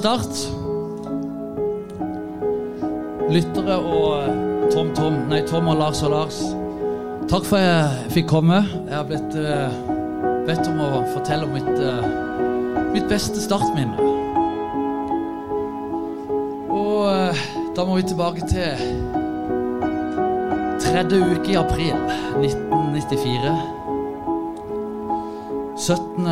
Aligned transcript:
Start, 0.00 0.32
lyttere 3.28 3.74
og 3.76 4.14
eh, 4.16 4.70
Tom 4.72 4.94
Tom, 4.96 5.18
nei 5.28 5.42
Tom 5.44 5.68
og 5.68 5.76
Lars 5.76 6.00
og 6.06 6.14
Lars. 6.14 6.38
Takk 7.28 7.44
for 7.44 7.58
at 7.58 7.66
jeg 7.66 8.14
fikk 8.14 8.30
komme. 8.32 8.62
Jeg 8.86 8.96
har 8.96 9.04
blitt 9.10 9.36
uh, 9.36 9.68
bedt 10.48 10.70
om 10.72 10.80
å 10.86 11.04
fortelle 11.12 11.44
om 11.44 11.52
mitt, 11.52 11.68
uh, 11.84 12.00
mitt 12.94 13.12
beste 13.12 13.44
startminne. 13.44 13.92
Og 16.72 17.04
uh, 17.04 17.44
da 17.76 17.84
må 17.84 18.00
vi 18.00 18.08
tilbake 18.08 18.48
til 18.48 18.72
tredje 20.80 21.20
uke 21.28 21.58
i 21.58 21.60
april 21.60 21.92
1994. 22.40 23.52
17. 25.76 26.24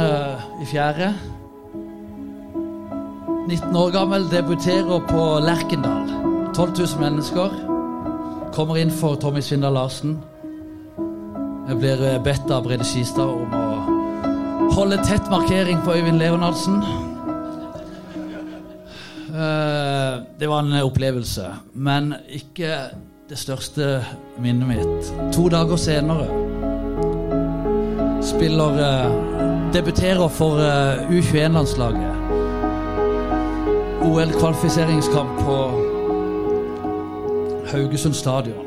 i 0.56 0.72
fjerde. 0.72 1.12
19 3.48 3.76
år 3.76 3.90
gammel, 3.90 4.26
debuterer 4.30 5.00
på 5.08 5.22
Lerkendal. 5.40 6.08
12 6.54 6.72
000 6.78 7.00
mennesker. 7.00 7.54
Kommer 8.52 8.76
inn 8.76 8.90
for 8.92 9.16
Tommy 9.16 9.40
Svindal 9.40 9.72
Larsen. 9.72 10.18
Jeg 11.68 11.78
blir 11.80 12.02
bedt 12.24 12.52
av 12.52 12.66
Brede 12.66 12.84
Skistad 12.84 13.24
om 13.24 13.56
å 13.56 14.74
holde 14.76 15.00
tett 15.08 15.30
markering 15.32 15.80
på 15.84 15.96
Øyvind 15.96 16.20
Leonardsen. 16.20 16.76
Eh, 19.32 20.20
Det 20.38 20.48
var 20.48 20.60
en 20.60 20.82
opplevelse, 20.82 21.48
men 21.72 22.14
ikke 22.28 22.76
det 23.28 23.38
største 23.38 24.04
minnet 24.38 24.68
mitt. 24.68 25.12
To 25.32 25.48
dager 25.48 25.76
senere 25.76 26.28
spiller 28.22 28.80
eh, 28.84 29.10
Debuterer 29.72 30.28
for 30.28 30.60
eh, 30.60 31.10
U21-landslaget. 31.10 32.17
OL-kvalifiseringskamp 34.08 35.38
på 35.38 35.56
Haugesund 37.72 38.14
stadion. 38.14 38.64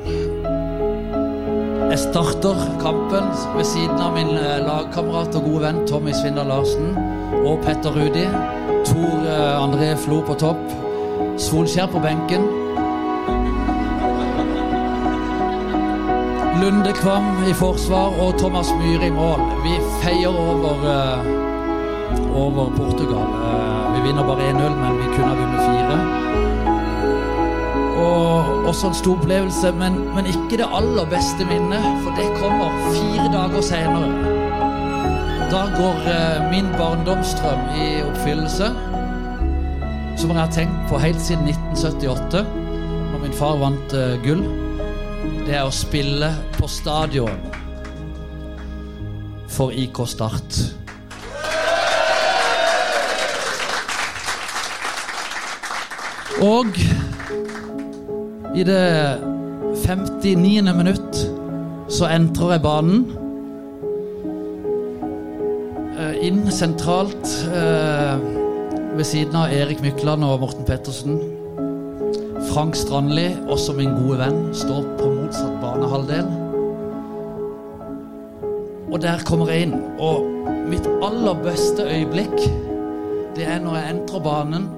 Jeg 1.90 2.00
starter 2.00 2.56
kampen 2.81 3.25
ved 3.56 3.66
siden 3.66 3.97
av 4.06 4.13
min 4.13 4.29
eh, 4.38 4.59
lagkamerat 4.62 5.35
og 5.40 5.47
gode 5.47 5.63
venn 5.66 5.81
Tommy 5.90 6.13
Svindal 6.13 6.52
Larsen 6.52 6.94
og 7.41 7.57
Petter 7.66 7.97
Rudi. 7.97 8.28
Tor 8.85 9.25
eh, 9.25 9.57
André 9.63 9.90
Flo 10.06 10.22
på 10.29 10.38
topp. 10.46 10.62
Solskjær 11.41 11.90
på 11.90 12.03
benken. 12.06 12.46
Lunde 16.62 16.94
Kvam 17.02 17.34
i 17.50 17.58
forsvar 17.58 18.13
og 18.22 18.38
Thomas 18.40 18.69
Myhre 18.78 19.09
i 19.09 19.16
mål. 19.18 19.47
Vi 19.66 19.78
feier 20.06 20.29
over, 20.29 20.90
eh, 20.96 21.31
over 22.46 22.75
Portugal. 22.78 23.81
Vi 23.94 24.02
vinner 24.07 24.24
bare 24.24 24.50
1-0, 24.52 24.75
men 24.81 24.97
vi 24.97 25.07
kunne 25.16 25.29
ha 25.29 25.35
vunnet 25.40 25.62
fire. 25.68 25.97
Og 28.02 28.68
også 28.68 28.88
en 28.88 28.94
stor 28.94 29.18
opplevelse, 29.18 29.72
men, 29.72 29.97
men 30.16 30.25
ikke 30.31 30.57
det 30.62 30.68
aller 30.79 31.06
beste 31.12 31.46
minnet, 31.50 31.84
for 32.03 32.16
det 32.18 32.28
kommer 32.40 32.78
fire 32.96 33.28
dager 33.34 33.62
senere. 33.62 34.09
Da 35.52 35.66
går 35.75 36.06
eh, 36.07 36.52
min 36.52 36.69
barndomsdrøm 36.79 37.63
i 37.75 37.88
oppfyllelse, 38.07 38.72
som 40.18 40.31
jeg 40.31 40.40
har 40.40 40.52
tenkt 40.56 40.85
på 40.90 41.00
helt 41.03 41.22
siden 41.22 41.50
1978, 41.52 42.46
når 43.12 43.23
min 43.25 43.35
far 43.35 43.58
vant 43.59 43.96
eh, 43.97 44.16
gull. 44.23 44.46
Det 45.44 45.58
er 45.58 45.66
å 45.68 45.73
spille 45.75 46.31
på 46.56 46.69
stadion 46.72 47.35
for 49.52 49.75
IK 49.75 50.06
Start. 50.08 50.81
Og 56.41 56.66
i 58.57 58.63
det 58.66 59.19
59. 59.85 60.74
minutt 60.74 61.19
så 61.91 62.07
entrer 62.09 62.56
jeg 62.56 62.63
banen. 62.63 63.03
Eh, 66.00 66.16
Inn 66.25 66.41
sentralt 66.50 67.29
eh, 67.46 68.25
ved 68.97 69.06
siden 69.06 69.38
av 69.38 69.53
Erik 69.53 69.84
Mykland 69.85 70.25
og 70.25 70.41
Morten 70.41 70.66
Pettersen. 70.66 71.22
Frank 72.50 72.75
Strandli, 72.75 73.29
også 73.46 73.78
min 73.78 73.94
gode 74.02 74.18
venn, 74.23 74.41
står 74.58 74.90
på 74.97 75.13
motsatt 75.13 75.62
banehalvdel. 75.62 76.25
Og 78.90 78.97
der 79.06 79.22
kommer 79.29 79.53
jeg 79.53 79.69
inn. 79.69 79.78
Og 80.02 80.25
mitt 80.73 80.90
aller 81.06 81.38
beste 81.46 81.85
øyeblikk, 81.85 82.38
det 83.38 83.46
er 83.46 83.62
når 83.62 83.78
jeg 83.78 83.94
entrer 83.94 84.25
banen, 84.25 84.72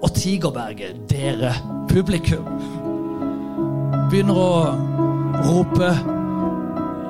og 0.00 0.14
Tigerberget, 0.16 0.96
dere, 1.10 1.52
publikum, 1.90 2.46
begynner 4.10 4.38
å 4.40 4.52
rope 5.44 5.90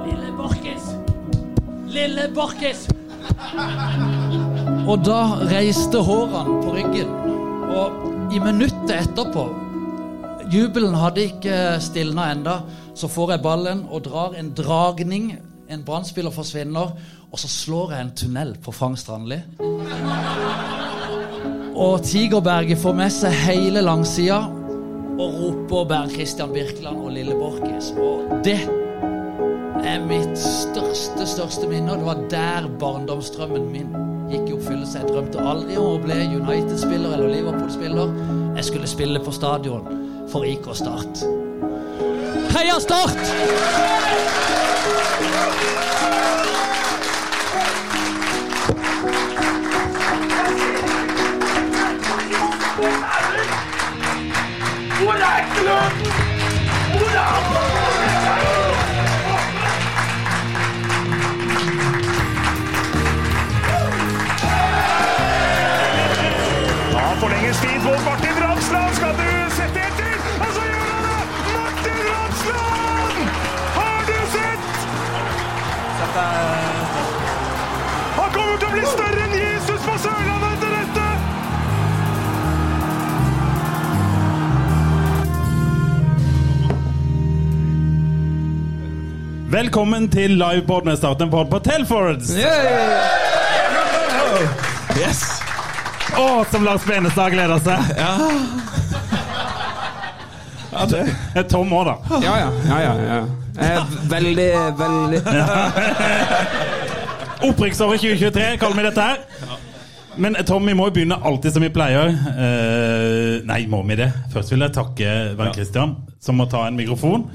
Lille 0.08 0.32
Borkis! 0.38 0.90
Lille 1.90 2.26
Borkis! 2.34 2.88
Og 4.90 5.04
da 5.06 5.20
reiste 5.50 6.02
hårene 6.04 6.60
på 6.64 6.74
ryggen. 6.74 7.12
Og 7.70 8.34
i 8.34 8.40
minuttet 8.42 8.96
etterpå 8.96 9.46
Jubelen 10.50 10.96
hadde 10.98 11.28
ikke 11.28 11.56
stilna 11.82 12.32
enda, 12.34 12.56
så 12.98 13.06
får 13.10 13.36
jeg 13.36 13.44
ballen 13.44 13.84
og 13.86 14.02
drar 14.08 14.34
en 14.38 14.50
dragning. 14.58 15.36
En 15.70 15.86
brannspiller 15.86 16.34
forsvinner, 16.34 16.96
og 17.30 17.38
så 17.38 17.46
slår 17.46 17.94
jeg 17.94 18.06
en 18.08 18.14
tunnel 18.24 18.54
på 18.64 18.74
Frank 18.74 18.98
Strandli. 18.98 19.38
Og 21.80 22.02
Tigerberget 22.04 22.76
får 22.78 22.92
med 22.92 23.12
seg 23.14 23.32
hele 23.46 23.80
langsida 23.80 24.42
og 25.20 25.36
roper 25.40 25.86
Bernt 25.88 26.12
Christian 26.12 26.52
Birkeland 26.52 27.00
og 27.00 27.14
Lille 27.14 27.32
Borkis. 27.40 27.88
Og 27.96 28.34
det 28.44 28.58
er 29.88 30.04
mitt 30.04 30.36
største, 30.36 31.24
største 31.24 31.70
minne. 31.70 31.94
Og 31.94 32.02
det 32.02 32.08
var 32.10 32.20
der 32.34 32.68
barndomsdrømmen 32.82 33.70
min 33.72 33.96
gikk 34.28 34.50
i 34.50 34.56
oppfyllelse. 34.58 35.00
Jeg 35.00 35.08
drømte 35.08 35.40
aldri 35.40 35.80
om 35.80 35.94
å 35.94 36.02
bli 36.04 36.20
United-spiller 36.36 37.16
eller 37.16 37.32
Liverpool-spiller. 37.32 38.12
Jeg 38.58 38.68
skulle 38.68 38.92
spille 38.92 39.24
på 39.24 39.32
stadion 39.32 39.88
for 40.28 40.44
IK 40.44 40.68
Start. 40.82 41.24
Heia 42.52 42.76
Start! 42.76 43.24
Er 55.20 55.44
Da 66.92 67.14
forlenges 67.20 67.60
tid 67.60 67.82
mot 67.84 68.04
Martin 68.04 68.42
Ramsland. 68.42 68.94
Skal 68.94 69.14
du 69.18 69.50
sette 69.50 69.80
etter? 69.80 70.14
Og 70.40 70.46
så 70.54 70.62
gjør 70.70 70.88
han 70.88 71.02
det! 71.04 71.20
Martin 71.56 71.98
Ramsland! 72.08 73.16
Har 73.76 74.00
du 74.08 74.18
sett? 74.32 74.62
Han 78.16 78.32
kommer 78.32 78.56
til 78.56 78.68
å 78.68 78.72
bli 78.78 78.86
større 78.96 79.26
enn 79.28 79.40
Jesus 79.42 79.80
på 79.84 79.98
Sørlandet 79.98 80.39
Velkommen 89.50 90.04
til 90.06 90.36
livepod 90.38 90.84
med 90.86 90.94
starten 90.96 91.30
på 91.30 91.40
på 91.50 91.58
Telfords. 91.58 92.28
Yes. 94.94 95.22
Å, 96.14 96.44
som 96.52 96.62
Lars 96.62 96.84
Benestad 96.86 97.34
gleder 97.34 97.58
seg. 97.64 97.90
Ja. 97.98 98.12
det 100.92 101.02
er 101.34 101.48
Tom 101.50 101.74
òg, 101.74 101.90
da. 101.90 101.96
Ja, 102.22 102.36
ja. 102.44 102.52
ja, 102.68 102.78
ja, 102.84 102.94
ja. 103.08 103.18
Eh, 103.58 103.98
veldig, 104.12 104.48
veldig 104.78 105.20
Opprykksåret 107.50 108.06
2023 108.06 108.54
kaller 108.62 108.78
vi 108.78 108.86
dette 108.86 109.02
her. 109.10 109.18
Men 110.14 110.38
Tom, 110.46 110.62
vi 110.62 110.78
må 110.78 110.92
jo 110.92 110.94
begynne 110.94 111.18
alltid 111.26 111.58
som 111.58 111.66
vi 111.66 111.74
pleier. 111.74 112.14
Eh, 112.14 113.42
nei, 113.50 113.64
må 113.66 113.82
vi 113.90 113.98
det? 113.98 114.12
Først 114.30 114.54
vil 114.54 114.62
jeg 114.62 114.78
takke 114.78 115.22
Vern 115.34 115.56
Christian, 115.58 115.98
som 116.22 116.38
må 116.38 116.46
ta 116.46 116.68
en 116.70 116.78
mikrofon. 116.78 117.26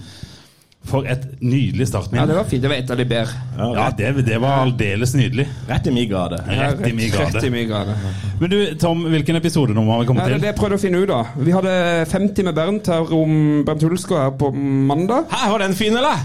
For 0.85 1.07
et 1.09 1.23
nydelig 1.41 1.87
startminne. 1.89 2.21
Ja, 2.21 2.29
det 2.29 2.35
var 2.37 2.45
fint. 2.49 2.61
Det 2.61 2.69
var 2.69 2.77
et 2.77 2.91
av 2.93 2.99
de 2.99 3.05
bedre. 3.09 3.39
Ja, 3.57 3.85
det, 3.97 4.11
det 4.27 4.37
var 4.41 4.65
aldeles 4.67 5.15
nydelig. 5.17 5.47
Rett 5.69 5.87
i 5.89 5.93
min 5.95 6.09
gate. 6.11 6.37
Rett 6.45 6.83
i 6.85 6.93
min 6.93 7.15
Rett 7.15 7.43
i 7.43 7.49
min 7.49 7.69
gate. 7.71 7.95
Men 8.39 8.51
du, 8.53 8.57
Tom, 8.81 9.01
hvilken 9.09 9.39
episodenummer 9.39 9.95
har 9.95 10.03
vi 10.03 10.05
Ja, 10.05 10.07
kommet 10.11 10.25
det 10.25 10.29
er 10.29 10.37
til? 10.37 10.43
det 10.45 10.51
jeg 10.51 10.59
prøvde 10.59 10.77
å 10.77 10.83
finne 10.83 11.01
ut 11.01 11.13
av. 11.15 11.33
Vi 11.41 11.55
hadde 11.55 11.73
50 12.11 12.49
med 12.49 12.57
Bernt 12.59 12.91
her 12.93 13.13
om 13.17 13.63
Bernt 13.65 13.87
Hulsker 13.87 14.21
her 14.27 14.35
på 14.37 14.51
mandag. 14.53 15.25
Hæ, 15.33 15.49
var 15.55 15.65
den 15.65 15.73
fin, 15.73 15.97
eller? 15.97 16.21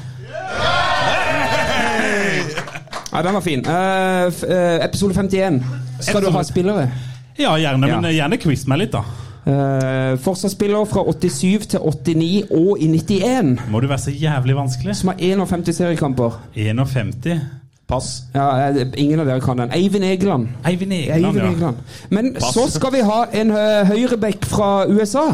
Ja, 3.13 3.23
den 3.23 3.35
var 3.35 3.41
fin. 3.41 3.65
Uh, 3.67 4.29
eh, 4.29 4.85
episode 4.85 5.15
51. 5.15 5.63
Skal 6.01 6.23
du 6.23 6.31
ha 6.31 6.45
spillere? 6.47 6.91
Ja, 7.41 7.57
gjerne, 7.59 7.89
men 7.89 8.13
gjerne 8.13 8.37
quiz 8.39 8.67
meg 8.69 8.85
litt, 8.85 8.93
da. 8.93 9.03
Uh, 9.47 10.19
Forsvarsspiller 10.21 10.85
fra 10.85 11.05
87 11.13 11.67
til 11.67 11.81
89 11.81 12.45
og 12.51 12.77
i 12.81 12.87
91. 12.87 13.61
Må 13.71 13.81
du 13.81 13.87
være 13.89 13.99
så 13.99 14.11
jævlig 14.11 14.57
vanskelig? 14.57 14.97
Som 14.97 15.09
har 15.09 15.17
51 15.19 15.77
seriekamper. 15.77 16.41
51. 16.55 17.41
Pass. 17.89 18.23
Ja, 18.35 18.69
eh, 18.69 18.87
ingen 18.97 19.21
av 19.21 19.27
dere 19.27 19.41
kan 19.41 19.59
den. 19.59 19.73
Eivind 19.75 20.05
Egeland. 20.05 20.49
Eivind 20.65 20.93
Egeland, 20.93 21.27
Eivind 21.27 21.45
ja. 21.45 21.51
Egeland. 21.51 21.77
Men 22.09 22.35
Pass. 22.35 22.55
så 22.55 22.69
skal 22.71 22.93
vi 22.93 23.01
ha 23.01 23.25
en 23.33 23.51
uh, 23.51 23.87
høyreback 23.89 24.45
fra 24.47 24.69
USA. 24.87 25.25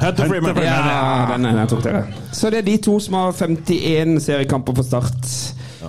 Hunter 0.00 0.26
Freeman. 0.28 0.56
Ja, 0.62 1.26
den, 1.34 1.44
den 1.44 1.68
tok 1.68 1.84
dere. 1.84 2.06
Så 2.32 2.50
det 2.50 2.62
er 2.62 2.66
de 2.70 2.76
to 2.82 2.96
som 3.00 3.14
har 3.14 3.32
51 3.32 4.22
seriekamper 4.22 4.72
på 4.72 4.82
start. 4.82 5.28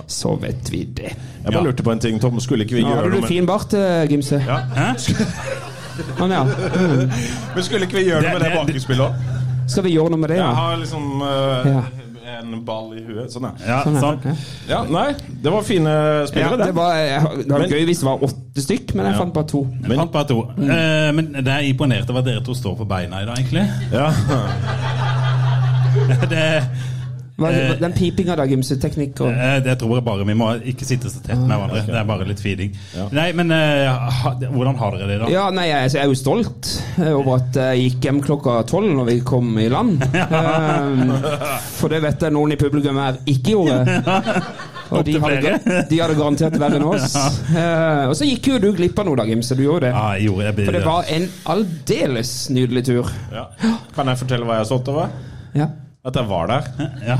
Så 0.06 0.34
vet 0.42 0.68
vi 0.72 0.84
det. 0.84 1.14
Jeg 1.14 1.52
bare 1.52 1.62
Ja. 1.62 1.64
lurte 1.64 1.82
på 1.82 1.92
en 1.92 1.98
ting, 1.98 2.20
Tom. 2.20 2.40
Skulle 2.40 2.64
ikke 2.64 2.74
vi 2.74 2.82
gjøre 2.82 2.94
hadde 2.94 3.02
Har 3.02 3.10
du 3.10 3.20
med 3.20 3.28
fin 3.28 3.46
bart, 3.46 3.72
eh, 3.74 4.08
Gimse. 4.10 4.42
Ja. 4.46 4.58
Hæ? 4.76 4.92
Sånn, 6.18 6.30
ja. 6.30 6.44
Men 7.54 7.62
skulle 7.64 7.84
ikke 7.88 7.96
vi 8.00 8.04
gjøre 8.10 8.20
Det- 8.22 8.30
noe 8.32 8.38
med 8.38 8.42
det 8.42 8.50
det- 8.52 8.58
bakespillet 8.66 9.06
òg? 9.06 9.12
Skal 9.66 9.82
vi 9.82 9.90
gjøre 9.96 10.10
noe 10.14 10.18
med 10.22 10.28
det, 10.30 10.36
ja? 10.38 10.46
Jeg 10.46 10.54
har 10.62 10.76
liksom 10.82 11.04
uh, 11.22 11.28
Ja. 11.66 11.82
en 12.38 12.48
ball 12.64 12.92
i 12.94 13.00
huet. 13.02 13.30
Sånn, 13.32 13.42
ja. 13.48 13.52
Ja, 13.66 13.78
Sånn, 13.82 13.96
sånn. 14.02 14.14
Okay. 14.20 14.34
ja. 14.68 14.84
Nei, 14.84 15.14
det 15.42 15.50
var 15.52 15.62
fine 15.66 15.90
spillere, 16.30 16.56
det 16.60 16.66
det. 16.66 16.74
var, 16.76 16.94
det 17.40 17.50
var 17.50 17.58
Men- 17.64 17.70
gøy 17.70 17.84
hvis 17.88 17.98
det 18.02 18.06
var 18.06 18.18
åtte 18.28 18.60
stykk, 18.62 18.94
men 18.94 19.06
jeg 19.06 19.14
Ja. 19.14 19.18
fant 19.24 19.34
bare 19.34 19.46
to. 19.50 19.64
Men, 19.80 19.96
fant 19.98 20.12
bare 20.12 20.24
to. 20.30 20.38
Eh, 20.58 21.12
men 21.12 21.32
det 21.32 21.48
er 21.48 21.60
imponert 21.72 22.10
over 22.10 22.18
at 22.20 22.24
dere 22.30 22.40
to 22.44 22.54
står 22.54 22.76
på 22.78 22.84
beina 22.88 23.22
i 23.22 23.26
dag, 23.26 23.36
egentlig. 23.38 23.66
Ja. 23.92 24.12
Det, 26.30 26.62
Hva, 27.36 27.50
Eh, 27.52 27.74
den 27.76 27.92
pipinga 27.92 28.32
da, 28.38 28.46
Gymseteknikk 28.48 29.18
og 29.20 29.28
eh, 29.28 29.58
det 29.64 29.74
tror 29.80 29.98
jeg 29.98 30.04
bare 30.06 30.24
vi 30.24 30.34
må 30.38 30.46
ikke 30.72 30.86
sitte 30.88 31.10
så 31.12 31.20
tett 31.20 31.36
med 31.36 31.52
hverandre. 31.52 31.82
Det 31.84 31.98
er 32.00 32.06
bare 32.08 32.24
litt 32.28 32.40
feeding. 32.40 32.70
Nei, 33.12 33.26
men 33.36 33.52
eh, 33.52 33.90
ha, 34.22 34.32
hvordan 34.40 34.78
har 34.80 34.96
dere 34.96 35.08
det, 35.10 35.18
da? 35.20 35.28
Ja, 35.34 35.44
nei, 35.52 35.66
jeg, 35.68 35.90
jeg 35.92 36.00
er 36.00 36.08
jo 36.08 36.16
stolt 36.16 36.70
over 37.10 37.36
at 37.36 37.58
jeg 37.60 37.82
gikk 37.90 38.08
hjem 38.08 38.22
klokka 38.24 38.56
tolv 38.70 38.88
når 38.96 39.10
vi 39.10 39.18
kom 39.28 39.52
i 39.60 39.68
land. 39.72 40.00
Um, 40.00 41.12
for 41.78 41.92
det 41.92 42.00
vet 42.06 42.24
jeg 42.24 42.34
noen 42.38 42.56
i 42.56 42.58
publikum 42.60 43.02
her 43.04 43.20
ikke 43.28 43.52
gjorde. 43.52 44.00
Og 44.96 45.02
de 45.02 45.16
hadde, 45.18 45.54
de 45.90 45.96
hadde 45.98 46.14
garantert 46.14 46.56
verre 46.62 46.80
enn 46.80 46.88
oss. 46.88 47.16
Uh, 47.56 48.10
og 48.10 48.12
så 48.18 48.26
gikk 48.26 48.48
jo 48.50 48.56
du 48.60 48.66
glipp 48.76 48.98
av 49.00 49.06
noe, 49.08 49.16
da, 49.18 49.24
Gimse. 49.28 49.56
Du 49.56 49.62
gjorde 49.64 49.86
det. 49.86 49.92
Ja, 49.94 50.02
jeg 50.16 50.28
gjorde 50.28 50.50
det. 50.56 50.66
For 50.66 50.76
det 50.76 50.82
var 50.84 51.08
en 51.14 51.24
aldeles 51.52 52.32
nydelig 52.52 52.82
tur. 52.90 53.10
ja. 53.32 53.46
Kan 53.96 54.10
jeg 54.12 54.20
fortelle 54.20 54.46
hva 54.48 54.58
jeg 54.58 54.66
er 54.66 54.68
stolt 54.68 54.90
over? 54.92 55.12
Ja. 55.56 55.68
At 56.06 56.14
jeg 56.16 56.28
var 56.30 56.46
der. 56.46 56.62
ja. 57.06 57.16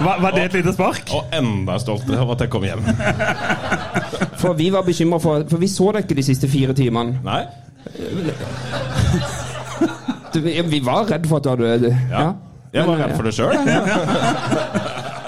var, 0.00 0.20
var 0.22 0.30
det 0.36 0.44
et 0.44 0.52
lite 0.60 0.72
spark? 0.76 1.10
Og 1.16 1.24
enda 1.34 1.78
stoltere 1.82 2.20
over 2.22 2.36
at 2.36 2.40
jeg 2.44 2.50
kom 2.52 2.62
hjem. 2.62 2.84
For 4.38 4.54
vi 4.54 4.68
var 4.70 4.82
bekymra 4.86 5.18
for 5.22 5.42
For 5.50 5.58
vi 5.58 5.68
så 5.72 5.90
deg 5.96 6.04
ikke 6.06 6.18
de 6.20 6.26
siste 6.28 6.48
fire 6.52 6.74
timene. 6.78 7.18
Nei? 7.26 7.42
Du, 10.34 10.40
vi 10.44 10.80
var 10.84 11.08
redd 11.10 11.26
for 11.30 11.36
at 11.40 11.44
du 11.44 11.50
hadde 11.66 11.90
Ja. 12.10 12.28
Jeg 12.76 12.86
var 12.86 12.96
redd 13.02 13.16
for 13.16 13.22
det 13.26 13.34
sjøl. 13.34 13.56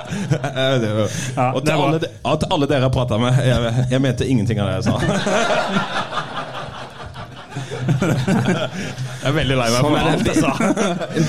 Ja, 1.39 1.53
Og 1.53 1.65
til 1.65 1.73
alle, 1.73 1.99
de- 2.01 2.09
til 2.41 2.49
alle 2.53 2.67
dere 2.69 2.81
jeg 2.87 2.93
prata 2.93 3.19
med, 3.21 3.33
jeg, 3.45 3.87
jeg 3.91 4.01
mente 4.01 4.27
ingenting 4.27 4.61
av 4.61 4.67
det 4.69 4.75
jeg 4.75 4.85
sa. 4.85 4.95
Jeg 9.19 9.31
er 9.31 9.35
veldig 9.35 9.57
lei 9.59 9.67
meg 9.73 9.79
Sånn 9.79 9.87
for 9.89 9.99
er 9.99 10.11
alt 10.13 10.29
jeg 10.29 10.37
sa. 10.45 10.51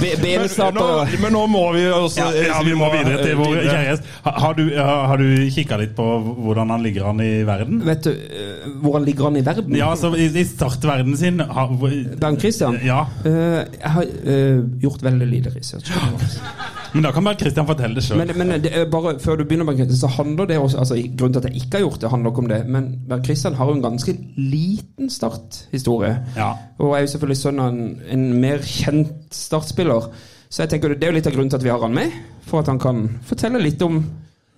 Be- 0.02 0.72
Nå, 0.80 0.88
men 1.24 1.34
nå 1.34 1.42
må 1.50 1.64
vi 1.74 1.84
også 1.90 2.22
Ja, 2.22 2.44
ja, 2.50 2.60
vi 2.66 2.76
må 2.78 2.90
videre 2.94 3.24
til 3.26 3.38
vår 3.40 3.56
kjæreste. 3.66 4.06
kjære 4.24 4.34
Har 4.44 4.58
du, 4.58 4.64
har 4.78 5.06
har 5.10 5.22
du 5.24 5.28
kikka 5.56 5.80
litt 5.82 5.96
på 5.98 6.06
hvordan 6.46 6.70
han 6.76 6.86
ligger 6.86 7.10
an 7.10 7.22
i 7.26 7.32
verden? 7.48 7.82
Vet 7.88 8.06
du 8.06 8.12
eh, 8.14 8.68
hvordan 8.84 9.08
ligger 9.08 9.30
han 9.30 9.40
i 9.42 9.46
verden? 9.46 9.76
Ja, 9.80 9.90
altså 9.96 10.14
i, 10.16 10.30
i 10.30 10.46
startverden 10.46 11.18
sin 11.18 11.42
har, 11.42 11.74
Bernt 12.22 12.40
Christian? 12.46 12.80
Ja, 12.86 13.06
Uh, 13.20 13.66
jeg 13.74 13.90
har 13.94 14.06
uh, 14.06 14.60
gjort 14.84 15.02
veldig 15.04 15.28
lite 15.28 15.52
research. 15.56 15.90
men 16.94 17.06
da 17.06 17.12
kan 17.14 17.26
bare 17.26 17.38
Kristian 17.40 17.68
fortelle 17.68 17.98
det 17.98 18.04
sjøl. 18.06 18.22
Men, 18.22 18.32
men 18.38 18.64
det 18.64 18.86
bare 18.92 19.16
før 19.22 19.40
du 19.40 19.46
begynner, 19.50 19.94
så 19.96 20.10
handler 20.16 20.50
det 20.50 20.58
også 20.60 20.80
altså, 20.84 20.98
Grunnen 21.18 21.36
til 21.36 21.42
at 21.42 21.50
jeg 21.50 21.64
ikke 21.64 21.78
har 21.78 21.86
gjort 21.86 22.02
det, 22.02 22.10
handler 22.14 22.34
ikke 22.34 22.44
om 22.44 22.50
det. 22.52 22.60
Men 22.68 23.24
Kristian 23.26 23.58
har 23.60 23.70
jo 23.70 23.78
en 23.78 23.86
ganske 23.86 24.16
liten 24.38 25.10
starthistorie. 25.14 26.16
Ja. 26.38 26.52
Og 26.80 26.96
er 26.98 27.06
jo 27.06 27.14
selvfølgelig 27.14 27.42
sønn 27.42 27.62
av 27.64 27.74
en, 27.74 28.02
en 28.10 28.26
mer 28.42 28.66
kjent 28.66 29.36
startspiller. 29.36 30.10
Så 30.50 30.64
jeg 30.64 30.74
tenker 30.74 30.96
det 30.96 31.06
er 31.06 31.14
jo 31.14 31.20
litt 31.20 31.30
av 31.30 31.36
grunnen 31.36 31.54
til 31.54 31.62
at 31.62 31.68
vi 31.68 31.74
har 31.74 31.84
han 31.86 31.96
med. 31.96 32.16
For 32.50 32.64
at 32.64 32.72
han 32.72 32.82
kan 32.82 33.06
fortelle 33.30 33.62
litt 33.62 33.82
om 33.86 34.02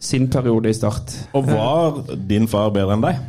sin 0.01 0.29
periode 0.31 0.71
i 0.71 0.73
Start. 0.73 1.13
Og 1.37 1.49
var 1.51 2.03
din 2.29 2.47
far 2.49 2.71
bedre 2.73 2.95
enn 2.97 3.03
deg? 3.05 3.19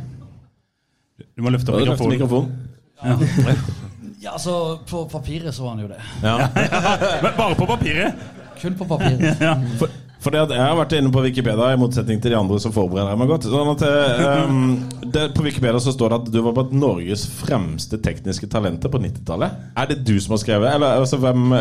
Du 1.33 1.43
må 1.45 1.51
løfte 1.53 1.73
opp 1.73 1.83
mikrofonen. 1.83 2.15
mikrofonen. 2.17 2.61
Ja. 3.03 3.81
Ja, 4.23 4.31
altså, 4.31 4.79
På 4.87 5.03
papiret 5.11 5.55
så 5.55 5.63
var 5.63 5.75
han 5.75 5.79
jo 5.83 5.87
det. 5.87 5.99
Ja. 6.23 6.47
Men 7.23 7.33
bare 7.37 7.55
på 7.59 7.65
papiret! 7.67 8.13
Kun 8.61 8.79
på 8.79 8.87
papiret. 8.89 9.43
For, 9.79 9.99
fordi 10.23 10.39
at 10.39 10.53
Jeg 10.55 10.63
har 10.63 10.77
vært 10.77 10.93
inne 10.95 11.11
på 11.11 11.21
Wikipedia, 11.25 11.69
i 11.73 11.79
motsetning 11.79 12.21
til 12.23 12.31
de 12.31 12.37
andre 12.39 12.59
som 12.63 12.73
forbereder 12.75 13.17
meg 13.19 13.31
godt. 13.33 13.47
Sånn 13.51 13.71
at 13.73 13.85
eh, 13.87 14.23
um, 14.47 14.75
det, 15.03 15.25
På 15.35 15.43
Wikipedia 15.45 15.81
så 15.83 15.93
står 15.95 16.13
det 16.13 16.19
at 16.21 16.31
du 16.35 16.39
var 16.45 16.55
blant 16.55 16.75
Norges 16.77 17.25
fremste 17.41 17.99
tekniske 18.03 18.47
talenter 18.51 18.91
på 18.93 19.01
90-tallet. 19.03 19.57
Er 19.75 19.91
det 19.91 20.01
du 20.07 20.15
som 20.23 20.37
har 20.37 20.43
skrevet? 20.45 20.69
Eller 20.71 21.03
altså, 21.03 21.19
hvem 21.23 21.51
uh... 21.51 21.59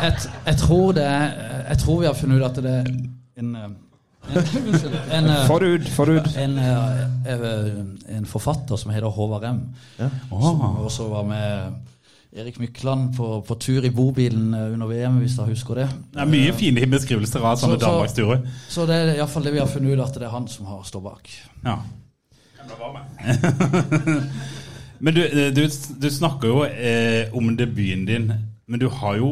Jeg, 0.00 0.14
jeg, 0.46 0.60
tror 0.64 0.94
det 0.96 1.08
jeg 1.08 1.80
tror 1.84 2.00
vi 2.00 2.08
har 2.08 2.16
funnet 2.18 2.40
ut 2.40 2.48
at 2.48 2.62
det 2.64 2.76
er 2.80 2.92
en 3.40 3.56
en, 4.24 4.38
unnskyld, 4.40 4.94
en, 5.12 5.26
forud, 5.46 5.88
forud. 5.92 6.16
ut. 6.16 6.36
en, 6.40 6.58
eh, 6.58 8.16
en 8.16 8.24
forfatter 8.26 8.78
som 8.80 8.92
heter 8.94 9.12
Håvard 9.12 9.44
M. 9.44 9.58
Som 10.30 10.62
også 10.80 11.08
var 11.10 11.26
med 11.28 11.74
Erik 12.34 12.56
Mykland 12.58 13.12
på, 13.16 13.26
på 13.46 13.54
tur 13.62 13.84
i 13.86 13.90
bobilen 13.94 14.54
eh, 14.54 14.72
under 14.74 14.86
VM, 14.90 15.20
hvis 15.22 15.36
dere 15.38 15.52
husker 15.52 15.74
det. 15.78 15.84
Det 16.16 16.20
er 16.24 16.30
mye 16.32 16.52
fine 16.58 16.86
beskrivelser 16.90 17.44
av 17.46 17.60
sånne 17.60 17.76
danmarksturer. 17.78 18.40
så- 18.66 18.72
Så 18.74 18.86
det 18.90 18.94
er 18.96 19.12
iallfall 19.20 19.44
det 19.46 19.52
vi 19.54 19.60
har 19.62 19.66
funnet 19.70 19.92
ut, 19.94 20.00
at 20.08 20.14
det 20.18 20.22
er 20.26 20.32
han 20.34 20.48
som 20.48 20.66
har 20.66 20.82
stått 20.82 21.04
bak. 21.04 21.30
Ja. 21.64 21.76
Men 24.98 25.14
du, 25.14 25.22
eh, 25.26 25.50
du, 25.54 25.62
du 26.00 26.08
snakker 26.10 26.48
jo 26.48 26.64
eh, 26.64 27.30
om 27.36 27.54
debuten 27.56 28.04
din, 28.08 28.32
men 28.66 28.80
du 28.80 28.88
har 28.88 29.16
jo 29.20 29.30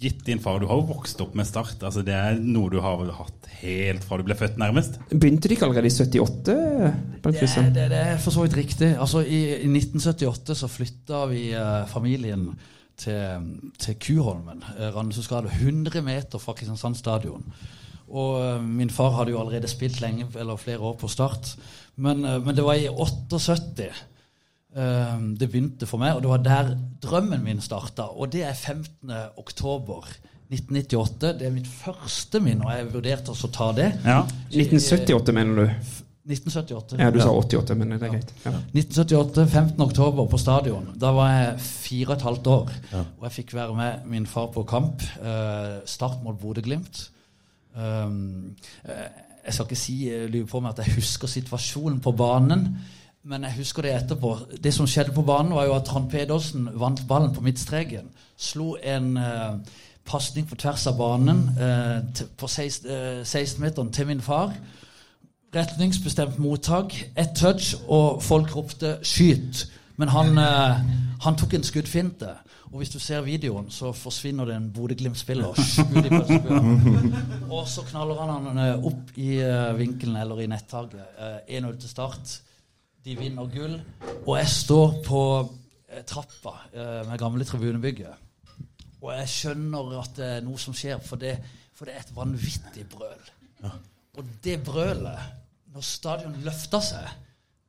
gitt 0.00 0.24
din 0.26 0.40
far 0.42 0.60
Du 0.60 0.66
har 0.68 0.80
jo 0.80 0.88
vokst 0.88 1.20
opp 1.24 1.34
med 1.38 1.46
Start. 1.48 1.82
Altså, 1.82 2.02
det 2.06 2.14
er 2.16 2.38
noe 2.40 2.72
du 2.72 2.80
har 2.82 3.02
hatt 3.18 3.48
helt 3.62 4.04
fra 4.04 4.18
du 4.18 4.24
ble 4.26 4.36
født, 4.38 4.58
nærmest. 4.60 4.98
Begynte 5.12 5.48
de 5.48 5.56
ikke 5.56 5.68
allerede 5.68 5.88
i 5.88 5.94
78? 5.94 6.54
Det, 7.24 7.34
det, 7.74 7.88
det 7.92 8.00
er 8.00 8.18
for 8.20 8.34
så 8.34 8.44
vidt 8.44 8.58
riktig. 8.58 8.90
Altså, 9.00 9.24
i, 9.24 9.42
I 9.64 9.70
1978 9.70 10.58
så 10.60 10.70
flytta 10.70 11.24
vi 11.30 11.46
eh, 11.56 11.86
familien 11.90 12.50
til, 13.00 13.48
til 13.80 13.96
Kuholmen, 14.02 14.62
eh, 14.76 14.90
Randesøs 14.94 15.30
gate, 15.30 15.52
100 15.62 16.04
meter 16.04 16.42
fra 16.42 16.54
Kristiansand 16.58 16.98
stadion. 17.00 17.46
Og 18.14 18.40
eh, 18.42 18.60
min 18.62 18.92
far 18.92 19.14
hadde 19.18 19.34
jo 19.34 19.40
allerede 19.40 19.70
spilt 19.70 20.00
lenge, 20.04 20.28
eller 20.38 20.60
flere 20.60 20.84
år 20.84 20.98
på 21.00 21.10
Start. 21.10 21.54
Men, 21.96 22.24
eh, 22.24 22.40
men 22.44 22.56
det 22.56 22.66
var 22.66 22.78
i 22.78 22.90
78 22.90 23.88
eh, 23.88 24.02
det 24.74 25.46
begynte 25.46 25.86
for 25.86 26.02
meg, 26.02 26.16
og 26.16 26.24
det 26.24 26.30
var 26.32 26.40
der 26.42 26.70
drømmen 27.04 27.44
min 27.44 27.60
starta. 27.62 28.08
Og 28.10 28.32
det 28.32 28.42
er 28.42 28.56
15. 28.58 29.12
oktober 29.38 30.08
1998. 30.50 31.34
Det 31.38 31.46
er 31.46 31.52
mitt 31.54 31.68
første 31.70 32.40
minne, 32.42 32.66
og 32.66 32.72
jeg 32.74 32.88
vurderte 32.92 33.34
å 33.34 33.52
ta 33.54 33.68
det. 33.76 33.92
Ja. 34.02 34.24
1978, 34.50 35.36
mener 35.36 35.60
du? 35.62 35.92
1978. 36.24 36.96
Ja, 36.98 37.10
du 37.12 37.18
sa 37.20 37.32
88, 37.36 37.74
men 37.76 37.92
det 37.92 37.98
er 38.00 38.14
greit. 38.14 38.30
Ja. 38.46 38.54
1978, 38.72 39.44
15. 39.44 39.82
oktober 39.84 40.28
på 40.30 40.40
stadion. 40.40 40.86
Da 41.00 41.10
var 41.12 41.32
jeg 41.34 41.58
fire 41.60 42.06
og 42.08 42.14
et 42.14 42.24
halvt 42.28 42.48
år. 42.52 42.70
Og 43.02 43.26
jeg 43.28 43.36
fikk 43.40 43.52
være 43.58 43.76
med 43.76 44.06
min 44.08 44.28
far 44.28 44.48
på 44.54 44.64
kamp. 44.68 45.04
Eh, 45.20 45.74
start 45.90 46.22
mot 46.24 46.38
Bodø-Glimt. 46.40 47.10
Um, 47.74 48.54
eh, 48.86 49.04
jeg 49.44 49.52
skal 49.52 49.66
ikke 49.66 49.76
si 49.76 49.96
eh, 50.08 50.24
lyve 50.30 50.48
på 50.48 50.62
meg 50.64 50.72
at 50.72 50.86
jeg 50.86 50.96
husker 50.96 51.28
situasjonen 51.28 52.00
på 52.00 52.14
banen. 52.16 52.70
Men 53.24 53.46
jeg 53.46 53.56
husker 53.56 53.82
det 53.82 53.94
etterpå. 53.94 54.34
Det 54.62 54.74
som 54.74 54.86
skjedde 54.86 55.14
på 55.16 55.22
banen, 55.24 55.54
var 55.56 55.64
jo 55.64 55.74
at 55.78 55.86
Trond 55.88 56.10
Pedersen 56.12 56.68
vant 56.76 57.00
ballen 57.08 57.32
på 57.34 57.40
midtstreken. 57.40 58.10
Slo 58.36 58.74
en 58.82 59.16
uh, 59.16 59.56
pasning 60.04 60.48
på 60.48 60.58
tvers 60.60 60.86
av 60.86 60.98
banen 60.98 61.46
eh, 61.56 62.24
på 62.36 62.48
16, 62.48 62.90
eh, 62.90 63.22
16-meteren 63.24 63.92
til 63.92 64.06
min 64.06 64.20
far. 64.20 64.52
Retningsbestemt 65.54 66.38
mottak, 66.38 66.92
ett 67.16 67.32
touch, 67.36 67.74
og 67.88 68.22
folk 68.22 68.56
ropte 68.56 68.98
'skyt'. 69.02 69.70
Men 69.96 70.08
han, 70.08 70.38
eh, 70.38 70.80
han 71.22 71.36
tok 71.36 71.54
en 71.54 71.62
skuddfinte. 71.62 72.28
Og 72.72 72.78
hvis 72.78 72.90
du 72.90 72.98
ser 72.98 73.20
videoen, 73.22 73.70
så 73.70 73.92
forsvinner 73.92 74.44
det 74.44 74.56
en 74.56 74.72
Bodø-Glimt-spiller. 74.74 75.46
Og 77.56 77.68
så 77.68 77.82
knaller 77.86 78.20
han 78.20 78.46
han 78.48 78.58
eh, 78.58 78.86
opp 78.86 79.12
i 79.14 79.36
eh, 79.38 79.78
vinkelen 79.78 80.16
eller 80.16 80.40
i 80.42 80.46
nettaket. 80.50 81.04
Eh, 81.18 81.58
1-0 81.58 81.80
til 81.80 81.88
start. 81.88 82.40
De 83.04 83.16
vinner 83.18 83.48
gull. 83.52 83.76
Og 84.24 84.36
jeg 84.38 84.50
står 84.52 84.94
på 85.04 85.22
eh, 85.40 86.04
trappa 86.08 86.54
eh, 86.72 87.02
med 87.08 87.20
gamle 87.20 87.44
tribunebygget. 87.48 88.22
Og 89.04 89.10
jeg 89.12 89.28
skjønner 89.28 89.98
at 90.00 90.14
det 90.16 90.28
er 90.38 90.44
noe 90.46 90.60
som 90.60 90.76
skjer, 90.76 91.02
for 91.04 91.20
det, 91.20 91.36
for 91.76 91.88
det 91.88 91.96
er 91.96 92.06
et 92.06 92.14
vanvittig 92.16 92.86
brøl. 92.88 93.26
Og 94.14 94.30
det 94.44 94.56
brølet, 94.64 95.20
når 95.74 95.84
stadion 95.84 96.36
løfter 96.44 96.82
seg 96.84 97.23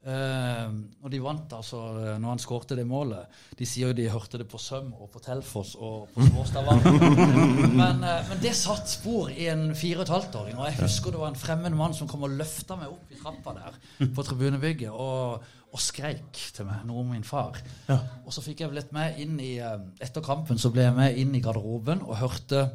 eh, 0.05 0.69
Når 1.01 1.13
de 1.13 1.19
vant, 1.23 1.55
altså 1.57 1.81
eh, 1.99 2.13
når 2.21 2.35
han 2.35 2.41
skårte 2.41 2.77
det 2.77 2.85
målet 2.87 3.39
De 3.57 3.67
sier 3.67 3.89
jo 3.91 3.97
de 3.97 4.07
hørte 4.13 4.39
det 4.41 4.47
på 4.51 4.59
Søm 4.61 4.93
og 4.93 5.09
på 5.13 5.21
Telfoss 5.23 5.75
og 5.75 6.07
på 6.13 6.27
Småstavanger. 6.29 6.97
men, 7.81 8.05
eh, 8.05 8.29
men 8.29 8.41
det 8.43 8.53
satt 8.57 8.89
spor 8.91 9.33
i 9.33 9.49
en 9.51 9.67
fire 9.77 10.01
og 10.01 10.05
et 10.05 10.13
halvt 10.15 10.39
åring. 10.41 10.57
Og 10.59 10.69
jeg 10.69 10.79
husker 10.83 11.15
det 11.15 11.21
var 11.21 11.33
en 11.33 11.39
fremmed 11.39 11.77
mann 11.77 11.97
som 11.97 12.09
kom 12.11 12.25
og 12.27 12.33
løfta 12.37 12.77
meg 12.79 12.93
opp 12.93 13.11
i 13.13 13.19
trappa 13.19 13.55
der 13.57 14.11
på 14.15 14.25
tribunebygget 14.27 14.91
og, 14.93 15.45
og 15.71 15.81
skreik 15.83 16.41
til 16.55 16.69
meg 16.69 16.85
noe 16.87 17.03
om 17.03 17.13
min 17.15 17.27
far. 17.27 17.59
Og 17.89 18.33
så 18.33 18.43
fikk 18.45 18.63
jeg 18.63 18.73
blitt 18.73 18.93
med 18.95 19.19
inn 19.21 19.39
i 19.43 19.55
eh, 19.59 19.77
Etter 20.03 20.23
kampen 20.25 20.61
så 20.61 20.71
ble 20.73 20.87
jeg 20.87 20.97
med 20.97 21.21
inn 21.21 21.35
i 21.35 21.43
garderoben 21.43 22.03
og 22.05 22.19
hørte 22.21 22.67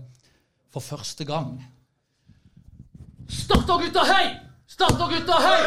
for 0.70 0.84
første 0.84 1.26
gang 1.26 1.58
Start 3.30 3.68
da, 3.68 3.76
gutta, 3.78 4.02
hei! 4.10 4.49
Start 4.70 4.98
da, 4.98 5.06
gutta, 5.10 5.36
hei! 5.42 5.62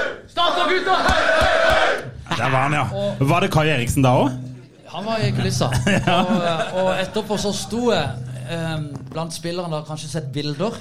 Gutta, 0.70 0.94
hei! 1.04 2.36
Der 2.38 2.50
var 2.54 2.62
han, 2.62 2.74
ja. 2.78 2.84
Var 3.20 3.44
det 3.44 3.50
Kai 3.52 3.66
Eriksen 3.74 4.06
da 4.06 4.14
òg? 4.16 4.38
Han 4.94 5.04
var 5.04 5.20
i 5.26 5.32
kulissa. 5.36 5.68
Og, 6.14 6.32
og 6.80 6.90
etterpå 7.02 7.36
så 7.42 7.52
sto 7.58 7.90
jeg 7.92 8.38
eh, 8.48 8.86
blant 9.12 9.36
spillerne, 9.36 9.76
har 9.76 9.88
kanskje 9.88 10.12
sett 10.14 10.30
bilder, 10.34 10.78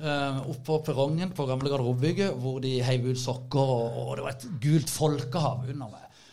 eh, 0.00 0.40
oppe 0.50 0.64
på 0.66 0.80
perrongen 0.90 1.30
på 1.36 1.46
gamle 1.46 1.70
garderobebygget, 1.70 2.34
hvor 2.42 2.58
de 2.64 2.78
heiv 2.88 3.06
ut 3.12 3.20
sokker, 3.22 3.72
og, 3.76 4.00
og 4.02 4.12
det 4.18 4.26
var 4.26 4.34
et 4.34 4.46
gult 4.64 4.90
folkehav 4.90 5.62
under 5.68 5.92
meg. 5.92 6.24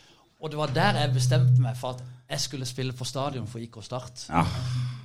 Og 0.42 0.50
det 0.50 0.58
var 0.58 0.74
der 0.74 1.02
jeg 1.04 1.14
bestemte 1.20 1.62
meg 1.62 1.78
for 1.78 1.94
at 1.94 2.02
jeg 2.34 2.48
skulle 2.48 2.66
spille 2.68 2.96
på 2.96 3.06
stadion 3.06 3.46
for 3.50 3.62
IK 3.62 3.78
Start. 3.86 4.26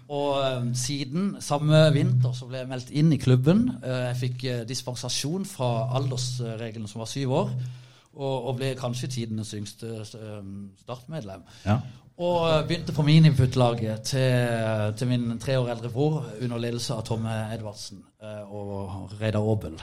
Og 0.10 0.42
eh, 0.44 0.66
siden, 0.76 1.36
samme 1.42 1.86
vinter, 1.96 2.34
så 2.36 2.48
ble 2.50 2.58
jeg 2.64 2.68
meldt 2.70 2.90
inn 2.92 3.14
i 3.16 3.18
klubben. 3.22 3.66
Eh, 3.84 4.02
jeg 4.10 4.18
fikk 4.20 4.44
eh, 4.52 4.64
dispensasjon 4.68 5.46
fra 5.48 5.70
aldersregelen 6.00 6.88
som 6.92 7.00
var 7.04 7.12
syv 7.12 7.32
år. 7.32 7.54
Og, 8.14 8.48
og 8.50 8.58
ble 8.60 8.74
kanskje 8.78 9.08
tidenes 9.10 9.54
yngste 9.58 9.94
eh, 10.04 10.42
startmedlem. 10.84 11.46
Ja. 11.66 11.80
Og 12.22 12.44
eh, 12.52 12.60
begynte 12.70 12.94
på 12.94 13.06
miniput-laget 13.08 14.04
til, 14.12 14.94
til 15.00 15.10
min 15.10 15.40
tre 15.42 15.56
år 15.60 15.72
eldre 15.78 15.90
bror 15.90 16.20
under 16.42 16.62
ledelse 16.62 16.94
av 16.94 17.06
Tomme 17.08 17.34
Edvardsen 17.56 18.04
og 18.54 19.16
Reidar 19.20 19.42
Aabel. 19.42 19.80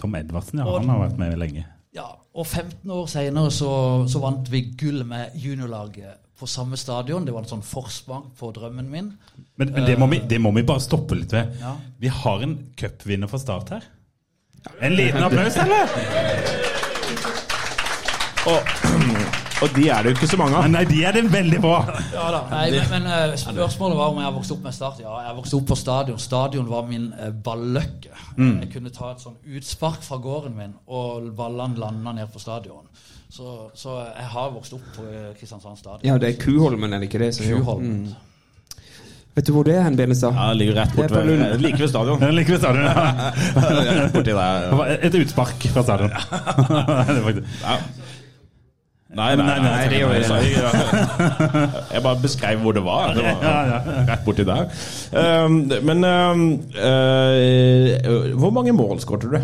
Tom 0.00 0.16
Edvardsen, 0.18 0.58
ja. 0.58 0.66
Og- 0.66 0.80
Han 0.80 0.90
har 0.90 0.98
vært 1.06 1.18
med 1.22 1.38
lenge. 1.38 1.62
Ja, 1.94 2.08
og 2.34 2.46
15 2.46 2.90
år 2.90 3.06
senere 3.06 3.50
så, 3.52 3.68
så 4.08 4.18
vant 4.22 4.48
vi 4.50 4.62
gull 4.80 5.04
med 5.04 5.34
juniorlaget 5.36 6.18
på 6.42 6.46
samme 6.50 6.76
stadion. 6.76 7.24
Det 7.24 7.32
var 7.34 7.44
en 7.44 7.52
sånn 7.52 7.62
forsmak 7.62 8.32
på 8.38 8.50
drømmen 8.56 8.88
min. 8.90 9.12
Men, 9.54 9.70
men 9.70 9.84
det, 9.86 9.94
må 10.00 10.08
vi, 10.10 10.18
det 10.26 10.40
må 10.42 10.50
vi 10.56 10.64
bare 10.66 10.82
stoppe 10.82 11.14
litt 11.14 11.30
ved. 11.34 11.54
Ja. 11.62 11.76
Vi 12.02 12.10
har 12.10 12.42
en 12.42 12.56
cupvinner 12.78 13.30
for 13.30 13.42
Start 13.42 13.70
her. 13.76 13.86
En 14.82 14.96
liten 14.98 15.22
applaus, 15.22 15.56
eller? 15.62 15.94
Og, 18.50 18.72
og 19.62 19.76
de 19.76 19.84
er 19.86 20.02
det 20.02 20.10
jo 20.10 20.16
ikke 20.16 20.30
så 20.32 20.38
mange 20.40 20.58
av. 20.58 20.66
Nei, 20.70 20.82
de 20.90 20.98
er 21.06 21.14
det 21.14 21.22
veldig 21.30 21.62
bra. 21.62 21.78
Ja 22.10 22.26
da, 22.34 22.42
Nei, 22.50 22.64
men, 22.74 22.90
men 22.96 23.08
eh, 23.14 23.36
Spørsmålet 23.38 24.00
var 24.00 24.10
om 24.10 24.18
jeg 24.18 24.26
har 24.26 24.34
vokst 24.40 24.54
opp 24.56 24.66
med 24.66 24.74
Start. 24.74 25.02
Ja, 25.04 25.14
jeg 25.28 25.38
vokste 25.38 25.60
opp 25.60 25.70
på 25.70 25.78
stadion. 25.78 26.18
Stadion 26.22 26.70
var 26.70 26.90
min 26.90 27.08
balløkke. 27.14 27.38
balløkke. 27.46 28.18
Jeg 28.64 28.72
kunne 28.74 28.94
ta 28.94 29.12
et 29.14 29.22
sånn 29.22 29.38
utspark 29.46 30.02
fra 30.02 30.18
gården 30.26 30.58
min, 30.58 30.74
og 30.90 31.30
ballene 31.38 31.78
landa 31.86 32.18
ned 32.18 32.34
på 32.34 32.42
stadion. 32.42 32.90
Så, 33.32 33.70
så 33.80 33.94
jeg 34.12 34.26
har 34.34 34.50
vokst 34.52 34.74
opp 34.76 34.88
på 34.96 35.06
eh, 35.08 35.30
Kristiansand 35.38 35.78
stadion. 35.80 36.04
Ja, 36.04 36.18
det 36.20 36.34
er 36.34 36.36
Kuholmen, 36.42 36.92
er 36.92 37.00
det 37.00 37.08
ikke 37.08 37.22
det? 37.22 37.30
som- 37.38 37.46
Kuholmen. 37.48 37.94
Mm. 38.02 38.14
Vet 39.34 39.46
du 39.48 39.52
hvor 39.54 39.64
det 39.64 39.72
er 39.78 39.86
hen, 39.86 39.94
Benestad? 39.96 40.34
Ja, 40.36 40.50
det 40.52 40.58
ligger 40.60 40.74
rett 40.82 40.92
bort 40.96 41.10
ved, 41.14 41.58
like 41.64 41.78
ved 41.80 41.88
stadion. 41.88 42.20
Den 42.20 42.34
liker 42.36 42.52
vi 42.52 42.58
stadion. 42.60 42.84
Ja. 42.84 42.92
Rett. 44.12 45.04
Et 45.08 45.14
utspark 45.22 45.64
fra 45.72 45.82
stadion. 45.86 46.12
Det 46.12 47.16
er 47.16 47.40
Ja. 47.62 47.78
Nei, 49.12 49.34
nei, 49.36 49.44
nei, 49.44 49.56
Nei, 49.60 49.64
nei, 49.64 49.88
det 49.92 49.98
gjør 50.00 50.08
vi 50.08 50.20
jeg, 50.20 51.72
jeg 51.92 52.02
bare 52.04 52.20
beskrev 52.22 52.60
hvor 52.64 52.72
det 52.76 52.82
var. 52.84 53.10
Det 53.16 53.24
var 53.26 53.42
Ja, 53.44 53.56
ja. 53.68 53.80
rett 54.08 54.22
borti 54.24 54.44
der. 54.48 54.70
Um, 55.44 55.58
men 55.84 56.04
um, 56.04 56.44
uh, 56.76 58.36
Hvor 58.40 58.50
mange 58.56 58.72
mål 58.72 59.00
skåret 59.04 59.28
du? 59.28 59.36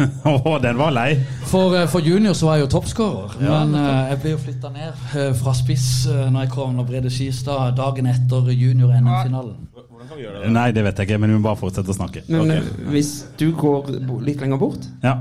Å, 0.30 0.52
den 0.62 0.78
var 0.80 0.92
lei. 0.94 1.08
For, 1.50 1.74
eh, 1.76 1.86
for 1.90 2.00
junior 2.04 2.36
så 2.36 2.48
var 2.48 2.58
jeg 2.58 2.66
jo 2.66 2.70
toppskårer, 2.76 3.34
men 3.42 3.74
uh, 3.76 3.88
jeg 4.10 4.20
ble 4.22 4.32
jo 4.34 4.38
flytta 4.40 4.70
ned 4.74 5.02
eh, 5.18 5.32
fra 5.36 5.52
spiss 5.56 5.88
uh, 6.08 6.26
når 6.32 6.46
jeg 6.46 6.52
kom 6.54 6.76
når 6.78 6.88
Brede 6.88 7.12
Skistad 7.12 7.74
dagen 7.78 8.08
etter 8.10 8.48
junior-NM-finalen. 8.54 9.66
Hvordan 9.74 10.08
kan 10.08 10.16
vi 10.16 10.24
gjøre 10.24 10.40
det? 10.44 10.52
Nei, 10.56 10.66
det 10.72 10.84
vet 10.86 11.00
jeg 11.02 11.10
ikke, 11.10 11.20
men 11.20 11.34
vi 11.34 11.38
må 11.40 11.44
bare 11.50 11.60
fortsette 11.60 11.92
å 11.92 11.96
snakke. 11.98 12.22
Men 12.32 12.46
Ok. 12.46 12.54
eh, 12.56 12.90
hvis 12.94 13.10
du 13.40 13.50
går 13.58 13.90
litt 14.24 14.40
lenger 14.40 14.60
bort 14.62 14.86
Ja. 15.04 15.16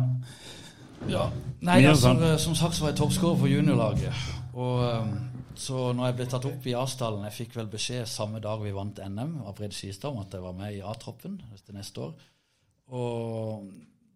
Ja. 1.09 1.29
Nei, 1.65 1.81
altså, 1.89 2.13
sånn. 2.13 2.38
som 2.39 2.55
sagt 2.55 2.77
så 2.77 2.86
var 2.86 2.93
jeg 2.93 3.00
toppskårer 3.01 3.39
for 3.41 3.51
juniorlaget. 3.51 4.24
Og 4.55 4.86
eh, 4.88 5.09
så 5.59 5.89
når 5.91 6.05
jeg 6.09 6.15
ble 6.21 6.27
tatt 6.31 6.45
opp 6.48 6.67
i 6.71 6.74
A-stallen 6.79 7.25
Jeg 7.27 7.36
fikk 7.36 7.57
vel 7.57 7.67
beskjed 7.67 8.07
samme 8.07 8.39
dag 8.39 8.62
vi 8.63 8.71
vant 8.71 9.00
NM 9.03 9.41
av 9.43 9.57
Brede 9.57 9.75
Skistad 9.75 10.13
om 10.13 10.21
at 10.24 10.31
jeg 10.31 10.43
var 10.45 10.55
med 10.55 10.77
i 10.77 10.79
A-troppen 10.79 11.36
til 11.65 11.75
neste 11.75 12.05
år. 12.07 12.13
Og 12.95 13.67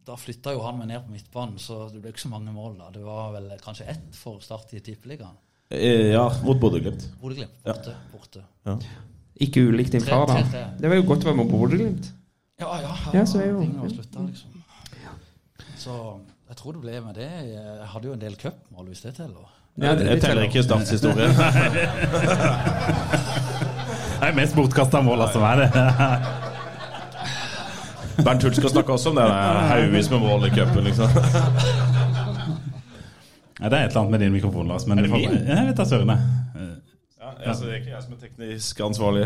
da 0.05 0.15
flytta 0.19 0.51
jo 0.53 0.61
han 0.65 0.77
meg 0.79 0.87
ned 0.89 1.05
på 1.05 1.11
midtbanen, 1.13 1.57
så 1.61 1.89
det 1.91 2.01
ble 2.03 2.09
ikke 2.11 2.23
så 2.25 2.29
mange 2.31 2.51
mål 2.53 2.77
da. 2.79 2.89
Det 2.93 3.03
var 3.05 3.31
vel 3.35 3.49
kanskje 3.63 3.85
ett 3.93 4.15
for 4.19 4.39
Start 4.43 4.73
i 4.73 4.79
Tippeligaen. 4.83 5.35
Eh, 5.71 6.11
Ja, 6.13 6.25
mot 6.43 6.59
Bodø-Glimt. 6.59 7.05
Bodø-Glimt 7.21 7.55
borte. 7.65 7.93
borte. 8.11 8.43
Ja. 8.65 8.77
Ikke 9.41 9.63
ulikt 9.69 9.91
din 9.95 10.01
far, 10.05 10.27
da. 10.27 10.43
Det 10.79 10.89
var 10.89 10.95
jo 10.99 11.03
godt 11.07 11.23
å 11.23 11.31
være 11.31 11.37
med 11.39 11.49
Bodø-Glimt. 11.51 12.11
Ja, 12.59 12.75
ja. 12.81 12.91
Ja, 13.13 13.23
så 13.25 13.39
er 13.41 13.47
jo- 13.49 13.89
slutta, 13.89 14.19
liksom. 14.27 14.49
Så 15.77 16.19
jeg 16.49 16.55
tror 16.57 16.71
det 16.73 16.81
ble 16.81 17.01
med 17.01 17.15
det. 17.15 17.29
Jeg 17.53 17.87
hadde 17.87 18.05
jo 18.07 18.13
en 18.13 18.19
del 18.19 18.35
cupmål, 18.35 18.87
hvis 18.91 19.01
det 19.01 19.15
teller. 19.15 19.47
Ja, 19.77 19.95
det- 19.95 20.05
Jeg 20.05 20.15
det 20.15 20.21
teller 20.21 20.43
ikke 20.43 20.63
Starts 20.63 20.89
historie. 20.91 21.27
Det 24.23 24.29
er 24.29 24.35
mest 24.35 24.55
bortkasta 24.55 25.01
mål 25.03 25.25
som 25.33 25.43
er 25.43 25.55
det. 25.55 25.69
Bernt 28.21 28.45
skal 28.55 28.69
snakke 28.69 28.93
også 28.93 29.09
om 29.09 29.15
det. 29.17 29.25
Haugvis 29.71 30.09
med 30.11 30.19
mål 30.21 30.45
i 30.47 30.49
cupen, 30.53 30.83
liksom. 30.85 31.09
Ja, 33.61 33.69
det 33.69 33.77
er 33.77 33.83
et 33.85 33.91
eller 33.93 33.99
annet 34.01 34.11
med 34.11 34.19
din 34.19 34.33
mikrofon, 34.33 34.67
Lars. 34.67 34.85
Men 34.87 34.99
Er 34.99 35.01
det 35.05 35.11
får- 35.11 35.17
min? 35.29 35.47
Jeg 35.47 35.67
vet 35.67 35.77
da 35.77 35.85
søren. 35.85 36.09
Ja, 37.23 37.49
altså, 37.49 37.63
det 37.65 37.71
er 37.71 37.75
ikke 37.79 37.91
jeg 37.93 38.03
som 38.03 38.13
er 38.13 38.17
teknisk 38.21 38.79
ansvarlig. 38.83 39.25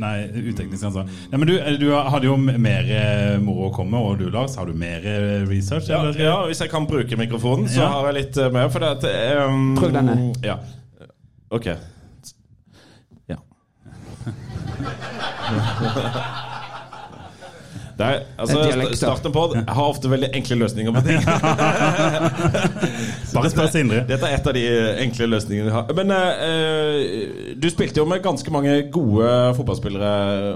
Nei, 0.00 0.16
uteknisk 0.50 0.84
ansvarlig. 0.88 1.12
Nei, 1.30 1.38
men 1.38 1.48
du, 1.48 1.54
du 1.82 1.90
hadde 1.94 2.24
jo 2.26 2.36
mer 2.36 2.88
eh, 2.96 3.36
moro 3.44 3.68
å 3.68 3.74
komme, 3.76 3.96
og 4.00 4.18
du, 4.18 4.30
Lars, 4.32 4.56
har 4.56 4.64
du 4.66 4.72
mer 4.74 5.04
eh, 5.04 5.44
research? 5.50 5.88
Ja, 5.92 6.00
ja, 6.16 6.46
hvis 6.48 6.60
jeg 6.64 6.70
kan 6.72 6.86
bruke 6.88 7.16
mikrofonen, 7.20 7.68
så 7.68 7.80
Ja. 7.84 7.88
har 7.92 8.06
jeg 8.10 8.14
litt 8.22 8.36
eh, 8.40 8.50
mer. 8.56 8.68
For 8.72 8.78
det 8.80 8.88
at 8.96 9.04
um, 9.46 9.76
Prøv 9.76 9.92
denne. 9.92 10.16
Ja. 10.44 10.56
Ok. 11.50 11.66
Ja. 13.28 13.36
Det 17.96 18.04
er, 18.04 18.24
altså, 18.36 18.58
dialekt, 18.60 18.98
starten 19.00 19.32
på 19.32 19.42
Jeg 19.54 19.64
har 19.72 19.86
ofte 19.88 20.10
veldig 20.12 20.28
enkle 20.36 20.56
løsninger 20.60 20.92
på 20.92 21.00
ting. 21.06 21.22
Bare 23.36 23.50
spør 23.52 23.70
Sindre. 23.72 24.02
Dette 24.08 24.28
er 24.28 24.36
et 24.36 24.48
av 24.50 24.56
de 24.56 24.64
enkle 25.06 25.28
løsningene 25.30 25.70
vi 25.70 25.74
har. 25.74 25.92
Men 25.96 26.12
eh, 26.12 26.42
eh, 26.46 27.54
du 27.56 27.68
spilte 27.72 28.02
jo 28.02 28.06
med 28.10 28.20
ganske 28.24 28.52
mange 28.52 28.74
gode 28.92 29.30
fotballspillere 29.56 30.10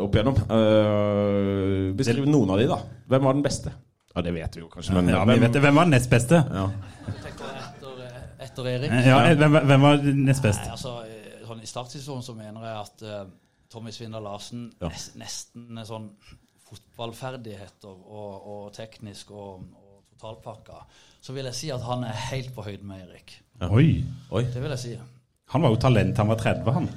opp 0.05 0.19
igjennom. 0.19 0.37
Uh, 0.51 1.91
beskriv 1.97 2.29
noen 2.29 2.53
av 2.53 2.61
de, 2.61 2.69
da. 2.71 2.79
Hvem 3.11 3.25
var 3.31 3.39
den 3.39 3.47
beste? 3.47 3.73
Ja, 4.15 4.25
Det 4.27 4.35
vet 4.35 4.57
vi 4.59 4.65
jo 4.65 4.69
kanskje, 4.73 4.97
men 4.99 5.09
Ja, 5.13 5.23
hvem, 5.25 5.41
vet 5.41 5.55
det. 5.57 5.63
Hvem 5.65 5.81
var 5.81 5.89
den 5.89 5.95
nest 5.97 6.11
beste? 6.13 6.43
Ja. 6.45 6.67
Etter, 7.31 8.11
etter 8.45 8.71
Erik. 8.75 8.97
Ja, 9.07 9.21
hvem, 9.39 9.59
hvem 9.71 9.87
var 9.89 10.05
nest 10.29 10.45
best? 10.45 10.65
Nei, 10.67 10.75
altså, 10.77 10.97
eh, 11.07 11.41
sånn, 11.49 11.63
I 11.65 11.71
startsesongen 11.73 12.27
så 12.27 12.35
mener 12.37 12.69
jeg 12.69 12.77
at 12.85 13.05
uh, 13.07 13.25
Tommy 13.73 13.95
Svindal 13.95 14.27
Larsen 14.27 14.69
Ja. 14.83 14.91
nes- 14.91 15.13
nesten 15.21 15.85
sånn 15.89 16.11
fotballferdigheter 16.71 17.91
og, 17.91 18.49
og 18.55 18.73
teknisk 18.77 19.31
og, 19.31 19.67
og 19.75 20.03
totalpakka, 20.15 20.83
så 21.21 21.37
vil 21.37 21.49
jeg 21.51 21.59
si 21.59 21.71
at 21.75 21.85
han 21.85 22.05
er 22.09 22.27
helt 22.31 22.55
på 22.55 22.65
høyde 22.67 22.87
med 22.87 23.05
Erik. 23.09 23.37
Oi. 23.69 24.05
Oi. 24.31 24.45
Det 24.49 24.63
vil 24.63 24.73
jeg 24.77 24.85
si. 24.87 24.97
Han 25.51 25.65
var 25.67 25.75
jo 25.75 25.81
talent 25.83 26.17
han 26.23 26.31
var 26.31 26.39
30, 26.41 26.73
han. 26.79 26.91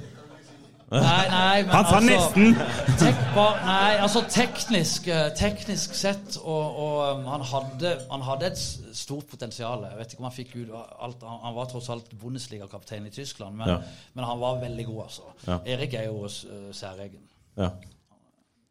Nei, 0.94 1.24
nei, 1.30 1.62
men 1.64 1.72
Han 1.72 1.86
sa 1.88 1.96
altså, 1.96 2.06
nesten! 2.06 2.98
Tek, 3.00 3.20
ba, 3.34 3.44
nei, 3.66 3.94
altså 4.04 4.20
teknisk, 4.30 5.08
eh, 5.10 5.30
teknisk 5.34 5.96
sett 5.98 6.36
og, 6.42 6.76
og 6.84 6.98
um, 7.16 7.24
han, 7.32 7.44
hadde, 7.50 7.94
han 8.10 8.24
hadde 8.26 8.50
et 8.52 8.60
stort 8.94 9.26
potensial. 9.30 9.86
Jeg 9.88 9.98
vet 9.98 10.14
ikke 10.14 10.22
om 10.22 10.28
han 10.28 10.36
fikk 10.36 10.52
ut 10.60 10.74
alt 10.76 11.24
Han, 11.26 11.40
han 11.48 11.56
var 11.56 11.70
tross 11.72 11.88
alt 11.90 12.12
Bundesliga-kaptein 12.20 13.08
i 13.08 13.14
Tyskland, 13.14 13.56
men, 13.58 13.72
Ja. 13.72 13.78
men 14.14 14.28
han 14.28 14.42
var 14.44 14.60
veldig 14.62 14.86
god, 14.90 15.00
altså. 15.08 15.32
Ja. 15.48 15.58
Erik 15.74 15.96
er 15.98 16.06
jo 16.12 16.28
uh, 16.28 16.68
særegen. 16.76 17.24
Ja. 17.58 17.72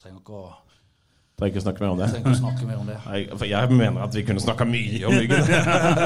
Trenger 0.03 0.21
ikke 0.21 0.39
å, 0.39 0.53
Trenger 1.43 1.51
ikke 1.51 1.63
snakke 1.65 1.83
mer 1.83 1.91
om 1.91 1.99
det. 1.99 2.07
trenger 2.13 2.29
ikke 2.31 2.39
snakke 2.39 2.67
mer 2.69 2.77
om 2.79 2.87
det. 2.87 2.97
Nei, 3.05 3.21
for 3.35 3.45
jeg 3.49 3.71
mener 3.75 4.03
at 4.07 4.15
vi 4.15 4.23
kunne 4.23 4.39
snakka 4.43 4.67
mye 4.69 5.03
om 5.09 5.13
Myggen. 5.17 5.43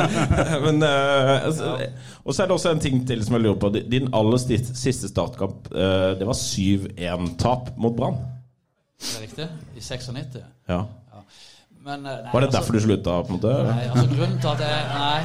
Men, 0.65 0.83
altså, 0.83 1.73
og 2.25 2.33
så 2.33 2.43
er 2.43 2.49
det 2.49 2.55
også 2.57 2.71
en 2.73 2.81
ting 2.83 3.03
til 3.07 3.21
som 3.25 3.37
jeg 3.37 3.45
lurer 3.45 3.59
på. 3.61 3.69
Din 3.91 4.09
aller 4.17 4.41
siste 4.41 5.11
startkamp, 5.11 5.69
uh, 5.75 6.15
det 6.17 6.25
var 6.25 6.37
7-1-tap 6.41 7.75
mot 7.77 7.95
Brann. 7.97 8.17
Er 8.97 9.19
det 9.19 9.27
riktig? 9.27 9.49
I 9.77 9.83
96? 9.85 10.41
Ja. 10.69 10.81
Men, 11.87 12.05
eh, 12.05 12.11
nei, 12.23 12.31
Var 12.33 12.39
det 12.41 12.47
altså- 12.47 12.59
derfor 12.59 12.73
du 12.73 12.79
slutta? 12.79 13.21
på 13.23 13.27
en 13.33 13.39
måte? 13.39 13.51
Nei, 13.63 13.83
altså 13.87 14.07
grunnen 14.15 14.39
til 14.41 14.47
at 14.47 14.59
jeg 14.59 14.87
Nei. 14.91 15.23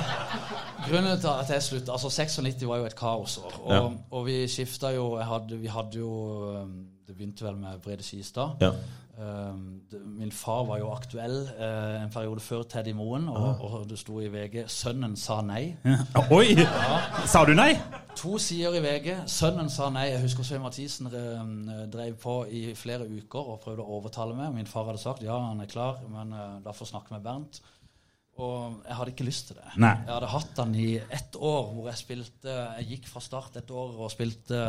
Grunnen 0.91 1.21
til 1.21 1.29
at 1.29 1.49
jeg 1.51 1.63
slutta 1.63 1.93
Altså 1.93 2.11
96 2.11 2.67
var 2.69 2.77
jo 2.77 2.85
et 2.85 2.95
kaosår. 2.97 3.53
Og, 3.65 3.73
Ja. 3.73 3.81
og 4.11 4.27
vi 4.27 4.47
skifta 4.47 4.93
jo 4.95 5.17
hadde, 5.19 5.59
Vi 5.59 5.67
hadde 5.67 5.99
jo 5.99 6.67
Det 7.09 7.17
begynte 7.17 7.43
vel 7.43 7.57
med 7.57 7.81
Brede 7.83 8.03
Skistad. 8.03 8.57
Ja. 8.61 8.71
Det, 9.13 9.99
min 10.17 10.31
far 10.33 10.63
var 10.65 10.79
jo 10.81 10.89
aktuell 10.95 11.43
eh, 11.53 11.99
en 12.01 12.13
periode 12.13 12.41
før 12.41 12.63
Teddy 12.65 12.95
Moen, 12.97 13.27
og, 13.29 13.61
og 13.61 13.83
det 13.91 13.99
sto 14.01 14.21
i 14.25 14.31
VG 14.33 14.65
'Sønnen 14.73 15.17
sa 15.21 15.43
nei'. 15.45 15.75
Oi! 16.39 16.57
Sa 17.29 17.45
du 17.45 17.53
nei? 17.53 17.75
To 18.17 18.39
sider 18.41 18.79
i 18.79 18.81
VG. 18.85 19.11
Sønnen 19.29 19.69
sa 19.73 19.91
nei. 19.93 20.07
Jeg 20.15 20.25
husker 20.25 20.49
Svein 20.49 20.65
Mathisen 20.65 21.13
eh, 21.13 21.85
drev 21.93 22.17
på 22.25 22.39
i 22.49 22.65
flere 22.79 23.05
uker 23.05 23.53
og 23.53 23.61
prøvde 23.67 23.85
å 23.85 24.01
overtale 24.01 24.37
meg. 24.39 24.57
Min 24.57 24.71
far 24.71 24.89
hadde 24.89 25.05
sagt 25.05 25.25
ja, 25.25 25.37
han 25.37 25.61
er 25.61 25.71
klar, 25.71 26.01
men 26.09 26.33
eh, 26.33 26.59
da 26.65 26.73
får 26.77 26.95
snakke 26.95 27.17
med 27.17 27.25
Bernt. 27.29 27.61
Og 28.41 28.81
jeg 28.89 28.97
hadde 28.97 29.13
ikke 29.13 29.29
lyst 29.29 29.51
til 29.51 29.59
det. 29.61 29.71
Nei. 29.77 29.93
Jeg 30.07 30.15
hadde 30.15 30.31
hatt 30.33 30.61
han 30.63 30.71
i 30.75 30.93
ett 30.97 31.37
år 31.37 31.67
hvor 31.75 31.91
jeg 31.91 32.01
spilte 32.01 32.55
Jeg 32.79 32.87
gikk 32.95 33.11
fra 33.13 33.21
start 33.21 33.59
et 33.61 33.73
år 33.77 33.99
og 34.01 34.13
spilte 34.13 34.63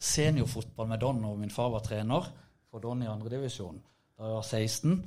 seniorfotball 0.00 0.88
med 0.88 1.04
Don, 1.04 1.20
og 1.28 1.36
min 1.42 1.52
far 1.52 1.68
var 1.74 1.84
trener 1.84 2.30
for 2.70 2.82
Don 2.82 3.02
i 3.02 3.10
andredivisjon 3.10 3.80
da 4.20 4.28
jeg 4.28 4.36
var 4.36 4.44
16. 4.46 4.98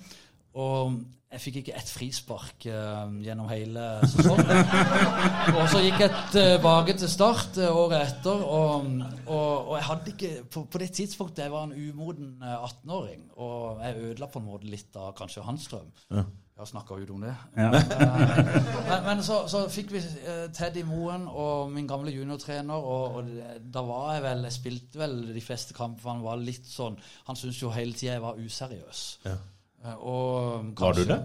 Og 0.54 0.96
jeg 1.34 1.42
fikk 1.42 1.56
ikke 1.64 1.74
ett 1.80 1.90
frispark 1.90 2.66
uh, 2.70 3.10
gjennom 3.26 3.48
hele 3.50 3.84
sesongen. 4.06 4.52
og 5.58 5.64
så 5.72 5.82
gikk 5.82 6.04
jeg 6.04 6.20
tilbake 6.36 6.94
til 7.02 7.10
start 7.10 7.58
uh, 7.58 7.72
året 7.74 8.04
etter, 8.06 8.44
og, 8.46 8.86
og, 9.26 9.50
og 9.72 9.74
jeg 9.80 9.88
hadde 9.88 10.14
ikke 10.14 10.32
på, 10.54 10.66
på 10.70 10.82
det 10.84 10.92
tidspunktet 10.94 11.48
jeg 11.48 11.54
var 11.56 11.66
en 11.66 11.74
umoden 11.74 12.36
eh, 12.38 12.68
18-åring, 12.70 13.26
og 13.42 13.82
jeg 13.82 14.06
ødela 14.12 14.30
på 14.30 14.44
en 14.44 14.50
måte 14.52 14.70
litt 14.70 14.94
av 15.02 15.16
kanskje 15.18 15.46
hans 15.48 15.66
drøm. 15.72 15.90
Jeg 16.14 16.26
har 16.58 16.66
snakka 16.70 16.96
ut 17.02 17.10
om 17.10 17.22
det. 17.22 17.36
Ja. 17.58 17.70
Men, 18.90 19.06
men 19.06 19.24
så, 19.26 19.40
så 19.50 19.64
fikk 19.74 19.94
vi 19.96 20.02
eh, 20.02 20.44
Teddy 20.54 20.84
Moen 20.86 21.26
og 21.28 21.72
min 21.74 21.88
gamle 21.90 22.12
juniortrener, 22.14 22.76
og, 22.76 23.16
og 23.16 23.32
da 23.74 23.82
var 23.88 24.12
jeg 24.14 24.24
vel 24.24 24.44
Jeg 24.46 24.56
spilte 24.58 25.02
vel 25.02 25.16
de 25.34 25.42
fleste 25.42 25.74
kampene. 25.74 26.12
Han 26.12 26.22
var 26.26 26.44
litt 26.44 26.68
sånn 26.70 27.00
Han 27.28 27.40
syntes 27.40 27.62
jo 27.62 27.72
hele 27.74 27.98
tida 27.98 28.20
jeg 28.20 28.26
var 28.26 28.38
useriøs. 28.38 29.02
Ja. 29.26 29.38
Og 29.98 30.70
kanskje, 30.78 30.86
Var 30.86 31.00
du 31.00 31.04
det? 31.10 31.20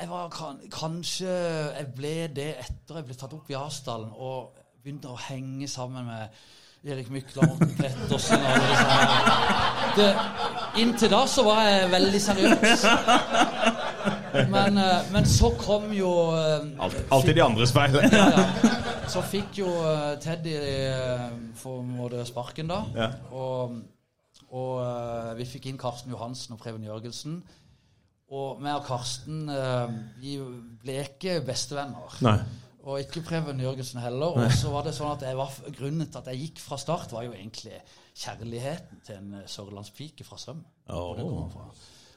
Jeg 0.00 0.10
var 0.10 0.34
kanskje 0.74 1.38
Jeg 1.78 1.86
ble 1.94 2.16
det 2.34 2.50
etter 2.66 2.98
jeg 2.98 3.08
ble 3.08 3.18
tatt 3.20 3.38
opp 3.38 3.54
i 3.54 3.58
Asdalen 3.58 4.10
og 4.10 4.58
begynte 4.82 5.14
å 5.14 5.22
henge 5.28 5.70
sammen 5.70 6.10
med 6.10 6.34
Erik 6.84 7.08
Mykla, 7.08 7.46
Morten 7.48 7.70
Pettersen 7.78 8.42
og 8.44 8.50
alle 8.50 8.66
disse 8.68 8.88
her. 8.90 9.54
Det, 9.96 10.08
inntil 10.82 11.14
da 11.14 11.22
så 11.30 11.46
var 11.46 11.62
jeg 11.64 11.90
veldig 11.94 12.20
seriøs. 12.26 12.84
Men, 14.34 14.78
eh, 14.78 15.10
men 15.14 15.26
så 15.28 15.50
kom 15.58 15.90
jo 15.94 16.10
eh, 16.34 16.66
Alt, 16.82 16.96
alltid 17.14 17.38
de 17.38 17.42
andres 17.44 17.72
feil. 17.74 17.94
ja, 18.02 18.24
ja. 18.34 18.46
Så 19.10 19.22
fikk 19.28 19.60
jo 19.60 19.68
eh, 19.84 20.14
Teddy 20.22 20.54
for 21.60 21.84
måte 21.86 22.24
sparken, 22.26 22.70
da. 22.70 22.80
Ja. 22.96 23.10
Og, 23.36 23.76
og 24.54 25.36
vi 25.38 25.46
fikk 25.48 25.68
inn 25.70 25.80
Karsten 25.80 26.12
Johansen 26.14 26.56
og 26.56 26.62
Preben 26.62 26.84
Jørgensen. 26.86 27.42
Og 28.34 28.60
meg 28.64 28.80
og 28.80 28.86
Karsten 28.88 29.44
vi 30.18 30.38
ble 30.82 31.02
ikke 31.04 31.38
bestevenner. 31.46 32.16
Nei. 32.24 32.38
Og 32.84 33.00
ikke 33.00 33.22
Preben 33.24 33.60
Jørgensen 33.62 34.00
heller. 34.02 34.38
Og 34.40 34.56
så 34.56 34.72
var 34.72 34.86
det 34.88 34.94
sånn 34.96 35.12
at 35.12 35.22
var, 35.36 35.52
Grunnen 35.76 36.08
til 36.08 36.20
at 36.20 36.32
jeg 36.32 36.48
gikk 36.48 36.64
fra 36.64 36.80
start, 36.80 37.12
var 37.14 37.28
jo 37.28 37.36
egentlig 37.36 37.76
kjærligheten 38.14 39.04
til 39.06 39.20
en 39.20 39.44
sørlandspike 39.50 40.26
fra 40.26 40.40
Søm. 40.40 40.64
fra. 40.88 41.68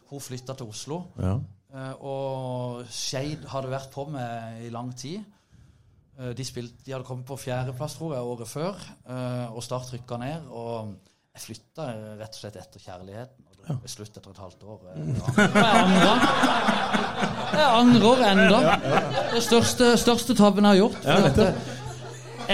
Hun 0.08 0.24
flytta 0.24 0.56
til 0.56 0.72
Oslo. 0.72 1.02
Ja. 1.20 1.38
Eh, 1.76 1.96
og 2.00 2.86
Skeid 2.92 3.44
hadde 3.52 3.72
vært 3.72 3.90
på 3.92 4.06
med 4.12 4.62
i 4.64 4.70
lang 4.72 4.94
tid. 4.96 5.20
Eh, 6.18 6.32
de, 6.38 6.46
spilte, 6.48 6.80
de 6.86 6.96
hadde 6.96 7.08
kommet 7.08 7.28
på 7.28 7.38
fjerdeplass, 7.42 7.98
tror 8.00 8.16
jeg, 8.16 8.30
året 8.32 8.48
før, 8.50 8.80
eh, 9.10 9.52
og 9.52 9.66
Start 9.66 9.92
rykka 9.94 10.20
ned. 10.22 10.48
Og 10.48 10.94
jeg 11.36 11.44
flytta 11.44 11.90
rett 12.22 12.38
og 12.38 12.40
slett 12.40 12.62
etter 12.62 12.86
kjærligheten. 12.86 13.44
Og 13.52 13.60
det 13.60 13.78
ble 13.84 13.92
slutt 13.92 14.16
etter 14.16 14.32
et 14.32 14.42
halvt 14.46 14.64
år. 14.64 14.80
ja. 14.88 14.96
Jeg 17.58 17.68
angrer. 17.68 18.24
Enda. 18.32 18.80
Det 19.34 19.44
største, 19.44 19.92
største 20.00 20.36
tabben 20.38 20.66
jeg 20.66 20.78
har 20.78 20.82
gjort. 20.86 20.98
For 21.04 21.30
at, 21.30 21.38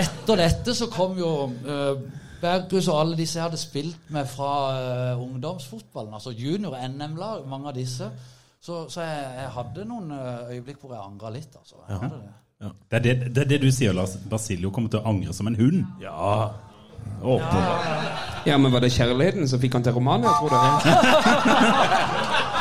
etter 0.04 0.42
dette 0.42 0.74
så 0.76 0.90
kom 0.92 1.18
jo 1.20 1.32
Berghus 2.44 2.90
og 2.92 2.98
alle 3.00 3.16
disse 3.16 3.38
jeg 3.38 3.46
hadde 3.46 3.60
spilt 3.62 4.10
med 4.12 4.28
fra 4.28 4.50
ungdomsfotballen, 5.16 6.16
altså 6.18 6.34
junior- 6.36 6.74
og 6.76 6.90
NM-lag, 6.90 7.46
mange 7.48 7.70
av 7.72 7.78
disse. 7.78 8.10
Så, 8.64 8.86
så 8.90 9.02
jeg, 9.04 9.24
jeg 9.42 9.50
hadde 9.58 9.84
noen 9.90 10.12
eh, 10.16 10.54
øyeblikk 10.56 10.78
hvor 10.80 10.94
jeg 10.96 11.04
angra 11.04 11.32
litt. 11.36 11.52
altså. 11.52 11.82
Jeg 11.90 11.98
hadde 12.00 12.20
det. 12.22 12.32
Det 12.64 12.96
er 12.96 13.02
det, 13.04 13.14
det 13.36 13.42
er 13.42 13.50
det 13.50 13.58
du 13.60 13.72
sier, 13.76 13.92
Lars. 13.96 14.14
Basilio 14.32 14.70
kommer 14.72 14.94
til 14.94 15.02
å 15.02 15.10
angre 15.12 15.34
som 15.36 15.50
en 15.52 15.58
hund. 15.60 15.82
Ja. 16.00 16.54
Åpenbart. 17.20 18.48
Ja, 18.48 18.56
men 18.58 18.72
var 18.72 18.80
det 18.86 18.94
kjærligheten 18.96 19.52
som 19.52 19.60
fikk 19.60 19.76
han 19.76 19.84
til 19.84 19.98
Romania, 19.98 20.32
tror 20.40 20.56
dere? 20.56 20.70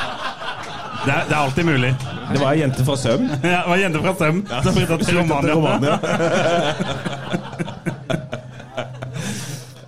Det 1.02 1.10
er, 1.10 1.24
det 1.26 1.34
er 1.34 1.40
alltid 1.40 1.64
mulig. 1.66 1.88
Det 2.30 2.38
var 2.38 2.52
ei 2.52 2.60
jente 2.60 2.84
fra 2.86 2.94
Søm. 2.94 3.24
Ja, 3.42 3.64
det 3.64 3.70
var 3.72 3.80
jente 3.80 4.02
fra 4.04 4.12
Søm 4.20 4.36
som 4.62 4.76
flytta 4.76 4.98
til 5.02 5.18
Romania. 5.18 5.54
Romania. 5.58 5.96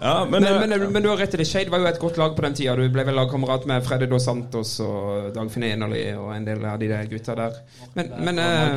Ja, 0.05 0.25
men, 0.25 0.43
Men, 0.43 0.73
eh, 0.73 0.79
men, 0.79 0.93
men 0.93 1.03
du 1.03 1.09
har 1.09 1.17
rett 1.17 1.35
i 1.35 1.39
det. 1.41 1.47
Skeid 1.49 1.71
var 1.73 1.81
jo 1.81 1.87
et 1.89 1.99
godt 2.01 2.19
lag 2.21 2.35
på 2.37 2.43
den 2.45 2.55
tida. 2.59 2.75
Du 2.77 2.85
ble 2.93 3.07
vel 3.09 3.17
lagkamerat 3.17 3.65
med 3.71 3.85
Freddy 3.87 4.05
Dos 4.11 4.27
Santos 4.29 4.75
og 4.85 5.31
Dagfinn 5.33 5.65
Enerli 5.65 6.03
og 6.13 6.29
en 6.35 6.45
del 6.45 6.67
av 6.69 6.77
de 6.83 6.91
der 6.91 7.09
gutta 7.09 7.37
der. 7.39 7.57
Men, 7.95 8.11
men 8.27 8.43
eh, 8.43 8.75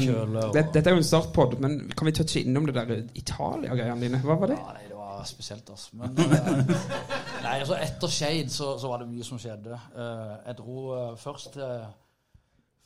det, 0.55 0.63
Dette 0.71 0.85
er 0.85 0.95
jo 0.95 1.01
en 1.01 1.09
startpod, 1.09 1.57
men 1.63 1.75
kan 1.91 2.07
vi 2.07 2.13
touche 2.15 2.45
innom 2.45 2.69
det 2.69 2.77
der 2.77 3.01
Italia-greiene 3.19 3.99
dine? 4.05 4.21
Hva 4.23 4.37
var 4.39 4.53
det? 4.53 4.59
Ja, 4.61 4.77
nei, 4.77 4.87
det 4.87 5.01
var 5.01 5.25
spesielt, 5.27 5.67
altså. 5.75 5.99
Men 5.99 6.15
eh, 6.23 6.71
nei, 7.43 7.57
altså 7.57 7.75
etter 7.75 8.13
Skeid 8.13 8.53
så, 8.53 8.77
så 8.79 8.93
var 8.93 9.03
det 9.03 9.09
mye 9.11 9.27
som 9.27 9.41
skjedde. 9.43 9.75
Eh, 9.75 10.35
jeg 10.47 10.59
dro 10.61 10.83
først 11.19 11.57
til 11.59 11.87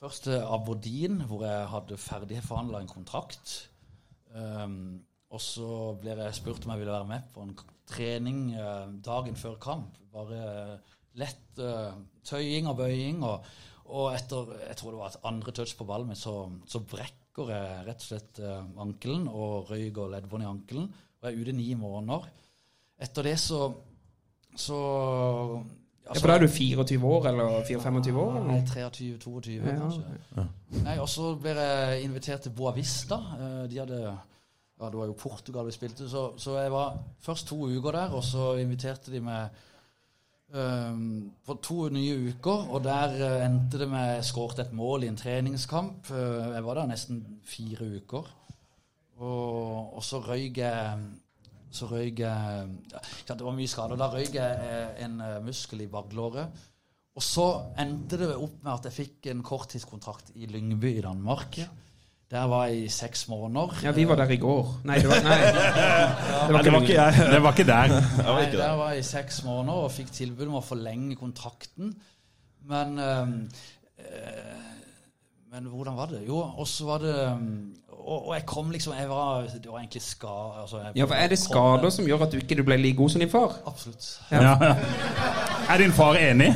Først 0.02 0.24
til 0.26 0.42
Aberdeen, 0.42 1.20
hvor 1.30 1.44
jeg 1.46 1.66
hadde 1.70 1.98
ferdigforhandla 2.02 2.80
en 2.82 2.88
kontrakt. 2.90 3.52
Um, 4.34 5.04
og 5.30 5.42
så 5.46 5.68
ble 6.02 6.16
jeg 6.18 6.40
spurt 6.40 6.66
om 6.66 6.74
jeg 6.74 6.82
ville 6.82 6.96
være 6.96 7.10
med 7.12 7.28
på 7.36 7.44
en 7.46 7.54
trening 7.90 8.52
eh, 8.54 8.88
dagen 9.04 9.36
før 9.40 9.58
kamp. 9.62 9.98
Bare 10.14 10.80
lett 11.20 11.60
eh, 11.60 11.94
tøying 12.28 12.68
og 12.72 12.78
bøying. 12.82 13.24
Og, 13.28 13.46
og 13.92 14.14
etter 14.16 14.54
jeg 14.68 14.78
tror 14.80 14.92
det 14.96 15.02
var 15.02 15.14
et 15.14 15.26
andre 15.32 15.52
touch 15.56 15.76
på 15.80 15.88
ballen 15.90 16.12
min, 16.12 16.20
så, 16.20 16.36
så 16.68 16.80
brekker 16.80 17.52
jeg 17.52 17.86
rett 17.88 18.04
og 18.04 18.08
slett 18.10 18.40
eh, 18.44 18.64
ankelen 18.84 19.28
og 19.32 19.72
røyk 19.72 19.98
og 20.04 20.12
leddbånd 20.16 20.44
i 20.46 20.52
ankelen. 20.52 20.90
Og 21.22 21.28
jeg 21.30 21.38
er 21.38 21.42
ute 21.46 21.56
ni 21.58 21.70
måneder. 21.80 22.28
Etter 23.02 23.24
det 23.32 23.38
så 23.42 23.70
så 24.56 24.78
Ja, 26.04 26.16
for 26.18 26.28
da 26.28 26.34
er 26.36 26.42
du 26.44 26.48
24 26.52 27.06
år, 27.08 27.28
eller 27.30 27.62
24-25 27.64 28.18
år? 28.20 28.32
Eller? 28.36 28.48
Nei, 28.50 28.64
23-22, 28.68 29.52
Ja, 29.62 29.76
kanskje. 29.78 30.46
Nei, 30.82 30.96
og 31.00 31.08
så 31.08 31.30
ble 31.40 31.54
jeg 31.56 32.02
invitert 32.08 32.42
til 32.44 32.52
Boavista. 32.58 33.20
Eh, 33.38 33.62
De 33.72 33.80
hadde 33.80 34.00
ja, 34.82 34.90
Det 34.90 35.00
var 35.00 35.10
jo 35.10 35.18
Portugal 35.18 35.68
vi 35.68 35.76
spilte, 35.76 36.10
så, 36.10 36.32
så 36.38 36.58
jeg 36.58 36.72
var 36.74 36.98
først 37.22 37.48
to 37.52 37.60
uker 37.70 37.98
der, 37.98 38.16
og 38.18 38.24
så 38.26 38.56
inviterte 38.62 39.14
de 39.14 39.22
meg 39.24 39.62
um, 40.56 41.32
på 41.46 41.58
to 41.64 41.88
nye 41.94 42.18
uker, 42.32 42.68
og 42.74 42.84
der 42.86 43.16
uh, 43.20 43.46
endte 43.46 43.82
det 43.82 43.90
med 43.92 44.16
jeg 44.16 44.30
skåret 44.32 44.64
et 44.66 44.74
mål 44.74 45.06
i 45.06 45.12
en 45.12 45.20
treningskamp. 45.20 46.10
Uh, 46.10 46.52
jeg 46.56 46.66
var 46.66 46.82
der 46.82 46.92
nesten 46.92 47.22
fire 47.46 47.92
uker. 48.02 48.32
Og, 49.22 49.98
og 49.98 50.04
så 50.04 50.22
røyk 50.26 50.58
jeg 50.64 51.02
så 51.72 51.88
røyk 51.88 52.20
jeg 52.20 52.72
ja, 52.92 53.36
Det 53.36 53.46
var 53.46 53.56
mye 53.56 53.70
skader. 53.70 54.00
Da 54.00 54.10
røyk 54.12 54.34
jeg 54.36 54.66
eh, 54.66 55.06
en 55.06 55.22
muskel 55.46 55.86
i 55.86 55.88
baglåret. 55.88 56.66
Og 57.16 57.24
så 57.24 57.46
endte 57.80 58.20
det 58.20 58.32
opp 58.34 58.58
med 58.64 58.72
at 58.74 58.88
jeg 58.90 58.98
fikk 58.98 59.30
en 59.32 59.44
korttidskontrakt 59.44 60.34
i 60.36 60.50
Lyngby 60.52 60.98
i 60.98 61.04
Danmark. 61.06 61.62
Der 62.32 62.44
var 62.48 62.66
jeg 62.66 62.86
i 62.86 62.88
seks 62.88 63.26
måneder. 63.28 63.74
Ja, 63.84 63.92
vi 63.92 64.06
var 64.08 64.16
der 64.16 64.30
i 64.32 64.38
går. 64.40 64.70
Nei, 64.88 64.96
det 65.04 65.10
var, 65.10 65.20
nei. 65.26 65.40
Det 66.48 66.54
var 66.56 66.62
det 66.64 66.72
var 66.74 66.82
ikke 66.86 66.94
jeg. 66.96 67.26
Det 67.34 67.42
var 67.44 67.52
ikke 67.52 67.68
der. 67.68 67.92
Var 67.92 68.34
Nei, 68.38 68.46
ikke 68.46 68.58
der 68.62 68.78
var 68.80 68.94
jeg 68.96 69.00
i 69.04 69.08
seks 69.10 69.44
måneder 69.44 69.74
og 69.88 69.92
fikk 69.92 70.14
tilbud 70.16 70.48
om 70.48 70.56
å 70.62 70.64
forlenge 70.64 71.18
kontrakten. 71.20 71.92
Men 72.72 72.96
eh, 73.04 73.28
Men 75.52 75.68
hvordan 75.68 75.98
var 75.98 76.06
det? 76.14 76.24
Jo, 76.28 76.40
og 76.40 76.68
så 76.68 76.86
var 76.88 77.04
det 77.04 77.16
ehm, 77.26 77.74
og, 77.92 78.28
og 78.28 78.34
jeg 78.36 78.46
kom 78.48 78.72
liksom 78.72 78.94
jeg 78.96 79.10
var, 79.10 79.42
Det 79.52 79.68
var 79.72 79.80
egentlig 79.80 80.02
skade 80.02 80.62
altså, 80.62 80.80
Ja, 80.96 81.06
for 81.06 81.16
Er 81.16 81.28
det 81.28 81.40
skader 81.40 81.90
som 81.90 82.08
gjør 82.08 82.24
at 82.26 82.32
du 82.32 82.38
ikke 82.40 82.64
ble 82.64 82.78
like 82.80 82.98
god 82.98 83.10
som 83.10 83.20
din 83.20 83.30
far? 83.30 83.60
Absolutt. 83.68 84.22
Ja. 84.32 84.56
Er 85.70 85.78
din 85.78 85.92
far 85.92 86.16
enig? 86.16 86.56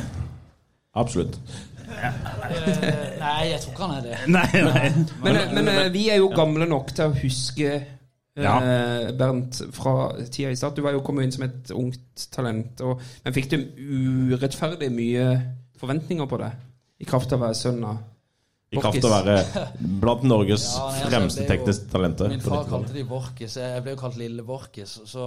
Absolutt. 0.94 1.38
Eh, 1.86 3.18
nei, 3.20 3.50
jeg 3.50 3.60
tror 3.62 3.72
ikke 3.72 3.86
han 3.86 3.94
er 3.96 4.06
det. 4.06 4.16
Nei, 4.32 4.62
nei. 4.66 4.88
Men, 5.24 5.38
men 5.54 5.70
eh, 5.72 5.92
vi 5.94 6.08
er 6.12 6.20
jo 6.20 6.32
gamle 6.34 6.68
nok 6.68 6.90
til 6.96 7.10
å 7.10 7.18
huske 7.20 7.68
eh, 7.74 7.92
Ja. 8.36 8.56
Bernt 9.16 9.62
fra 9.72 10.10
tida 10.28 10.50
i 10.52 10.58
start. 10.58 10.76
Du 10.76 10.84
var 10.84 10.92
jo 10.96 11.00
kommet 11.06 11.24
inn 11.24 11.32
som 11.32 11.46
et 11.46 11.70
ungt 11.72 12.26
talent. 12.34 12.82
Og, 12.84 13.00
men 13.24 13.36
fikk 13.36 13.48
du 13.54 13.56
urettferdig 14.36 14.90
mye 14.92 15.30
forventninger 15.80 16.28
på 16.28 16.40
deg? 16.42 16.58
I 17.00 17.08
kraft 17.08 17.32
av 17.32 17.40
å 17.40 17.46
være 17.46 17.56
sønn 17.56 17.80
av 17.88 18.02
I 18.76 18.82
kraft 18.84 19.06
av 19.06 19.10
å 19.10 19.16
være 19.16 19.64
blant 20.04 20.22
Norges 20.28 20.66
Ja, 20.76 20.84
nei, 20.84 20.92
altså, 21.00 21.08
fremste 21.10 21.42
jo- 21.42 21.48
tekniske 21.50 21.90
talenter. 21.92 22.28
Min 22.32 22.44
far 22.44 22.68
kalte 22.68 22.94
de 22.96 23.02
Vorkis. 23.08 23.56
Jeg 23.62 23.82
ble 23.86 23.96
jo 23.96 24.00
kalt 24.04 24.20
Lille 24.20 24.44
Vorkis. 24.46 24.98
Så, 25.08 25.26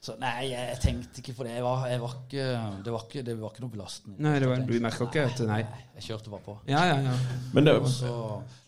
så 0.00 0.14
nei, 0.22 0.34
jeg 0.52 0.78
tenkte 0.84 1.22
ikke 1.22 1.34
på 1.40 1.46
det. 1.48 1.56
Jeg 1.58 1.66
var, 1.66 1.84
jeg 1.90 2.00
var 2.04 2.14
ikke, 2.20 2.46
det, 2.84 2.94
var 2.94 3.04
ikke, 3.08 3.24
det 3.26 3.36
var 3.40 3.52
ikke 3.54 3.64
noe 3.66 3.74
belastning. 3.74 4.16
Nei, 4.28 4.36
det 4.42 4.48
var, 4.52 4.64
du 4.68 4.78
merka 4.86 5.08
ikke 5.08 5.26
at 5.32 5.44
Nei. 5.48 5.60
Jeg 5.98 6.06
kjørte 6.12 6.30
bare 6.32 6.44
på. 6.46 6.56
Ja, 6.70 6.84
ja, 6.86 6.96
ja. 7.08 7.14
Men 7.56 7.66
det, 7.66 7.74
også, 7.82 8.12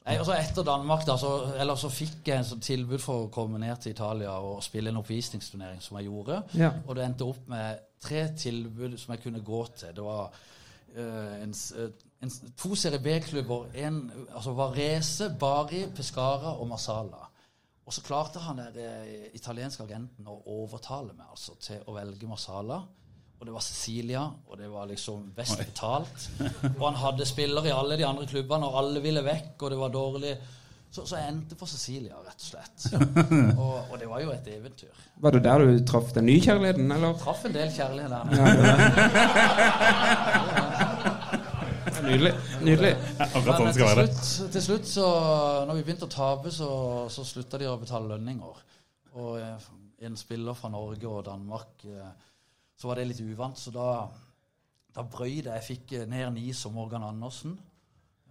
nei, 0.08 0.16
og 0.18 0.32
etter 0.34 0.66
Danmark 0.66 1.04
da, 1.06 1.14
så, 1.20 1.30
eller 1.62 1.78
så 1.78 1.90
fikk 1.94 2.26
jeg 2.32 2.42
en 2.42 2.48
sånn 2.48 2.64
tilbud 2.66 2.98
for 3.02 3.28
å 3.28 3.30
komme 3.30 3.60
ned 3.62 3.78
til 3.84 3.94
Italia 3.94 4.32
og 4.42 4.58
spille 4.66 4.90
en 4.90 4.98
oppvisningsturnering, 4.98 5.78
som 5.84 6.00
jeg 6.00 6.08
gjorde. 6.10 6.40
Ja. 6.58 6.72
Og 6.86 6.98
det 6.98 7.06
endte 7.06 7.28
opp 7.30 7.46
med 7.52 7.86
tre 8.02 8.24
tilbud 8.34 8.98
som 8.98 9.14
jeg 9.14 9.22
kunne 9.22 9.42
gå 9.46 9.60
til. 9.78 9.92
Det 9.94 10.02
var 10.02 10.32
eh, 10.96 11.34
en, 11.44 11.54
eh, 11.54 11.90
en, 12.20 12.30
to 12.56 12.74
Serie 12.76 13.00
B-klubber. 13.00 13.66
En 13.74 14.10
altså 14.34 14.52
Varese, 14.52 15.30
Bari, 15.40 15.86
Pescara 15.96 16.54
og 16.58 16.68
Marsala. 16.68 17.26
Og 17.86 17.94
så 17.94 18.04
klarte 18.06 18.38
han 18.44 18.60
der 18.60 18.76
eh, 18.78 19.30
italienske 19.34 19.82
agenten 19.82 20.28
å 20.30 20.36
overtale 20.60 21.14
meg 21.16 21.26
altså, 21.32 21.56
til 21.62 21.80
å 21.88 21.96
velge 21.96 22.28
Marsala. 22.30 22.78
Og 23.40 23.46
det 23.48 23.54
var 23.54 23.64
Cecilia, 23.64 24.22
og 24.46 24.58
det 24.60 24.68
var 24.68 24.84
liksom 24.90 25.32
best 25.34 25.56
betalt. 25.58 26.28
Og 26.76 26.82
han 26.84 26.98
hadde 27.00 27.24
spillere 27.26 27.70
i 27.70 27.74
alle 27.74 27.96
de 27.96 28.04
andre 28.04 28.26
klubbene, 28.28 28.68
og 28.68 28.76
alle 28.82 29.00
ville 29.00 29.24
vekk, 29.24 29.54
og 29.62 29.70
det 29.72 29.78
var 29.80 29.94
dårlig. 29.94 30.34
Så, 30.90 31.06
så 31.06 31.16
jeg 31.16 31.32
endte 31.32 31.56
på 31.56 31.66
Cecilia, 31.70 32.20
rett 32.20 32.36
og 32.36 32.48
slett. 32.50 32.78
Og, 33.62 33.76
og 33.92 33.98
det 34.00 34.08
var 34.10 34.20
jo 34.24 34.32
et 34.34 34.48
eventyr. 34.50 34.90
Var 35.22 35.30
det 35.36 35.42
der 35.44 35.62
du 35.62 35.84
traff 35.86 36.10
den 36.16 36.26
nye 36.26 36.42
kjærligheten, 36.42 36.90
eller? 36.90 37.14
Traff 37.20 37.44
en 37.46 37.54
del 37.54 37.70
kjærlighet 37.70 38.10
der. 38.10 38.24
Nydelig. 42.04 42.32
Nydelig. 42.64 42.92
Akkurat 43.20 43.56
sånn 43.56 43.64
Men 43.68 43.74
skal 43.76 43.86
til 43.86 43.90
være. 43.90 44.04
slutt, 44.06 44.22
til 44.56 44.62
slutt 44.66 44.86
så 44.90 45.06
når 45.68 45.74
vi 45.78 45.84
begynte 45.86 46.06
å 46.08 46.12
tape, 46.12 46.48
så, 46.54 46.68
så 47.12 47.20
slutta 47.26 47.56
de 47.60 47.66
å 47.70 47.76
betale 47.80 48.10
lønninger. 48.14 48.54
Og 49.20 49.30
eh, 49.40 49.68
en 50.08 50.16
spiller 50.20 50.54
fra 50.58 50.68
Norge 50.72 51.06
og 51.08 51.24
Danmark, 51.26 51.72
eh, 51.88 52.10
så 52.80 52.84
var 52.90 52.94
det 53.00 53.08
litt 53.10 53.22
uvant. 53.24 53.58
Så 53.60 53.68
da, 53.74 53.86
da 54.96 55.02
brøy 55.04 55.40
det. 55.44 55.54
Jeg 55.58 55.68
fikk 55.70 55.86
eh, 55.98 56.06
ned 56.10 56.26
ni 56.36 56.46
som 56.56 56.74
Morgan 56.76 57.04
Andersen. 57.08 57.52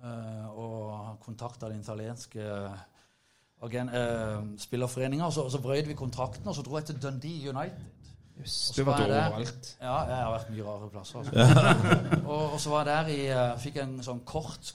eh, 0.04 0.48
og 0.56 1.18
kontakta 1.26 1.70
den 1.70 1.82
italienske 1.84 2.42
eh, 2.42 2.78
spillerforeninga. 4.58 5.28
Så, 5.32 5.50
så 5.52 5.60
brøyde 5.62 5.88
vi 5.92 5.96
kontrakten, 6.00 6.48
og 6.48 6.56
så 6.56 6.62
dro 6.64 6.78
jeg 6.80 6.86
til 6.92 7.02
Dundee 7.04 7.50
United. 7.52 7.86
Og 8.39 8.75
du 8.75 8.84
har 8.84 8.88
var 8.88 9.02
vært 9.02 9.10
overalt. 9.10 9.69
Ja, 9.82 9.95
jeg 10.08 10.17
har 10.17 10.30
vært 10.32 10.52
mye 10.54 10.65
rare 10.67 10.89
plasser. 10.93 11.19
Altså. 11.19 11.73
og, 12.32 12.43
og 12.54 12.60
så 12.63 12.71
var 12.71 12.88
jeg 12.88 12.89
der 12.89 13.10
i 13.12 13.17
eh, 13.36 13.58
Fikk 13.60 13.80
en 13.84 13.97
sånn 14.06 14.21
kort 14.28 14.69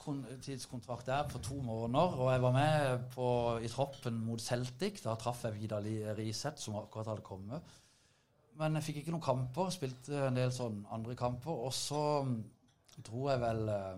tidskontrakt 0.45 1.09
der 1.09 1.31
på 1.31 1.41
to 1.45 1.57
måneder. 1.65 2.19
Og 2.21 2.29
jeg 2.35 2.43
var 2.45 2.57
med 2.57 3.07
på, 3.15 3.29
i 3.65 3.71
troppen 3.73 4.19
mot 4.27 4.43
Celtic. 4.43 5.01
Da 5.05 5.17
traff 5.21 5.47
jeg 5.49 5.57
Vidar 5.57 5.87
Riseth, 6.19 6.61
som 6.61 6.77
akkurat 6.83 7.15
hadde 7.15 7.25
kommet. 7.25 7.79
Men 8.61 8.77
jeg 8.79 8.87
fikk 8.91 9.01
ikke 9.03 9.15
noen 9.15 9.25
kamper. 9.25 9.73
Spilte 9.73 10.27
en 10.29 10.37
del 10.37 10.53
sånn 10.55 10.83
andre 10.93 11.17
kamper. 11.19 11.65
Og 11.65 11.73
så 11.75 12.03
mm, 12.27 12.37
dro 13.09 13.31
jeg 13.33 13.43
vel 13.47 13.65
eh, 13.73 13.97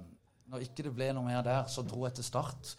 Når 0.52 0.68
ikke 0.68 0.86
det 0.86 0.94
ble 0.94 1.10
noe 1.16 1.26
mer 1.26 1.42
der, 1.46 1.66
så 1.72 1.82
dro 1.82 2.06
jeg 2.06 2.20
til 2.20 2.28
Start. 2.30 2.76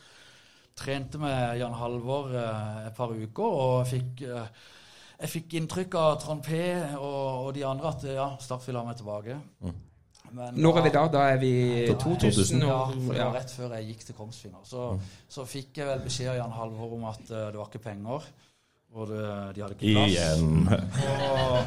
Trente 0.77 1.19
med 1.19 1.57
Jan 1.59 1.75
Halvor 1.75 2.31
eh, 2.31 2.81
et 2.87 2.95
par 2.95 3.11
uker 3.11 3.61
og 3.67 3.87
fikk 3.91 4.23
eh, 4.23 4.65
jeg 5.17 5.29
fikk 5.33 5.57
inntrykk 5.59 5.97
av 5.97 6.15
Trond 6.21 6.43
P 6.45 6.57
og, 6.99 7.47
og 7.47 7.51
de 7.55 7.65
andre 7.65 7.91
at 7.93 8.07
ja, 8.11 8.27
Start 8.41 8.65
vil 8.67 8.77
ha 8.77 8.83
meg 8.85 8.97
tilbake. 8.99 9.37
Men 10.31 10.57
Når 10.59 10.77
er 10.77 10.83
vi 10.83 10.91
da? 10.91 11.05
Da 11.11 11.21
er 11.31 11.37
vi 11.39 11.51
2000 12.01 12.65
Ja, 12.67 12.81
for 12.91 13.15
det 13.15 13.23
var 13.23 13.37
rett 13.37 13.53
før 13.55 13.77
jeg 13.77 13.93
gikk 13.93 14.05
til 14.09 14.17
Kongsvinger. 14.17 14.61
Så, 14.67 14.89
så 15.31 15.45
fikk 15.47 15.79
jeg 15.81 15.87
vel 15.87 16.03
beskjed 16.03 16.33
av 16.33 16.41
Jan 16.41 16.53
Halvor 16.57 16.97
om 16.97 17.07
at 17.09 17.23
uh, 17.31 17.47
det 17.47 17.61
var 17.61 17.71
ikke 17.71 17.85
penger. 17.87 18.27
Og 18.97 19.09
det, 19.09 19.23
de 19.55 19.63
hadde 19.63 19.77
ikke 19.77 19.93
plass. 19.95 20.11
igjen. 20.11 20.67
Og 21.27 21.57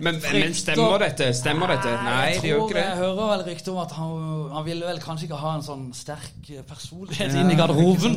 Men, 0.00 0.16
men 0.32 0.54
stemmer 0.56 1.02
dette? 1.02 1.26
Stemmer 1.36 1.68
dette? 1.74 1.90
Nei, 2.04 2.30
det 2.40 2.48
gjør 2.48 2.62
ikke 2.64 2.78
det. 2.78 2.84
Jeg 2.86 2.96
hører 3.02 3.26
vel 3.34 3.42
rykter 3.50 3.74
om 3.74 3.80
at 3.82 3.92
han, 3.92 4.14
han 4.54 4.64
ville 4.64 4.86
vel 4.88 5.02
kanskje 5.04 5.28
ikke 5.28 5.40
ha 5.42 5.50
en 5.58 5.66
sånn 5.66 5.82
sterk 5.96 6.48
personlighet 6.68 7.36
inn 7.36 7.52
i 7.52 7.58
garderoben. 7.58 8.16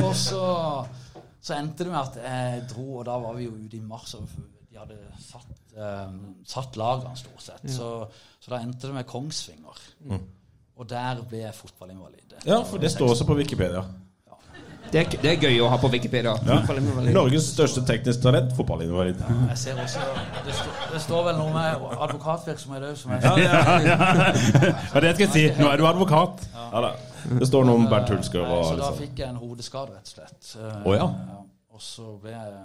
Og 0.00 0.14
så, 0.16 0.46
så 1.46 1.54
endte 1.54 1.84
det 1.86 1.92
med 1.92 2.00
at 2.00 2.16
jeg 2.18 2.62
dro, 2.72 2.86
og 3.00 3.04
da 3.06 3.16
var 3.22 3.36
vi 3.36 3.46
jo 3.46 3.52
ute 3.54 3.78
i 3.78 3.82
mars, 3.84 4.16
og 4.18 4.26
de 4.66 4.80
hadde 4.80 4.96
satt, 5.22 5.52
um, 5.78 6.16
satt 6.48 6.78
lagene 6.80 7.14
stort 7.18 7.44
sett. 7.44 7.68
Så, 7.70 7.90
så 8.42 8.50
da 8.50 8.58
endte 8.64 8.88
det 8.88 8.96
med 8.96 9.06
Kongsvinger. 9.06 9.84
Og 10.76 10.88
der 10.90 11.22
ble 11.28 11.44
jeg 11.44 11.54
fotballinvalid. 11.56 12.34
Ja, 12.44 12.58
for 12.66 12.82
det 12.82 12.90
står 12.92 13.14
også 13.14 13.28
på 13.28 13.38
Wikipedia. 13.38 13.84
Det 14.92 15.00
er, 15.00 15.08
det 15.18 15.30
er 15.32 15.40
gøy 15.48 15.56
å 15.64 15.70
ha 15.72 15.78
på 15.82 15.88
Wikipedia. 15.90 16.36
Norges 17.14 17.48
største 17.54 17.82
teknisk 17.88 18.20
talent, 18.22 18.52
fotballinvalid. 18.58 19.18
Jeg 19.48 19.58
ser 19.58 19.80
også, 19.82 20.02
det, 20.46 20.54
står, 20.54 20.76
det 20.92 21.00
står 21.02 21.24
vel 21.30 21.40
noe 21.40 21.54
med 21.56 21.88
advokatvirksomhet 22.06 22.86
òg, 22.90 22.94
som 23.00 23.16
jeg 23.16 23.24
Ja, 23.26 25.02
det 25.02 25.16
skal 25.16 25.24
jeg 25.26 25.32
si. 25.34 25.44
Nå 25.58 25.72
er 25.72 25.80
du 25.82 25.88
advokat. 25.90 26.46
Ja 26.54 26.88
da. 26.90 26.94
Det 27.26 27.48
står 27.48 27.66
noe 27.66 27.80
om 27.80 27.86
Bernt 27.90 28.10
Hulsker 28.12 28.42
Nei, 28.44 28.54
og 28.54 28.64
Så 28.64 28.72
da 28.72 28.80
liksom. 28.80 28.98
fikk 29.02 29.20
jeg 29.22 29.28
en 29.28 29.38
hodeskade, 29.42 29.94
rett 29.96 30.10
og 30.10 30.14
slett. 30.14 30.50
Eh, 30.60 30.86
Å, 30.86 30.96
ja. 30.96 31.06
Og 31.76 31.82
så 31.82 32.08
ble 32.22 32.32
jeg 32.32 32.64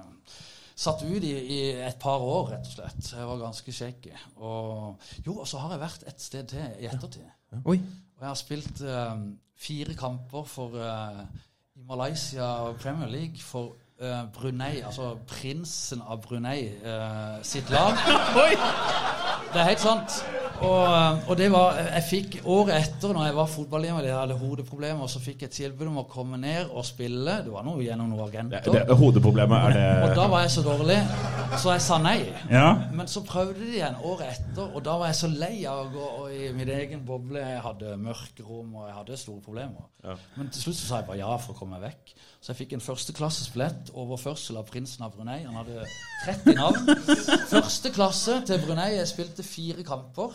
satt 0.81 1.03
ut 1.03 1.25
i, 1.27 1.33
i 1.33 1.59
et 1.83 1.99
par 2.01 2.23
år, 2.23 2.53
rett 2.55 2.69
og 2.69 2.75
slett. 2.77 3.11
Jeg 3.17 3.27
var 3.27 3.41
ganske 3.41 3.75
shaky. 3.75 4.13
Og 4.39 5.07
jo, 5.25 5.35
og 5.35 5.47
så 5.49 5.61
har 5.61 5.75
jeg 5.75 5.83
vært 5.83 6.07
et 6.09 6.25
sted 6.25 6.49
til 6.53 6.81
i 6.81 6.89
ettertid. 6.89 7.27
Oi. 7.65 7.77
Og 7.77 8.25
jeg 8.25 8.29
har 8.29 8.39
spilt 8.39 8.83
um, 8.85 9.25
fire 9.59 9.95
kamper 9.99 10.43
for 10.49 10.77
uh, 10.77 11.23
i 11.75 11.85
Malaysia 11.87 12.71
Premier 12.81 13.09
League 13.11 13.41
for 13.43 13.75
uh, 14.01 14.23
Brunei, 14.33 14.81
altså 14.85 15.15
prinsen 15.27 16.01
av 16.01 16.21
Brunei 16.23 16.69
uh, 16.85 17.41
sitt 17.43 17.69
lag. 17.73 17.97
Det 19.51 19.59
er 19.59 19.67
helt 19.73 19.83
sant. 19.83 20.21
Og, 20.61 21.23
og 21.31 21.37
det 21.39 21.47
var 21.53 21.77
Jeg 21.79 22.03
fikk 22.05 22.35
året 22.45 22.75
etter, 22.77 23.13
når 23.15 23.25
jeg 23.27 23.35
var 23.37 23.47
fotballinvalid, 23.49 24.09
jeg 24.11 24.17
hadde 24.19 24.37
hodeproblemer, 24.37 25.09
så 25.09 25.21
fikk 25.23 25.45
jeg 25.47 25.53
tilbud 25.55 25.87
om 25.89 25.99
å 26.03 26.05
komme 26.09 26.37
ned 26.41 26.69
og 26.69 26.85
spille. 26.85 27.39
Det 27.45 27.53
var 27.53 27.65
noe 27.65 27.81
gjennom 27.81 28.11
noen 28.11 28.21
Det, 28.21 28.59
agenter. 28.61 28.77
det, 28.89 28.97
hodeproblemet 28.99 29.77
er 29.79 30.05
Og 30.05 30.15
da 30.19 30.27
var 30.31 30.45
jeg 30.45 30.53
så 30.55 30.63
dårlig, 30.65 30.99
så 31.57 31.73
jeg 31.73 31.85
sa 31.87 31.97
nei. 32.03 32.17
Ja. 32.51 32.67
Men 32.93 33.09
så 33.09 33.23
prøvde 33.25 33.57
de 33.63 33.71
igjen 33.79 33.97
året 34.05 34.35
etter, 34.35 34.69
og 34.69 34.85
da 34.85 34.97
var 35.01 35.09
jeg 35.11 35.19
så 35.23 35.31
lei 35.33 35.53
av 35.69 35.81
å 35.81 35.89
gå 35.95 36.09
i 36.37 36.51
min 36.57 36.69
egen 36.77 37.01
boble. 37.07 37.41
Jeg 37.41 37.63
hadde 37.65 37.95
mørkerom, 38.01 38.75
og 38.77 38.85
jeg 38.89 38.97
hadde 38.99 39.19
store 39.23 39.41
problemer. 39.45 39.89
Men 40.37 40.53
til 40.53 40.67
slutt 40.67 40.77
så 40.79 40.87
sa 40.91 41.01
jeg 41.01 41.09
bare 41.09 41.21
ja 41.23 41.33
for 41.41 41.55
å 41.55 41.57
komme 41.57 41.79
meg 41.79 41.89
vekk. 41.89 42.13
Så 42.41 42.53
jeg 42.53 42.61
fikk 42.63 42.71
en 42.77 42.81
førsteklasses 42.85 43.51
billett 43.53 43.91
overførsel 43.93 44.57
av 44.61 44.69
prinsen 44.69 45.05
av 45.05 45.13
Brunei. 45.13 45.41
Han 45.45 45.57
hadde 45.59 45.83
30 46.25 46.57
navn. 46.57 46.87
Første 47.51 47.91
klasse 47.93 48.39
til 48.49 48.61
Brunei. 48.65 48.95
Jeg 48.97 49.09
spilte 49.11 49.45
fire 49.45 49.85
kamper. 49.85 50.33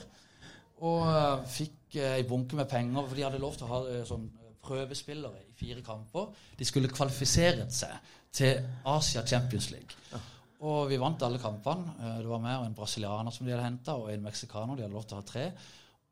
Og 0.85 1.07
eh, 1.09 1.47
fikk 1.49 1.97
uh, 1.97 2.11
ei 2.19 2.25
bunke 2.29 2.57
med 2.59 2.69
penger, 2.69 3.07
for 3.09 3.17
de 3.17 3.25
hadde 3.25 3.41
lov 3.41 3.55
til 3.57 3.65
å 3.65 3.71
ha 3.71 3.79
eh, 3.89 4.03
sånn 4.05 4.27
eh, 4.29 4.51
prøvespillere 4.67 5.41
i 5.47 5.55
fire 5.57 5.81
kamper. 5.87 6.29
De 6.59 6.67
skulle 6.69 6.91
kvalifisere 6.93 7.65
seg 7.73 8.13
til 8.37 8.61
Asia 8.93 9.23
Champions 9.27 9.71
League. 9.73 10.21
Og 10.67 10.87
vi 10.91 10.99
vant 11.01 11.23
alle 11.25 11.41
kampene. 11.41 11.95
Eh, 12.01 12.19
Det 12.21 12.29
var 12.29 12.45
meg 12.45 12.59
og 12.61 12.67
en 12.69 12.77
brasilianer 12.77 13.33
som 13.33 13.47
de 13.47 13.55
hadde 13.55 13.65
henta, 13.65 13.97
og 13.97 14.13
en 14.13 14.23
meksikaner. 14.29 14.77
De 14.77 14.85
hadde 14.85 14.95
lov 14.97 15.07
til 15.09 15.17
å 15.17 15.21
ha 15.23 15.29
tre. 15.33 15.47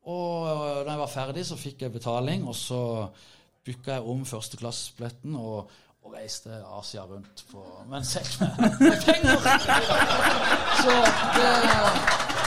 Og 0.05 0.49
eh, 0.49 0.83
da 0.85 0.91
jeg 0.95 1.01
var 1.03 1.13
ferdig, 1.13 1.45
så 1.45 1.57
fikk 1.61 1.85
jeg 1.85 1.93
betaling, 1.93 2.45
og 2.49 2.55
så 2.57 2.81
booka 3.65 3.99
jeg 3.99 4.05
om 4.13 4.25
førsteklassebilletten 4.29 5.37
og, 5.41 5.71
og 6.05 6.13
reiste 6.13 6.57
Asia 6.79 7.05
rundt 7.09 7.45
på, 7.51 7.63
Men 7.89 8.01
en 8.01 8.05
sekk 8.05 8.35
med 8.41 8.99
penger. 9.05 9.37
Så 10.85 10.93
det 11.33 12.44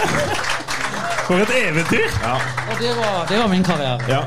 For 1.26 1.42
et 1.42 1.50
eventyr! 1.58 2.10
Og 2.70 2.76
det 2.80 2.92
var, 2.98 3.24
det 3.30 3.38
var 3.40 3.48
min 3.50 3.64
karriere. 3.66 3.98
Ja. 4.10 4.20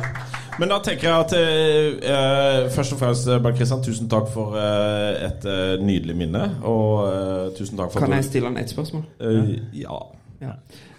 Men 0.59 0.67
da 0.73 0.81
tenker 0.83 1.07
jeg 1.07 1.19
at 1.23 1.33
eh, 1.37 2.09
eh, 2.11 2.65
først 2.75 2.91
og 2.95 2.99
fremst, 2.99 3.29
Bernt 3.39 3.55
Kristian, 3.55 3.79
tusen 3.85 4.09
takk 4.11 4.27
for 4.33 4.57
eh, 4.59 5.21
et 5.29 5.45
eh, 5.47 5.75
nydelig 5.79 6.17
minne. 6.19 6.41
Og 6.67 7.05
eh, 7.07 7.45
tusen 7.55 7.79
takk 7.79 7.93
for 7.93 8.03
Kan 8.03 8.17
jeg 8.17 8.27
stille 8.27 8.51
han 8.51 8.59
et 8.59 8.73
spørsmål? 8.73 9.05
Eh, 9.23 9.53
Ja. 9.85 10.01
Ja. 10.43 10.53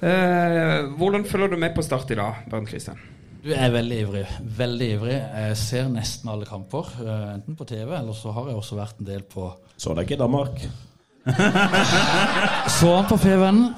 Eh, 0.04 0.88
hvordan 1.00 1.24
følger 1.28 1.52
du 1.52 1.56
med 1.61 1.74
på 1.76 1.85
Start 1.85 2.11
i 2.12 2.16
dag, 2.16 2.40
Bernt 2.50 2.68
Kristian? 2.72 2.96
Du 3.44 3.52
er 3.56 3.70
veldig 3.72 3.98
ivrig. 4.06 4.24
Veldig 4.56 4.88
ivrig. 4.96 5.16
Jeg 5.16 5.56
ser 5.56 5.87
nesten 5.92 6.28
alle 6.33 6.48
kamper, 6.48 6.88
eh, 7.04 7.35
enten 7.35 7.56
på 7.56 7.64
TV, 7.68 7.88
eller 8.00 8.16
så 8.16 8.33
har 8.37 8.48
jeg 8.48 8.56
også 8.61 8.76
vært 8.80 9.00
en 9.00 9.09
del 9.12 9.22
på 9.28 9.50
Så 9.80 9.92
deg 9.96 10.09
ikke 10.09 10.16
i 10.16 10.24
Danmark? 10.24 10.64
Så 12.80 12.96
han 12.96 13.06
på 13.09 13.18
Fevennen? 13.20 13.74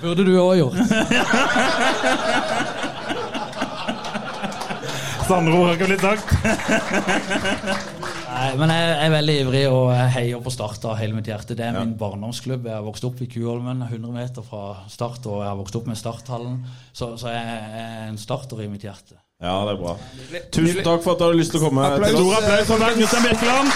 Burde 0.00 0.24
du 0.24 0.32
òg 0.40 0.56
gjort. 0.58 0.76
Sandro 5.24 5.62
har 5.64 5.72
ikke 5.78 5.86
blitt 5.88 6.02
sagt. 6.04 6.28
Nei, 8.34 8.48
men 8.60 8.72
jeg 8.74 8.88
er 9.06 9.12
veldig 9.14 9.34
ivrig 9.40 9.62
og 9.70 9.92
heier 10.12 10.42
på 10.44 10.52
Start 10.52 10.84
av 10.90 10.98
hele 11.00 11.16
mitt 11.16 11.30
hjerte. 11.30 11.56
Det 11.56 11.64
er 11.64 11.78
min 11.78 11.94
barndomsklubb. 11.96 12.66
Jeg 12.68 12.76
har 12.76 12.84
vokst 12.84 13.06
opp 13.08 13.22
i 13.24 13.28
Kuholmen, 13.32 13.80
100 13.86 14.12
meter 14.12 14.44
fra 14.44 14.84
Start, 14.92 15.24
og 15.30 15.40
jeg 15.40 15.48
har 15.48 15.60
vokst 15.60 15.78
opp 15.80 15.88
med 15.88 16.00
Starthallen. 16.00 16.58
Så, 16.92 17.14
så 17.20 17.32
jeg 17.32 17.44
er 17.54 18.10
en 18.10 18.20
starter 18.20 18.60
i 18.64 18.68
mitt 18.68 18.84
hjerte. 18.84 19.23
Ja, 19.42 19.54
det 19.66 19.70
er 19.74 19.76
bra. 19.80 19.96
Tusen 20.52 20.84
takk 20.84 21.02
for 21.02 21.12
at 21.12 21.18
du 21.18 21.24
hadde 21.26 21.38
lyst 21.40 21.50
til 21.50 21.60
å 21.60 21.66
komme. 21.66 21.82
Applaus. 21.86 22.14
Stor 22.14 22.36
applaus 22.38 22.66
for 22.68 22.78
Bernt 22.78 23.00
Christian 23.00 23.22
Birkeland! 23.26 23.70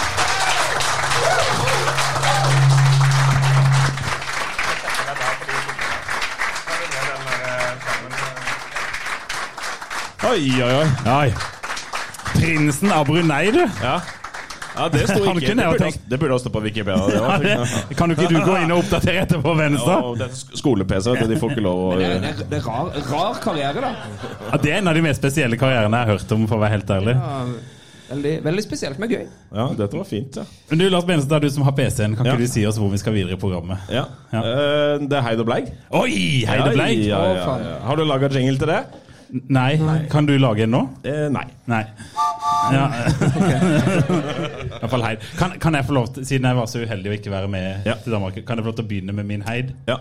Oi, 10.29 10.63
oi, 10.63 10.71
oi. 10.79 10.87
Oi. 11.09 11.33
Prinsen 12.35 12.91
av 12.91 13.05
Brunei, 13.07 13.51
du. 13.51 13.61
Ja. 13.83 13.99
Ja, 14.75 14.85
det 14.93 15.01
sto 15.09 15.19
ikke. 15.33 15.53
Det 15.53 15.55
burde, 15.65 15.79
tenkt. 15.83 16.03
det 16.11 16.19
burde 16.21 16.35
også 16.37 16.45
stå 16.47 16.53
på 16.55 16.61
Wikipedia. 16.67 17.07
Det 17.09 17.21
var, 17.23 17.39
Det, 17.89 17.97
kan 17.97 18.09
du 18.09 18.15
ikke 18.15 18.29
du 18.33 18.39
gå 18.45 18.57
inn 18.61 18.71
og 18.75 18.83
oppdatere 18.83 19.23
etterpå, 19.25 19.55
og 19.55 20.19
det 20.19 20.27
er 20.29 20.37
skole-PC, 20.59 21.11
de 21.29 21.39
får 21.41 21.55
ikke 21.55 21.65
lov 21.65 21.81
å 21.87 21.89
Det 21.99 22.05
er, 22.05 22.21
det 22.23 22.29
er, 22.35 22.45
det 22.53 22.61
er 22.61 22.69
rar, 22.69 22.93
rar 23.09 23.41
karriere, 23.43 23.81
da. 23.83 23.91
Ja, 24.51 24.61
det 24.63 24.71
er 24.75 24.79
en 24.83 24.91
av 24.93 24.95
de 24.99 25.03
mest 25.09 25.19
spesielle 25.23 25.59
karrierene 25.59 25.99
jeg 26.03 26.09
har 26.11 26.17
hørt 26.17 26.33
om, 26.37 26.47
for 26.51 26.59
å 26.59 26.63
være 26.63 26.77
helt 26.77 26.93
ærlig. 26.99 27.15
Ja, 27.17 27.41
veldig, 28.09 28.31
veldig 28.45 28.63
spesielt, 28.65 29.01
men 29.01 29.11
gøy. 29.13 29.25
Ja, 29.53 29.65
dette 29.77 29.99
var 29.99 30.07
fint, 30.09 30.39
ja. 30.39 30.45
Men 30.71 30.81
du, 30.81 30.85
Lars 30.93 31.05
Benestad, 31.09 31.43
du 31.45 31.49
som 31.53 31.65
har 31.67 31.75
PC-en, 31.77 32.15
kan 32.17 32.25
Ja. 32.29 32.33
ikke 32.37 32.47
du 32.47 32.53
si 32.53 32.63
oss 32.69 32.79
hvor 32.81 32.89
vi 32.93 33.01
skal 33.01 33.13
videre 33.17 33.37
i 33.37 33.41
programmet? 33.41 33.83
ja. 33.93 34.05
Ja. 34.33 34.41
Uh, 34.45 35.05
det 35.09 35.17
er 35.17 35.25
Heid 35.25 35.39
og 35.41 35.47
Bleig. 35.49 35.69
Oi! 35.97 36.45
Ja, 36.45 36.57
ja, 36.69 37.17
Å, 37.17 37.27
ja. 37.65 37.77
Har 37.85 37.97
du 37.97 38.05
laga 38.05 38.29
jingle 38.33 38.57
til 38.61 38.69
det? 38.69 38.81
Nei. 39.29 39.77
Kan 40.09 40.25
du 40.25 40.33
lage 40.41 40.63
en 40.65 40.71
nå? 40.73 40.81
Eh, 41.05 41.27
nei. 41.33 41.45
Nei. 41.69 41.83
Ja. 42.73 42.85
Iallfall 44.81 45.03
heid. 45.05 45.25
Kan, 45.37 45.57
kan 45.61 45.77
jeg 45.77 45.85
få 45.85 45.93
lov 45.99 46.07
til, 46.15 46.25
siden 46.25 46.47
jeg 46.49 46.57
var 46.59 46.69
så 46.71 46.81
uheldig 46.83 47.11
å 47.11 47.17
ikke 47.19 47.33
være 47.33 47.51
med 47.51 47.85
Ja. 47.89 47.95
til 48.03 48.15
Danmark, 48.15 48.39
kan 48.45 48.57
jeg 48.57 48.65
få 48.65 48.71
lov 48.71 48.79
til 48.79 48.85
å 48.87 48.91
begynne 48.93 49.15
med 49.15 49.29
min 49.29 49.45
heid? 49.47 49.73
Ja. 49.89 49.99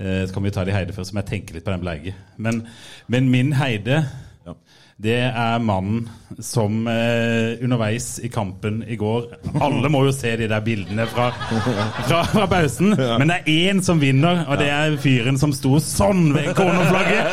Eh, 0.00 0.22
så 0.26 0.34
kan 0.34 0.46
vi 0.46 0.50
ta 0.54 0.64
de 0.64 0.72
heide 0.74 0.94
først, 0.96 1.10
så 1.10 1.16
må 1.18 1.24
jeg 1.24 1.32
tenke 1.34 1.56
litt 1.56 1.66
på 1.66 1.74
den 1.74 1.82
bleige. 1.84 2.14
Men, 2.38 2.62
men 3.08 3.30
min 3.32 3.52
heide, 3.58 4.04
Ja. 4.46 4.54
det 5.00 5.16
er 5.28 5.58
mannen 5.60 6.08
som 6.40 6.86
eh, 6.88 7.58
underveis 7.62 8.18
i 8.24 8.28
kampen 8.32 8.82
i 8.88 8.96
går 8.96 9.26
Alle 9.60 9.88
må 9.92 10.00
jo 10.06 10.12
se 10.16 10.32
de 10.40 10.48
der 10.48 10.60
bildene 10.64 11.04
fra, 11.10 11.28
fra, 12.08 12.22
fra 12.24 12.46
pausen. 12.48 12.94
Men 12.96 13.28
det 13.28 13.36
er 13.42 13.50
én 13.72 13.82
som 13.84 14.00
vinner, 14.00 14.44
og 14.48 14.58
det 14.62 14.70
er 14.72 14.96
fyren 15.02 15.38
som 15.40 15.52
sto 15.52 15.76
sånn 15.84 16.30
ved 16.36 16.54
cornerflagget. 16.56 17.26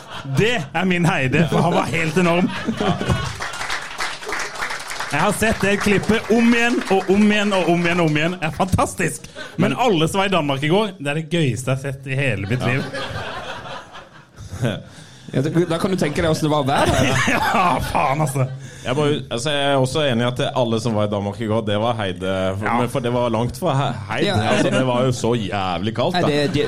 Det 0.37 0.53
er 0.73 0.85
min 0.85 1.05
heide, 1.05 1.47
for 1.51 1.61
han 1.65 1.73
var 1.73 1.83
helt 1.91 2.17
enorm. 2.17 2.49
Jeg 5.11 5.19
har 5.19 5.31
sett 5.35 5.59
det 5.61 5.73
klippet 5.83 6.29
om 6.31 6.53
igjen 6.55 6.77
og 6.93 7.09
om 7.11 7.25
igjen 7.31 7.51
og 7.57 7.69
om 7.73 7.81
igjen. 7.85 7.99
om 7.99 8.17
igjen. 8.17 8.35
Det 8.39 8.47
er 8.47 8.53
fantastisk. 8.55 9.25
Men 9.59 9.73
alle 9.75 10.07
som 10.07 10.21
var 10.21 10.29
i 10.29 10.31
Danmark 10.31 10.63
i 10.63 10.69
går, 10.71 10.93
det 10.99 11.09
er 11.11 11.19
det 11.19 11.25
gøyeste 11.33 11.71
jeg 11.73 11.77
har 11.77 11.81
sett 11.91 12.07
i 12.07 12.15
hele 12.15 12.47
mitt 12.47 12.63
liv. 12.65 12.85
Ja, 15.33 15.41
da- 15.41 15.65
da 15.69 15.77
kan 15.79 15.91
du 15.91 15.97
tenke 15.97 16.21
deg 16.21 16.27
åssen 16.31 16.47
det 16.47 16.51
var 16.51 16.63
å 16.63 16.67
være 16.67 16.91
der. 16.91 17.19
Ja, 17.31 17.79
faen, 17.91 18.21
altså. 18.23 18.45
Jeg, 18.85 18.95
bare, 18.97 19.19
altså, 19.31 19.51
jeg 19.53 19.67
er 19.71 19.77
også 19.83 20.01
enig 20.09 20.25
i 20.25 20.27
at 20.27 20.41
alle 20.57 20.79
som 20.81 20.95
var 20.97 21.07
i 21.07 21.11
Danmark 21.11 21.39
i 21.41 21.47
går, 21.47 21.61
det 21.67 21.77
var 21.79 21.93
Heide. 21.99 22.33
For, 22.59 22.65
Ja. 22.67 22.87
for 22.95 22.99
det 23.05 23.11
var 23.13 23.29
langt 23.35 23.59
fra 23.59 23.75
Heide. 24.09 24.25
Ja. 24.27 24.39
Altså, 24.55 24.69
det 24.73 24.85
var 24.87 25.03
jo 25.07 25.11
så 25.15 25.33
jævlig 25.37 25.95
kaldt. 25.95 26.17
Da. 26.19 26.27
Ja, 26.27 26.47
det, 26.47 26.53
di- 26.55 26.67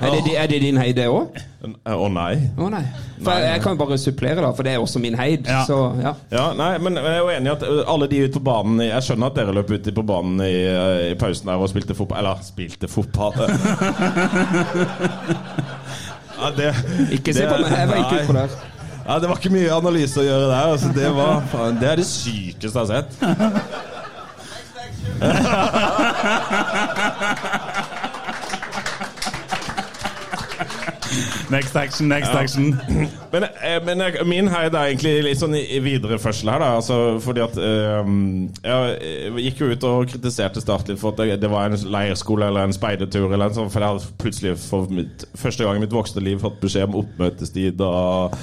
er 0.00 0.10
det, 0.26 0.34
er 0.38 0.46
det 0.50 0.58
din 0.62 0.78
heide 0.80 1.04
òg? 1.08 1.36
Å 1.64 2.08
nei. 2.12 2.34
Å 2.58 2.68
nei. 2.72 2.82
For 3.22 3.30
jeg, 3.38 3.46
jeg 3.46 3.62
kan 3.62 3.76
jo 3.76 3.78
bare 3.84 3.98
supplere, 4.00 4.40
da, 4.42 4.50
for 4.56 4.66
det 4.66 4.72
er 4.74 4.82
også 4.82 5.00
min 5.02 5.14
heid. 5.18 5.46
Ja. 5.48 5.62
Så 5.68 5.78
ja. 6.02 6.12
Ja, 6.34 6.46
nei, 6.58 6.72
men 6.82 6.98
jeg 6.98 7.12
er 7.12 7.20
jo 7.22 7.30
enig 7.32 7.48
i 7.48 7.54
at 7.54 7.62
alle 7.94 8.08
de 8.10 8.18
ute 8.26 8.36
på 8.36 8.44
banen 8.48 8.82
Jeg 8.84 9.06
skjønner 9.06 9.30
at 9.30 9.38
dere 9.38 9.54
løp 9.56 9.70
ute 9.70 9.94
på 9.94 10.04
banen 10.06 10.42
i, 10.44 10.52
i 11.12 11.14
pausen 11.20 11.48
der 11.50 11.62
og 11.62 11.70
spilte 11.72 11.94
fotball. 11.96 12.18
Eller 12.20 12.36
spilte 12.44 12.90
fotball. 12.90 13.32
ja, 16.40 16.46
det, 16.58 16.70
Ikke 17.16 17.30
se 17.36 17.46
på 17.48 17.56
meg, 17.62 17.70
jeg 17.72 17.88
var 17.90 17.98
ikke 18.02 18.18
Nei. 18.18 18.22
utpå 18.24 18.38
der. 18.40 18.50
Ja, 19.04 19.18
det 19.20 19.28
var 19.28 19.36
ikke 19.36 19.52
mye 19.52 19.72
analyse 19.76 20.20
å 20.22 20.24
gjøre 20.24 20.46
der. 20.48 20.66
Altså, 20.74 20.88
det, 20.96 21.08
var, 21.16 21.42
faen, 21.52 21.80
det 21.80 21.88
er 21.92 21.96
det 22.00 22.08
sykeste 22.08 22.66
jeg 22.72 22.76
har 22.80 22.88
sett. 22.92 23.10
Next 31.50 31.76
action, 31.76 32.08
next 32.08 32.30
action. 32.30 32.70
Men, 33.32 33.44
eh, 33.44 33.80
men 33.84 33.98
jeg- 34.00 34.26
min 34.26 34.46
heid 34.48 34.74
er 34.74 34.88
egentlig 34.88 35.22
litt 35.24 35.38
sånn 35.38 35.54
i, 35.58 35.78
videreførsel 35.84 36.50
her, 36.50 36.58
da. 36.62 36.70
Altså, 36.78 36.98
fordi 37.22 37.42
at 37.44 37.56
eh, 37.58 38.10
Jeg 38.64 38.98
eh, 39.00 39.38
gikk 39.44 39.60
jo 39.60 39.70
ut 39.72 39.84
og 39.84 40.08
kritiserte 40.08 40.62
Start 40.64 40.88
litt 40.88 40.98
for 41.00 41.12
at 41.12 41.40
det, 41.40 41.50
var 41.50 41.66
en 41.68 41.76
leirskole 41.76 42.48
eller 42.48 42.64
en 42.64 42.72
speidertur 42.76 43.28
eller 43.32 43.46
en 43.50 43.54
sånn, 43.58 43.70
for 43.70 43.80
jeg 43.84 43.92
hadde 43.94 44.18
plutselig 44.22 44.54
for 44.64 44.88
mitt, 44.90 45.26
første 45.36 45.64
gang 45.66 45.76
i 45.76 45.84
mitt 45.84 45.94
voksne 45.94 46.22
liv 46.24 46.40
fått 46.42 46.60
beskjed 46.62 46.88
om 46.88 47.00
oppmøtestid 47.04 47.80
og, 47.84 48.36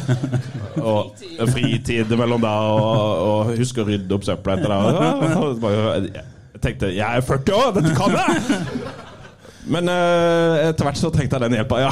og 0.82 1.14
fritid 1.52 2.12
mellom 2.18 2.42
der 2.44 2.72
og, 2.72 3.26
og 3.28 3.56
husk 3.58 3.82
å 3.82 3.88
rydde 3.88 4.18
opp 4.18 4.28
søpla 4.28 4.60
etter 4.60 4.76
det. 4.76 6.26
Jeg 6.52 6.62
tenkte 6.62 6.92
jeg 6.94 7.08
er 7.08 7.24
40 7.26 7.58
år, 7.58 7.72
dette 7.80 7.96
kan 7.98 8.20
jeg! 8.20 9.00
Men 9.70 9.90
uh, 9.90 10.70
etter 10.70 10.88
hvert 10.88 10.98
så 10.98 11.12
trengte 11.14 11.38
jeg 11.38 11.44
den 11.46 11.58
hjelpa, 11.60 11.82
ja. 11.84 11.92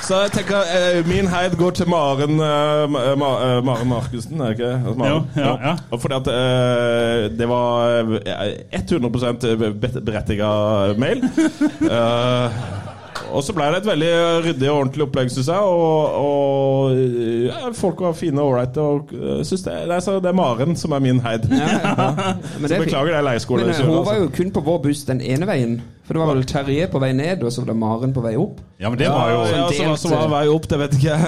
Så 0.00 0.16
jeg 0.24 0.30
tenker 0.34 0.70
eh, 0.74 0.96
min 1.06 1.28
heid 1.30 1.52
går 1.60 1.74
til 1.78 1.86
Maren 1.90 2.40
eh, 2.42 2.84
Ma- 2.90 3.02
Ma- 3.20 3.34
eh, 3.46 3.58
Maren 3.66 3.86
Markussen, 3.92 4.40
er 4.42 4.48
det 4.50 4.56
ikke? 4.58 4.70
Altså, 4.80 4.94
Maren. 4.98 5.28
Jo, 5.36 5.42
ja, 5.44 5.52
ja. 5.68 5.74
Og 5.94 6.00
Fordi 6.02 6.16
at 6.16 6.30
eh, 6.32 7.26
det 7.38 7.48
var 7.50 7.74
eh, 8.00 8.80
100% 8.80 10.00
berettiga 10.08 10.50
mail. 10.98 11.22
Eh, 11.90 12.58
og 13.30 13.44
så 13.46 13.54
ble 13.56 13.66
det 13.72 13.80
et 13.80 13.88
veldig 13.88 14.10
ryddig 14.46 14.68
og 14.70 14.76
ordentlig 14.76 15.04
opplegg, 15.06 15.30
syns 15.32 15.48
jeg. 15.50 15.72
Og, 15.74 16.16
og 16.20 16.98
ja, 17.46 17.70
folk 17.76 18.02
var 18.04 18.16
fine 18.18 18.42
og 18.42 18.52
ålreite. 18.52 18.84
Og 18.84 19.14
eh, 19.14 19.40
det, 19.40 19.58
det, 19.64 19.96
er, 19.96 20.20
det 20.24 20.30
er 20.30 20.36
Maren 20.36 20.76
som 20.78 20.94
er 20.96 21.04
min 21.04 21.20
heid. 21.24 21.46
Ja, 21.54 21.70
ja. 21.84 22.08
Men 22.10 22.66
Så 22.66 22.72
det 22.72 22.78
er 22.78 22.84
beklager 22.84 23.16
det 23.16 23.22
leirskole. 23.28 23.66
Men 23.68 23.74
eh, 23.74 23.88
hun 23.88 24.06
var 24.06 24.20
jo 24.20 24.28
kun 24.36 24.52
på 24.54 24.64
vår 24.66 24.82
buss 24.86 25.04
den 25.08 25.22
ene 25.22 25.48
veien. 25.50 25.78
For 26.06 26.16
det 26.16 26.24
var 26.24 26.32
vel 26.34 26.46
Terje 26.50 26.88
på 26.90 27.02
vei 27.02 27.12
ned, 27.16 27.44
og 27.46 27.54
så 27.54 27.62
var 27.64 27.72
det 27.72 27.78
Maren 27.82 28.14
på 28.16 28.24
vei 28.24 28.34
opp. 28.40 28.60
Ja, 28.82 28.90
men 28.90 28.98
det 29.00 29.10
var 29.12 29.30
jo 29.34 29.42
ja, 29.46 29.66
så, 29.70 29.82
Ja, 29.82 29.96
så 30.00 30.14
var 30.14 30.32
vei 30.34 30.46
opp, 30.50 30.70
det 30.70 30.80
vet 30.84 30.98
ikke 30.98 31.14
jeg. 31.16 31.20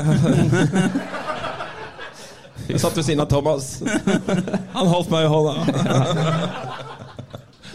Jeg 2.72 2.80
satt 2.80 2.96
ved 2.96 3.04
siden 3.06 3.22
av 3.22 3.28
Thomas. 3.30 3.74
Han 4.76 4.90
holdt 4.90 5.10
meg 5.12 5.26
i 5.26 5.30
hånda. 5.30 5.54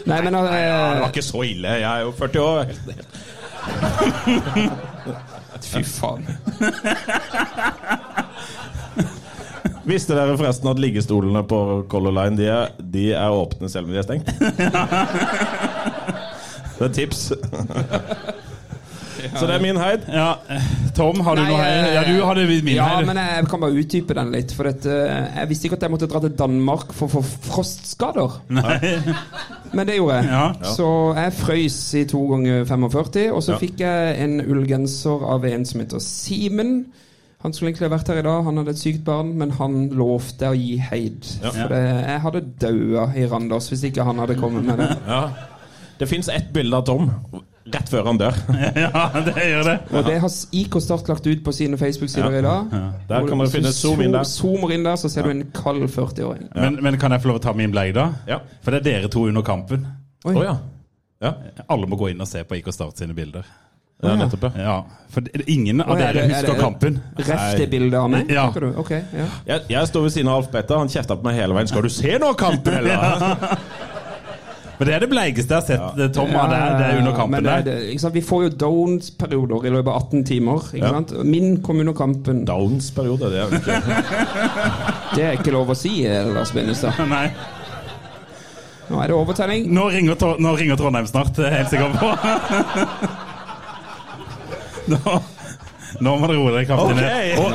Nei, 0.08 0.20
men 0.24 0.32
Det 0.32 0.40
eh, 0.40 1.00
var 1.02 1.10
ikke 1.10 1.24
så 1.24 1.42
ille. 1.44 1.74
Jeg 1.82 1.88
er 1.88 2.06
jo 2.06 2.12
40 2.16 2.44
år. 2.44 2.76
Fy 5.68 5.82
faen. 5.84 6.24
Visste 9.88 10.12
dere 10.12 10.36
forresten 10.36 10.68
at 10.68 10.76
liggestolene 10.82 11.40
på 11.48 11.58
Color 11.88 12.12
Line 12.18 12.36
de 12.36 12.44
er, 12.52 12.68
de 12.78 13.06
er 13.16 13.32
åpne 13.32 13.68
selv 13.72 13.86
om 13.88 13.92
de 13.94 13.98
er 13.98 14.06
stengt? 14.06 14.28
Det 16.78 16.84
er 16.86 16.92
tips. 16.94 17.32
Så 19.38 19.46
det 19.46 19.54
er 19.56 19.62
min 19.62 19.76
heid. 19.80 20.04
Ja, 20.12 20.28
eh, 20.50 20.62
Tom, 20.96 21.20
har 21.26 21.36
du 21.36 21.42
Nei, 21.42 21.50
noe 21.50 21.58
heid? 21.62 21.84
eh, 21.84 21.94
Ja, 21.94 22.02
du 22.08 22.24
hadde 22.26 22.46
min 22.48 22.68
Ja, 22.76 22.86
heid. 22.96 23.06
men 23.06 23.16
jeg 23.20 23.46
kan 23.50 23.60
bare 23.60 23.78
utdype 23.82 24.14
den 24.14 24.30
litt. 24.32 24.52
For 24.56 24.68
at, 24.70 24.86
uh, 24.86 25.36
jeg 25.38 25.48
visste 25.50 25.68
ikke 25.68 25.78
at 25.80 25.82
jeg 25.86 25.90
måtte 25.94 26.08
dra 26.10 26.20
til 26.24 26.34
Danmark 26.38 26.92
for 26.92 27.06
å 27.08 27.18
få 27.18 27.24
frostskader. 27.50 28.38
Men 29.72 29.86
det 29.86 29.96
gjorde 29.98 30.20
jeg. 30.20 30.30
Ja. 30.32 30.46
Så 30.74 30.88
jeg 31.18 31.32
frøys 31.38 31.80
i 32.00 32.04
to 32.08 32.22
ganger 32.32 32.64
45, 32.68 33.32
og 33.32 33.42
så 33.42 33.52
Ja. 33.52 33.58
fikk 33.58 33.80
jeg 33.84 34.16
en 34.24 34.40
ullgenser 34.40 35.24
av 35.34 35.44
en 35.44 35.64
som 35.64 35.80
heter 35.80 35.98
Simen. 36.00 36.86
Han 37.42 37.52
skulle 37.52 37.70
egentlig 37.70 37.88
ha 37.90 37.96
vært 37.96 38.08
her 38.08 38.18
i 38.18 38.22
dag, 38.26 38.42
han 38.44 38.56
hadde 38.56 38.70
et 38.70 38.78
sykt 38.80 39.04
barn, 39.06 39.28
men 39.38 39.50
han 39.54 39.90
lovte 39.94 40.48
å 40.50 40.56
gi 40.58 40.76
heid. 40.78 41.24
For 41.42 41.68
det, 41.70 41.82
jeg 42.08 42.20
hadde 42.24 42.40
daua 42.58 43.04
i 43.14 43.26
Randers 43.30 43.68
hvis 43.70 43.84
ikke 43.92 44.02
han 44.04 44.18
hadde 44.18 44.34
kommet 44.40 44.64
med 44.66 44.78
det. 44.82 44.88
Ja. 45.06 45.20
Det 46.00 46.08
fins 46.08 46.28
ett 46.28 46.52
bilde 46.52 46.76
av 46.76 46.84
Tom 46.86 47.10
rett 47.74 47.90
før 47.92 48.06
han 48.10 48.18
dør. 48.20 48.38
Ja, 48.84 49.02
det 49.26 49.34
gjør 49.36 49.62
det. 49.68 49.76
Og 49.92 50.06
det 50.08 50.16
har 50.22 50.34
IK 50.62 50.78
Start 50.84 51.08
lagt 51.12 51.26
ut 51.26 51.44
på 51.44 51.52
sine 51.56 51.78
Facebook-sider 51.80 52.38
i 52.38 52.42
dag. 52.44 52.72
Der 53.10 53.28
kan 53.28 53.38
dere 53.44 53.50
finne 53.52 53.72
zoom 53.76 54.02
inn 54.04 54.12
der. 54.16 54.24
Zoomer 54.28 54.72
inn 54.76 54.84
der, 54.86 54.96
så 55.00 55.10
ser 55.12 55.28
du 55.28 55.30
en 55.34 55.44
kald 55.54 55.84
40-åring. 55.94 56.48
Men, 56.54 56.78
men 56.84 56.98
kan 57.00 57.12
jeg 57.14 57.24
få 57.24 57.32
lov 57.32 57.40
å 57.40 57.44
ta 57.48 57.54
min 57.58 57.72
bleie, 57.74 57.92
da? 57.96 58.08
Ja. 58.28 58.40
For 58.64 58.74
det 58.74 58.82
er 58.82 58.88
dere 58.90 59.12
to 59.12 59.26
under 59.28 59.42
kampen. 59.46 59.86
Oi. 60.26 60.34
Oh, 60.34 60.42
ja. 60.44 60.56
ja. 61.24 61.34
Alle 61.68 61.86
må 61.90 61.96
gå 62.00 62.10
inn 62.12 62.20
og 62.24 62.28
se 62.30 62.44
på 62.48 62.58
IK 62.60 62.72
Start 62.74 62.98
sine 63.00 63.14
bilder. 63.16 63.46
Ja, 63.98 64.12
nettopp, 64.14 64.44
ja. 64.54 64.62
Ja, 64.62 64.74
For 65.10 65.26
ingen 65.50 65.80
av 65.82 65.96
er 65.96 66.12
dere 66.12 66.12
det- 66.12 66.22
er 66.22 66.34
husker 66.36 66.52
det- 66.54 66.60
kampen. 66.62 67.00
Ref 67.18 67.56
det 67.58 67.64
bildet 67.72 67.98
av 67.98 68.10
meg? 68.12 68.28
Ja. 68.30 68.44
tenker 68.46 68.60
du? 68.68 68.78
Ok, 68.78 68.90
ja. 68.94 69.24
Jeg, 69.48 69.64
jeg 69.74 69.88
står 69.90 70.02
ved 70.06 70.12
siden 70.14 70.28
av 70.30 70.36
Alf 70.38 70.52
Petter. 70.52 70.78
Han 70.78 70.88
kjefta 70.92 71.16
på 71.18 71.26
meg 71.26 71.34
hele 71.34 71.54
veien. 71.56 71.66
'Skal 71.66 71.82
du 71.82 71.88
se 71.90 72.18
nå 72.22 72.32
kampen, 72.38 72.74
eller?' 72.74 73.58
Men 74.78 74.86
det 74.86 74.94
er 74.94 75.00
det 75.02 75.08
bleikeste 75.10 75.50
jeg 75.54 75.58
har 75.58 75.66
sett 75.66 75.98
ja. 75.98 76.06
Tom 76.14 76.30
av 76.38 76.50
det, 76.52 76.58
det 76.78 76.84
er 76.86 76.98
under 77.00 77.14
kampen 77.16 77.42
det, 77.42 77.54
der. 77.66 77.80
det. 77.98 78.12
Vi 78.14 78.22
får 78.22 78.42
jo 78.44 78.50
downs-perioder 78.62 79.66
i 79.66 79.72
løpet 79.74 79.90
av 79.90 79.96
18 80.04 80.24
timer. 80.28 80.68
Ikke 80.70 80.84
Ja. 80.86 80.92
sant? 80.94 81.14
Min 81.26 81.56
kom 81.66 81.80
under 81.82 81.96
kampen. 81.98 82.44
Downs-periode, 82.46 83.30
det 83.32 83.40
er 83.40 83.42
jo 83.42 83.58
ikke 83.58 83.80
Det 85.16 85.24
er 85.24 85.32
ikke 85.40 85.54
lov 85.56 85.72
å 85.74 85.76
si, 85.78 85.96
Lars 86.06 86.52
Bindestad. 86.54 86.94
Nei. 87.10 87.26
Nå 88.88 89.02
er 89.02 89.10
det 89.10 89.16
overtenning. 89.18 89.66
Nå 89.74 89.88
ringer, 89.92 90.14
nå 90.40 90.54
ringer 90.56 90.78
Trondheim 90.80 91.06
snart, 91.10 91.34
det 91.36 91.44
er 91.44 91.50
jeg 91.50 91.64
helt 91.64 91.72
sikker 91.74 91.90
på. 91.98 92.08
nå, 94.94 95.18
nå 96.06 96.14
må 96.20 96.28
dere 96.30 96.38
roe 96.38 96.52
dere 96.54 96.68
kraftig 96.68 96.94
Ok. 96.94 97.00
ned. 97.02 97.38
Og, 97.42 97.48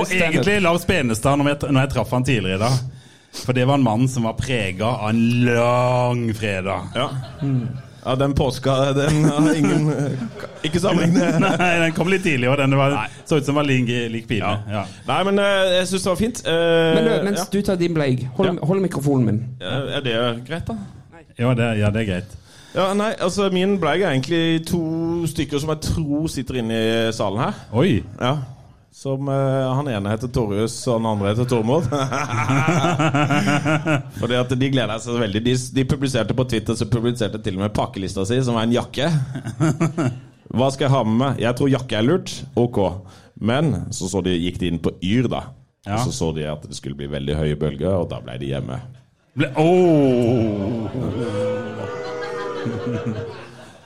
og 0.00 0.12
egentlig 0.14 0.60
Lars 0.62 0.84
Benestad, 0.86 1.40
når 1.40 1.54
jeg, 1.54 1.72
når 1.72 1.80
jeg 1.86 1.92
traff 1.96 2.12
han 2.14 2.26
tidligere 2.28 2.60
i 2.60 2.62
dag 2.66 2.74
For 3.34 3.52
det 3.56 3.64
var 3.66 3.74
en 3.80 3.82
mann 3.84 4.06
som 4.08 4.24
var 4.28 4.36
prega 4.38 4.86
av 4.86 5.08
en 5.10 5.22
lang 5.44 6.20
fredag. 6.38 6.86
Ja. 6.94 7.08
ja, 8.04 8.14
den 8.20 8.34
påska, 8.38 8.92
den 8.96 9.24
har 9.24 9.48
ingen 9.58 9.88
Ikke 10.62 10.80
sammenligne. 10.80 11.32
Nei, 11.42 11.72
den 11.82 11.92
kom 11.96 12.08
litt 12.12 12.22
tidlig, 12.24 12.48
og 12.52 12.56
den 12.62 12.76
var, 12.78 12.94
så 13.26 13.40
ut 13.40 13.48
som 13.48 13.58
var 13.58 13.66
lik, 13.68 13.90
lik 14.12 14.28
pine. 14.30 14.54
Ja. 14.70 14.84
Nei, 15.10 15.18
men 15.28 15.42
eh, 15.42 15.74
jeg 15.80 15.90
syns 15.90 16.06
det 16.06 16.12
var 16.12 16.20
fint. 16.22 16.40
Eh, 16.46 16.94
Men 16.94 17.04
du, 17.10 17.12
mens 17.26 17.42
ja. 17.42 17.48
du 17.52 17.60
tar 17.66 17.80
din 17.80 17.96
bleig, 17.96 18.24
hold, 18.38 18.54
Ja. 18.54 18.70
hold 18.70 18.84
mikrofonen 18.86 19.26
min. 19.28 19.42
Eh, 19.60 19.98
Er 19.98 20.06
det 20.06 20.16
greit, 20.48 20.70
da? 20.70 20.78
Ja, 21.38 21.50
det, 21.58 21.70
ja, 21.82 21.90
det 21.90 22.04
er 22.04 22.10
greit. 22.12 22.40
Ja, 22.74 22.88
nei, 22.94 23.12
altså 23.22 23.50
Min 23.54 23.76
bleig 23.82 24.02
er 24.02 24.10
egentlig 24.14 24.64
to 24.66 24.80
stykker 25.30 25.60
som 25.62 25.70
jeg 25.74 25.82
tror 25.92 26.26
sitter 26.30 26.58
inne 26.62 26.74
i 26.74 27.12
salen 27.14 27.38
her. 27.48 27.64
Oi! 27.74 28.00
Ja 28.20 28.36
Som 28.94 29.28
uh, 29.28 29.74
Han 29.74 29.88
ene 29.90 30.12
heter 30.12 30.30
Torjus, 30.30 30.76
og 30.86 31.00
han 31.00 31.08
andre 31.10 31.32
heter 31.32 31.48
Tormod. 31.50 31.88
Fordi 34.20 34.36
at 34.38 34.54
De 34.54 34.68
gleder 34.70 35.02
seg 35.02 35.18
veldig. 35.18 35.42
De, 35.42 35.54
de 35.78 35.84
publiserte 35.90 36.36
på 36.36 36.46
Twitter 36.46 36.78
Så 36.78 36.86
publiserte 36.90 37.40
til 37.42 37.58
og 37.58 37.64
med 37.66 37.74
pakkelista 37.74 38.22
si, 38.28 38.38
som 38.46 38.54
er 38.60 38.68
en 38.68 38.76
jakke. 38.76 39.10
Hva 40.54 40.70
skal 40.70 40.86
jeg 40.86 40.94
ha 40.94 41.02
med 41.08 41.18
meg? 41.24 41.42
Jeg 41.42 41.58
tror 41.58 41.72
jakke 41.72 41.98
er 41.98 42.06
lurt. 42.06 42.30
Ok. 42.60 42.78
Men 43.42 43.90
så, 43.90 44.06
så 44.12 44.22
de, 44.22 44.36
gikk 44.38 44.60
de 44.62 44.70
inn 44.70 44.82
på 44.82 44.94
Yr, 45.02 45.26
da. 45.32 45.42
Ja. 45.84 45.98
Og 45.98 46.06
så 46.06 46.12
så 46.14 46.28
de 46.36 46.46
at 46.48 46.62
det 46.62 46.76
skulle 46.78 46.96
bli 47.00 47.10
veldig 47.10 47.34
høye 47.34 47.56
bølger, 47.58 47.98
og 47.98 48.06
da 48.12 48.22
ble 48.22 48.38
de 48.40 48.52
hjemme. 48.54 48.78
Ble, 49.34 49.50
oh. 49.58 50.86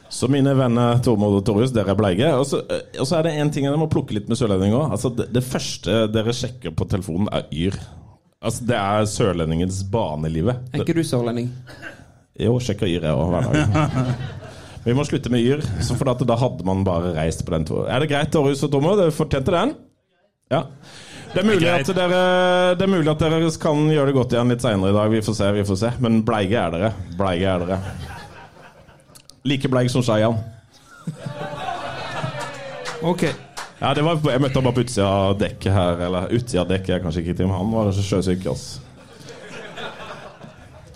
Så 0.09 0.29
mine 0.33 0.55
venner 0.57 1.01
Tormod 1.05 1.37
og 1.37 1.45
Torjus, 1.47 1.73
dere 1.77 1.93
er 1.93 1.99
bleike. 1.99 2.31
Og 2.39 2.47
så 2.49 2.63
eh, 2.65 2.85
og 2.99 3.09
så 3.09 3.19
er 3.19 3.29
det 3.29 3.35
en 3.39 3.53
ting 3.53 3.69
jeg 3.69 3.81
må 3.81 3.91
plukke 3.93 4.17
litt 4.17 4.31
med 4.31 4.41
sørlendinger 4.41 4.79
òg. 4.81 4.97
Altså, 4.97 5.13
det, 5.15 5.29
det 5.37 5.45
første 5.45 6.01
dere 6.13 6.35
sjekker 6.37 6.75
på 6.77 6.89
telefonen, 6.89 7.29
er 7.35 7.47
Yr. 7.53 7.77
Altså, 8.39 8.65
det 8.71 8.79
er 8.79 9.09
sørlendingens 9.11 9.83
banelivet. 9.93 10.65
Er 10.73 10.85
ikke 10.85 10.97
du 10.97 11.05
sørlending? 11.07 11.51
Jo, 12.39 12.57
sjekker 12.63 12.89
Yr 12.89 13.09
jeg 13.11 13.19
òg 13.19 13.35
hver 13.35 13.51
dag. 13.53 14.13
Vi 14.87 14.95
må 14.97 15.05
slutte 15.05 15.33
med 15.33 15.45
Yr, 15.45 15.65
så 15.85 15.97
for 15.99 16.09
at 16.15 16.23
da 16.25 16.39
hadde 16.39 16.65
man 16.65 16.87
bare 16.87 17.13
reist 17.17 17.45
på 17.45 17.53
den 17.53 17.67
turen. 17.69 17.91
Er 17.93 18.01
det 18.01 18.09
greit, 18.13 18.33
Torjus 18.33 18.65
og 18.65 18.73
Tormod? 18.73 18.97
Dere 19.03 19.13
fortjente 19.13 19.53
den? 19.53 19.75
Ja. 20.49 20.63
Det 21.35 21.43
er, 21.43 21.45
mulig 21.45 21.69
at 21.69 21.91
dere, 21.93 22.21
det 22.79 22.87
er 22.87 22.89
mulig 22.89 23.11
at 23.13 23.21
dere 23.21 23.51
kan 23.61 23.83
gjøre 23.93 24.09
det 24.09 24.17
godt 24.17 24.33
igjen 24.33 24.55
litt 24.55 24.65
seinere 24.65 24.95
i 24.95 24.97
dag. 24.97 25.11
Vi 25.13 25.21
får 25.27 25.37
se, 25.37 25.51
vi 25.59 25.67
får 25.69 25.81
se. 25.83 25.91
Men 26.01 26.23
bleige 26.25 26.57
er 26.57 26.73
dere. 26.73 26.95
Bleige 27.19 27.51
er 27.53 27.67
dere. 27.67 28.18
Like 29.45 29.69
bleik 29.69 29.91
som 29.91 30.03
Shayan. 30.03 30.39
Ok. 33.03 33.23
Ja, 33.81 33.95
det 33.95 34.03
var, 34.03 34.19
jeg 34.27 34.41
møtte 34.43 34.59
han 34.59 34.67
bare 34.67 34.75
på 34.75 34.83
utsida 34.83 35.07
av 35.07 35.37
dekket 35.39 35.73
her. 35.73 36.01
Eller 36.09 36.33
utsida 36.35 36.65
av 36.65 36.71
dekket 36.73 36.97
er 36.97 37.03
kanskje 37.05 37.23
ikke 37.23 37.35
riktig, 37.35 37.47
men 37.47 37.57
han 37.57 37.75
var 37.75 37.93
sjøsyk. 37.95 38.47
Altså. 38.51 38.81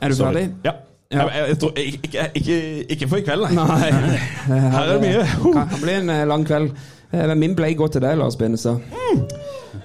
Er 0.02 0.11
du 0.11 0.18
ferdig? 0.18 0.48
Ja. 0.66 0.74
Ja. 1.12 1.26
Jeg, 1.28 1.48
jeg, 1.48 1.59
tror, 1.61 1.72
ikke, 1.76 2.26
ikke, 2.35 2.57
ikke, 2.94 3.09
for 3.09 3.20
i 3.20 3.24
kveld, 3.26 3.44
nei. 3.52 3.66
Nei. 3.68 4.20
Her 4.72 4.78
er 4.81 4.92
det 4.94 5.00
mye. 5.02 5.24
Kan 5.44 5.68
kan 5.74 5.83
bli 5.83 5.96
en 6.00 6.11
eh, 6.11 6.22
lang 6.28 6.46
kveld. 6.48 6.72
Eh, 7.12 7.26
Men 7.28 7.38
min 7.38 7.57
blei 7.57 7.74
går 7.76 7.92
til 7.92 8.02
deg, 8.05 8.16
Lars 8.18 8.38
Benestad. 8.40 8.81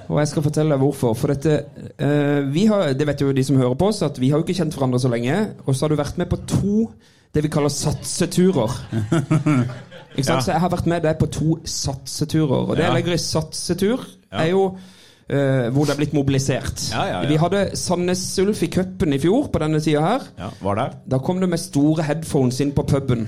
Og 0.07 0.21
jeg 0.21 0.29
skal 0.31 0.45
fortelle 0.45 0.71
deg 0.71 0.81
hvorfor. 0.81 1.17
For 1.19 1.35
dette 1.35 1.57
eh, 1.99 2.47
vi 2.47 2.65
har, 2.71 2.93
Det 2.95 3.07
vet 3.09 3.21
jo 3.21 3.33
de 3.35 3.43
som 3.43 3.59
hører 3.59 3.75
på 3.75 3.91
oss, 3.91 4.01
at 4.07 4.17
vi 4.23 4.31
har 4.31 4.39
jo 4.39 4.47
ikke 4.47 4.55
kjent 4.61 4.77
hverandre 4.77 5.03
så 5.03 5.11
lenge. 5.11 5.35
Og 5.65 5.75
så 5.75 5.85
har 5.85 5.93
du 5.93 5.99
vært 5.99 6.17
med 6.17 6.31
på 6.31 6.39
to 6.47 6.87
det 7.37 7.45
vi 7.45 7.53
kaller 7.53 7.73
satseturer. 7.73 8.73
Ikke 10.17 10.25
sant? 10.25 10.37
Ja. 10.39 10.43
Så 10.43 10.51
jeg 10.55 10.61
har 10.65 10.71
vært 10.73 10.87
med 10.89 11.03
deg 11.05 11.17
på 11.21 11.29
to 11.29 11.57
satseturer. 11.69 12.63
Og 12.67 12.75
det 12.75 12.83
Ja. 12.87 12.91
jeg 12.93 13.03
legger 13.03 13.13
i 13.19 13.23
satsetur, 13.29 14.05
er 14.31 14.49
jo 14.55 14.69
Uh, 15.27 15.67
hvor 15.75 15.83
det 15.83 15.91
er 15.91 15.97
blitt 15.99 16.13
mobilisert. 16.15 16.79
Ja, 16.93 17.01
ja, 17.03 17.15
ja. 17.19 17.27
Vi 17.27 17.35
hadde 17.35 17.75
Sandnes 17.75 18.21
Ulf 18.39 18.61
i 18.63 18.69
cupen 18.71 19.11
i 19.11 19.17
fjor 19.19 19.49
på 19.51 19.59
denne 19.59 19.81
tida 19.83 19.99
her. 19.99 20.21
Ja, 20.39 20.47
var 20.63 20.77
det? 20.79 20.85
Da 21.11 21.17
kom 21.19 21.41
du 21.41 21.47
med 21.51 21.59
store 21.59 22.01
headphones 22.07 22.61
inn 22.63 22.71
på 22.71 22.85
puben 22.87 23.25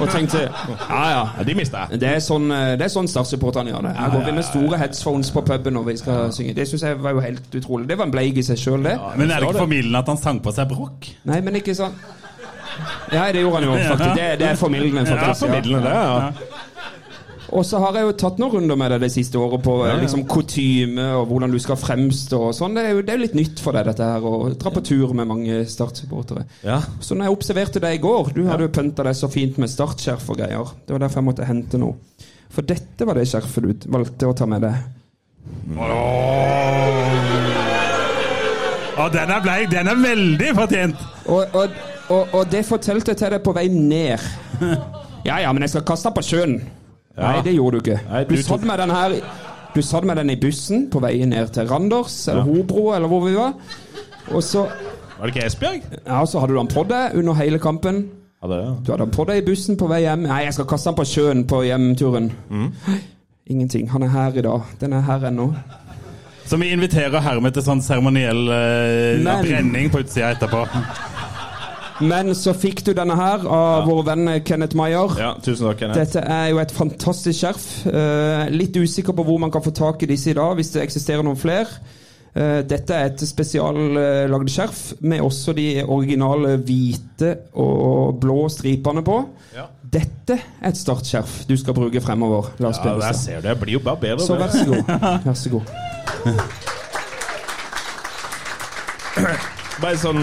og 0.00 0.06
tenkte 0.14 0.46
ja 0.46 1.02
ja, 1.12 1.18
Ja, 1.36 1.44
de 1.44 1.54
mista 1.58 1.82
jeg. 1.90 2.00
det 2.00 2.08
er 2.08 2.22
sånn, 2.24 2.48
eh, 2.50 2.72
det 2.80 2.86
er 2.88 2.94
sånn 2.94 3.04
Start-supporterne 3.12 3.68
gjør 3.68 3.84
det. 3.90 3.92
Her 3.98 4.14
går 4.16 4.24
vi 4.30 4.32
med 4.38 4.46
store 4.48 4.78
headphones 4.80 5.30
på 5.36 5.42
puben 5.44 5.76
når 5.76 5.84
vi 5.90 5.96
skal 6.00 6.32
synge. 6.32 6.54
Det 6.56 6.66
syns 6.72 6.86
jeg 6.88 7.02
var 7.04 7.12
jo 7.12 7.20
helt 7.20 7.52
utrolig. 7.60 7.86
Det 7.92 7.98
var 8.00 8.08
en 8.08 8.16
bleig 8.16 8.38
i 8.40 8.46
seg 8.48 8.56
sjøl, 8.64 8.82
det. 8.88 8.96
Men 9.20 9.28
er 9.30 9.40
det 9.44 9.50
ikke 9.52 9.66
formildende 9.66 9.98
at 10.00 10.08
han 10.14 10.22
sang 10.24 10.40
på 10.40 10.56
seg 10.56 10.72
brokk? 10.72 11.10
Nei, 11.28 11.42
men 11.44 11.60
ikke 11.60 11.76
sånn 11.76 11.92
Ja, 13.12 13.26
det 13.32 13.40
gjorde 13.42 13.60
han 13.60 13.64
jo, 13.68 13.76
faktisk. 13.88 14.16
Det, 14.16 14.26
det 14.40 14.48
er 14.50 14.58
formildende, 14.60 15.06
Ja, 15.10 15.16
faktisk. 15.16 15.46
formidlende, 15.46 15.88
det. 15.88 15.94
ja. 15.94 16.32
Og 17.50 17.64
så 17.66 17.80
har 17.82 17.96
jeg 17.98 18.06
jo 18.06 18.12
tatt 18.14 18.36
noen 18.38 18.52
runder 18.54 18.76
med 18.78 18.92
deg 18.94 19.00
det 19.02 19.08
siste 19.10 19.34
året 19.40 19.58
på 19.64 19.72
liksom 19.98 20.20
kutyme 20.30 21.08
og 21.18 21.24
hvordan 21.32 21.50
du 21.50 21.58
skal 21.58 21.74
fremstå 21.80 22.38
og 22.46 22.52
sånn. 22.54 22.76
Det 22.78 22.84
er 22.86 22.92
jo 22.94 23.00
det 23.02 23.14
er 23.16 23.22
litt 23.24 23.34
nytt 23.34 23.58
for 23.58 23.74
deg, 23.74 23.88
dette 23.90 24.06
her, 24.06 24.22
å 24.22 24.52
dra 24.54 24.70
på 24.70 24.82
tur 24.86 25.10
med 25.18 25.26
mange 25.26 25.64
Start-supportere. 25.66 26.44
Ja. 26.62 26.78
Så 27.02 27.18
når 27.18 27.26
jeg 27.26 27.34
observerte 27.34 27.82
deg 27.82 27.98
i 27.98 28.02
går 28.04 28.30
Du 28.36 28.44
hadde 28.46 28.68
jo 28.68 28.72
pynta 28.76 29.02
deg 29.02 29.18
så 29.18 29.26
fint 29.32 29.58
med 29.58 29.72
startskjerf 29.72 30.30
og 30.30 30.38
greier. 30.38 30.70
Det 30.86 30.94
var 30.94 31.02
derfor 31.02 31.24
jeg 31.24 31.28
måtte 31.32 31.48
hente 31.50 31.82
noe. 31.82 31.98
For 32.54 32.62
dette 32.70 33.06
var 33.06 33.18
det 33.18 33.26
skjerfet 33.30 33.66
du 33.66 33.90
valgte 33.98 34.30
å 34.30 34.36
ta 34.38 34.46
med 34.46 34.62
deg. 34.68 34.74
Å, 39.00 39.06
den 39.10 39.30
er 39.32 39.42
bleik! 39.42 39.70
Den 39.72 39.88
er 39.90 39.98
veldig 40.02 40.50
fortjent! 40.58 41.02
Og, 41.30 41.54
og, 41.56 41.78
og, 42.10 42.34
og 42.34 42.50
det 42.50 42.64
fortalte 42.68 43.12
jeg 43.14 43.18
til 43.20 43.30
deg 43.36 43.42
på 43.46 43.54
vei 43.56 43.68
ned. 43.72 44.18
Ja 45.20 45.34
ja, 45.42 45.50
men 45.52 45.60
jeg 45.66 45.74
skal 45.74 45.82
kaste 45.84 46.08
den 46.08 46.14
på 46.16 46.22
sjøen. 46.24 46.52
Nei, 47.20 47.34
det 47.44 47.52
gjorde 47.52 47.76
du 47.76 47.82
ikke. 47.90 47.98
Nei, 48.08 48.22
Du 48.24 48.30
du 48.38 48.42
satt 48.42 48.62
med 48.64 48.78
den 48.80 48.88
her 48.94 49.12
Du 49.74 49.82
satt 49.84 50.06
med 50.08 50.16
den 50.16 50.30
i 50.32 50.36
bussen 50.40 50.86
på 50.90 51.02
vei 51.04 51.10
ned 51.28 51.50
til 51.52 51.68
Randers 51.68 52.14
eller 52.32 52.46
Hobro 52.46 52.86
eller 52.96 53.10
hvor 53.10 53.20
vi 53.26 53.34
var. 53.36 53.52
Og 54.32 54.40
så, 54.42 54.62
Var 55.18 55.26
det 55.28 55.34
ikke 55.34 55.44
Esbjerg? 55.50 55.82
ja, 56.06 56.22
så 56.26 56.40
hadde 56.40 56.54
du 56.54 56.58
den 56.58 56.70
på 56.72 56.86
deg 56.88 57.18
under 57.20 57.36
hele 57.36 57.58
kampen. 57.60 58.00
Ja, 58.40 58.48
det, 58.48 58.62
ja. 58.64 58.72
Du 58.80 58.90
hadde 58.94 59.04
den 59.04 59.12
på 59.18 59.28
deg 59.28 59.42
i 59.42 59.44
bussen 59.50 59.76
på 59.76 59.90
vei 59.92 60.00
hjem. 60.06 60.24
Nei, 60.24 60.40
jeg 60.46 60.56
skal 60.56 60.70
kaste 60.72 60.88
den 60.88 60.98
på 61.02 61.04
sjøen 61.12 61.44
på 61.52 61.60
hjemturen. 61.68 62.30
Mm. 62.48 62.72
Ingenting. 63.52 63.90
Han 63.92 64.08
er 64.08 64.14
her 64.16 64.40
i 64.40 64.46
dag. 64.48 64.72
Den 64.80 64.96
er 64.96 65.04
her 65.04 65.28
ennå. 65.28 65.50
Så 66.48 66.56
vi 66.56 66.72
inviterer 66.72 67.20
hermed 67.22 67.52
til 67.54 67.62
sånn 67.68 67.84
seremoniell 67.84 68.48
eh, 68.56 69.20
brenning 69.44 69.92
på 69.92 70.00
utsida 70.00 70.32
etterpå. 70.32 70.64
Men 72.00 72.34
så 72.36 72.54
fikk 72.56 72.82
du 72.86 72.92
denne 72.96 73.16
her 73.18 73.44
av 73.44 73.86
vår 73.88 74.02
venn 74.08 74.32
Kenneth 74.46 74.76
Maier. 74.78 75.16
ja, 75.20 75.34
tusen 75.42 75.68
takk, 75.68 75.78
Kenneth. 75.82 76.00
Dette 76.00 76.24
er 76.24 76.50
jo 76.52 76.60
et 76.62 76.74
fantastisk 76.74 77.38
skjerf. 77.42 77.66
Uh, 77.86 78.48
litt 78.52 78.76
usikker 78.76 79.16
på 79.16 79.26
hvor 79.26 79.40
man 79.42 79.52
kan 79.52 79.64
få 79.64 79.72
tak 79.76 80.02
i 80.04 80.10
disse 80.10 80.32
i 80.32 80.36
dag, 80.36 80.54
hvis 80.58 80.72
det 80.74 80.84
eksisterer 80.86 81.26
noen 81.26 81.40
flere. 81.40 81.68
Uh, 82.30 82.60
dette 82.62 82.94
er 82.94 83.10
et 83.10 83.24
spesiallagd 83.26 84.52
skjerf 84.54 84.82
med 85.02 85.24
også 85.24 85.52
de 85.56 85.68
originale 85.82 86.56
hvite 86.62 87.34
og 87.58 88.20
blå 88.22 88.48
stripene 88.52 89.02
på. 89.06 89.20
Dette 89.90 90.36
er 90.38 90.68
et 90.70 90.78
startskjerf 90.78 91.40
du 91.48 91.56
skal 91.58 91.74
bruke 91.74 92.00
fremover. 92.04 92.52
Lars 92.62 92.78
Ja, 92.84 92.94
der 93.00 93.12
ser 93.18 93.40
du. 93.40 93.48
Jeg 93.50 93.58
blir 93.60 93.72
jo 93.80 93.82
bare 93.84 93.98
bedre. 94.06 94.26
Så 94.26 94.38
vær 94.38 94.54
så 94.54 94.64
god. 94.70 94.82
Vær 95.26 95.34
så 95.34 95.48
god. 95.56 95.64
Bare 99.80 99.96
sånn, 99.96 100.20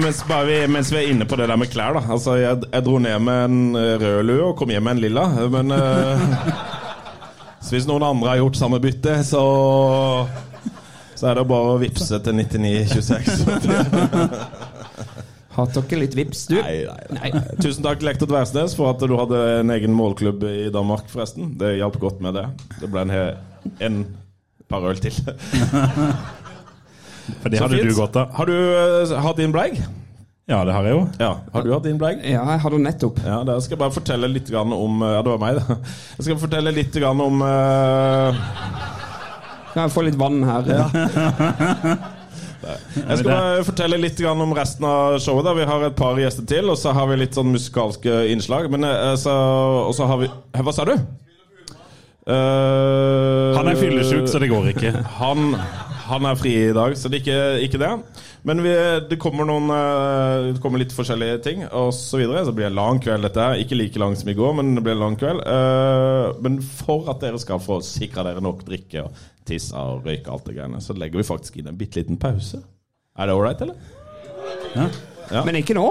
mens, 0.00 0.24
bare 0.26 0.46
vi, 0.48 0.56
mens 0.74 0.88
vi 0.90 0.98
er 0.98 1.12
inne 1.12 1.26
på 1.28 1.36
det 1.38 1.46
der 1.50 1.58
med 1.60 1.70
klær, 1.70 1.94
da. 1.94 2.02
Altså, 2.10 2.34
jeg, 2.40 2.64
jeg 2.66 2.84
dro 2.86 2.98
ned 3.02 3.18
med 3.22 3.44
en 3.46 3.78
eh, 3.78 3.94
rød 4.02 4.26
lue 4.26 4.48
og 4.48 4.56
kom 4.58 4.72
hjem 4.74 4.84
med 4.88 4.96
en 4.96 5.02
lilla. 5.04 5.24
Men 5.54 5.70
uh, 5.70 6.18
så 7.62 7.76
hvis 7.76 7.86
noen 7.86 8.06
andre 8.08 8.32
har 8.32 8.40
gjort 8.42 8.58
samme 8.58 8.80
bytte, 8.82 9.20
så 9.28 9.42
Så 11.18 11.26
er 11.30 11.38
det 11.38 11.46
bare 11.50 11.74
å 11.74 11.78
vippse 11.82 12.18
til 12.22 12.34
9926. 12.38 13.46
Har 15.58 15.70
dere 15.74 15.98
litt 15.98 16.14
vips, 16.14 16.44
du? 16.46 16.54
Nei, 16.62 16.84
nei, 16.86 17.18
nei. 17.18 17.30
Tusen 17.64 17.82
takk, 17.82 18.02
Lektor 18.06 18.30
Dversnes, 18.30 18.76
for 18.78 18.92
at 18.92 19.02
du 19.02 19.14
hadde 19.18 19.40
en 19.58 19.74
egen 19.74 19.94
målklubb 19.98 20.44
i 20.46 20.68
Danmark, 20.74 21.08
forresten. 21.10 21.56
Det 21.58 21.76
hjalp 21.80 21.98
godt 22.02 22.22
med 22.22 22.38
det. 22.38 22.46
Det 22.78 22.90
ble 22.92 23.02
en, 23.06 23.14
en 23.82 23.98
par 24.70 24.86
øl 24.86 25.02
til. 25.02 25.18
For 27.42 27.48
det 27.52 27.60
Så 27.60 27.66
hadde 27.66 27.80
fint. 27.80 27.90
du 27.90 27.98
godt 27.98 28.18
av. 28.20 28.34
Har 28.38 28.50
du 28.50 28.56
eh, 28.56 29.14
hatt 29.24 29.40
din 29.40 29.54
bleig? 29.54 29.78
Ja, 30.48 30.62
det 30.64 30.72
har 30.72 30.86
jeg 30.88 30.94
jo. 30.96 31.00
Ja. 31.20 31.32
Har 31.52 31.64
du 31.66 31.72
hatt 31.74 31.84
din 31.84 31.98
bleig? 32.00 32.22
Ja, 32.24 32.42
jeg 32.54 32.62
hadde 32.64 32.78
nettopp. 32.80 33.18
Ja, 33.24 33.42
da 33.44 33.58
skal 33.60 33.76
jeg 33.76 33.82
bare 33.84 33.92
fortelle 33.92 34.30
litt 34.32 34.48
grann 34.48 34.72
om 34.72 35.02
Ja, 35.04 35.20
det 35.20 35.34
var 35.34 35.42
meg, 35.42 35.60
da. 35.60 35.80
Jeg 36.16 36.28
skal 36.28 36.40
fortelle 36.40 36.72
litt 36.72 36.94
grann 36.96 37.20
om 37.20 37.42
uh... 37.44 38.46
Jeg 39.76 39.92
får 39.92 40.08
litt 40.08 40.16
vann 40.18 40.40
her? 40.48 40.72
Ja. 40.72 40.86
Jeg 42.68 43.20
skal 43.20 43.28
bare 43.28 43.64
fortelle 43.64 43.98
litt 44.00 44.18
om 44.26 44.50
resten 44.56 44.86
av 44.88 45.18
showet. 45.22 45.46
da 45.46 45.54
Vi 45.56 45.66
har 45.68 45.84
et 45.86 45.96
par 45.96 46.18
gjester 46.18 46.46
til, 46.48 46.68
og 46.72 46.78
så 46.80 46.92
har 46.96 47.06
vi 47.10 47.20
litt 47.20 47.38
sånn 47.38 47.52
musikalske 47.54 48.24
innslag. 48.32 48.68
Men 48.72 48.84
eh, 48.88 49.14
så, 49.20 49.32
Og 49.86 49.94
så 49.96 50.08
har 50.10 50.20
vi 50.24 50.30
Hva 50.58 50.74
sa 50.74 50.86
du? 50.88 50.96
Uh, 52.28 53.54
Han 53.56 53.70
er 53.70 53.78
fyllesyk, 53.78 54.26
så 54.28 54.40
det 54.42 54.50
går 54.50 54.66
ikke. 54.74 54.90
Han, 55.16 55.54
han 56.08 56.26
er 56.28 56.38
fri 56.40 56.52
i 56.68 56.74
dag, 56.76 56.94
så 56.98 57.10
det 57.10 57.18
er 57.18 57.22
ikke, 57.22 57.40
ikke 57.66 57.80
det. 57.82 57.90
Men 58.48 58.62
vi, 58.64 58.72
det 59.10 59.18
kommer 59.20 59.46
noen 59.48 59.68
eh, 59.74 60.48
Det 60.54 60.62
kommer 60.62 60.80
litt 60.80 60.94
forskjellige 60.96 61.40
ting, 61.44 61.64
og 61.66 61.90
så 61.96 62.20
videre. 62.20 62.44
Så 62.44 62.52
det 62.52 62.58
blir 62.60 62.70
en 62.70 62.78
lang 62.78 63.00
kveld, 63.04 63.26
dette. 63.26 63.48
Ikke 63.62 63.78
like 63.78 64.00
lang 64.00 64.16
som 64.18 64.30
i 64.32 64.36
går, 64.38 64.56
men 64.58 64.74
det 64.76 64.84
blir 64.86 64.96
en 64.96 65.04
lang 65.04 65.18
kveld. 65.20 65.42
Eh, 65.44 66.40
men 66.44 66.60
for 66.64 67.10
at 67.12 67.20
dere 67.24 67.40
skal 67.42 67.62
få 67.62 67.80
sikra 67.84 68.24
dere 68.26 68.44
nok 68.44 68.64
drikke 68.68 69.04
og 69.04 69.24
tisse 69.48 69.76
og 69.76 70.04
røyke 70.08 70.32
alt 70.32 70.48
det 70.48 70.58
greiene, 70.58 70.82
så 70.84 70.96
legger 70.96 71.20
vi 71.20 71.28
faktisk 71.28 71.60
inn 71.60 71.70
en 71.70 71.78
bitte 71.78 72.00
liten 72.00 72.20
pause. 72.20 72.60
Er 73.18 73.28
det 73.28 73.36
ålreit, 73.36 73.64
eller? 73.64 73.78
Men 75.44 75.60
ikke 75.60 75.76
nå? 75.76 75.88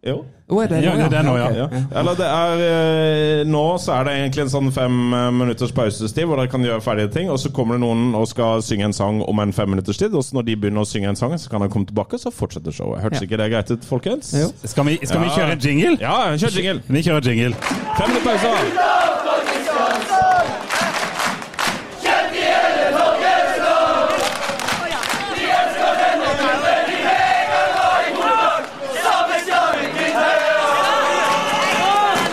Jo. 0.00 0.22
Oh, 0.48 0.62
er 0.64 0.68
det 0.70 0.78
Ja, 0.82 0.94
det 1.12 1.18
er 1.18 1.22
nå, 1.26 1.34
ja. 1.36 1.48
Ja. 1.52 1.66
Eller 2.00 2.14
det 2.16 2.24
er 2.26 2.62
eh, 2.64 3.42
Nå 3.46 3.60
så 3.78 3.98
er 3.98 4.06
det 4.08 4.14
egentlig 4.16 4.46
en 4.46 4.52
sånn 4.54 4.70
fem 4.72 4.94
eh, 5.12 5.26
minutters 5.36 5.74
pausestid 5.76 6.24
hvor 6.24 6.40
dere 6.40 6.48
kan 6.50 6.64
gjøre 6.64 6.80
ferdige 6.80 7.10
ting, 7.18 7.28
og 7.30 7.36
så 7.42 7.52
kommer 7.52 7.76
det 7.76 7.84
noen 7.84 8.14
og 8.16 8.24
skal 8.30 8.64
synge 8.64 8.88
en 8.88 8.96
sang 8.96 9.20
om 9.28 9.44
en 9.44 9.52
fem 9.52 9.68
minutters 9.74 10.00
tid, 10.00 10.16
og 10.16 10.24
så 10.24 10.38
når 10.38 10.48
de 10.48 10.56
begynner 10.64 10.86
å 10.86 10.88
synge 10.88 11.12
en 11.12 11.20
sang, 11.20 11.36
så 11.38 11.52
kan 11.52 11.60
de 11.60 11.68
komme 11.68 11.84
tilbake, 11.90 12.16
og 12.16 12.24
så 12.24 12.32
fortsetter 12.32 12.72
showet. 12.72 13.04
Hørtes 13.04 13.20
Ja. 13.20 13.28
ikke 13.28 13.42
det 13.42 13.50
greit 13.52 13.74
ut, 13.76 13.84
folkens? 13.84 14.32
Jo. 14.40 14.48
Skal 14.64 14.88
vi, 14.88 14.96
skal 15.04 15.20
vi 15.20 15.34
kjøre 15.36 15.60
jingle? 15.60 15.96
Ja, 16.00 16.16
kjør 16.40 16.56
jingle. 16.56 16.80
Vi 16.88 17.04
kjører 17.04 17.28
jingle. 17.34 17.54
Fem 18.00 18.08
minutter 18.08 18.30
pause. 18.32 19.49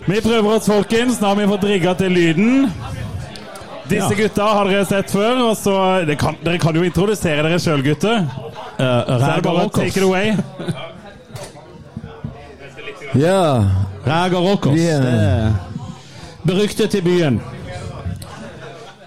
Vi 0.08 0.22
prøver 0.24 0.53
oss, 0.55 0.68
folkens. 0.70 1.20
Nå 1.22 1.28
har 1.28 1.36
vi 1.36 1.47
fått 1.49 1.66
rigga 1.68 1.93
til 1.99 2.14
lyden. 2.16 2.70
Disse 3.88 4.16
gutta 4.16 4.45
har 4.55 4.70
dere 4.70 4.86
sett 4.88 5.12
før. 5.12 5.41
Og 5.49 5.58
så, 5.60 5.76
det 6.08 6.16
kan, 6.22 6.38
dere 6.43 6.62
kan 6.64 6.76
jo 6.76 6.86
introdusere 6.88 7.43
dere 7.43 7.60
sjøl, 7.60 7.84
gutter. 7.84 8.24
Så 8.78 8.88
er 8.88 9.41
det 9.41 9.43
bare 9.43 9.68
å 9.68 9.74
take 9.74 9.99
it 9.99 10.05
away. 10.08 10.32
Ja. 13.18 13.43
Raga 14.08 14.39
Rockers. 14.39 14.74
Vi 14.74 14.88
Det 14.88 15.12
er 15.12 15.53
beryktet 16.47 16.95
i 16.95 17.03
byen. 17.03 17.41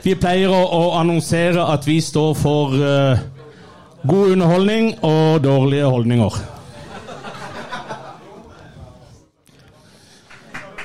Vi 0.05 0.15
pleier 0.17 0.53
å, 0.53 0.61
å 0.61 0.83
annonsere 1.01 1.65
at 1.65 1.87
vi 1.89 2.01
står 2.05 2.35
for 2.37 2.77
uh, 2.77 3.21
god 4.09 4.35
underholdning 4.37 4.95
og 5.05 5.41
dårlige 5.45 5.89
holdninger. 5.89 6.41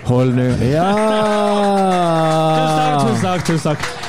Hold 0.05 0.35
nå 0.37 0.49
Ja! 0.61 0.89
Tusen 3.05 3.23
takk, 3.23 3.45
tusen 3.47 3.63
takk. 3.71 3.79
tusen. 3.81 4.05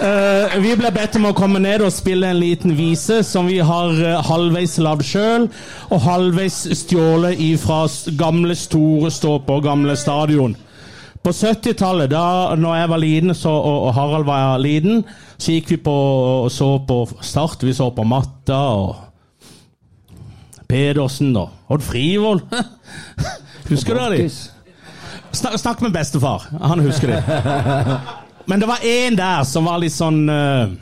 Eh, 0.00 0.54
vi 0.64 0.70
ble 0.80 0.88
bedt 0.94 1.18
om 1.18 1.26
å 1.28 1.34
komme 1.36 1.60
ned 1.60 1.82
og 1.84 1.90
spille 1.92 2.30
en 2.30 2.38
liten 2.40 2.72
vise 2.72 3.18
som 3.26 3.44
vi 3.50 3.58
har 3.60 3.90
uh, 3.98 4.22
halvveis 4.24 4.78
lagd 4.80 5.04
sjøl, 5.04 5.44
og 5.92 6.00
halvveis 6.06 6.62
stjålet 6.78 7.42
fra 7.60 7.82
gamle 8.16 8.56
store 8.56 9.10
ståper, 9.12 9.60
gamle 9.66 9.96
stadion. 10.00 10.54
På 11.20 11.34
70-tallet, 11.36 12.08
da 12.14 12.56
når 12.56 12.78
jeg 12.78 12.90
var 12.94 13.02
liten 13.02 13.34
så, 13.36 13.52
og, 13.52 13.90
og 13.90 13.92
Harald 13.98 14.24
var 14.30 14.56
liten, 14.62 15.02
så 15.36 15.58
gikk 15.58 15.74
vi 15.74 15.78
på 15.84 15.96
og 16.46 16.48
så 16.54 16.70
på 16.88 17.02
Start. 17.20 17.60
Vi 17.66 17.74
så 17.76 17.90
på 17.92 18.06
Matta 18.08 18.60
og 18.80 18.96
Pedersen 20.70 21.36
og 21.36 21.74
Odd 21.76 21.84
Frivold. 21.84 22.46
Husker 23.70 24.00
du 24.00 24.16
de? 24.16 24.30
Snak, 25.32 25.60
snakk 25.60 25.80
med 25.80 25.92
bestefar. 25.92 26.42
Han 26.60 26.80
husker 26.80 27.08
det. 27.08 27.22
Men 28.44 28.60
det 28.60 28.66
var 28.66 28.76
én 28.76 29.16
der 29.16 29.44
som 29.44 29.64
var 29.64 29.78
litt 29.78 29.94
sånn 29.94 30.24
uh, 30.26 30.72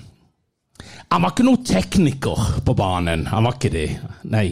Han 1.10 1.22
var 1.22 1.32
ikke 1.32 1.44
noen 1.44 1.64
tekniker 1.66 2.46
på 2.64 2.74
banen. 2.76 3.26
Han 3.28 3.44
var 3.44 3.58
ikke 3.58 3.72
det. 3.72 3.88
Nei. 4.28 4.48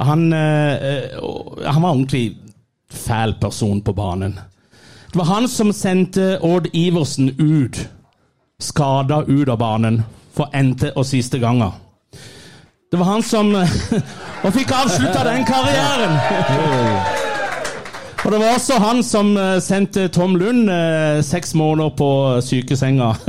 Han, 0.00 0.32
uh, 0.32 1.60
han 1.66 1.82
var 1.82 1.90
ordentlig 1.90 2.38
fæl 2.90 3.36
person 3.40 3.82
på 3.84 3.92
banen. 3.92 4.38
Det 5.12 5.18
var 5.20 5.28
han 5.30 5.48
som 5.48 5.72
sendte 5.72 6.38
Odd 6.42 6.70
Iversen 6.72 7.28
ut, 7.38 7.78
skada 8.58 9.22
ut 9.28 9.48
av 9.48 9.58
banen, 9.60 10.02
for 10.34 10.50
n-te 10.56 10.90
og 10.96 11.06
siste 11.06 11.38
ganger. 11.38 11.76
Det 12.90 12.98
var 12.98 13.12
han 13.12 13.22
som 13.22 13.52
Og 14.44 14.50
fikk 14.54 14.74
avslutta 14.74 15.24
den 15.24 15.46
karrieren! 15.48 17.13
Og 18.24 18.32
det 18.32 18.38
var 18.40 18.54
også 18.54 18.78
han 18.80 19.02
som 19.04 19.36
eh, 19.36 19.60
sendte 19.60 20.08
Tom 20.08 20.36
Lund 20.40 20.70
eh, 20.72 21.20
seks 21.22 21.54
måneder 21.54 21.90
på 21.98 22.40
sykesenga. 22.40 23.12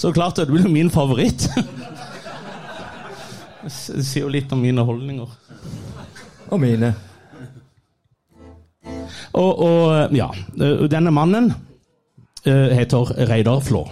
Så 0.00 0.12
klart 0.12 0.36
det 0.36 0.46
blir 0.46 0.68
min 0.68 0.90
favoritt. 0.90 1.48
Det 3.60 4.04
sier 4.06 4.24
jo 4.24 4.32
litt 4.32 4.52
om 4.54 4.62
mine 4.62 4.84
holdninger. 4.86 5.34
Og 6.50 6.62
mine. 6.62 6.94
Og, 9.36 9.60
og 9.60 10.14
ja, 10.16 10.30
eh, 10.62 10.86
denne 10.90 11.12
mannen 11.14 11.50
eh, 12.46 12.70
heter 12.78 13.12
Reidar 13.28 13.60
Flå. 13.66 13.84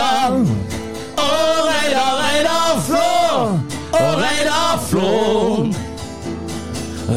Reidar, 0.00 0.32
å, 1.20 1.24
Reidar, 1.66 2.12
Reidar 2.22 2.78
Flå, 2.86 3.08
å, 3.92 4.04
Reidar 4.16 4.78
Flå. 4.88 5.10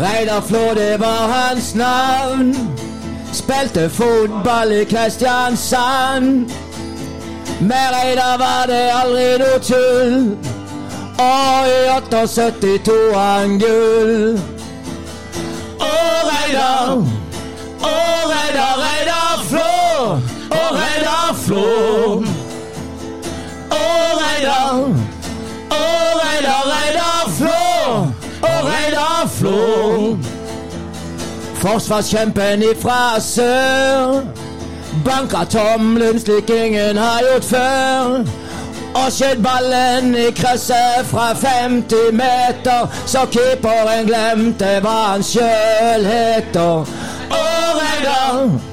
Reidar 0.02 0.42
Flå, 0.44 0.64
det 0.76 0.98
var 1.00 1.32
hans 1.32 1.70
navn. 1.80 2.52
Spilte 3.32 3.88
fotball 3.90 4.76
i 4.82 4.84
Kristiansand. 4.86 6.52
Med 7.64 7.96
Reidar 7.96 8.38
var 8.44 8.68
det 8.68 8.84
aldri 8.92 9.30
noe 9.40 9.64
tull. 9.64 10.20
Og 11.24 11.72
i 11.72 11.80
78 11.88 12.76
tok 12.84 13.16
han 13.16 13.60
gull. 13.64 14.40
Å, 15.80 15.96
Reidar, 16.34 17.00
å, 17.80 17.98
Reidar, 18.28 18.80
Reidar 18.84 19.44
Flå, 19.48 19.76
å, 20.52 20.66
Reidar 20.82 21.38
Flå. 21.48 22.43
Å, 23.74 23.80
Reidar, 24.20 24.84
å, 25.74 25.82
Reidar, 26.20 27.34
Flå, 27.38 27.66
å, 28.42 28.54
Reidar 28.68 29.28
Flå. 29.38 30.18
Forsvarskjempen 31.64 32.64
ifra 32.68 33.20
sør. 33.24 34.24
Banka 35.06 35.46
tomlen 35.50 36.20
slik 36.20 36.50
ingen 36.50 36.98
har 36.98 37.22
gjort 37.24 37.44
før. 37.44 38.18
Og 38.94 39.08
skjøt 39.12 39.40
ballen 39.42 40.12
i 40.16 40.28
krysset 40.38 41.08
fra 41.10 41.32
50 41.40 42.12
meter, 42.14 42.92
så 43.10 43.26
keeperen 43.34 44.06
glemte 44.12 44.76
hva 44.86 45.00
han 45.14 45.26
sjøl 45.26 46.06
heter. 46.06 46.94
Å, 47.34 48.73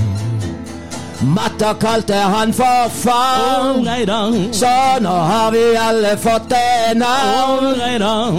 Matta 1.35 1.73
kalte 1.73 2.13
han 2.15 2.53
for 2.53 2.89
far. 2.89 3.73
Reidar, 3.85 4.53
Så 4.53 4.99
nå 5.01 5.09
har 5.09 5.51
vi 5.51 5.77
alle 5.77 6.17
fått 6.17 6.49
det 6.49 6.93
navn. 6.97 7.75
Reidar, 7.79 8.31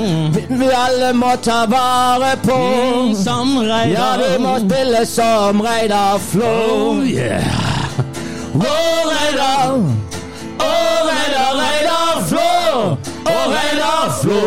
Vi 0.48 0.68
alle 0.74 1.12
må 1.12 1.36
ta 1.36 1.66
vare 1.66 2.36
på. 2.42 2.58
som 3.24 3.58
Reidar. 3.58 3.92
Ja, 3.92 4.16
vi 4.16 4.38
må 4.42 4.58
spille 4.58 5.06
som 5.06 5.62
Reidar 5.62 6.18
Flo. 6.18 6.52
Oh 6.92 7.08
yeah. 7.08 7.42
Å, 8.54 8.76
Reidar! 9.08 9.78
Å, 10.60 10.72
Reidar, 11.08 11.54
Reidar 11.62 12.20
Flå! 12.28 12.98
Å, 13.24 13.36
Reidar 13.54 14.10
Flå! 14.20 14.42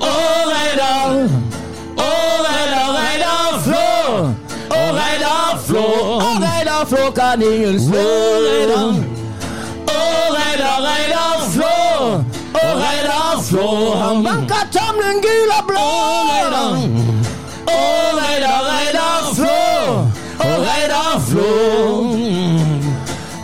Å, 0.00 0.12
Reidar! 0.50 1.39
Flå 6.86 7.10
kan 7.12 7.42
ingen 7.42 7.80
slå! 7.80 8.04
Reidar! 8.44 8.94
Å, 9.86 9.98
Reidar, 10.34 10.78
Reidar 10.86 11.42
Flå! 11.52 11.76
Å, 12.54 12.62
Reidar 12.80 13.42
Flå! 13.44 13.66
Han 14.00 14.22
banker 14.24 14.64
tommelen 14.72 15.20
gul 15.24 15.52
og 15.58 15.68
blå! 15.68 15.88
Å, 17.68 17.78
Reidar, 18.16 18.64
Reidar 18.70 19.28
Flå! 19.36 19.60
Å, 20.40 20.48
Reidar 20.64 21.20
Flå! 21.28 21.50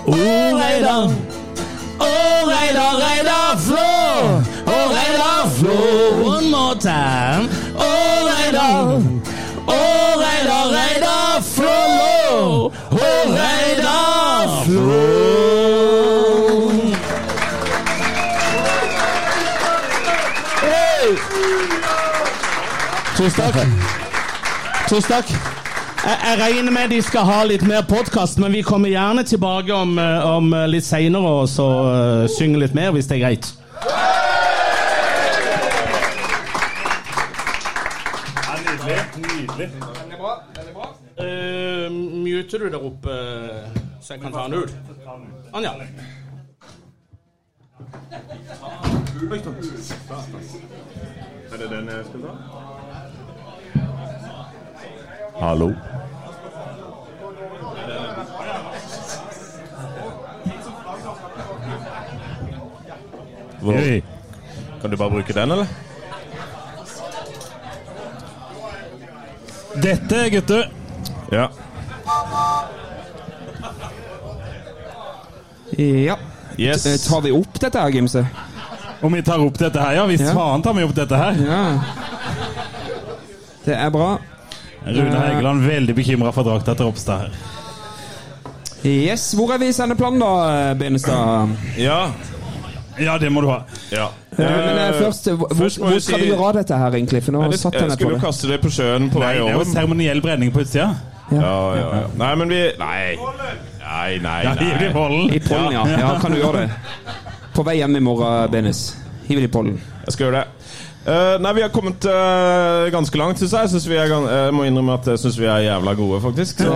Å, 0.06 0.18
Reidar! 0.56 1.12
Å, 1.98 2.12
Reidar, 2.50 2.98
Reidar 3.04 3.60
Flå! 3.68 3.90
Å, 4.64 4.80
Reidar 4.96 5.52
Flå! 5.60 5.85
Tusen 23.26 23.52
takk. 23.52 23.68
Tusen 24.88 25.10
takk. 25.10 25.30
Jeg, 26.06 26.18
jeg 26.24 26.38
regner 26.38 26.72
med 26.72 26.92
de 26.94 26.98
skal 27.02 27.24
ha 27.26 27.38
litt 27.42 27.64
mer 27.66 27.80
podkast, 27.82 28.38
men 28.38 28.52
vi 28.54 28.60
kommer 28.62 28.86
gjerne 28.86 29.24
tilbake 29.26 29.74
om, 29.74 29.96
eh, 29.98 30.26
om 30.30 30.52
eh, 30.54 30.66
litt 30.70 30.86
seinere 30.86 31.32
og 31.40 31.48
så 31.50 31.66
uh, 31.66 32.28
synge 32.30 32.60
litt 32.62 32.76
mer, 32.78 32.92
hvis 32.94 33.10
det 33.10 33.16
er 33.18 33.24
greit. 33.24 33.48
Nydelig. 39.16 39.68
Uh, 41.18 41.90
muter 41.90 42.62
du 42.62 42.68
der 42.70 42.86
oppe, 42.92 43.18
så 43.98 44.14
jeg 44.14 44.22
kan 44.22 44.38
ta 44.38 44.46
den 44.46 44.54
ut? 44.62 44.70
Anja. 45.50 45.74
Er 51.50 51.58
det 51.58 51.70
den 51.74 51.90
jeg 51.90 52.06
skal 52.06 52.28
ta? 52.28 52.55
Hallo? 55.40 55.72
Hvor? 63.60 64.00
Kan 64.80 64.90
du 64.90 64.96
bare 64.96 65.10
bruke 65.10 65.32
den, 65.32 65.50
eller? 65.50 65.66
Dette, 69.82 70.30
gutter, 70.30 70.70
Ja. 71.32 71.48
Ja. 75.78 76.14
Yes. 76.58 76.86
Eh, 76.86 77.10
Tar 77.10 77.20
vi 77.20 77.30
opp 77.32 77.60
dette 77.60 77.78
her, 77.80 77.88
Gimse? 77.90 78.26
om 79.02 79.12
vi 79.12 79.22
tar 79.22 79.38
opp 79.44 79.58
dette 79.58 79.80
her, 79.80 79.92
ja. 79.92 80.06
Hvis 80.06 80.20
Ja. 80.20 80.32
faen 80.34 80.62
tar 80.62 80.72
vi 80.72 80.82
opp 80.84 80.94
dette 80.94 81.16
her. 81.16 81.32
Ja. 81.32 81.80
Det 83.64 83.74
er 83.76 83.90
bra. 83.90 84.18
Rune 84.86 85.18
Heigeland 85.18 85.64
veldig 85.66 85.94
bekymra 85.98 86.30
for 86.32 86.46
drakta 86.46 86.74
til 86.78 86.86
Ropstad 86.86 87.18
her. 87.26 87.30
Yes, 88.86 89.32
Hvor 89.34 89.50
er 89.54 89.58
vi 89.58 89.66
i 89.72 89.74
sendeplanen, 89.74 90.20
da, 90.22 90.74
Benestad? 90.78 91.48
Ja. 91.80 92.12
Ja, 92.98 93.16
det 93.18 93.28
må 93.32 93.40
du 93.44 93.48
ha. 93.50 93.58
ja. 93.92 94.06
Eh, 94.38 94.44
Men 94.44 94.78
eh, 94.78 94.94
først, 95.00 95.26
hvor, 95.36 95.48
først 95.56 95.78
hvor 95.80 95.98
skal 95.98 96.00
si- 96.18 96.20
vi 96.22 96.28
gjøre 96.30 96.44
av 96.48 96.54
dette 96.58 96.76
her, 96.78 96.94
egentlig? 96.96 97.22
For 97.24 97.32
nå 97.32 97.40
Nei, 97.42 97.50
det, 97.50 97.58
satt 97.60 97.74
jeg 97.80 97.90
skulle 97.96 98.14
jo 98.16 98.20
kaste 98.22 98.48
det 98.50 98.58
på 98.62 98.70
sjøen 98.72 99.10
på 99.12 99.20
Nei, 99.20 99.26
vei 99.26 99.34
det 99.34 99.42
er 99.42 99.52
jo 99.52 99.58
over. 99.60 99.68
seremoniell 99.72 100.20
brenning 100.24 100.52
på 100.54 100.60
utsida. 100.64 100.86
Ja, 101.32 101.40
ja, 101.76 101.86
ja. 101.98 102.02
Nei, 102.20 102.30
men 102.38 102.48
vi 102.52 102.60
Nei. 102.78 103.16
Nei, 103.80 104.18
nei, 104.22 104.36
Ja, 104.46 104.52
hiv 104.60 104.78
det 104.78 104.90
i 104.90 104.92
pollen. 104.94 105.32
I 105.34 105.40
pollen, 105.40 105.72
ja. 105.72 105.84
ja. 105.98 106.12
Kan 106.22 106.32
du 106.36 106.38
gjøre 106.38 106.62
det? 106.66 107.14
På 107.56 107.64
vei 107.66 107.76
hjem 107.80 107.96
i 107.96 108.00
morgen, 108.06 108.50
Benes. 108.52 108.84
Hiv 109.26 109.40
det 109.42 109.48
i 109.50 109.52
pollen. 109.56 109.80
Jeg 110.06 110.12
skal 110.14 110.28
gjøre 110.28 110.44
det. 110.44 110.46
Eh, 111.06 111.38
nei, 111.38 111.52
vi 111.54 111.62
har 111.62 111.70
kommet 111.70 112.02
uh, 112.10 112.90
ganske 112.90 113.18
langt, 113.18 113.38
syns 113.38 113.52
jeg. 113.54 113.70
Synes 113.70 113.84
vi 113.86 113.98
er, 114.00 114.10
jeg 114.10 114.54
må 114.54 114.64
innrømme 114.66 114.96
at 114.98 115.06
jeg 115.12 115.20
syns 115.22 115.36
vi 115.38 115.46
er 115.46 115.68
jævla 115.68 115.94
gode, 115.98 116.18
faktisk. 116.24 116.64
Så, 116.66 116.72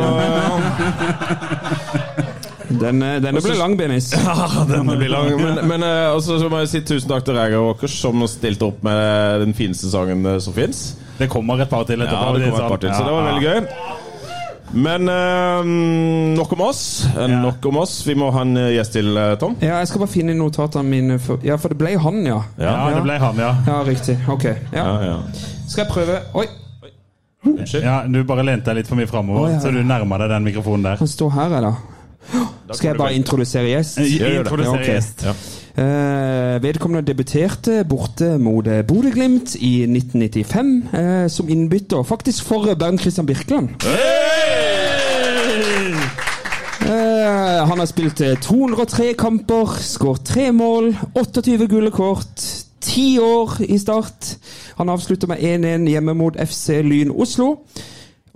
Den, 2.70 3.02
eh, 3.02 3.16
denne 3.18 3.40
ble 3.42 3.56
lang, 3.58 3.74
Benis. 3.76 4.12
ja, 4.14 4.62
denne 4.68 4.94
blir 5.00 5.10
lang. 5.10 5.32
Men, 5.40 5.58
men 5.66 5.82
uh, 5.82 6.14
også 6.14 6.38
så 6.38 6.50
må 6.52 6.62
jeg 6.62 6.70
si 6.70 6.82
tusen 6.86 7.10
takk 7.10 7.26
til 7.26 7.34
Reger 7.40 7.64
Walkers, 7.64 7.96
som 7.98 8.22
stilte 8.30 8.68
opp 8.70 8.84
med 8.86 9.42
den 9.42 9.56
fineste 9.58 9.90
sangen 9.90 10.22
som 10.40 10.54
fins. 10.54 10.92
Det 11.18 11.26
kommer 11.32 11.58
et 11.60 11.72
par 11.72 11.82
til 11.90 11.98
etterpå. 11.98 12.30
Ja, 12.30 12.38
det 12.38 12.52
kom 12.52 12.62
et 12.62 12.70
par 12.70 12.84
til, 12.86 12.94
så 12.94 13.02
det 13.02 13.16
var 13.16 13.26
veldig 13.32 13.50
gøy. 13.50 14.08
Men 14.72 15.08
eh, 15.08 15.64
nok 16.36 16.52
om 16.52 16.60
oss. 16.60 17.06
Eh, 17.16 17.20
Ja. 17.30 17.40
Nok 17.42 17.64
om 17.66 17.76
oss. 17.82 18.06
Vi 18.06 18.14
må 18.14 18.30
ha 18.30 18.40
en 18.46 18.56
eh, 18.56 18.68
gjest 18.76 18.92
til, 18.92 19.16
eh, 19.18 19.34
Tom. 19.40 19.56
Ja, 19.60 19.78
jeg 19.82 19.88
skal 19.90 20.00
bare 20.04 20.12
finne 20.12 20.34
notatene 20.38 20.86
mine. 20.86 21.18
For, 21.18 21.38
ja, 21.42 21.56
for 21.58 21.68
det 21.74 21.78
ble 21.80 21.96
han, 21.98 22.20
ja. 22.26 22.40
Ja, 22.60 22.76
det 22.94 23.02
ble 23.02 23.18
han, 23.18 23.36
ja. 23.42 23.50
Ja, 23.66 23.80
riktig. 23.86 24.18
Ok. 24.30 24.44
Ja. 24.72 24.84
Ja, 24.84 24.96
ja. 25.04 25.16
Skal 25.66 25.84
jeg 25.84 25.90
prøve 25.92 26.20
Oi, 26.34 26.46
Unnskyld. 27.46 27.82
ja. 27.84 28.02
Du 28.06 28.20
bare 28.28 28.44
lente 28.46 28.70
deg 28.70 28.82
litt 28.82 28.88
for 28.90 28.98
mye 29.00 29.08
framover, 29.10 29.46
oh, 29.48 29.52
ja. 29.54 29.60
så 29.62 29.70
du 29.74 29.80
nærma 29.82 30.18
deg 30.22 30.28
den 30.34 30.44
mikrofonen 30.50 30.84
der. 30.86 31.00
han 31.00 31.08
står 31.08 31.30
her, 31.38 31.56
eller? 31.60 31.78
da. 32.30 32.74
Skal 32.76 32.90
jeg 32.92 32.98
bare 33.00 33.14
introdusere 33.16 33.70
gjest? 33.72 33.98
Introdusere 33.98 34.84
Ja, 34.84 34.92
gjest. 34.94 35.24
Ja. 35.24 35.32
Eh, 35.80 36.62
vedkommende 36.62 37.06
debuterte 37.06 37.84
borte 37.88 38.34
mot 38.38 38.66
eh, 38.68 38.82
Bodø-Glimt 38.84 39.54
i 39.54 39.86
1995 39.88 40.72
eh, 40.92 41.28
som 41.32 41.48
innbytter, 41.48 42.02
faktisk 42.04 42.44
for 42.44 42.74
Bernt 42.74 43.00
Christian 43.00 43.26
Birkeland. 43.26 43.70
Eh, 46.84 47.68
han 47.68 47.78
har 47.78 47.88
spilt 47.88 48.20
eh, 48.20 48.36
203 48.36 49.14
kamper, 49.16 49.72
skåret 49.80 50.26
tre 50.28 50.50
mål, 50.52 50.92
28 51.14 51.70
gule 51.72 51.90
kort, 51.90 52.44
ti 52.84 53.18
år 53.18 53.56
i 53.64 53.78
start. 53.78 54.36
Han 54.76 54.92
avslutter 54.92 55.32
med 55.32 55.40
1-1 55.40 55.88
hjemme 55.88 56.14
mot 56.14 56.36
FC 56.36 56.82
Lyn 56.84 57.10
Oslo. 57.10 57.54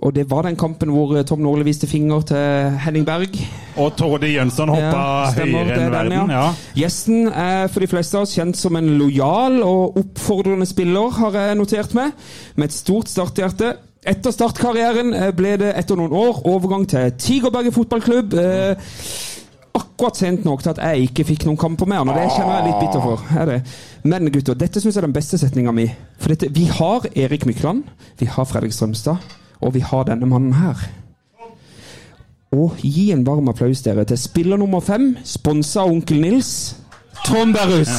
Og 0.03 0.11
det 0.15 0.25
var 0.29 0.43
den 0.43 0.57
kampen 0.59 0.91
hvor 0.91 1.13
eh, 1.15 1.23
Tom 1.27 1.39
Norli 1.43 1.63
viste 1.63 1.87
finger 1.87 2.25
til 2.27 2.75
Henning 2.83 3.05
Berg. 3.07 3.37
Og 3.79 3.93
Torde 3.97 4.27
Jønsson 4.27 4.69
hoppa 4.73 4.83
Ja, 4.83 5.31
stemmer, 5.31 5.63
høyere 5.69 5.85
enn 5.85 5.93
verden. 5.93 6.11
den, 6.11 6.33
ja. 6.35 6.41
Ja. 6.49 6.71
Gjesten 6.81 7.29
er 7.31 7.69
for 7.71 7.79
de 7.85 7.89
fleste 7.91 8.19
av 8.19 8.27
oss 8.27 8.35
kjent 8.35 8.59
som 8.59 8.75
en 8.75 8.91
lojal 8.99 9.61
og 9.63 9.97
oppfordrende 10.01 10.67
spiller, 10.67 11.09
har 11.21 11.37
jeg 11.39 11.59
notert 11.61 11.95
meg, 11.95 12.11
med 12.55 12.69
et 12.69 12.75
stort 12.75 13.11
starthjerte. 13.11 13.75
Etter 14.05 14.35
startkarrieren 14.35 15.15
eh, 15.17 15.31
ble 15.33 15.55
det 15.63 15.71
etter 15.79 15.97
noen 15.97 16.13
år 16.13 16.43
overgang 16.51 16.83
til 16.91 17.15
Tigerberget 17.17 17.73
fotballklubb. 17.73 18.35
Eh, 18.37 18.91
akkurat 19.75 20.19
sent 20.19 20.45
nok 20.47 20.61
til 20.63 20.71
at 20.75 20.79
jeg 20.83 21.09
ikke 21.09 21.25
fikk 21.31 21.47
noen 21.47 21.57
kamper 21.59 21.87
med 21.89 21.99
han, 21.99 22.11
og 22.11 22.19
det 22.19 22.27
kjenner 22.35 22.59
jeg 22.59 22.67
litt 22.67 22.83
bitter 22.83 23.01
for. 23.03 24.05
Men 24.07 24.29
gutter, 24.31 24.55
dette 24.59 24.79
syns 24.83 24.95
jeg 24.95 25.01
er 25.01 25.07
den 25.07 25.15
beste 25.15 25.39
setninga 25.41 25.73
mi. 25.75 25.87
For 26.19 26.31
dette, 26.31 26.51
vi 26.55 26.67
har 26.71 27.07
Erik 27.15 27.47
Mykland, 27.49 27.83
vi 28.19 28.27
har 28.31 28.47
Fredrik 28.47 28.75
Strømstad, 28.75 29.19
og 29.61 29.73
vi 29.73 29.79
har 29.79 30.03
denne 30.07 30.25
mannen 30.29 30.53
her. 30.53 30.87
Og 32.55 32.77
gi 32.79 33.11
en 33.11 33.25
varm 33.27 33.49
applaus 33.51 33.81
dere 33.83 34.05
til 34.07 34.17
spiller 34.17 34.57
nummer 34.57 34.79
fem, 34.79 35.15
sponsa 35.23 35.83
av 35.83 35.91
onkel 35.91 36.21
Nils, 36.21 36.75
Trond 37.25 37.55
Berrus. 37.55 37.89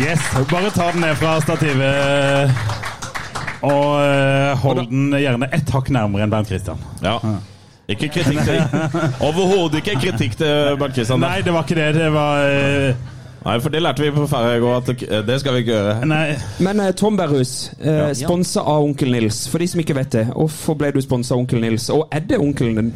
Yes, 0.00 0.20
Bare 0.50 0.70
ta 0.70 0.90
den 0.92 1.00
ned 1.00 1.14
fra 1.16 1.40
stativet. 1.40 2.79
Og 3.66 3.86
eh, 4.00 4.52
hold 4.62 4.84
den 4.88 5.10
gjerne 5.20 5.48
ett 5.52 5.70
hakk 5.74 5.90
nærmere 5.92 6.24
enn 6.24 6.32
Bernt 6.32 6.48
Christian. 6.48 6.80
Ja. 7.04 7.18
Ikke 7.90 8.08
kritikk 8.14 8.44
til 8.46 8.60
Overhodet 9.26 9.80
ikke 9.82 9.96
kritikk 10.00 10.36
til 10.40 10.76
Bernt 10.80 10.94
Kristian. 10.96 11.20
Nei, 11.20 11.40
det 11.44 11.52
var 11.52 11.66
ikke 11.66 11.78
det. 11.80 11.88
Det 11.98 12.12
var 12.14 12.44
uh... 12.46 13.08
Nei, 13.40 13.54
for 13.64 13.72
det 13.72 13.80
lærte 13.80 14.04
vi 14.04 14.10
på 14.12 14.26
Færøy 14.28 14.58
i 14.58 14.60
går, 14.60 14.74
at 14.76 15.26
det- 15.26 15.38
skal 15.40 15.54
vi 15.56 15.62
ikke 15.64 15.72
gjøre. 15.72 15.94
Nei. 16.06 16.24
Men 16.60 16.80
uh, 16.84 16.90
Tom 16.92 17.16
Berrus, 17.16 17.70
eh, 17.80 18.10
sponsa 18.14 18.60
av 18.68 18.84
onkel 18.84 19.10
Nils. 19.14 19.46
For 19.48 19.58
de 19.62 19.68
som 19.72 19.80
ikke 19.80 19.96
vet 19.96 20.12
det, 20.12 20.26
hvorfor 20.34 20.76
ble 20.76 20.90
du 20.92 21.00
sponsa 21.00 21.34
av 21.34 21.40
onkel 21.40 21.62
Nils? 21.64 21.88
Og 21.94 22.04
er 22.12 22.20
det 22.28 22.36
onkelen 22.40 22.76
din? 22.76 22.92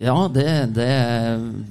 Ja, 0.00 0.28
det, 0.32 0.44
det 0.76 0.90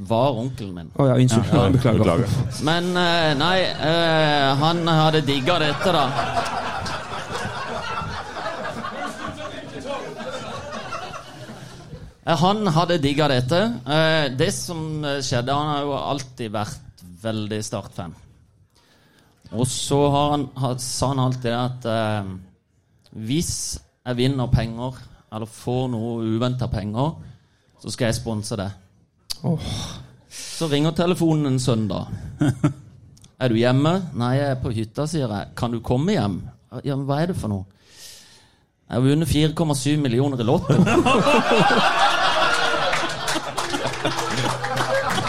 var 0.10 0.38
onkelen 0.42 0.74
min. 0.76 0.90
Å 0.98 1.08
ja, 1.12 1.20
unnskyld. 1.22 1.54
Ja, 1.54 1.70
beklager. 1.74 2.02
Beklager. 2.02 2.34
Men 2.66 2.90
eh, 2.98 3.32
nei, 3.38 3.56
eh, 3.90 4.50
han 4.62 4.84
hadde 4.90 5.22
digga 5.30 5.60
dette, 5.62 5.94
da. 5.94 6.04
Han 12.38 12.68
hadde 12.68 13.00
digga 13.02 13.28
dette. 13.32 13.60
Eh, 13.90 14.30
Det 14.38 14.52
som 14.54 15.04
eh, 15.06 15.22
skjedde 15.26 15.54
Han 15.56 15.70
har 15.74 15.86
jo 15.88 15.94
alltid 15.98 16.52
vært 16.54 17.04
veldig 17.24 17.62
Start-fan. 17.66 18.14
Og 19.52 19.66
så 19.68 19.98
har 20.14 20.28
han, 20.36 20.44
sa 20.80 21.08
han 21.10 21.20
alltid 21.24 21.56
at 21.58 21.86
eh, 21.90 22.28
hvis 23.26 23.54
jeg 24.06 24.18
vinner 24.20 24.48
penger, 24.54 25.00
eller 25.34 25.50
får 25.50 25.88
noe 25.90 26.22
uventa 26.36 26.68
penger, 26.70 27.16
så 27.82 27.90
skal 27.94 28.10
jeg 28.12 28.20
sponse 28.20 28.58
det. 28.60 28.70
Så 30.30 30.70
ringer 30.70 30.94
telefonen 30.98 31.50
en 31.54 31.60
søndag. 31.60 32.14
Er 33.40 33.48
du 33.48 33.56
hjemme? 33.56 33.94
Nei, 34.20 34.34
jeg 34.36 34.52
er 34.52 34.58
på 34.60 34.72
hytta, 34.76 35.06
sier 35.08 35.32
jeg. 35.32 35.52
Kan 35.56 35.72
du 35.72 35.80
komme 35.80 36.12
hjem? 36.12 36.42
Ja, 36.84 36.98
men 36.98 37.06
hva 37.08 37.22
er 37.24 37.32
det 37.32 37.38
for 37.40 37.48
noe? 37.48 37.64
Jeg 38.90 38.98
har 38.98 39.06
vunnet 39.06 39.30
4,7 39.32 40.02
millioner 40.02 40.42
i 40.44 40.48
Lotto. 40.50 40.76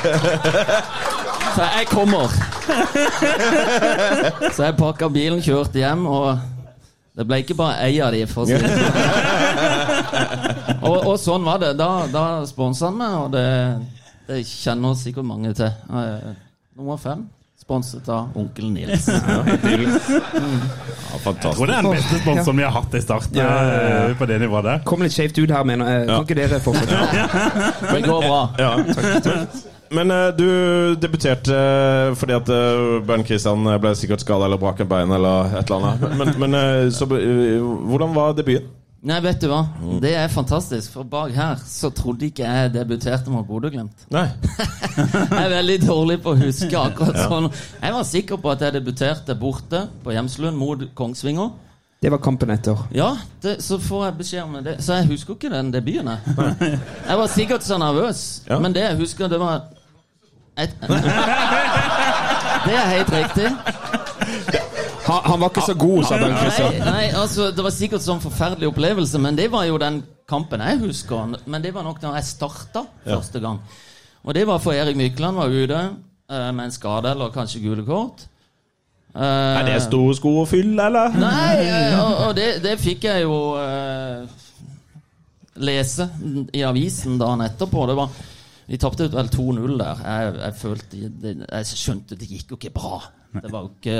Så 1.55 1.63
jeg 1.67 1.87
kommer. 1.91 2.31
Så 4.55 4.63
jeg 4.69 4.77
pakka 4.79 5.09
bilen, 5.13 5.41
kjørte 5.43 5.81
hjem, 5.83 6.05
og 6.07 6.39
det 7.19 7.27
ble 7.27 7.41
ikke 7.43 7.57
bare 7.59 7.81
ei 7.89 7.99
av 8.05 8.13
de, 8.15 8.21
for 8.31 8.45
å 8.45 8.47
si 8.47 8.55
det 8.55 8.71
sånn. 8.71 8.95
Og, 10.87 10.97
og 11.11 11.17
sånn 11.21 11.45
var 11.49 11.59
det. 11.63 11.73
Da, 11.81 11.89
da 12.13 12.25
sponsa 12.49 12.87
han 12.89 13.01
meg, 13.01 13.17
og 13.25 13.29
det, 13.35 13.47
det 14.31 14.39
kjenner 14.49 14.95
sikkert 14.99 15.27
mange 15.29 15.51
til. 15.59 15.71
Eh, 15.91 16.31
Nummer 16.79 16.97
fem. 17.03 17.27
Sponset 17.71 18.09
av 18.11 18.33
onkel 18.35 18.73
Nils. 18.75 19.05
Ja, 19.07 19.45
Jeg 19.47 19.85
tror 21.23 21.67
det 21.71 21.75
er 21.77 21.85
den 21.85 21.93
beste 21.95 22.19
sponsoren 22.19 22.59
vi 22.59 22.65
har 22.67 22.73
hatt 22.75 22.97
i 22.99 23.03
start. 23.05 23.29
Ja. 23.37 23.47
På 24.19 24.27
det 24.27 24.41
nivået 24.43 24.67
der. 24.67 24.81
Kom 24.91 25.05
litt 25.07 25.15
skjevt 25.15 25.39
ut 25.39 25.53
her, 25.55 25.63
mener 25.69 25.87
jeg. 25.87 26.09
Kan 26.11 26.27
ikke 26.27 26.39
dere 26.41 26.59
fortsette? 26.65 26.99
Det 27.93 28.01
går 28.11 28.27
bra. 28.27 28.41
Ja. 28.59 28.73
Men 29.95 30.11
uh, 30.15 30.29
du 30.35 30.47
debuterte 31.03 31.55
uh, 31.55 32.13
fordi 32.19 32.37
at 32.41 32.51
uh, 32.51 32.99
Bernt 33.07 33.27
Kristian 33.31 33.63
ble 33.83 33.95
sikkert 33.99 34.23
skada 34.23 34.47
eller 34.51 34.59
brakk 34.63 34.83
en 34.85 34.91
bein 34.91 35.15
eller 35.15 35.55
et 35.63 35.71
eller 35.71 35.89
annet. 35.93 36.19
Men, 36.19 36.35
men 36.43 36.59
eh, 36.59 36.91
så, 36.95 37.07
eh, 37.19 37.59
hvordan 37.91 38.15
var 38.19 38.35
debuten? 38.39 38.71
Nei, 39.03 39.17
vet 39.25 39.41
du 39.41 39.47
hva? 39.49 39.63
Det 40.03 40.11
er 40.13 40.29
fantastisk, 40.29 40.91
for 40.93 41.07
bak 41.09 41.31
her 41.33 41.57
så 41.65 41.89
trodde 41.97 42.27
ikke 42.29 42.45
jeg 42.45 42.73
debuterte 42.75 43.33
med 43.33 43.47
Bodø-Glimt. 43.49 44.03
Nei. 44.13 44.27
Jeg 45.31 45.41
er 45.47 45.49
veldig 45.55 45.77
dårlig 45.87 46.19
på 46.21 46.35
å 46.35 46.37
huske 46.43 46.77
akkurat 46.77 47.17
sånn. 47.25 47.47
Jeg 47.81 47.95
var 47.97 48.05
sikker 48.05 48.37
på 48.43 48.51
at 48.53 48.61
jeg 48.67 48.75
debuterte 48.77 49.37
borte 49.41 49.87
på 50.05 50.13
Hjemslund 50.13 50.59
mot 50.61 50.83
Kongsvinger. 50.99 51.49
Det 52.01 52.11
var 52.13 52.21
kampen 52.25 52.53
etter. 52.53 52.77
Ja, 52.97 53.15
det, 53.45 53.57
så 53.65 53.79
får 53.81 54.05
jeg 54.07 54.15
beskjed 54.21 54.43
om 54.45 54.55
det. 54.65 54.77
Så 54.85 54.99
jeg 55.01 55.09
husker 55.15 55.37
ikke 55.39 55.51
den 55.53 55.73
debuten. 55.73 56.09
jeg. 56.13 56.79
Jeg 57.09 57.19
var 57.23 57.29
sikkert 57.33 57.65
så 57.65 57.79
nervøs, 57.81 58.23
Ja. 58.49 58.59
men 58.61 58.73
det 58.77 58.85
jeg 58.85 59.01
husker, 59.01 59.29
det 59.33 59.41
var 59.41 59.63
et, 60.61 60.77
Det 62.67 62.75
er 62.77 62.89
helt 62.99 63.13
riktig. 63.17 63.49
Han, 65.11 65.21
han 65.33 65.43
var 65.43 65.51
ikke 65.53 65.67
så 65.67 65.75
god, 65.81 66.01
sa 66.09 66.17
Nei, 66.23 66.31
Christian. 66.39 66.79
nei, 66.87 67.05
altså 67.19 67.51
Det 67.57 67.65
var 67.67 67.75
sikkert 67.75 68.05
sånn 68.07 68.23
forferdelig 68.23 68.71
opplevelse, 68.71 69.19
men 69.23 69.37
det 69.39 69.49
var 69.53 69.67
jo 69.69 69.79
den 69.83 70.01
kampen 70.31 70.63
jeg 70.63 70.79
husker. 70.85 71.37
Men 71.51 71.63
det 71.65 71.75
var 71.75 71.83
nok 71.87 71.99
da 72.03 72.15
jeg 72.17 72.29
starta 72.31 72.85
første 73.05 73.43
gang. 73.43 73.59
Og 74.25 74.35
det 74.37 74.47
var 74.47 74.61
for 74.63 74.77
Erik 74.77 74.97
Mykland 75.01 75.37
var 75.41 75.49
ute 75.53 75.79
eh, 75.81 76.51
med 76.53 76.65
en 76.69 76.75
skade 76.75 77.11
eller 77.15 77.33
kanskje 77.35 77.63
gule 77.65 77.83
kort. 77.89 78.27
Eh, 79.11 79.23
Er 79.59 79.65
det 79.67 79.79
store 79.89 80.15
sko 80.15 80.37
å 80.43 80.47
fylle, 80.47 80.85
eller? 80.87 81.17
Nei, 81.19 81.55
eh, 81.67 81.97
og, 81.99 82.13
og 82.29 82.35
det, 82.39 82.51
det 82.63 82.77
fikk 82.79 83.09
jeg 83.09 83.25
jo 83.25 83.39
eh, 83.59 84.29
lese 85.67 86.07
i 86.55 86.63
avisen 86.67 87.19
dagen 87.21 87.43
etterpå. 87.45 87.87
Det 87.91 87.97
var 87.99 88.13
Vi 88.71 88.79
tapte 88.79 89.09
vel 89.11 89.27
2-0 89.35 89.73
der. 89.81 90.03
Jeg, 90.07 90.35
jeg 90.45 90.55
følte 90.61 91.01
Jeg 91.01 91.67
skjønte 91.73 92.19
det 92.21 92.29
gikk 92.31 92.53
jo 92.55 92.59
ikke 92.61 92.71
bra. 92.77 93.01
Det 93.35 93.51
var 93.51 93.65
jo 93.67 93.73
ikke 93.81 93.97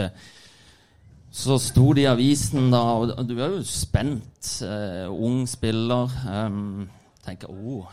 Så 1.33 1.59
sto 1.63 1.93
det 1.95 2.03
i 2.03 2.11
avisen, 2.11 2.71
da, 2.73 2.81
og 2.99 3.23
du 3.29 3.37
er 3.39 3.49
jo 3.55 3.63
spent. 3.67 4.27
eh, 4.67 5.07
ung 5.11 5.47
spiller. 5.49 6.11
Um, 6.27 6.89
tenker 7.27 7.49
oh, 7.51 7.87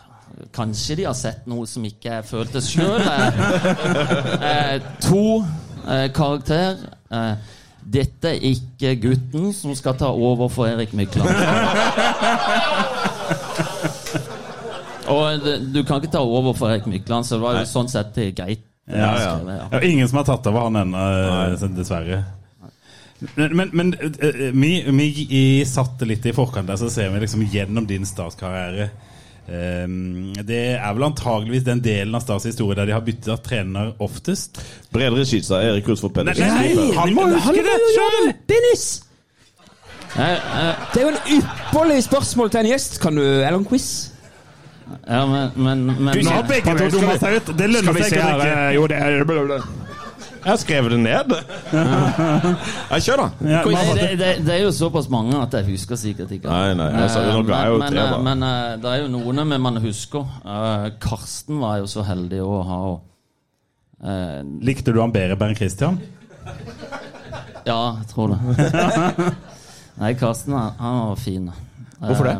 Kanskje 0.54 0.96
de 0.96 1.06
har 1.08 1.14
sett 1.16 1.48
noe 1.48 1.68
som 1.70 1.86
ikke 1.88 2.10
jeg 2.12 2.26
følte 2.28 2.62
sjøl. 2.64 3.02
Eh, 4.48 4.82
to 5.02 5.44
eh, 5.88 6.12
karakter. 6.14 6.78
Eh, 7.12 7.36
dette 7.88 8.28
er 8.34 8.42
ikke 8.52 8.96
gutten 9.00 9.54
som 9.56 9.76
skal 9.78 9.96
ta 10.00 10.08
over 10.12 10.50
for 10.52 10.68
Erik 10.68 10.94
Mykland. 10.98 11.30
Og 15.08 15.40
det, 15.44 15.54
du 15.72 15.84
kan 15.88 16.02
ikke 16.02 16.12
ta 16.12 16.20
over 16.20 16.54
for 16.58 16.68
Erik 16.72 16.88
Mykland, 16.92 17.24
så 17.26 17.36
det 17.38 17.44
var 17.46 17.62
jo 17.62 17.66
sånn 17.70 17.90
sett 17.92 18.18
er 18.20 18.34
greit. 18.36 18.64
Ja, 18.88 19.14
ja. 19.20 19.34
ja, 19.72 19.80
ingen 19.84 20.08
som 20.08 20.18
har 20.22 20.28
tatt 20.28 20.48
over 20.48 20.68
han 20.68 20.76
ennå, 20.80 21.00
eh, 21.52 21.66
dessverre. 21.76 22.22
Men, 23.36 23.56
men, 23.58 23.70
men 23.74 23.94
eh, 23.98 24.42
vi, 24.54 24.72
vi 24.94 25.08
i 25.34 25.44
satte 25.66 26.06
litt 26.06 26.26
i 26.30 26.34
forkant 26.38 26.70
der, 26.70 26.78
så 26.78 26.90
ser 26.94 27.10
vi 27.14 27.22
liksom 27.24 27.46
gjennom 27.50 27.88
din 27.90 28.06
Stars-karriere. 28.06 28.90
Um, 29.48 30.34
det 30.44 30.76
er 30.76 30.90
vel 30.92 31.06
antageligvis 31.08 31.64
den 31.64 31.80
delen 31.80 32.16
av 32.18 32.26
Stas 32.26 32.44
historie 32.50 32.76
der 32.76 32.90
de 32.90 32.96
har 32.98 33.04
bytta 33.06 33.38
trener 33.40 33.94
oftest. 34.04 34.60
Bredere 34.92 35.24
Skitstad, 35.26 35.64
Erik 35.64 35.88
Rutford 35.88 36.14
Pedersen. 36.18 36.52
han 36.98 37.16
må 37.16 37.30
huske 37.32 37.64
det 37.64 37.78
sjøl! 37.96 38.34
Dennis! 38.52 38.86
Eh, 40.18 40.36
eh, 40.36 40.76
Det 40.94 41.02
er 41.02 41.06
jo 41.06 41.14
en 41.16 41.40
ypperlig 41.40 42.04
spørsmål 42.04 42.52
til 42.52 42.60
en 42.66 42.72
gjest. 42.74 43.00
Kan 43.02 43.16
du, 43.16 43.24
Eller 43.24 43.58
en 43.58 43.66
quiz. 43.66 44.12
ja, 45.08 45.26
men, 45.26 45.52
men, 45.56 45.86
men 45.96 46.24
Nå 46.26 46.30
har 46.32 46.48
begge 46.48 46.78
to 46.78 46.92
dumma 47.00 47.18
seg 47.22 47.40
ut. 47.40 47.58
Det 47.58 47.70
lønner 47.72 48.02
seg 48.02 48.18
ikke 48.18 48.28
å 48.28 48.40
drikke. 48.44 48.72
Jo, 48.76 48.88
det 48.92 49.02
er 49.08 49.87
Jeg 50.38 50.52
har 50.52 50.60
skrevet 50.62 50.94
det 50.94 51.00
ned. 51.02 51.34
Jeg 52.94 53.04
kjør, 53.08 53.24
da. 53.24 53.50
Ja, 53.52 53.62
det, 53.68 54.08
det, 54.20 54.30
det 54.46 54.54
er 54.56 54.62
jo 54.64 54.72
såpass 54.76 55.10
mange 55.12 55.36
at 55.42 55.54
jeg 55.58 55.68
husker 55.72 56.00
sikkert 56.00 56.32
ikke. 56.36 56.48
Nei, 56.50 56.76
nei, 56.78 56.88
altså, 57.04 57.24
jeg 57.26 57.36
jo 57.36 57.80
men, 57.82 57.96
tre, 57.96 58.06
men, 58.24 58.46
da. 58.46 58.52
eh, 58.52 58.76
det 58.84 58.92
er 58.92 59.02
jo 59.04 59.10
noen 59.18 59.44
men 59.50 59.64
man 59.64 59.80
husker. 59.84 60.28
Eh, 60.46 60.88
Karsten 61.04 61.60
var 61.64 61.82
jo 61.82 61.90
så 61.92 62.06
heldig 62.08 62.40
å 62.46 62.62
ha 62.70 62.80
eh, 64.04 64.40
Likte 64.68 64.94
du 64.96 65.02
han 65.02 65.16
bedre, 65.16 65.40
Bernt 65.40 65.60
Christian? 65.60 66.00
Ja, 67.68 67.98
jeg 68.00 68.08
tror 68.14 68.36
det. 68.36 68.40
Nei, 70.02 70.14
Karsten 70.20 70.56
han, 70.56 70.78
han 70.80 71.04
var 71.10 71.20
fin. 71.20 71.52
Hvorfor 72.00 72.30
det? 72.30 72.38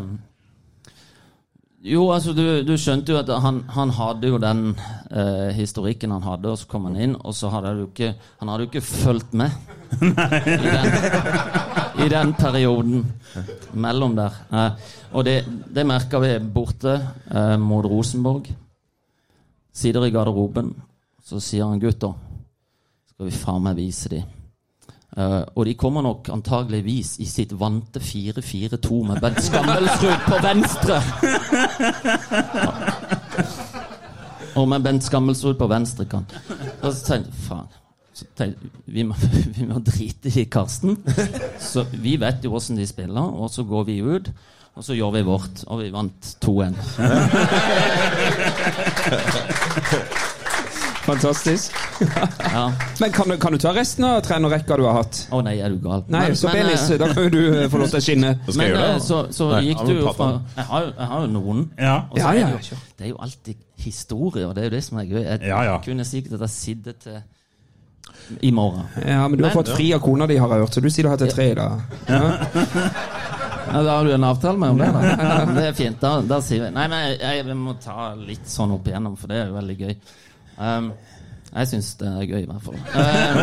Jo, 1.78 2.08
altså, 2.10 2.32
du, 2.34 2.42
du 2.66 2.72
skjønte 2.74 3.12
jo 3.12 3.20
at 3.20 3.28
han, 3.38 3.60
han 3.70 3.92
hadde 3.94 4.30
jo 4.32 4.38
den 4.42 4.72
eh, 5.14 5.50
historikken 5.54 6.10
han 6.10 6.24
hadde, 6.26 6.50
og 6.50 6.58
så 6.58 6.66
kom 6.66 6.88
han 6.88 6.96
inn, 6.98 7.14
og 7.22 7.36
så 7.38 7.52
hadde 7.54 7.76
du 7.78 7.84
ikke 7.84 8.08
Han 8.40 8.50
hadde 8.50 8.64
jo 8.64 8.70
ikke 8.72 8.82
fulgt 8.82 9.36
med 9.38 9.54
i 9.94 10.72
den, 10.74 10.96
i 12.02 12.08
den 12.10 12.32
perioden 12.34 13.04
mellom 13.78 14.16
der. 14.18 14.40
Eh, 14.50 14.90
og 15.12 15.26
det, 15.28 15.36
det 15.70 15.86
merka 15.86 16.18
vi 16.24 16.32
borte 16.42 16.96
eh, 16.98 17.54
mot 17.62 17.86
Rosenborg. 17.86 18.50
Sider 19.70 20.08
i 20.08 20.10
garderoben, 20.10 20.72
så 21.22 21.38
sier 21.38 21.70
han 21.70 21.78
gutter, 21.78 22.10
skal 23.12 23.30
vi 23.30 23.38
faen 23.38 23.62
meg 23.68 23.78
vise 23.78 24.10
de. 24.16 24.24
Eh, 25.16 25.42
og 25.54 25.64
de 25.66 25.74
kommer 25.74 26.04
nok 26.04 26.28
antageligvis 26.32 27.16
i 27.24 27.26
sitt 27.28 27.54
vante 27.60 28.00
4-4-2 28.00 29.00
med 29.08 29.20
Bent 29.24 29.42
Skammelsrud 29.46 30.18
på 30.28 30.42
venstre. 30.44 31.00
Ja. 31.24 31.40
Og 34.58 34.68
med 34.68 34.82
Bent 34.82 35.04
Skammelsrud 35.04 35.54
på 35.58 35.66
venstre 35.70 36.04
kant. 36.10 36.34
Og 36.82 36.92
så 36.92 37.12
tenkte 37.12 37.30
jeg 37.30 37.44
faen 37.48 37.68
tenkte, 38.38 38.68
vi, 38.84 39.04
må, 39.06 39.14
vi 39.56 39.66
må 39.68 39.78
drite 39.84 40.32
i 40.34 40.44
Karsten. 40.50 40.96
Så 41.62 41.84
vi 41.92 42.16
vet 42.20 42.44
jo 42.44 42.54
åssen 42.58 42.76
de 42.78 42.86
spiller, 42.88 43.22
og 43.22 43.50
så 43.52 43.62
går 43.66 43.84
vi 43.88 44.00
ut. 44.02 44.30
Og 44.78 44.84
så 44.86 44.94
gjør 44.94 45.10
vi 45.16 45.22
vårt, 45.26 45.64
og 45.66 45.80
vi 45.82 45.90
vant 45.90 46.36
2-1. 46.44 46.74
Fantastisk. 51.08 51.72
Ja. 52.48 52.64
Men 53.00 53.12
kan 53.12 53.28
du, 53.28 53.36
kan 53.42 53.52
du 53.52 53.58
ta 53.60 53.72
resten 53.76 54.04
av 54.06 54.20
trenerrekka 54.24 54.76
du 54.78 54.84
har 54.86 55.00
hatt? 55.00 55.18
Å 55.34 55.40
nei, 55.44 55.56
er 55.62 55.72
du 55.74 55.80
gal? 55.82 56.04
Nei, 56.08 56.20
Men- 56.28 56.36
så 56.38 56.48
men, 56.52 56.66
Benis, 56.68 56.84
eh, 56.90 56.98
da 57.00 57.08
kan 57.12 57.26
jo 57.26 57.30
du 57.34 57.40
eh, 57.62 57.66
få 57.72 57.80
lov 57.82 57.90
til 57.92 57.98
å 58.00 58.04
skinne. 58.04 58.30
Men 58.46 58.60
jeg 58.64 58.72
gjøre 58.74 58.84
eh, 58.88 58.94
det. 58.94 59.02
så, 59.06 59.18
så 59.34 59.48
Nei, 59.52 59.62
gikk 59.68 59.82
du 59.88 59.92
jo 59.98 60.12
fra 60.16 60.28
jeg 60.56 60.66
har, 60.70 60.86
jeg 60.92 61.08
har 61.12 61.24
jo 61.26 61.30
noen. 61.34 61.64
Ja. 61.78 61.96
Og 62.10 62.18
så 62.18 62.22
Ja, 62.22 62.28
er 62.30 62.38
det, 62.54 62.70
jo, 62.72 62.78
det 62.98 63.06
er 63.08 63.10
jo 63.12 63.18
alltid 63.26 63.64
historie, 63.88 64.46
og 64.48 64.54
det 64.56 64.62
er 64.64 64.70
jo 64.70 64.74
det 64.76 64.84
som 64.88 64.98
er 65.02 65.10
gøy. 65.10 65.20
Jeg 65.24 65.50
Ja, 65.50 65.60
ja. 65.68 65.76
kunne 65.84 66.04
sikkert 66.08 66.38
at 66.38 66.46
jeg 66.48 66.54
sitter 66.56 66.96
til 67.04 67.18
i 68.40 68.50
morgen. 68.54 68.86
Ja, 69.04 69.26
men 69.28 69.38
du 69.38 69.44
har 69.44 69.50
Men- 69.54 69.58
fått 69.58 69.74
fri 69.76 69.90
av 69.94 70.00
kona 70.04 70.26
di, 70.26 70.36
har 70.40 70.48
jeg 70.54 70.64
hørt, 70.64 70.74
så 70.74 70.80
du 70.84 70.90
sier 70.90 71.04
du 71.08 71.12
har 71.12 71.20
til 71.20 71.32
tre 71.34 71.50
da. 71.54 71.68
dag. 72.08 72.48
Ja, 73.68 73.82
da 73.84 73.98
har 73.98 74.04
du 74.08 74.14
en 74.14 74.24
avtale 74.24 74.56
med 74.58 74.70
om 74.70 74.78
det, 74.80 74.86
da. 74.94 75.44
Det 75.52 75.64
er 75.68 75.74
fint. 75.76 75.98
Da, 76.00 76.14
da 76.24 76.38
sier 76.40 76.62
vi 76.64 76.70
Nei, 76.72 76.86
men 76.88 77.02
jeg, 77.18 77.18
jeg 77.44 77.56
må 77.58 77.74
ta 77.84 78.14
litt 78.16 78.46
sånn 78.48 78.72
opp 78.72 78.86
igjennom, 78.88 79.12
for 79.20 79.28
det 79.28 79.42
er 79.42 79.50
jo 79.50 79.58
veldig 79.58 79.76
gøy. 79.82 79.92
Um, 80.58 80.90
jeg 81.48 81.68
syns 81.70 81.94
det 82.00 82.08
er 82.08 82.26
gøy, 82.28 82.40
i 82.42 82.48
hvert 82.48 82.64
fall. 82.64 82.76
Um, 82.92 83.38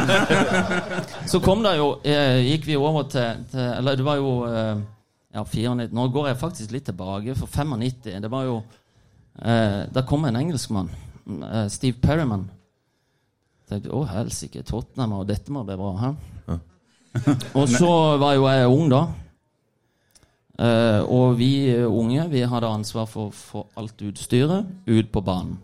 så 1.32 1.40
kom 1.42 1.64
det 1.66 1.72
jo 1.80 1.88
eh, 2.06 2.44
Gikk 2.52 2.68
vi 2.68 2.76
over 2.78 3.08
til, 3.10 3.46
til 3.50 3.64
Eller 3.64 3.98
det 3.98 4.06
var 4.06 4.20
jo 4.20 4.34
eh, 4.46 4.84
Ja, 5.34 5.42
94 5.44 5.90
Nå 5.96 6.06
går 6.14 6.28
jeg 6.30 6.38
faktisk 6.38 6.76
litt 6.76 6.86
tilbake, 6.86 7.34
for 7.40 7.50
95 7.50 8.22
Det 8.22 8.32
var 8.32 8.46
jo 8.46 8.60
eh, 9.42 9.82
Da 9.96 10.06
kom 10.06 10.28
en 10.30 10.38
engelskmann. 10.38 10.92
eh, 11.26 11.66
Steve 11.74 11.98
Perryman. 12.04 12.46
Tenkte 13.66 13.90
å 13.98 14.04
helsike, 14.06 14.62
Tottenham, 14.62 15.18
og 15.18 15.28
dette 15.32 15.50
må 15.52 15.64
bli 15.66 15.76
bra. 15.80 15.94
Hæ? 15.98 16.60
Og 17.58 17.70
så 17.72 17.90
var 18.22 18.36
jo 18.38 18.46
jeg 18.46 18.68
ung, 18.70 18.90
da. 18.92 19.06
Uh, 20.56 21.02
og 21.12 21.34
vi 21.40 21.74
unge 21.84 22.30
vi 22.32 22.46
hadde 22.48 22.70
ansvar 22.70 23.10
for 23.12 23.34
få 23.36 23.66
alt 23.76 24.00
utstyret 24.08 24.70
ut 24.88 25.10
på 25.12 25.24
banen. 25.26 25.58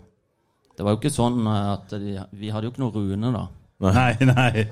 Det 0.77 0.85
var 0.85 0.95
jo 0.95 1.01
ikke 1.01 1.13
sånn 1.13 1.41
eh, 1.45 1.73
at 1.73 1.97
de, 2.01 2.13
Vi 2.37 2.51
hadde 2.53 2.67
jo 2.69 2.73
ikke 2.73 2.83
noe 2.83 2.95
rune, 2.95 3.33
da. 3.35 3.47
Nei, 3.81 4.13
nei. 4.29 4.65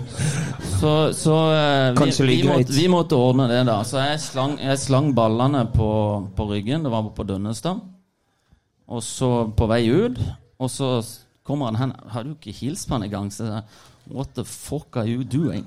Så, 0.76 0.90
så 1.16 1.34
eh, 1.56 1.96
vi, 1.96 2.12
vi, 2.28 2.42
måtte, 2.46 2.74
vi 2.76 2.84
måtte 2.92 3.18
ordne 3.18 3.48
det, 3.50 3.62
da. 3.66 3.80
Så 3.86 3.98
jeg 4.04 4.20
slang, 4.22 4.58
jeg 4.60 4.78
slang 4.78 5.10
ballene 5.16 5.64
på, 5.72 5.88
på 6.36 6.46
ryggen. 6.50 6.84
Det 6.84 6.92
var 6.92 7.08
på 7.16 7.26
Dønnestad. 7.26 7.80
Og 8.86 9.02
så 9.02 9.30
på 9.56 9.66
vei 9.66 9.80
ut, 9.88 10.20
og 10.62 10.70
så 10.70 10.90
kommer 11.46 11.72
han 11.72 11.80
hen. 11.80 11.94
Har 12.12 12.26
du 12.26 12.36
ikke 12.36 12.54
hilst 12.54 12.86
på 12.86 12.94
han 12.94 13.08
engang? 13.08 13.32
Så 13.34 13.48
jeg, 13.48 13.64
What 14.06 14.36
the 14.36 14.44
fuck 14.44 14.96
are 14.96 15.08
you 15.08 15.24
doing? 15.24 15.66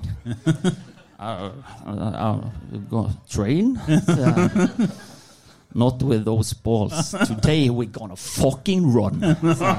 Uh, 1.20 1.50
uh, 1.86 2.12
uh, 2.16 2.80
go 2.88 3.10
train? 3.28 3.76
Så 4.06 4.16
jeg, 4.16 4.68
Not 5.72 6.02
with 6.02 6.24
those 6.24 6.54
balls. 6.64 7.12
Today 7.28 7.68
we're 7.70 7.90
gonna 7.92 8.16
fucking 8.16 8.88
run. 8.94 9.20
Så, 9.40 9.74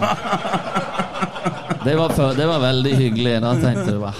det, 1.85 1.95
var, 1.95 2.09
før- 2.09 2.35
det 2.37 2.45
var 2.47 2.59
veldig 2.63 2.93
hyggelig. 2.95 3.33
Da 3.43 3.55
tenkte 3.59 3.91
du 3.91 3.99
bare 3.99 4.13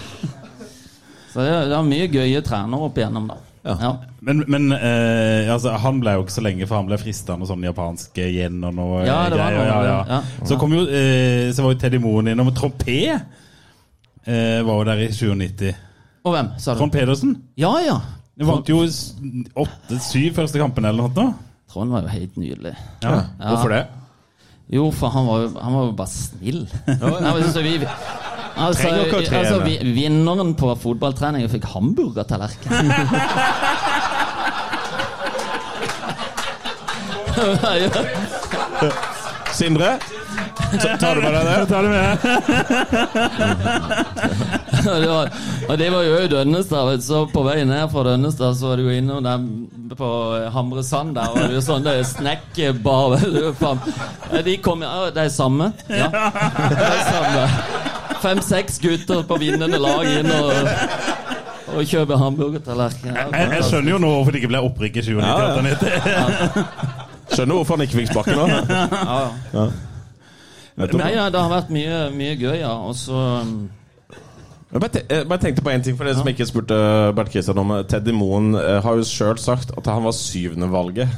Så 1.34 1.40
det, 1.46 1.52
det 1.70 1.76
var 1.78 1.86
mye 1.88 2.08
gøye 2.12 2.42
trenere 2.44 2.88
opp 2.90 2.98
igjennom, 3.00 3.30
da. 3.32 3.38
Ja. 3.64 3.92
Men, 4.26 4.42
men 4.50 4.72
eh, 4.74 5.48
altså, 5.54 5.76
han 5.80 6.00
ble 6.02 6.16
jo 6.18 6.24
ikke 6.26 6.34
så 6.34 6.42
lenge, 6.44 6.66
for 6.68 6.80
han 6.82 6.88
ble 6.90 6.98
frista 7.00 7.36
av 7.36 7.40
noe 7.44 7.48
sånn 7.50 7.64
japansk 7.68 8.18
yen 8.20 8.58
og 8.68 8.74
noe 8.76 9.04
Ja, 9.06 9.20
det 9.30 9.38
var 9.40 9.54
greier. 9.54 9.70
noe, 9.70 9.84
ja, 9.86 10.00
ja. 10.02 10.18
ja. 10.18 10.48
Så 10.50 10.58
kom 10.60 10.74
jo 10.76 10.82
eh, 10.90 11.52
Så 11.54 11.64
var 11.64 11.76
jo 11.76 11.80
Teddy 11.84 12.00
Moen 12.04 12.32
innom. 12.34 12.50
Trompé 12.58 12.98
eh, 13.14 14.60
var 14.66 14.74
jo 14.82 14.88
der 14.90 15.06
i 15.06 15.12
97. 15.14 15.70
Og 16.26 16.36
hvem, 16.36 16.52
sa 16.62 16.74
du? 16.76 16.82
Trond 16.82 16.94
Pedersen. 16.98 17.38
Ja, 17.62 17.72
ja. 17.86 17.96
Vant 18.42 18.68
jo 18.74 18.82
s- 18.90 19.14
åtte-syv 19.56 20.36
første 20.42 20.60
kampen 20.62 20.86
eller 20.90 21.08
noe. 21.14 21.30
Trond 21.72 21.92
var 21.96 22.02
jo 22.04 22.10
helt 22.12 22.36
nydelig. 22.40 22.74
Ja. 23.04 23.10
Ja. 23.40 23.48
Hvorfor 23.48 23.70
det? 23.72 23.86
Jo, 24.72 24.86
for 24.96 25.08
han 25.12 25.26
var 25.28 25.38
jo, 25.46 25.50
han 25.60 25.74
var 25.76 25.84
jo 25.88 25.92
bare 26.00 26.08
snill. 26.12 26.62
Nei, 26.88 27.32
men 27.38 27.48
så 27.52 27.62
vi, 27.64 27.74
altså, 27.86 28.82
Trenger 28.82 29.02
ikke 29.08 29.20
å 29.20 29.22
trene. 29.28 29.42
altså, 29.42 29.58
vi, 29.68 29.74
vinneren 29.96 30.52
på 30.60 30.68
fotballtrening 30.84 31.42
fikk 31.52 31.66
hamburgertallerken. 31.74 32.72
Sindre? 39.54 40.00
Ta- 40.82 40.98
Tar 41.00 41.16
du 41.16 41.22
med 41.22 41.34
deg 41.34 41.46
det? 41.46 41.66
Ta 41.68 41.82
det 41.82 41.90
med. 41.90 42.18
Og 44.82 45.02
det 45.02 45.10
var, 45.10 45.30
og 45.68 45.78
det 45.80 45.90
var 45.94 46.04
jo 46.08 46.18
i 46.22 46.28
Dønnestad. 46.32 47.04
Så 47.06 47.26
på 47.34 47.44
vei 47.46 47.62
ned 47.68 47.92
fra 47.92 48.04
Dønnestad 48.08 48.58
så 48.60 48.72
var 48.72 48.80
det 48.82 48.86
jo 48.88 48.96
innom 48.96 49.24
dem 49.26 49.48
på 49.98 50.10
Hamresand 50.54 51.16
der. 51.18 51.30
Og 51.32 51.40
det 51.40 51.50
er 51.50 51.58
jo 51.58 51.64
sånn 51.66 51.86
det 51.86 51.98
er. 51.98 52.06
Ja, 54.32 54.42
De 54.46 54.58
kom 54.64 54.86
ja, 54.86 55.10
Det 55.14 55.26
er 55.28 55.34
samme? 55.34 55.72
Ja. 55.90 56.10
Er 56.12 57.04
samme. 57.10 57.46
Fem-seks 58.22 58.80
gutter 58.82 59.24
på 59.28 59.38
vinnende 59.42 59.80
lag 59.82 60.06
inn 60.06 60.30
og, 60.30 60.52
og 61.74 61.86
kjøper 61.90 62.20
hamburgertallerken. 62.22 63.16
Ja, 63.16 63.28
Jeg, 63.34 63.54
jeg 63.58 63.70
skjønner 63.70 63.96
jo 63.96 64.02
nå 64.04 64.12
hvorfor 64.16 64.36
det 64.36 64.44
ikke 64.44 64.52
ble 64.54 64.66
opprykk 64.68 65.00
i 65.02 65.06
97. 65.08 65.24
Ja, 65.26 66.12
ja. 66.12 66.66
Skjønner 67.32 67.58
hvorfor 67.58 67.78
han 67.80 67.86
ikke 67.88 68.02
fikk 68.02 68.12
sparken 68.12 68.38
nå. 68.38 68.46
ja. 68.70 69.22
ja. 69.56 69.70
Nei, 70.82 71.12
ja, 71.14 71.28
det 71.30 71.38
har 71.38 71.52
vært 71.52 71.70
mye, 71.74 71.98
mye 72.16 72.36
gøy, 72.40 72.56
ja. 72.62 72.72
Og 72.88 72.96
så 72.98 73.18
um, 73.44 73.70
Jeg 74.72 74.80
bare, 74.80 75.02
jeg 75.10 75.28
bare 75.28 75.42
tenkte 75.44 75.64
på 75.66 75.72
en 75.74 75.84
ting 75.84 75.98
for 76.00 76.08
det 76.08 76.16
som 76.16 76.28
ikke 76.32 76.48
spurte 76.48 76.76
Bert 77.18 77.32
Kristian 77.34 77.60
om. 77.60 77.74
Teddy 77.92 78.14
Moen 78.16 78.54
eh, 78.56 78.78
har 78.86 78.96
jo 79.00 79.04
sjøl 79.08 79.40
sagt 79.42 79.74
at 79.76 79.90
han 79.92 80.06
var 80.06 80.16
syvende 80.16 80.70
valget. 80.72 81.12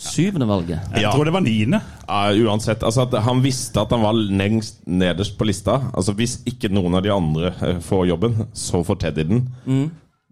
Syvende 0.00 0.46
valget. 0.48 0.80
Jeg 0.96 1.10
tror 1.12 1.28
det 1.28 1.34
var 1.34 1.44
niende. 1.44 1.82
Ja, 2.08 2.32
uansett, 2.48 2.80
altså 2.82 3.04
at 3.04 3.18
Han 3.26 3.42
visste 3.44 3.82
at 3.82 3.90
han 3.92 4.00
var 4.00 4.16
lengst 4.16 4.80
nederst 4.88 5.36
på 5.36 5.44
lista. 5.44 5.76
Altså 5.92 6.14
Hvis 6.16 6.38
ikke 6.48 6.70
noen 6.72 6.96
av 6.96 7.04
de 7.04 7.12
andre 7.12 7.52
eh, 7.60 7.82
får 7.84 8.06
jobben, 8.14 8.38
så 8.56 8.80
får 8.86 9.02
Teddy 9.04 9.26
den. 9.28 9.42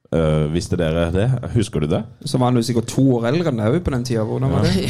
Eh, 0.09 0.47
visste 0.49 0.77
dere 0.81 1.11
det? 1.13 1.27
Husker 1.53 1.85
du 1.85 1.87
det? 1.91 2.01
Så 2.25 2.39
var 2.41 2.49
han 2.49 2.57
jo 2.57 2.65
sikkert 2.65 2.89
to 2.89 3.03
år 3.19 3.27
eldre 3.29 3.51
enn 3.53 3.59
deg 3.61 3.75
på 3.85 3.93
den 3.93 4.07
tida. 4.09 4.23
Hvordan 4.25 4.55
var 4.55 4.65
det? 4.65 4.87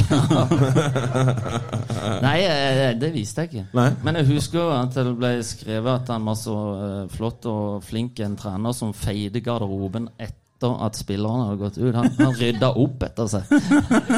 Nei, 2.26 2.36
eh, 2.46 2.92
det 3.00 3.10
visste 3.16 3.42
jeg 3.42 3.50
ikke. 3.50 3.64
Nei. 3.74 3.88
Men 4.06 4.20
jeg 4.20 4.28
husker 4.30 4.60
jo 4.60 4.68
at 4.76 4.94
det 4.94 5.16
ble 5.18 5.32
skrevet 5.42 5.90
at 6.04 6.12
han 6.14 6.28
var 6.28 6.36
så 6.38 6.58
eh, 6.76 7.00
flott 7.16 7.48
og 7.50 7.80
flink 7.88 8.22
en 8.22 8.36
trener 8.38 8.76
som 8.78 8.94
feide 8.94 9.42
garderoben 9.42 10.06
etter 10.22 10.76
at 10.86 10.98
spillerne 10.98 11.48
hadde 11.48 11.60
gått 11.64 11.80
ut. 11.82 11.98
Han, 11.98 12.12
han 12.20 12.38
rydda 12.38 12.70
opp 12.78 13.02
etter 13.08 13.26
seg. 13.30 13.42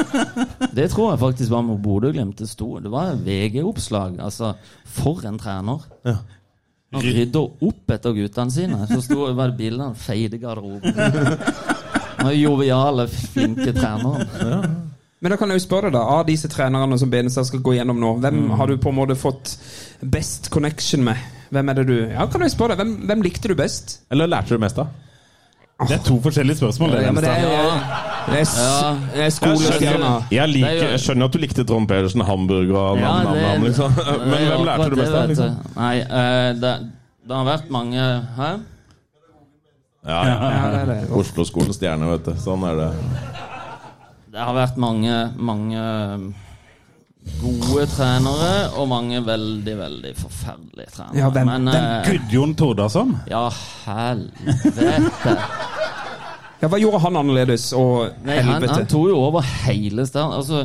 Det 0.77 0.85
tror 0.93 1.11
jeg 1.11 1.21
faktisk 1.21 1.51
var 1.51 1.65
med 1.65 1.81
Bodø-Glimt 1.83 2.37
det 2.39 2.47
sto. 2.49 2.77
Det 2.79 2.89
var 2.93 3.17
VG-oppslag. 3.25 4.21
Altså, 4.23 4.53
for 4.85 5.25
en 5.27 5.41
trener. 5.41 5.81
Han 6.91 7.01
rydda 7.05 7.39
opp 7.67 7.91
etter 7.95 8.13
guttene 8.17 8.51
sine. 8.51 8.79
Så 8.89 8.99
sto, 9.05 9.25
var 9.37 9.51
det 9.53 9.57
bilde 9.61 9.83
av 9.85 9.93
han 9.93 9.99
feide 9.99 10.37
garderoben. 10.41 10.95
Den 12.21 12.33
joviale, 12.37 13.05
flinke 13.07 13.71
treneren. 13.73 14.25
Men 15.21 15.31
da 15.33 15.37
kan 15.37 15.49
jeg 15.53 15.61
jo 15.61 15.63
spørre 15.67 15.89
deg, 15.91 15.95
da, 15.95 16.01
av 16.17 16.25
disse 16.27 16.49
trenerne 16.49 16.97
som 16.97 17.09
Benestad 17.13 17.45
skal 17.47 17.61
gå 17.63 17.75
gjennom 17.77 17.99
nå, 18.01 18.15
hvem 18.23 18.39
Mm. 18.41 18.51
har 18.57 18.67
du 18.67 18.77
på 18.81 18.89
en 18.89 18.97
måte 18.97 19.15
fått 19.15 19.55
best 20.01 20.49
connection 20.53 21.03
med? 21.05 21.17
Hvem 21.51 21.69
er 21.69 21.73
det 21.79 21.85
du 21.87 21.95
Ja, 22.09 22.25
kan 22.27 22.41
jeg 22.41 22.51
spørre 22.55 22.75
deg, 22.75 22.81
hvem, 22.81 22.93
hvem 23.07 23.21
likte 23.25 23.47
du 23.51 23.55
best? 23.55 23.99
Eller 24.11 24.27
lærte 24.27 24.55
du 24.57 24.57
mest 24.63 24.79
av? 24.81 24.87
Det 25.87 25.95
er 25.97 26.01
to 26.05 26.15
forskjellige 26.21 26.57
spørsmål. 26.59 26.91
Det, 26.93 27.01
Ja, 27.03 27.11
men 27.11 27.23
det 27.23 27.29
er, 27.31 27.35
det 28.29 28.39
er, 28.41 28.97
det 29.15 29.23
er 29.25 29.29
skolestjerna. 29.33 30.11
Jeg, 30.31 30.49
liker, 30.51 30.67
er 30.85 30.91
jeg 30.93 30.99
skjønner 31.05 31.25
at 31.29 31.33
du 31.33 31.39
likte 31.41 31.65
Trond 31.65 31.87
Pedersen, 31.89 32.21
hamburger 32.27 32.77
og 32.77 32.99
Ja, 32.99 33.07
nam, 33.07 33.23
nam, 33.23 33.33
det- 33.33 33.43
nam, 33.47 33.63
liksom. 33.65 33.95
Men 34.29 34.45
hvem 34.47 34.65
lærte 34.67 34.89
du 34.89 34.95
mest 34.99 35.15
av? 35.17 35.27
Liksom? 35.31 35.55
Nei, 35.77 35.95
eh, 36.05 36.51
det, 36.61 36.73
det 37.27 37.35
har 37.39 37.47
vært 37.49 37.71
mange 37.73 38.05
Hæ? 38.37 38.51
Ja, 40.05 40.21
ja. 40.25 40.37
Ja. 40.89 41.01
Oslo-skolens 41.13 41.77
stjerne, 41.77 42.07
vet 42.15 42.25
du. 42.25 42.31
Sånn 42.41 42.63
er 42.65 42.77
det. 42.79 42.87
Det 44.33 44.39
har 44.41 44.55
vært 44.55 44.77
mange, 44.81 45.17
mange 45.37 45.81
gode 47.41 47.85
trenere 47.91 48.53
og 48.79 48.87
mange 48.89 49.19
veldig, 49.25 49.73
veldig 49.77 50.11
forferdelige 50.17 50.89
trenere. 50.95 51.17
Ja, 51.21 51.29
Den, 51.35 51.45
Men 51.51 51.67
eh, 51.67 52.07
Gudjon 52.09 52.55
Tordasson. 52.57 53.11
Ja, 53.29 53.43
helvete. 53.85 55.35
Ja, 56.61 56.69
hva 56.69 56.77
gjorde 56.81 56.99
han 57.01 57.17
annerledes? 57.17 57.71
Og 57.77 58.09
Nei, 58.25 58.37
han, 58.39 58.55
helvete. 58.55 58.73
han 58.79 58.87
tok 58.89 59.07
jo 59.09 59.19
over 59.27 59.45
hele 59.65 60.05
stedet. 60.05 60.33
Altså, 60.37 60.63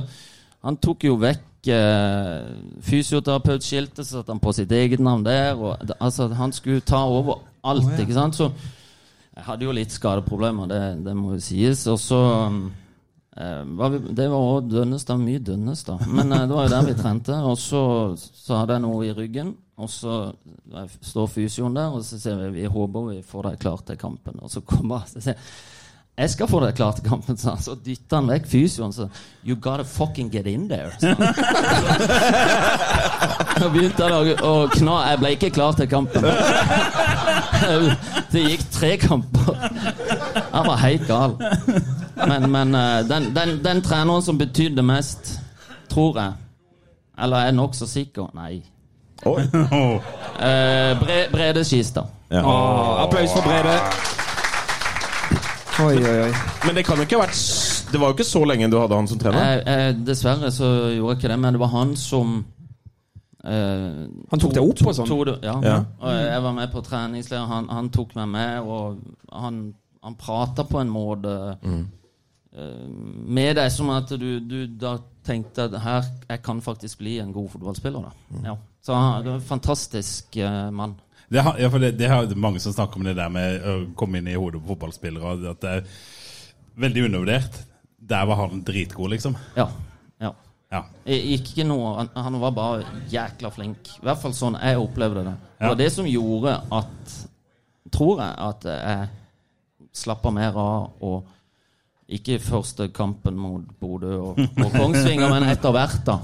han 0.67 0.77
tok 0.85 1.05
jo 1.09 1.15
vekk 1.23 1.71
eh, 1.73 2.49
fysioterapeutskiltet, 2.85 4.05
så 4.05 4.19
satte 4.21 4.35
han 4.35 4.41
på 4.43 4.53
sitt 4.57 4.73
eget 4.77 5.01
navn 5.05 5.25
der. 5.25 5.55
Og, 5.57 5.77
det- 5.89 5.97
altså, 6.01 6.29
han 6.37 6.53
skulle 6.53 6.81
ta 6.85 7.01
over 7.09 7.41
alt, 7.65 7.93
ikke 8.01 8.17
sant. 8.17 8.37
Så 8.37 8.51
jeg 9.37 9.45
hadde 9.45 9.65
jo 9.69 9.73
litt 9.77 9.93
skadeproblemer, 9.93 10.69
det, 10.69 10.83
det 11.05 11.17
må 11.17 11.35
jo 11.37 11.41
sies. 11.45 11.87
Og 11.93 11.99
så 12.01 12.21
vi, 12.53 12.71
Det 13.37 14.27
var 14.33 14.41
òg 14.41 14.71
Dønnestad, 14.71 15.21
mye 15.21 15.43
Dønnestad. 15.45 16.07
Men 16.09 16.33
eh, 16.33 16.47
det 16.49 16.57
var 16.57 16.67
jo 16.67 16.73
der 16.73 16.87
vi 16.89 16.95
trente. 16.97 17.37
Og 17.45 17.59
så, 17.61 17.83
så 18.17 18.63
hadde 18.63 18.79
jeg 18.79 18.85
noe 18.87 19.05
i 19.05 19.13
ryggen. 19.17 19.53
Og 19.77 19.91
så 19.93 20.15
eh, 20.73 20.89
står 21.05 21.29
fysioen 21.35 21.77
der, 21.77 21.93
og 21.93 22.05
så 22.05 22.17
sier 22.21 22.39
vi 22.47 22.63
vi 22.63 22.71
håper 22.73 23.11
vi 23.11 23.19
får 23.27 23.51
deg 23.51 23.65
klar 23.67 23.85
til 23.85 24.01
kampen. 24.01 24.41
Og 24.41 24.53
så 24.53 24.65
kommer 24.65 25.05
og 25.05 25.21
sier 25.21 25.37
jeg 26.17 26.31
skal 26.33 26.49
få 26.49 26.63
deg 26.63 26.79
klar 26.79 26.95
til 26.97 27.05
kampen, 27.05 27.37
sa 27.37 27.53
han. 27.53 27.61
Så 27.61 27.75
dytta 27.85 28.23
han 28.23 28.31
vekk 28.31 28.47
fysioen. 28.49 28.93
Så 28.97 29.05
You 29.45 29.57
gotta 29.61 29.85
fucking 29.85 30.31
get 30.33 30.47
in 30.49 30.65
there. 30.71 30.97
Så 33.57 33.69
begynte 33.73 34.09
han 34.09 34.33
å, 34.41 34.55
kna. 34.73 34.95
Jeg 35.11 35.19
ble 35.21 35.29
ikke 35.37 35.51
klar 35.53 35.77
til 35.77 35.89
kampen. 35.93 36.25
Det 38.33 38.47
gikk 38.47 38.65
tre 38.73 38.97
kamper. 39.01 39.55
Han 40.55 40.67
var 40.73 40.77
helt 40.87 41.07
gal. 41.09 41.37
Men, 42.17 42.51
men 42.51 42.75
eh, 42.75 43.03
den, 43.09 43.31
den, 43.35 43.59
den 43.65 43.83
treneren 43.85 44.23
som 44.23 44.39
betydde 44.39 44.83
mest, 44.83 45.37
tror 45.93 46.17
jeg 46.19 46.33
Eller 47.19 47.37
er 47.49 47.53
nokså 47.57 47.87
sikker 47.89 48.31
Nei. 48.35 48.63
Oi. 49.27 49.43
Eh, 50.37 50.93
Bre, 51.01 51.15
Brede 51.33 51.63
Skistad. 51.65 52.11
Ja. 52.29 52.43
Applaus 53.05 53.33
for 53.33 53.41
Brede. 53.41 53.77
Oi, 55.81 55.97
oi, 55.97 56.19
oi. 56.27 56.33
Men 56.67 56.77
det 56.77 56.85
kan 56.85 56.97
jo 56.97 57.07
ikke 57.07 57.17
ha 57.17 57.23
vært 57.27 57.41
Det 57.93 58.01
var 58.01 58.11
jo 58.11 58.17
ikke 58.17 58.27
så 58.29 58.43
lenge 58.49 58.69
du 58.73 58.77
hadde 58.81 58.99
han 58.99 59.09
som 59.09 59.21
trener. 59.21 59.63
Eh, 59.65 59.73
eh, 59.89 59.97
dessverre 60.07 60.51
så 60.53 60.69
gjorde 60.93 61.15
jeg 61.15 61.19
ikke 61.23 61.33
det, 61.33 61.39
men 61.41 61.57
det 61.57 61.63
var 61.63 61.73
han 61.73 61.97
som 62.01 62.37
eh, 63.45 64.05
Han 64.33 64.45
tok 64.45 64.55
det 64.57 64.65
opp 64.65 64.85
og 64.85 64.97
sånn? 64.99 65.09
To, 65.09 65.19
ja. 65.45 65.57
Ja. 65.65 65.77
Og 66.01 66.17
jeg 66.21 66.45
var 66.47 66.57
med 66.57 66.73
på 66.73 66.85
treningsleir. 66.85 67.45
Han, 67.49 67.69
han 67.73 67.91
tok 67.97 68.13
meg 68.21 68.33
med, 68.33 68.61
og 68.61 69.01
han, 69.33 69.61
han 70.05 70.17
prata 70.21 70.65
på 70.69 70.81
en 70.85 70.93
måte 70.93 71.37
eh, 71.57 71.79
med 72.57 73.57
deg 73.59 73.73
som 73.73 73.91
at 73.93 74.13
du, 74.17 74.29
du 74.41 74.59
da 74.81 74.97
tenkte 75.27 75.67
at 75.67 75.77
her, 75.83 76.07
jeg 76.29 76.43
kan 76.45 76.63
faktisk 76.65 77.03
bli 77.03 77.19
en 77.21 77.35
god 77.35 77.51
fotballspiller. 77.53 78.07
Da. 78.07 78.43
Ja. 78.47 78.55
Så 78.87 78.95
han 78.95 79.19
er 79.19 79.27
var 79.27 79.41
en 79.41 79.49
fantastisk 79.49 80.39
uh, 80.41 80.71
mann. 80.73 80.95
Det, 81.29 81.43
har, 81.43 81.59
ja, 81.59 81.69
det, 81.69 81.91
det 81.99 82.09
har, 82.09 82.31
mange 82.39 82.63
som 82.63 82.73
snakker 82.73 83.01
om 83.01 83.09
det 83.09 83.17
der 83.19 83.33
med 83.33 83.67
å 83.67 83.77
komme 83.99 84.21
inn 84.21 84.31
i 84.31 84.39
hodet 84.39 84.63
på 84.63 84.73
fotballspillere. 84.75 85.51
At 85.51 85.65
det 85.65 85.75
er 85.75 85.99
veldig 86.87 87.05
undervurdert. 87.09 87.61
Der 88.07 88.27
var 88.31 88.45
han 88.45 88.63
dritgod, 88.65 89.11
liksom. 89.11 89.37
Ja. 89.57 89.69
ja. 90.23 90.33
Ja. 90.71 90.83
Ikke 91.05 91.67
noe, 91.67 91.93
han, 91.99 92.11
han 92.15 92.41
var 92.43 92.55
bare 92.55 92.99
jækla 93.11 93.51
flink. 93.55 93.91
I 93.99 94.07
hvert 94.07 94.23
fall 94.23 94.35
sånn 94.37 94.59
jeg 94.61 94.81
opplevde 94.83 95.27
det. 95.27 95.37
Det 95.59 95.73
var 95.73 95.81
det 95.83 95.93
som 95.95 96.09
gjorde 96.11 96.61
at 96.75 97.17
Tror 97.95 98.19
jeg 98.19 98.35
at 98.43 98.65
jeg 98.67 99.05
slappa 99.95 100.33
mer 100.35 100.57
av 100.59 101.05
og 101.07 101.36
ikke 102.09 102.39
første 102.39 102.89
kampen 102.95 103.39
mot 103.39 103.63
Bodø 103.81 104.15
og, 104.15 104.39
og 104.39 104.73
Kongsvinger, 104.75 105.29
men 105.33 105.49
etter 105.51 105.75
hvert, 105.75 106.01
da. 106.07 106.19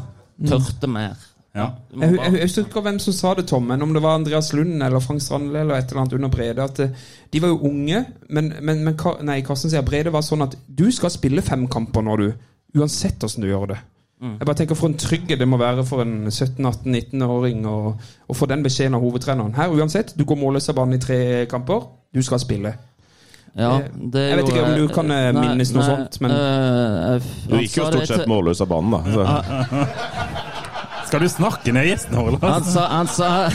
Tørte 0.49 0.91
mer. 0.91 1.29
Ja. 1.53 1.67
Jeg, 1.93 2.15
jeg, 2.15 2.33
jeg 2.33 2.43
husker 2.47 2.65
ikke 2.65 2.83
hvem 2.87 2.99
som 3.03 3.15
sa 3.17 3.35
det, 3.37 3.45
Tom, 3.51 3.67
men 3.69 3.83
om 3.85 3.91
det 3.93 4.03
var 4.03 4.17
Andreas 4.17 4.53
Lund 4.57 4.83
eller 4.83 5.03
Frank 5.05 5.21
Strandle 5.21 5.61
eller 5.61 5.77
et 5.77 5.91
eller 5.91 6.05
annet 6.05 6.15
under 6.17 6.33
Brede. 6.33 6.65
At 6.65 6.81
eh, 6.81 6.95
de 7.33 7.43
var 7.43 7.53
jo 7.53 7.59
unge, 7.69 8.05
men, 8.31 8.53
men, 8.63 8.85
men 8.87 8.97
nei, 9.29 9.43
Karsten 9.45 9.73
sier 9.73 9.85
Brede 9.85 10.15
var 10.15 10.25
sånn 10.25 10.47
at 10.47 10.57
du 10.67 10.87
skal 10.95 11.13
spille 11.13 11.45
fem 11.45 11.67
kamper 11.71 12.09
når 12.09 12.25
du 12.25 12.33
Uansett 12.73 13.21
hvordan 13.21 13.45
du 13.45 13.51
gjør 13.51 13.67
det. 13.75 13.83
Jeg 14.23 14.47
bare 14.47 14.57
tenker 14.57 14.79
For 14.79 14.89
en 14.89 14.97
trygghet 14.97 15.41
det 15.41 15.49
må 15.51 15.59
være 15.61 15.83
for 15.85 16.01
en 16.05 16.31
17-18-19-åring 16.31 17.67
å 17.69 17.77
å 18.33 18.37
få 18.39 18.47
den 18.49 18.63
beskjeden 18.65 18.95
av 18.97 19.03
hovedtreneren. 19.05 19.53
Her 19.57 19.75
uansett, 19.75 20.15
du 20.17 20.25
går 20.25 20.39
målløs 20.41 20.71
av 20.71 20.79
banen 20.79 20.97
i 20.97 21.03
tre 21.03 21.19
kamper. 21.51 21.85
Du 22.15 22.23
skal 22.25 22.41
spille. 22.41 22.73
Ja, 23.55 23.71
eh, 23.79 23.89
det 24.13 24.23
jeg 24.31 24.37
vet 24.39 24.49
ikke 24.49 24.65
om 24.65 24.75
du 24.79 24.87
kan, 24.95 25.11
eh, 25.13 25.27
Nei, 25.33 25.43
minnes 25.49 25.73
noe 25.75 25.83
nei, 25.83 25.91
sånt, 25.91 26.21
men- 26.25 26.31
eh, 26.33 27.31
Du 27.49 27.57
gikk 27.59 27.77
jo 27.77 27.87
stort 27.91 28.09
sett 28.09 28.27
målløs 28.31 28.63
av 28.65 28.69
banen, 28.69 28.91
da. 28.91 29.01
Så. 29.13 29.23
Skal 31.13 31.21
du 31.21 31.29
snakke 31.29 31.73
ned 31.77 31.91
gjestene 31.91 32.23
Olav? 32.23 32.41
Han 32.41 32.65
sa, 32.65 32.87
han 32.89 33.07
sa 33.13 33.51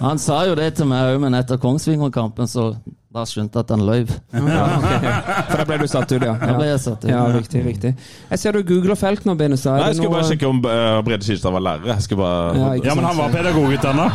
Han 0.00 0.18
sa 0.20 0.44
jo 0.48 0.54
det 0.54 0.74
til 0.76 0.88
meg 0.88 1.14
òg, 1.14 1.20
men 1.20 1.34
etter 1.38 1.56
Kongsvinger-kampen 1.60 2.48
så 2.48 2.74
da 3.10 3.24
skjønte 3.26 3.58
jeg 3.58 3.66
at 3.66 3.70
han 3.74 3.80
løy. 3.82 4.04
Ja, 4.30 4.64
okay. 4.78 5.14
For 5.48 5.58
da 5.58 5.64
ble 5.66 5.78
du 5.80 5.86
satt 5.90 6.12
ut, 6.14 6.22
ja. 6.22 6.34
Da 6.38 6.52
ble 6.54 6.68
jeg 6.68 6.78
satt 6.84 7.02
ut. 7.02 7.08
Ja, 7.10 7.24
riktig, 7.34 7.64
riktig. 7.66 7.90
Jeg 8.30 8.38
ser 8.38 8.54
du 8.54 8.60
googler 8.68 8.94
felt 8.94 9.24
nå, 9.26 9.34
Benestad. 9.40 9.80
Nei, 9.80 9.88
jeg 9.90 9.98
skulle 9.98 10.14
bare 10.14 10.28
sjekke 10.28 10.46
om 10.46 10.60
uh, 10.62 11.00
Brede 11.02 11.26
Skilstad 11.26 11.56
var 11.56 11.64
lærer. 11.66 11.88
Jeg 11.90 12.04
skulle 12.06 12.22
bare 12.22 12.54
Ja, 12.54 12.68
Ja, 12.86 12.94
men 12.94 13.08
han 13.08 13.18
var 13.18 13.34
pedagogutdanna. 13.34 14.06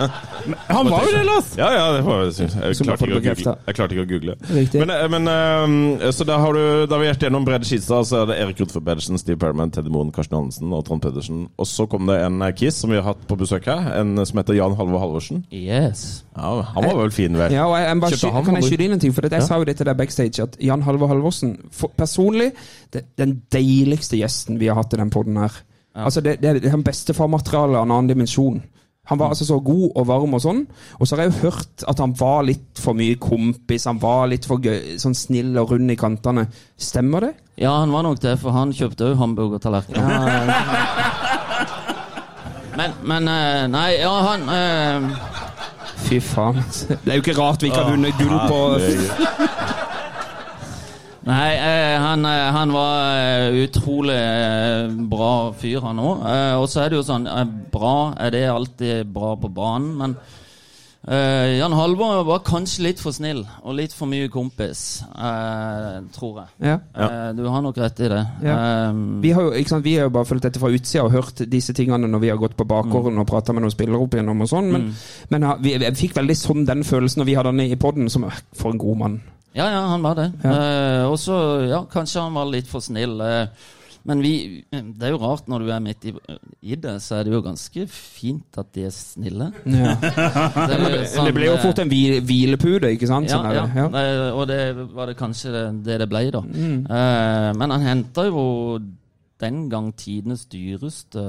Han 0.68 0.90
var 0.90 1.04
jo 1.06 1.12
det, 1.14 1.22
Lars! 1.26 1.50
Ja, 1.58 1.68
ja, 1.74 1.84
det 1.96 2.02
var, 2.06 2.22
jeg, 2.26 2.48
jeg, 2.48 2.76
klarte 2.80 3.06
ikke 3.06 3.18
å 3.18 3.22
google. 3.24 3.54
jeg 3.66 3.76
klarte 3.78 3.96
ikke 3.96 4.04
å 4.04 4.10
google. 4.10 4.36
Riktig. 4.50 4.82
Men, 4.82 4.92
eh, 4.94 5.06
men 5.12 5.30
eh, 5.32 6.10
Så 6.16 6.26
da 6.28 6.38
har 6.42 6.56
du 6.56 6.86
Da 6.86 6.96
har 6.96 7.02
vi 7.02 7.10
vært 7.10 7.26
gjennom 7.26 7.46
Brede 7.46 7.68
Skistad, 7.68 8.08
så 8.08 8.22
er 8.22 8.30
det 8.30 8.38
Erik 8.44 8.62
Rutfer 8.62 8.84
Pedersen, 8.84 9.20
Steve 9.20 9.38
Perman, 9.40 9.72
Teddy 9.74 9.92
Moen, 9.92 10.12
Karsten 10.14 10.38
Hansen 10.38 10.74
og 10.76 10.84
Trond 10.88 11.04
Pedersen. 11.04 11.46
Og 11.60 11.68
så 11.68 11.86
kom 11.90 12.10
det 12.10 12.18
en 12.24 12.40
eh, 12.46 12.54
kiss 12.56 12.80
som 12.82 12.92
vi 12.92 13.00
har 13.00 13.06
hatt 13.10 13.22
på 13.28 13.38
besøk 13.40 13.68
her, 13.70 13.90
en 14.00 14.14
som 14.26 14.42
heter 14.42 14.58
Jan 14.58 14.76
Halvor 14.78 15.02
Halvorsen. 15.04 15.44
Yes. 15.54 16.24
Ja, 16.36 16.60
Han 16.74 16.86
var 16.86 17.00
vel 17.02 17.14
fin, 17.14 17.36
vel? 17.38 17.52
Ja, 17.54 17.66
og 17.68 17.76
jeg, 17.78 17.88
jeg 17.88 18.04
bare 18.04 18.34
han, 18.36 18.46
kan 18.46 18.60
jeg 18.60 18.68
skyte 18.70 18.86
inn 18.86 18.98
en 18.98 19.02
ting? 19.02 19.16
For 19.16 19.30
jeg 19.30 19.46
sa 19.46 19.58
jo 19.60 19.66
det 19.68 19.76
til 19.80 19.90
deg 19.90 19.98
backstage, 19.98 20.46
at 20.46 20.60
Jan 20.62 20.84
Halvor 20.86 21.10
Halvorsen 21.12 21.56
for, 21.74 21.92
Personlig 22.00 22.52
det, 22.94 23.04
den 23.20 23.40
deiligste 23.52 24.16
gjesten 24.16 24.56
vi 24.60 24.70
har 24.70 24.78
hatt 24.78 24.94
i 24.94 25.00
den 25.00 25.10
poden 25.12 25.36
her. 25.40 25.58
Altså 25.94 26.22
det, 26.22 26.38
det 26.40 26.48
er 26.48 26.60
det 26.62 26.70
er 26.70 26.82
bestefarmateriale 26.86 27.78
av 27.78 27.88
en 27.88 27.94
annen 27.96 28.12
dimensjon. 28.12 28.60
Han 29.10 29.18
var 29.18 29.32
altså 29.34 29.44
så 29.48 29.58
god 29.64 29.88
og 29.98 30.06
varm 30.06 30.34
og 30.38 30.42
sånn. 30.44 30.60
Og 30.98 31.08
så 31.08 31.16
har 31.16 31.24
jeg 31.24 31.32
jo 31.32 31.48
hørt 31.48 31.84
at 31.90 31.98
han 32.02 32.12
var 32.18 32.44
litt 32.46 32.78
for 32.78 32.94
mye 32.98 33.18
kompis, 33.20 33.88
han 33.90 33.98
var 34.02 34.30
litt 34.30 34.46
for 34.46 34.62
gøy, 34.62 34.96
sånn 35.02 35.16
snill 35.18 35.58
og 35.58 35.74
rund 35.74 35.90
i 35.90 35.98
kantene. 35.98 36.46
Stemmer 36.78 37.26
det? 37.26 37.32
Ja, 37.60 37.74
han 37.82 37.90
var 37.92 38.06
nok 38.06 38.22
det, 38.22 38.36
for 38.40 38.54
han 38.54 38.70
kjøpte 38.76 39.10
òg 39.10 39.18
hamburgertallerkener. 39.20 40.08
Men, 42.80 42.92
men 43.02 43.28
eh, 43.28 43.66
Nei, 43.68 43.88
ja, 43.98 44.12
han 44.24 44.46
eh, 44.54 45.02
Fy 46.06 46.20
faen. 46.22 46.62
Det 46.88 47.10
er 47.10 47.18
jo 47.18 47.24
ikke 47.24 47.36
rart 47.36 47.60
vi 47.60 47.68
ikke 47.68 47.82
har 47.82 47.90
vunnet 47.92 48.16
gull 48.22 48.38
på 48.48 48.60
Nei, 51.30 51.50
eh, 51.54 51.94
han, 52.02 52.24
eh, 52.26 52.48
han 52.56 52.72
var 52.74 53.14
eh, 53.20 53.60
utrolig 53.62 54.18
bra 55.12 55.32
fyr, 55.60 55.80
han 55.86 56.02
òg. 56.02 56.26
Eh, 56.26 56.58
og 56.58 56.66
så 56.72 56.82
er 56.84 56.90
det 56.90 56.98
jo 57.00 57.06
sånn 57.06 57.28
eh, 57.30 57.46
Bra 57.70 57.96
er 58.18 58.34
det 58.34 58.44
alltid 58.50 59.10
bra 59.14 59.36
på 59.38 59.50
banen, 59.54 59.92
men 60.00 60.16
eh, 61.06 61.56
Jan 61.60 61.72
Halvor 61.78 62.24
var 62.26 62.42
kanskje 62.44 62.82
litt 62.88 63.00
for 63.02 63.14
snill 63.14 63.44
og 63.62 63.76
litt 63.78 63.94
for 63.96 64.10
mye 64.10 64.26
kompis, 64.32 64.82
eh, 65.06 66.00
tror 66.16 66.42
jeg. 66.42 66.50
Ja. 66.72 66.76
Eh, 67.04 67.30
du 67.38 67.44
har 67.48 67.62
nok 67.64 67.78
rett 67.80 68.02
i 68.04 68.10
det. 68.10 68.20
Ja. 68.44 68.58
Eh, 68.90 69.00
Vi 69.22 69.32
har 69.36 69.46
jo 69.48 69.54
ikke 69.62 69.76
sant, 69.76 69.86
vi 69.86 69.94
har 70.00 70.08
jo 70.10 70.14
bare 70.18 70.28
fulgt 70.28 70.48
dette 70.48 70.60
fra 70.62 70.72
utsida 70.74 71.06
og 71.06 71.14
hørt 71.14 71.44
disse 71.50 71.76
tingene 71.76 72.10
når 72.10 72.24
vi 72.26 72.32
har 72.34 72.40
gått 72.42 72.58
på 72.58 72.66
bakgården 72.68 73.22
og 73.22 73.28
prata 73.30 73.54
med 73.54 73.64
noen 73.64 73.74
spillere 73.76 74.02
opp 74.02 74.16
igjennom 74.18 74.42
og 74.44 74.50
sånn, 74.50 74.72
men, 74.74 74.90
men 75.30 75.46
ja, 75.48 75.54
vi, 75.62 75.76
jeg 75.78 76.00
fikk 76.04 76.18
veldig 76.20 76.36
sånn 76.42 76.66
den 76.68 76.82
følelsen 76.84 77.22
når 77.22 77.30
vi 77.30 77.38
hadde 77.38 77.54
han 77.54 77.68
i 77.70 77.76
poden, 77.80 78.10
som 78.10 78.26
For 78.56 78.74
en 78.74 78.78
god 78.82 78.98
mann. 79.06 79.20
Ja, 79.56 79.66
ja, 79.66 79.82
han 79.90 80.02
var 80.06 80.14
det. 80.18 80.28
Ja. 80.44 80.54
Eh, 80.54 81.04
og 81.10 81.18
så, 81.18 81.36
ja, 81.66 81.84
kanskje 81.90 82.22
han 82.22 82.36
var 82.38 82.50
litt 82.50 82.68
for 82.70 82.84
snill. 82.84 83.18
eh, 83.24 83.68
men 84.08 84.22
vi, 84.24 84.62
det 84.72 85.04
er 85.04 85.10
jo 85.12 85.18
rart 85.20 85.48
når 85.50 85.64
du 85.66 85.70
er 85.74 85.80
midt 85.84 86.04
i, 86.08 86.12
i 86.72 86.76
det, 86.80 86.94
så 87.04 87.18
er 87.18 87.26
det 87.28 87.34
jo 87.34 87.42
ganske 87.44 87.82
fint 87.92 88.56
at 88.62 88.70
de 88.72 88.86
er 88.88 88.94
snille. 88.96 89.50
Ja. 89.68 89.96
Det, 90.70 90.78
er 90.78 91.04
sånn, 91.12 91.28
det 91.28 91.34
ble 91.36 91.50
jo 91.50 91.56
eh, 91.58 91.64
fort 91.66 91.82
en 91.82 91.90
hvil, 91.92 92.16
hvilepude, 92.24 92.94
ikke 92.96 93.10
sant? 93.10 93.28
ja, 93.28 93.36
Sånn 93.36 93.52
ja. 93.58 93.66
ja. 93.76 94.30
Og 94.32 94.46
det 94.48 94.60
var 94.96 95.10
det 95.12 95.18
kanskje 95.20 95.52
det 95.52 95.64
det, 95.84 95.98
det 96.04 96.08
ble, 96.08 96.24
da. 96.32 96.40
Mm. 96.46 96.78
Eh, 96.86 97.50
men 97.60 97.76
han 97.76 97.84
henta 97.90 98.24
jo 98.30 98.44
den 99.40 99.66
gang 99.72 99.90
tidenes 99.96 100.46
dyreste 100.52 101.20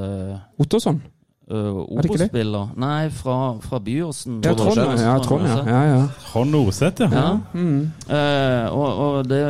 Ottosson? 0.59 1.01
Uh, 1.51 1.81
Obo-spiller. 1.97 2.69
Nei, 2.79 3.09
fra, 3.11 3.35
fra 3.61 3.79
Byåsen. 3.79 4.39
Ja, 4.45 4.53
Trond, 4.55 4.77
ja. 4.77 4.95
ja, 5.01 5.17
Trond, 5.19 5.45
ja. 5.47 5.59
ja, 5.67 5.81
ja. 5.91 5.99
Trond 6.31 6.55
Oseth, 6.55 7.01
ja. 7.03 7.09
Ja. 7.11 7.27
Mm. 7.53 7.91
Uh, 8.07 8.65
og, 8.71 8.89
og 9.05 9.29
det 9.29 9.41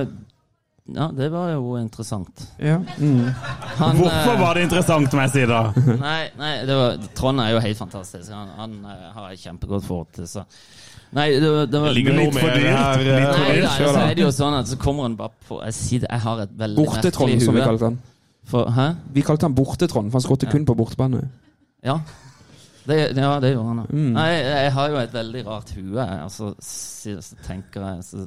Ja, 0.92 1.06
det 1.16 1.30
var 1.32 1.52
jo 1.54 1.78
interessant. 1.80 2.42
ja. 2.60 2.80
Mm. 2.98 3.30
Han, 3.78 3.98
Hvorfor 3.98 4.34
eh, 4.34 4.40
var 4.42 4.54
det 4.58 4.64
interessant, 4.66 5.14
må 5.14 5.22
jeg 5.22 5.32
si 5.32 5.44
da? 5.48 5.60
Nei, 6.02 6.22
nei 6.38 6.54
det 6.68 6.76
var, 6.76 6.98
Trond 7.16 7.40
er 7.40 7.54
jo 7.54 7.62
helt 7.64 7.78
fantastisk. 7.80 8.32
Han, 8.36 8.50
han 8.58 8.74
eh, 8.92 9.06
har 9.16 9.30
jeg 9.32 9.40
kjempegodt 9.46 9.86
forhold 9.88 10.10
til. 10.18 10.28
Så. 10.28 10.44
Nei, 11.16 11.30
det, 11.40 11.48
var- 11.54 11.70
det 11.72 11.94
ligger 11.96 12.18
noe 12.18 12.26
Litt 12.28 12.40
for 12.42 12.56
dyrt. 12.56 12.68
her, 12.76 13.06
eh, 13.06 13.24
Nei, 13.24 13.56
nei, 13.62 13.72
så 13.78 14.04
er 14.04 14.16
det 14.20 14.26
jo 14.26 14.32
sånn 14.36 14.58
at 14.60 14.68
så 14.74 14.78
kommer 14.80 15.08
han 15.08 15.16
bare 15.20 15.32
på 15.48 15.62
Jeg 15.66 15.76
sier 15.78 16.04
det, 16.04 16.10
jeg 16.12 16.24
har 16.26 16.44
et 16.46 16.54
veldig 16.66 16.86
Borte-Trond, 16.86 17.32
merkelig 17.32 17.46
som 17.46 17.56
vi 17.56 17.62
hue. 17.62 17.70
kalte 17.72 17.88
han. 17.90 17.98
For, 18.52 18.72
hæ? 18.76 18.88
Vi 19.16 19.24
kalte 19.28 19.48
han 19.48 19.56
Borte-Trond, 19.56 20.12
for 20.12 20.20
han 20.20 20.26
skrådte 20.28 20.52
kun 20.52 20.66
på 20.68 20.76
bortebane. 20.82 21.24
Ja. 21.84 22.00
Det, 22.88 22.96
ja, 23.18 23.40
det 23.40 23.52
gjorde 23.54 23.68
han. 23.68 23.82
Mm. 23.90 24.14
Nei, 24.16 24.30
jeg 24.42 24.72
har 24.74 24.90
jo 24.90 25.02
et 25.02 25.14
veldig 25.14 25.42
rart 25.48 25.74
hue. 25.78 26.02
Altså, 26.02 26.54
så, 26.60 27.18
så 27.22 27.36
tenker 27.46 27.84
jeg 27.86 28.04
Så 28.08 28.26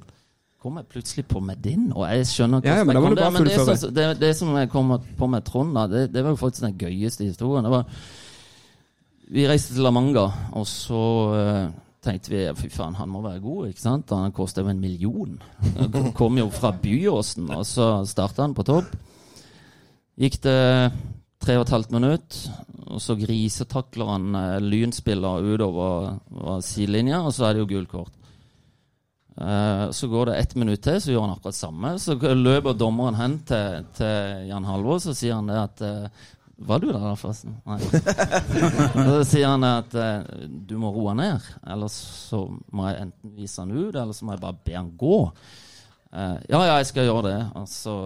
kommer 0.63 0.81
jeg 0.81 0.93
plutselig 0.95 1.27
på 1.29 1.41
med 1.45 1.57
din, 1.61 1.91
og 1.93 2.07
jeg 2.09 2.27
skjønner 2.31 2.63
ikke 2.63 2.71
Ja, 2.71 2.77
ja, 2.81 2.85
men 2.89 2.97
kom 2.97 3.03
men 3.05 3.17
det, 3.45 3.57
som- 3.61 3.95
det, 3.95 4.05
det 4.21 4.31
som 4.37 4.55
jeg 4.57 4.71
kom 4.73 4.95
på 5.19 5.27
med 5.29 5.45
Trond, 5.45 5.75
det, 5.93 6.07
det 6.15 6.23
var 6.25 6.31
jo 6.33 6.37
faktisk 6.41 6.65
den 6.65 6.79
gøyeste 6.79 7.25
historien. 7.25 7.65
Det 7.67 7.71
var 7.75 7.85
Vi 9.29 9.45
reiste 9.49 9.75
til 9.75 9.83
La 9.85 9.91
Manga, 9.91 10.25
og 10.53 10.67
så 10.69 11.03
uh, 11.35 11.69
tenkte 12.05 12.31
vi 12.33 12.41
fy 12.57 12.69
faen, 12.73 12.95
han 12.95 13.09
må 13.09 13.21
være 13.25 13.41
god, 13.41 13.69
ikke 13.69 13.81
sant? 13.81 14.11
Han 14.13 14.33
koster 14.33 14.63
jo 14.63 14.69
en 14.73 14.81
million. 14.81 15.37
Han 15.77 16.13
kom 16.17 16.39
jo 16.39 16.49
fra 16.53 16.73
Byåsen, 16.83 17.51
og 17.51 17.67
så 17.67 17.91
starta 18.09 18.43
han 18.45 18.55
på 18.55 18.63
topp. 18.69 18.93
Gikk 20.21 20.41
det 20.45 20.93
tre 21.45 21.59
og 21.59 21.67
et 21.67 21.75
halvt 21.75 21.95
minutt, 21.95 22.37
og 22.89 23.01
så 23.03 23.17
grisetakler 23.19 24.13
han 24.15 24.37
eh, 24.39 24.61
lynspiller 24.65 25.45
utover 25.45 26.61
sidelinja, 26.65 27.21
og 27.25 27.35
så 27.37 27.49
er 27.49 27.57
det 27.57 27.65
jo 27.65 27.73
gult 27.75 27.93
kort. 27.93 28.15
Eh, 29.37 29.91
så 29.91 30.09
går 30.09 30.27
det 30.27 30.37
ett 30.37 30.55
minutt 30.55 30.83
til, 30.83 31.01
så 31.01 31.11
gjør 31.11 31.27
han 31.27 31.35
akkurat 31.35 31.59
samme. 31.59 31.97
Så 31.99 32.15
løper 32.15 32.79
dommeren 32.79 33.19
hen 33.19 33.41
til, 33.47 33.85
til 33.99 34.49
Jan 34.49 34.69
Halvor, 34.69 35.01
så 35.03 35.15
sier 35.17 35.41
han 35.41 35.51
det 35.51 35.59
at 35.59 35.85
eh, 35.85 36.31
Var 36.65 36.79
du 36.79 36.87
der, 36.93 37.17
forresten? 37.19 37.57
Nei. 37.67 37.81
så 39.11 39.25
sier 39.27 39.49
han 39.51 39.67
at 39.67 39.95
eh, 39.99 40.45
du 40.47 40.77
må 40.79 40.93
roe 40.95 41.17
ned, 41.19 41.43
ellers 41.67 41.97
så 42.29 42.45
må 42.71 42.87
jeg 42.87 43.09
enten 43.09 43.35
vise 43.35 43.59
han 43.61 43.75
ut, 43.75 43.91
eller 43.91 44.15
så 44.15 44.25
må 44.25 44.37
jeg 44.37 44.45
bare 44.45 44.63
be 44.63 44.77
han 44.79 44.93
gå. 44.97 45.19
Eh, 46.15 46.37
ja, 46.47 46.61
ja, 46.61 46.79
jeg 46.79 46.93
skal 46.93 47.11
gjøre 47.11 47.27
det. 47.27 47.41
Og 47.59 47.67
så 47.69 47.97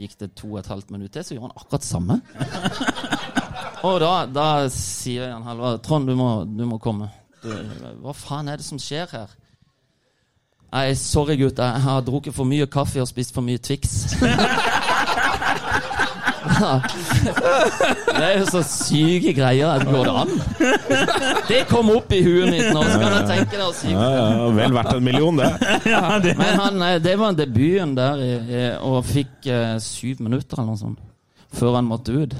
gikk 0.00 0.16
det 0.20 0.30
to 0.38 0.54
og 0.54 0.62
et 0.62 0.70
halvt 0.70 0.90
minutt 0.94 1.12
til, 1.14 1.24
så 1.26 1.36
gjorde 1.36 1.50
han 1.50 1.60
akkurat 1.60 1.86
samme. 1.86 2.20
Og 3.86 3.96
da, 4.02 4.12
da 4.28 4.46
sier 4.72 5.30
Jan 5.30 5.44
Halvard 5.46 5.80
Trond, 5.84 6.08
du 6.08 6.16
må, 6.18 6.44
du 6.44 6.66
må 6.68 6.76
komme. 6.82 7.08
Du, 7.40 7.48
hva 8.02 8.12
faen 8.12 8.50
er 8.52 8.60
det 8.60 8.66
som 8.66 8.80
skjer 8.80 9.08
her? 9.14 9.32
Nei, 10.70 10.90
sorry 10.94 11.38
gutt, 11.40 11.58
jeg 11.58 11.82
har 11.86 12.04
drukket 12.06 12.36
for 12.36 12.46
mye 12.46 12.68
kaffe 12.70 13.00
og 13.02 13.08
spist 13.10 13.34
for 13.34 13.42
mye 13.46 13.58
Twix. 13.58 14.12
det 16.60 18.24
er 18.24 18.34
jo 18.38 18.46
så 18.50 18.62
syke 18.66 19.32
greier 19.36 19.72
at 19.74 19.84
går 19.88 20.08
det 20.08 20.14
an? 20.22 20.32
Det 21.48 21.60
kom 21.70 21.90
opp 21.94 22.12
i 22.14 22.20
huet 22.24 22.50
mitt 22.52 22.68
nå, 22.74 22.82
så 22.84 22.98
kan 23.00 23.16
jeg 23.18 23.28
tenke 23.30 23.56
deg 23.56 23.66
å 23.66 23.74
si. 23.76 23.92
Ja, 23.94 24.08
ja, 24.16 24.48
vel 24.56 24.76
verdt 24.76 24.94
en 24.96 25.04
million, 25.06 25.40
det. 25.40 25.50
Ja, 25.90 26.18
det. 26.22 26.36
Men 26.38 26.60
han, 26.60 26.82
eh, 26.86 26.98
det 27.02 27.16
var 27.20 27.36
debuten 27.38 27.94
der, 27.98 28.24
i, 28.24 28.64
og 28.86 29.04
fikk 29.08 29.50
eh, 29.50 29.76
syv 29.82 30.20
minutter 30.24 30.60
eller 30.60 30.74
noe 30.74 30.80
sånt. 30.80 31.00
Før 31.56 31.80
han 31.80 31.88
måtte 31.90 32.14
ut. 32.14 32.34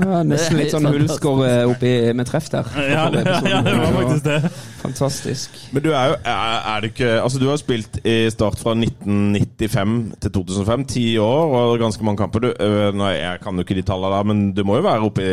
Ja, 0.00 0.22
nesten 0.26 0.58
litt 0.58 0.72
sånn 0.72 0.88
hullskår 0.88 1.42
eh, 1.46 1.62
oppi 1.70 1.92
med 2.16 2.28
treff 2.28 2.48
der. 2.52 2.68
Ja, 2.90 3.06
det, 3.12 3.22
ja, 3.46 3.60
det 3.66 3.74
var 3.78 3.94
faktisk 3.96 4.24
det. 4.26 4.38
Fantastisk. 4.80 5.56
Men 5.74 5.84
du 5.84 5.90
er 5.92 6.12
jo 6.12 6.18
er, 6.24 6.58
er 6.72 6.80
du 6.84 6.88
ikke 6.88 7.10
Altså, 7.20 7.40
du 7.42 7.46
har 7.50 7.60
spilt 7.60 8.00
i 8.08 8.16
Start 8.32 8.58
fra 8.60 8.74
1995 8.78 9.96
til 10.24 10.34
2005. 10.38 10.86
Ti 10.94 11.06
år 11.22 11.56
og 11.60 11.78
ganske 11.82 12.06
mange 12.06 12.22
kamper. 12.22 12.46
Du, 12.46 12.50
øh, 12.52 12.90
nei, 12.96 13.12
jeg 13.18 13.42
kan 13.44 13.56
jo 13.58 13.66
ikke 13.66 13.78
de 13.78 13.86
tallene 13.86 14.14
der, 14.16 14.30
men 14.32 14.44
du 14.56 14.62
må 14.66 14.78
jo 14.80 14.86
være 14.86 15.10
oppi, 15.10 15.26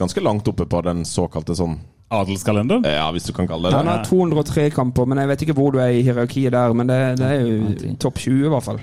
ganske 0.00 0.22
langt 0.24 0.48
oppe 0.50 0.68
på 0.70 0.84
den 0.86 1.04
såkalte 1.08 1.56
sånn 1.58 1.80
Adelskalenderen? 2.10 2.82
Ja, 2.90 3.04
hvis 3.14 3.28
du 3.28 3.32
kan 3.32 3.46
kalle 3.46 3.70
det 3.70 3.76
Han 3.78 3.86
det. 3.86 3.92
har 4.00 4.04
203 4.08 4.70
kamper, 4.74 5.06
men 5.06 5.20
jeg 5.22 5.30
vet 5.30 5.44
ikke 5.46 5.54
hvor 5.54 5.70
du 5.70 5.78
er 5.78 5.94
i 5.94 6.02
hierarkiet 6.02 6.50
der. 6.56 6.74
Men 6.74 6.90
det, 6.90 6.98
det 7.20 7.28
er 7.28 7.44
jo 7.46 7.94
topp 8.02 8.18
20, 8.18 8.48
i 8.48 8.50
hvert 8.50 8.66
fall. 8.66 8.80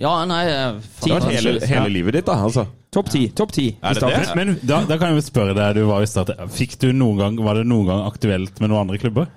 Ja, 0.00 0.14
nei 0.26 0.44
eh, 0.48 0.78
Det 1.04 1.12
har 1.12 1.20
vært 1.20 1.36
hele, 1.36 1.60
hele 1.68 1.92
livet 1.92 2.16
ditt, 2.18 2.26
da. 2.26 2.40
altså 2.48 2.66
Topp 2.90 3.10
10. 3.12 3.28
Topp 3.38 3.52
10 3.54 3.62
i 3.62 3.74
det 3.80 3.96
Start. 4.00 4.12
det? 4.12 4.34
Men 4.34 4.56
da, 4.66 4.80
da 4.88 4.96
kan 4.98 5.12
jeg 5.12 5.20
jo 5.20 5.26
spørre 5.28 5.54
deg, 5.54 5.76
du 5.78 5.84
var 5.86 6.02
i 6.02 6.08
start. 6.10 6.32
Fikk 6.50 6.74
du 6.82 6.88
noen 6.92 7.20
gang, 7.20 7.36
Var 7.44 7.60
det 7.60 7.68
noen 7.70 7.86
gang 7.86 8.00
aktuelt 8.08 8.58
med 8.58 8.72
noen 8.72 8.80
andre 8.88 8.98
klubber? 8.98 9.28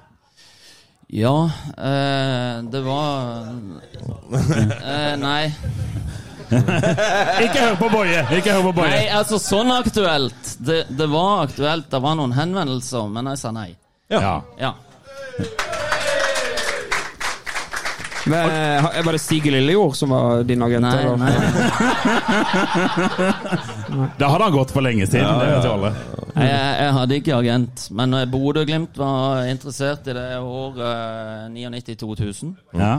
Ja, 1.13 1.35
eh, 1.77 2.63
det 2.73 2.81
var 2.81 3.51
eh, 4.33 5.13
Nei. 5.21 5.43
Ikke 6.53 7.59
hør 7.61 7.75
på 7.77 7.89
Boje! 7.93 8.23
Ikke 8.37 8.55
hør 8.55 8.65
på 8.71 8.73
Boje! 8.79 8.89
Nei, 8.89 9.05
altså 9.13 9.37
sånn 9.41 9.69
aktuelt. 9.73 10.55
Det, 10.57 10.83
det 10.89 11.07
var 11.13 11.45
aktuelt. 11.45 11.89
Det 11.93 12.01
var 12.01 12.17
noen 12.17 12.33
henvendelser, 12.37 13.05
men 13.13 13.29
jeg 13.33 13.41
sa 13.43 13.53
nei. 13.53 13.69
Ja. 14.13 14.39
Ja. 14.61 14.73
Men, 18.25 18.49
eh, 18.49 19.03
var 19.03 19.11
det 19.11 19.19
Stig 19.19 19.45
Lillejord 19.51 19.95
som 19.95 20.09
var 20.09 20.43
din 20.47 20.61
agent? 20.63 20.85
Nei, 20.85 21.03
eller? 21.03 21.17
nei. 21.17 21.33
Da 24.19 24.27
hadde 24.31 24.43
han 24.43 24.53
gått 24.55 24.71
for 24.73 24.81
lenge 24.85 25.07
siden. 25.07 25.39
det 25.39 25.49
vet 25.51 25.65
jo 25.67 25.73
alle. 25.75 25.91
Jeg, 26.33 26.61
jeg 26.79 26.93
hadde 26.97 27.17
ikke 27.19 27.35
agent, 27.37 27.83
men 27.99 28.15
eh, 28.17 28.29
Bodø-Glimt 28.31 28.97
var 28.97 29.43
interessert 29.51 30.07
i 30.09 30.15
det 30.17 30.29
året 30.39 31.51
99-2000. 31.53 32.55
Ja. 32.79 32.93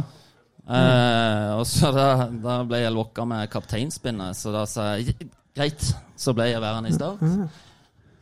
Eh, 0.65 1.51
og 1.59 1.67
så 1.69 1.91
da, 1.93 2.09
da 2.45 2.61
ble 2.69 2.85
jeg 2.85 2.95
lokka 2.95 3.27
med 3.29 3.51
kapteinspinnet, 3.53 4.37
så 4.39 4.53
da 4.55 4.65
sa 4.71 4.95
jeg 5.01 5.17
greit, 5.55 5.83
så 6.17 6.33
ble 6.37 6.51
jeg 6.53 6.63
værende 6.63 6.93
i 6.93 6.97
Start. 6.97 7.25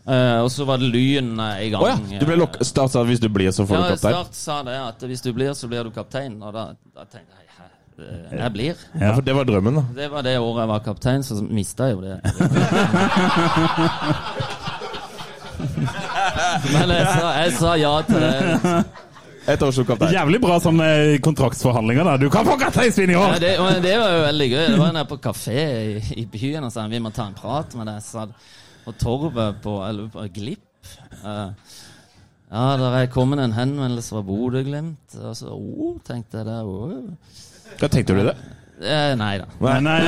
Eh, 0.03 0.39
og 0.43 0.49
så 0.51 0.65
var 0.67 0.79
det 0.83 0.89
Lyn 0.91 1.37
eh, 1.41 1.67
i 1.67 1.71
gang. 1.71 1.83
Oh, 1.85 1.89
ja! 2.11 2.19
Du 2.19 2.27
ble 2.27 2.37
lokk... 2.41 2.57
Start 2.67 2.91
sa 2.95 3.03
hvis 3.07 3.21
du 3.23 3.29
blir, 3.31 3.51
så 3.55 3.63
får 3.69 3.77
Ja, 3.77 3.83
du 3.83 3.89
kaptein. 3.95 4.11
Ja, 4.17 4.23
Start 4.25 4.35
sa 4.35 4.57
det 4.67 4.79
at 4.83 5.05
hvis 5.07 5.23
du 5.23 5.31
blir, 5.37 5.53
så 5.55 5.69
blir 5.71 5.85
du 5.87 5.91
kaptein. 5.95 6.35
Og 6.43 6.51
da, 6.57 6.65
da 6.97 7.05
tenkte 7.07 7.33
jeg 7.39 7.47
eh, 8.03 8.39
jeg 8.41 8.51
blir. 8.57 8.75
Ja, 8.99 9.13
for 9.15 9.23
det 9.23 9.35
var 9.37 9.45
drømmen, 9.47 9.75
da. 9.79 9.85
Det 10.01 10.09
var 10.11 10.23
det 10.27 10.35
året 10.41 10.61
jeg 10.65 10.71
var 10.73 10.81
kaptein, 10.89 11.23
så 11.23 11.39
mista 11.47 11.87
jeg 11.93 11.95
jo 11.95 12.03
det. 12.03 12.19
Men 16.73 16.91
jeg 16.91 17.07
sa, 17.07 17.31
jeg 17.39 17.53
sa 17.59 17.73
ja 17.79 17.93
til 18.07 18.21
det. 18.25 18.85
Et 19.53 19.63
år 19.67 19.73
som 19.75 19.87
kaptein. 19.87 20.13
Jævlig 20.15 20.39
bra 20.43 20.57
sånne 20.63 20.89
kontraktsforhandlinger. 21.25 22.05
da 22.07 22.17
Du 22.21 22.29
kan 22.31 22.47
få 22.47 22.55
kapteinsvinn 22.61 23.11
i 23.11 23.17
Ja, 23.17 23.23
år! 23.27 23.39
det, 23.43 23.53
det 23.83 23.95
var 23.99 24.13
jo 24.17 24.21
veldig 24.29 24.49
gøy. 24.53 24.67
Det 24.71 24.79
var 24.81 24.93
nede 24.95 25.09
på 25.11 25.19
kafé 25.23 25.57
i, 25.83 26.03
i 26.23 26.27
byen 26.31 26.67
og 26.69 26.73
sa 26.75 26.87
vi 26.91 27.01
må 27.03 27.11
ta 27.15 27.27
en 27.27 27.35
prat 27.39 27.75
med 27.79 27.91
deg. 27.91 28.03
Så, 28.07 28.27
og 28.87 28.99
Torvet 28.99 29.63
på, 29.63 29.77
eller 29.87 30.29
Glipp 30.35 30.93
eh, 31.23 31.51
Ja, 32.53 32.65
der 32.77 32.97
er 32.99 33.07
kommet 33.13 33.41
en 33.41 33.55
henvendelse 33.57 34.13
fra 34.13 34.23
Bodø-Glimt. 34.27 35.15
Og 35.17 35.37
så 35.37 35.55
oh, 35.55 35.95
tenkte 36.05 36.43
jeg 36.43 36.47
det. 36.51 36.59
Oh. 36.69 36.93
Hva 37.81 37.89
tenkte 37.89 38.19
du 38.19 38.27
det? 38.27 38.35
Eh, 38.83 39.15
nei 39.17 39.39
da. 39.39 39.47
Nei, 39.63 39.79
nei. 39.81 39.99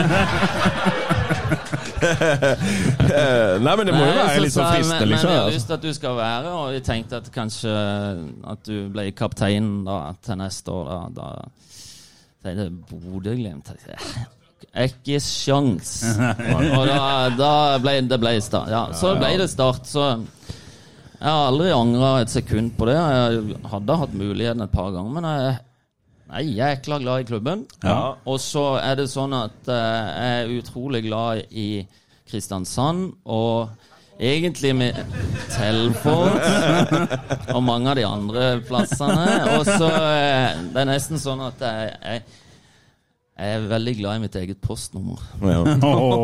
Nei, 3.62 3.74
men 3.78 3.88
det 3.88 3.94
må 3.94 4.02
jo 4.02 4.12
være 4.12 4.34
så 4.34 4.42
litt 4.42 4.54
sånn 4.56 4.66
jeg, 4.66 4.82
fristende, 4.82 5.00
men, 5.00 5.12
liksom. 5.14 5.30
Men 5.30 5.32
vi 5.32 5.38
har 5.38 5.44
altså. 5.44 5.56
lyst 5.56 5.70
til 5.70 5.76
at 5.78 5.84
du 5.86 5.96
skal 5.96 6.16
være, 6.18 6.54
og 6.58 6.66
jeg 6.74 6.84
tenkte 6.90 7.20
at 7.22 7.32
kanskje 7.32 7.74
at 8.52 8.64
du 8.68 8.76
ble 8.92 9.06
kaptein 9.16 9.68
da, 9.86 9.98
til 10.26 10.40
neste 10.42 10.74
år. 10.74 10.92
Da, 11.16 11.30
da 12.44 12.54
jeg 12.58 12.72
Bodø-Glimt 12.90 13.72
jeg, 13.72 14.26
Ikke 14.84 15.20
sjans. 15.22 15.96
Og 16.78 16.86
da, 16.88 17.04
da 17.36 17.52
ble 17.82 17.98
det 18.08 18.18
ble 18.22 18.34
start. 18.44 18.72
Ja, 18.72 18.86
så 18.96 19.14
ble 19.20 19.34
det 19.40 19.50
start. 19.52 19.86
Så 19.90 20.06
jeg 21.24 21.30
har 21.30 21.46
aldri 21.48 21.70
angra 21.72 22.16
et 22.20 22.32
sekund 22.32 22.74
på 22.78 22.88
det. 22.90 22.96
Jeg 22.98 23.60
hadde 23.72 24.00
hatt 24.00 24.18
muligheten 24.18 24.64
et 24.64 24.74
par 24.74 24.90
ganger, 24.92 25.14
men 25.14 25.28
jeg 25.30 25.54
er 26.34 26.50
jækla 26.58 26.98
glad 27.00 27.22
i 27.22 27.28
klubben. 27.28 27.64
Ja. 27.84 28.14
Og 28.28 28.40
så 28.42 28.74
er 28.82 28.98
det 28.98 29.08
sånn 29.12 29.32
at 29.36 29.70
eh, 29.72 30.10
jeg 30.10 30.38
er 30.42 30.54
utrolig 30.58 31.04
glad 31.06 31.44
i 31.48 31.68
Kristiansand, 32.28 33.12
og 33.24 33.70
egentlig 34.18 34.74
med 34.76 34.98
Telfort 35.52 36.44
og 37.54 37.60
mange 37.66 37.92
av 37.92 37.98
de 37.98 38.06
andre 38.08 38.46
plassene. 38.68 39.58
Og 39.58 39.68
så 39.68 39.90
eh, 39.90 40.64
Det 40.72 40.82
er 40.82 40.90
nesten 40.92 41.20
sånn 41.20 41.42
at 41.44 41.62
jeg, 41.62 41.92
jeg, 42.02 42.42
jeg 43.34 43.56
er 43.56 43.64
veldig 43.66 43.94
glad 43.98 44.16
i 44.16 44.22
mitt 44.22 44.36
eget 44.38 44.60
postnummer. 44.62 45.18
Ja. 45.42 45.62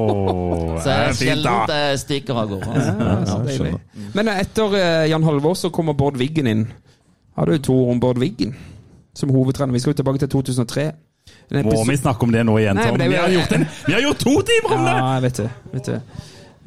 Så 0.82 0.92
jeg 0.92 1.08
er 1.08 1.16
sjelden 1.18 1.66
da. 1.66 1.78
jeg 1.88 2.02
stikker 2.04 2.38
av 2.38 2.52
gårde. 2.52 2.84
Ja. 3.58 3.72
Men 4.14 4.30
etter 4.30 4.76
eh, 4.78 5.08
Jan 5.10 5.26
Halvor 5.26 5.58
så 5.58 5.72
kommer 5.74 5.98
Bård 5.98 6.20
Wiggen 6.20 6.46
inn. 6.46 6.66
Har 7.34 7.50
du 7.50 7.58
to 7.58 7.74
ord 7.74 7.96
om 7.96 8.02
Bård 8.02 8.20
Wiggen 8.22 8.54
som 9.16 9.32
hovedtrener? 9.34 9.74
Vi 9.74 9.82
skal 9.82 9.96
jo 9.96 10.02
tilbake 10.04 10.22
til 10.22 10.30
2003. 10.38 10.86
Må 11.66 11.82
vi 11.88 11.96
snakke 11.98 12.26
om 12.26 12.32
det 12.34 12.44
nå 12.46 12.54
igjen, 12.60 12.78
Nei, 12.78 12.86
Tom? 12.86 12.98
men 12.98 13.02
det 13.02 13.06
er 13.06 13.10
Vi 13.10 13.18
har 13.20 13.32
gjort, 13.34 13.54
en, 13.58 13.64
vi 13.86 13.92
har 13.96 14.04
gjort 14.06 14.22
to 14.22 14.34
timer 14.46 14.74
om 14.76 14.84
det! 14.86 14.94
Ja, 14.94 15.08
jeg 15.16 15.22
vet 15.26 15.40
det. 15.42 15.48
Vet 15.72 15.90
det. 15.90 16.00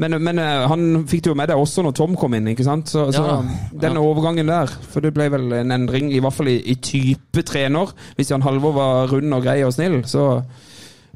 Men, 0.01 0.15
men 0.25 0.39
eh, 0.41 0.63
han 0.67 1.03
fikk 1.05 1.21
det 1.23 1.29
jo 1.29 1.35
med 1.37 1.51
deg 1.51 1.59
også 1.61 1.83
når 1.85 1.93
Tom 1.99 2.15
kom 2.17 2.33
inn, 2.33 2.47
ikke 2.49 2.65
sant? 2.65 2.89
Så, 2.89 3.03
så 3.13 3.23
Ja. 3.27 3.35
den 3.83 3.97
overgangen 4.01 4.47
der 4.49 4.65
For 4.89 5.01
det 5.05 5.11
ble 5.13 5.27
vel 5.29 5.51
en 5.53 5.71
endring, 5.75 6.07
i 6.11 6.19
hvert 6.23 6.33
fall 6.33 6.49
i, 6.49 6.55
i 6.73 6.75
type 6.81 7.43
trener. 7.45 7.91
Hvis 8.17 8.31
Jan 8.33 8.41
Halvor 8.41 8.73
var 8.73 9.07
rund 9.13 9.33
og 9.37 9.43
grei 9.45 9.59
og 9.63 9.73
snill, 9.75 9.99
så 10.09 10.41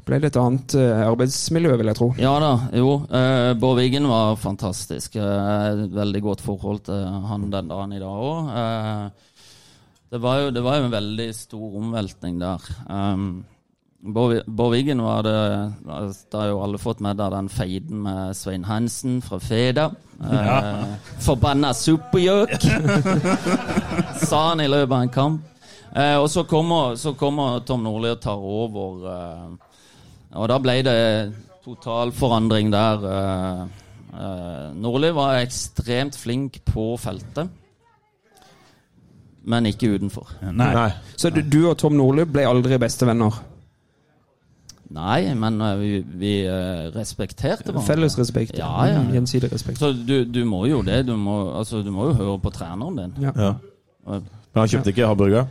ble 0.08 0.20
det 0.22 0.30
et 0.30 0.38
annet 0.40 0.72
eh, 0.78 1.02
arbeidsmiljø, 1.08 1.74
vil 1.76 1.90
jeg 1.90 1.98
tro. 1.98 2.06
Ja 2.22 2.36
da, 2.40 2.52
jo. 2.72 2.94
Uh, 3.10 3.50
Bård 3.60 3.76
Wiggen 3.82 4.06
var 4.08 4.38
fantastisk. 4.40 5.18
Veldig 5.18 6.22
godt 6.24 6.40
forhold 6.46 6.80
til 6.86 7.02
han 7.28 7.50
den 7.52 7.68
dagen 7.68 7.92
i 7.92 8.00
dag 8.00 8.22
òg. 8.30 8.48
det, 10.14 10.20
var 10.22 10.38
jo- 10.46 10.50
det 10.54 10.62
var 10.64 10.78
jo 10.78 10.84
en 10.86 10.94
veldig 10.94 11.28
stor 11.36 11.76
omveltning 11.82 12.38
der. 12.40 12.62
Um, 12.88 13.44
Bård 14.00 14.70
Wiggen 14.72 15.02
var 15.02 15.22
det 15.26 15.38
Da 16.30 16.38
har 16.38 16.48
jo 16.52 16.60
alle 16.62 16.78
fått 16.78 17.00
med 17.02 17.18
deg 17.18 17.32
den 17.34 17.48
feiden 17.50 18.02
med 18.04 18.36
Svein 18.38 18.64
Hansen 18.68 19.20
fra 19.22 19.40
Feda. 19.42 19.90
Uh, 20.18 20.96
Forbanna 21.22 21.68
supergjøk! 21.78 22.64
Sa 24.28 24.40
han 24.48 24.60
i 24.64 24.66
løpet 24.66 24.90
av 24.96 25.02
en 25.04 25.12
kamp. 25.14 25.44
Eh, 25.94 26.16
og 26.18 26.26
så 26.30 26.42
kommer, 26.44 26.96
så 26.98 27.12
kommer 27.14 27.60
Tom 27.66 27.84
Nordli 27.86 28.10
og 28.10 28.18
tar 28.24 28.42
over. 28.42 29.04
eh, 29.12 29.76
og 30.34 30.48
da 30.50 30.56
ble 30.58 30.74
det 30.82 30.96
total 31.64 32.10
forandring 32.18 32.72
der. 32.74 33.06
eh, 33.12 33.62
eh, 34.10 34.66
Nordli 34.74 35.12
var 35.14 35.38
ekstremt 35.44 36.18
flink 36.18 36.58
på 36.66 36.88
feltet, 36.98 37.48
men 39.46 39.70
ikke 39.70 39.94
utenfor. 39.94 40.34
Nei. 40.50 40.72
Nei. 40.74 40.90
Så 41.14 41.30
du, 41.30 41.44
du 41.46 41.60
og 41.70 41.78
Tom 41.78 41.94
Nordli 41.96 42.26
ble 42.26 42.42
aldri 42.50 42.74
bestevenner? 42.82 43.38
Nei, 44.88 45.34
men 45.36 45.60
eh, 45.60 45.74
vi, 45.76 45.88
vi 46.16 46.32
eh, 46.48 46.88
respekterte 46.94 47.68
hverandre. 47.68 47.84
Felles 47.86 48.16
respekt? 48.18 48.56
Ja, 48.56 48.70
ja. 48.88 49.02
Mm, 49.04 49.12
Gjensidig 49.18 49.52
respekt. 49.52 49.78
Så 49.82 49.92
du, 49.92 50.22
du 50.24 50.44
må 50.48 50.64
jo 50.66 50.80
det. 50.86 51.02
Du 51.06 51.14
må, 51.20 51.36
altså, 51.58 51.82
du 51.84 51.90
må 51.92 52.08
jo 52.08 52.16
høre 52.16 52.38
på 52.40 52.52
treneren 52.54 52.96
din. 52.96 53.16
Ja. 53.26 53.34
Ja. 53.36 53.52
Men 54.08 54.62
han 54.62 54.70
kjøpte 54.72 54.94
ikke 54.94 55.10
hamburger? 55.10 55.48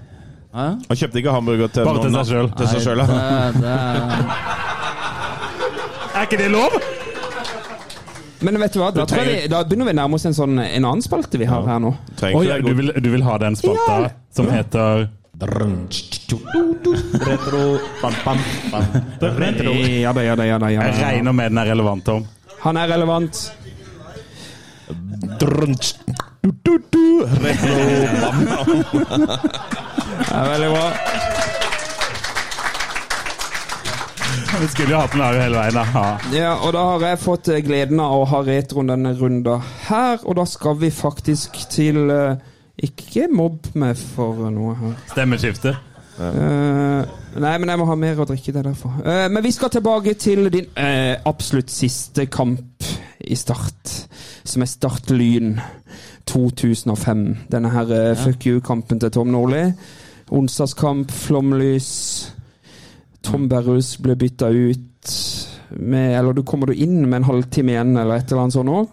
Hæ? 0.57 0.67
Han 0.89 0.97
kjøpte 0.97 1.21
ikke 1.21 1.33
hamburger 1.35 1.67
til 1.69 1.85
Bare 1.85 2.09
noen-. 2.09 2.53
Til 2.57 2.67
seg 2.71 2.97
ja. 2.97 3.05
Det, 3.53 3.73
Er 6.15 6.25
ikke 6.25 6.39
det 6.41 6.49
lov? 6.51 6.79
Men 8.41 8.57
vet 8.61 8.73
du 8.73 8.81
hva, 8.81 8.89
da, 8.93 9.05
tror 9.09 9.25
jeg 9.25 9.49
da 9.49 9.63
begynner 9.65 9.89
vi 9.89 9.93
å 9.95 9.97
nærme 9.97 10.17
oss 10.17 10.25
en, 10.29 10.35
sånn, 10.37 10.59
en 10.61 10.85
annen 10.85 11.01
spalte 11.05 11.39
vi 11.41 11.45
har 11.49 11.63
her 11.65 11.79
nå. 11.81 11.93
Ikke 12.17 12.59
du, 12.65 12.73
vil, 12.77 12.91
du 13.01 13.09
vil 13.13 13.25
ha 13.25 13.37
den 13.41 13.57
spalta 13.57 14.11
som 14.33 14.49
heter 14.53 15.07
Retro 15.39 16.39
bam, 18.01 18.13
bam, 18.25 18.37
bam. 18.71 18.83
Ja 20.01 20.13
da, 20.13 20.23
ja 20.23 20.35
da, 20.35 20.45
ja 20.45 20.57
da. 20.59 20.69
Ja, 20.71 20.83
Jeg 20.87 21.03
regner 21.03 21.31
med 21.31 21.51
den 21.51 21.57
er 21.61 21.65
relevant, 21.69 22.05
Tom. 22.05 22.25
Han 22.63 22.77
er 22.77 22.87
relevant. 22.89 23.51
Retro 25.37 26.79
bam. 28.21 28.47
Ja, 30.31 30.43
veldig 30.49 30.69
bra. 30.73 30.91
Vi 34.61 34.67
skulle 34.67 34.91
jo 34.91 34.97
hatt 35.03 35.11
den 35.13 35.21
her 35.21 35.37
hele 35.41 35.57
veien. 35.59 35.73
da. 35.93 36.03
Ja. 36.33 36.53
Og 36.65 36.73
da 36.73 36.83
har 36.95 37.03
jeg 37.11 37.19
fått 37.21 37.49
gleden 37.67 37.99
av 38.01 38.15
å 38.23 38.25
ha 38.31 38.39
retroen 38.47 38.89
denne 38.89 39.13
runden 39.19 39.61
her, 39.87 40.17
og 40.25 40.39
da 40.39 40.45
skal 40.49 40.79
vi 40.81 40.89
faktisk 40.93 41.59
til 41.69 42.09
eh, 42.09 42.39
Ikke 42.77 43.25
mobb 43.33 43.71
meg 43.79 43.97
for 43.97 44.49
noe 44.53 44.75
her. 44.77 44.97
Stemmeskifte. 45.09 45.73
Eh, 46.17 47.01
nei, 47.37 47.53
men 47.61 47.69
jeg 47.69 47.79
må 47.79 47.85
ha 47.89 47.95
mer 47.97 48.21
å 48.21 48.25
drikke. 48.29 48.53
Det 48.53 48.61
er 48.61 48.69
derfor. 48.71 48.93
uh, 49.05 49.25
men 49.33 49.43
vi 49.45 49.51
skal 49.53 49.71
tilbake 49.73 50.13
til 50.17 50.49
din 50.53 50.69
uh, 50.77 51.17
absolutt 51.29 51.73
siste 51.73 52.27
kamp 52.33 52.85
i 53.21 53.35
Start, 53.37 53.93
som 54.45 54.65
er 54.65 54.69
Start 54.69 55.11
Lyn 55.13 55.57
2005. 56.29 57.23
Denne 57.51 57.73
her 57.73 57.93
ja. 57.93 58.15
fuck 58.17 58.45
you-kampen 58.45 59.01
til 59.01 59.13
Tom 59.13 59.33
Nordli. 59.33 59.63
Onsdagskamp, 60.33 61.11
flomlys. 61.11 61.91
Tom 63.25 63.47
Berrus 63.49 63.95
ble 64.01 64.15
bytta 64.15 64.49
ut 64.53 64.83
med 65.69 66.13
Eller 66.15 66.33
du 66.33 66.43
kommer 66.47 66.69
du 66.69 66.77
inn 66.79 67.01
med 67.09 67.21
en 67.21 67.27
halvtime 67.27 67.73
igjen, 67.73 67.97
eller 67.97 68.21
et 68.21 68.31
eller 68.31 68.45
annet 68.45 68.55
sånt 68.55 68.69
nå. 68.69 68.85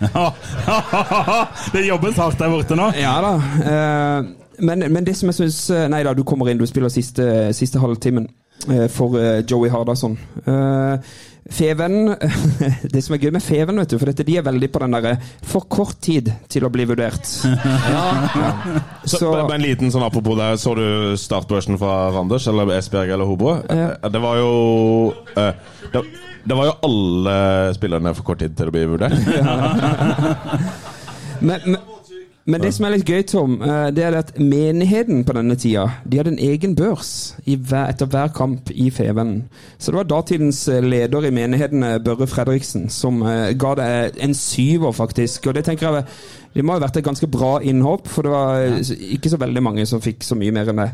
det 1.72 1.86
jobbes 1.86 2.18
hardt 2.20 2.38
der 2.40 2.50
borte 2.52 2.76
nå. 2.78 2.90
Ja 3.00 3.14
da. 3.24 3.34
Eh, 3.72 4.34
men, 4.66 4.86
men 4.92 5.04
det 5.04 5.16
som 5.16 5.28
jeg 5.28 5.36
syns 5.36 5.58
Nei 5.92 6.02
da, 6.06 6.14
du 6.16 6.24
kommer 6.24 6.48
inn, 6.48 6.60
du 6.60 6.66
spiller 6.68 6.92
siste, 6.92 7.52
siste 7.56 7.80
halvtimen 7.82 8.28
eh, 8.70 8.86
for 8.92 9.18
eh, 9.20 9.42
Joey 9.50 9.70
Hardasson. 9.72 10.18
Eh, 10.46 10.98
Feven 11.50 12.08
Det 12.92 13.02
som 13.04 13.14
er 13.14 13.20
gøy 13.22 13.30
med 13.36 13.42
Feven, 13.44 13.78
vet 13.78 13.92
du, 13.92 13.98
for 14.00 14.10
dette, 14.10 14.24
de 14.26 14.34
er 14.40 14.44
veldig 14.46 14.68
på 14.74 14.80
den 14.82 14.96
derre 14.96 15.12
for 15.46 15.62
kort 15.70 16.00
tid 16.02 16.32
til 16.50 16.66
å 16.66 16.70
bli 16.74 16.84
vurdert. 16.90 17.22
Så, 19.06 19.18
Så- 19.20 19.30
men 19.36 19.52
en 19.58 19.62
liten 19.62 19.92
sånn 19.94 20.02
apropos 20.06 20.36
der, 20.40 20.56
så 20.58 20.74
du 20.74 20.86
startbørsen 21.20 21.78
fra 21.78 22.10
Randers 22.16 22.46
eller 22.50 22.72
Esbjerg 22.78 23.12
eller 23.14 23.28
Hobro? 23.30 23.56
Ja. 23.70 23.92
Eh, 24.02 24.10
Det 24.10 24.20
var 24.24 24.40
jo 24.40 24.50
eh, 25.36 25.52
det, 25.92 26.02
det 26.46 26.54
var 26.58 26.64
jo 26.72 26.74
alle 26.88 27.36
spillerne 27.78 28.14
for 28.18 28.26
kort 28.32 28.42
tid 28.42 28.56
til 28.58 28.70
å 28.70 28.74
bli 28.74 28.84
vurdert. 28.90 29.14
Men, 31.40 31.60
men, 31.68 31.76
men 32.46 32.62
det 32.62 32.70
som 32.76 32.84
er 32.86 32.92
litt 32.94 33.08
gøy, 33.10 33.24
Tom, 33.26 33.56
eh, 33.58 33.88
det 33.90 34.04
er 34.06 34.14
at 34.20 34.28
menigheten 34.38 35.24
på 35.26 35.34
denne 35.34 35.56
tida 35.58 35.88
De 36.06 36.20
hadde 36.20 36.30
en 36.36 36.42
egen 36.46 36.76
børs 36.78 37.34
i 37.42 37.56
hver, 37.58 37.90
etter 37.90 38.06
hver 38.06 38.30
kamp 38.36 38.70
i 38.70 38.86
Fevennen. 38.94 39.48
Så 39.78 39.90
det 39.90 39.98
var 39.98 40.10
datidens 40.12 40.60
eh, 40.70 40.78
leder 40.84 41.26
i 41.26 41.34
menigheten, 41.34 41.82
eh, 41.82 41.98
Børre 41.98 42.28
Fredriksen, 42.30 42.86
som 42.88 43.24
ga 43.58 43.74
det 43.80 43.88
en 44.22 44.34
syver, 44.34 44.92
faktisk. 44.94 45.46
Og 45.46 45.58
det 45.58 45.64
tenker 45.66 45.88
jeg 45.90 46.04
det 46.56 46.64
må 46.64 46.72
ha 46.72 46.80
vært 46.80 46.96
et 46.96 47.04
ganske 47.04 47.26
bra 47.28 47.58
innhopp, 47.60 48.06
for 48.08 48.24
det 48.24 48.30
var 48.32 48.62
eh, 48.64 48.92
ikke 49.16 49.28
så 49.28 49.38
veldig 49.40 49.62
mange 49.64 49.84
som 49.88 50.00
fikk 50.00 50.24
så 50.24 50.36
mye 50.38 50.54
mer 50.56 50.70
enn 50.72 50.80
det. 50.80 50.86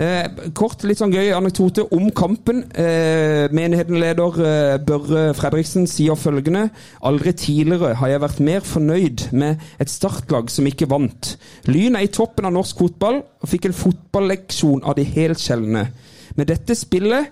Eh, 0.00 0.44
kort, 0.56 0.84
litt 0.88 1.02
sånn 1.02 1.12
gøy 1.12 1.34
anekdote 1.36 1.84
om 1.92 2.06
kampen. 2.16 2.62
Eh, 2.72 3.44
menigheten-leder 3.52 4.38
eh, 4.40 4.76
Børre 4.88 5.24
Fredriksen 5.36 5.84
sier 5.90 6.16
følgende 6.16 6.68
Aldri 7.04 7.34
tidligere 7.36 7.98
har 8.00 8.12
jeg 8.14 8.22
vært 8.22 8.40
mer 8.46 8.64
fornøyd 8.64 9.26
med 9.36 9.60
et 9.82 9.92
startlag 9.92 10.48
som 10.52 10.68
ikke 10.68 10.88
vant. 10.88 11.34
Lyn 11.68 11.98
er 11.98 12.06
i 12.06 12.12
toppen 12.12 12.48
av 12.48 12.54
norsk 12.56 12.80
fotball 12.80 13.20
og 13.20 13.50
fikk 13.50 13.68
en 13.68 13.76
fotballeksjon 13.76 14.80
av 14.86 14.96
de 14.96 15.04
helt 15.12 15.42
sjeldne. 15.42 15.90
Med 16.38 16.48
dette 16.48 16.76
spillet 16.78 17.28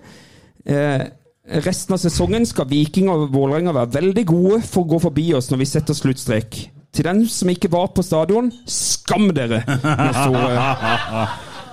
eh, 0.69 1.07
Resten 1.65 1.95
av 1.95 1.99
sesongen 1.99 2.45
skal 2.45 2.69
Viking 2.69 3.09
og 3.11 3.25
Vålerenga 3.33 3.73
være 3.73 3.95
veldig 3.97 4.25
gode 4.29 4.61
for 4.61 4.85
å 4.85 4.91
gå 4.93 5.01
forbi 5.09 5.25
oss 5.35 5.49
når 5.49 5.63
vi 5.63 5.67
setter 5.71 5.97
sluttstrek. 5.97 6.59
Til 6.91 7.07
den 7.07 7.23
som 7.31 7.49
ikke 7.49 7.71
var 7.71 7.93
på 7.95 8.03
stadion, 8.03 8.51
skam 8.67 9.29
dere! 9.35 9.61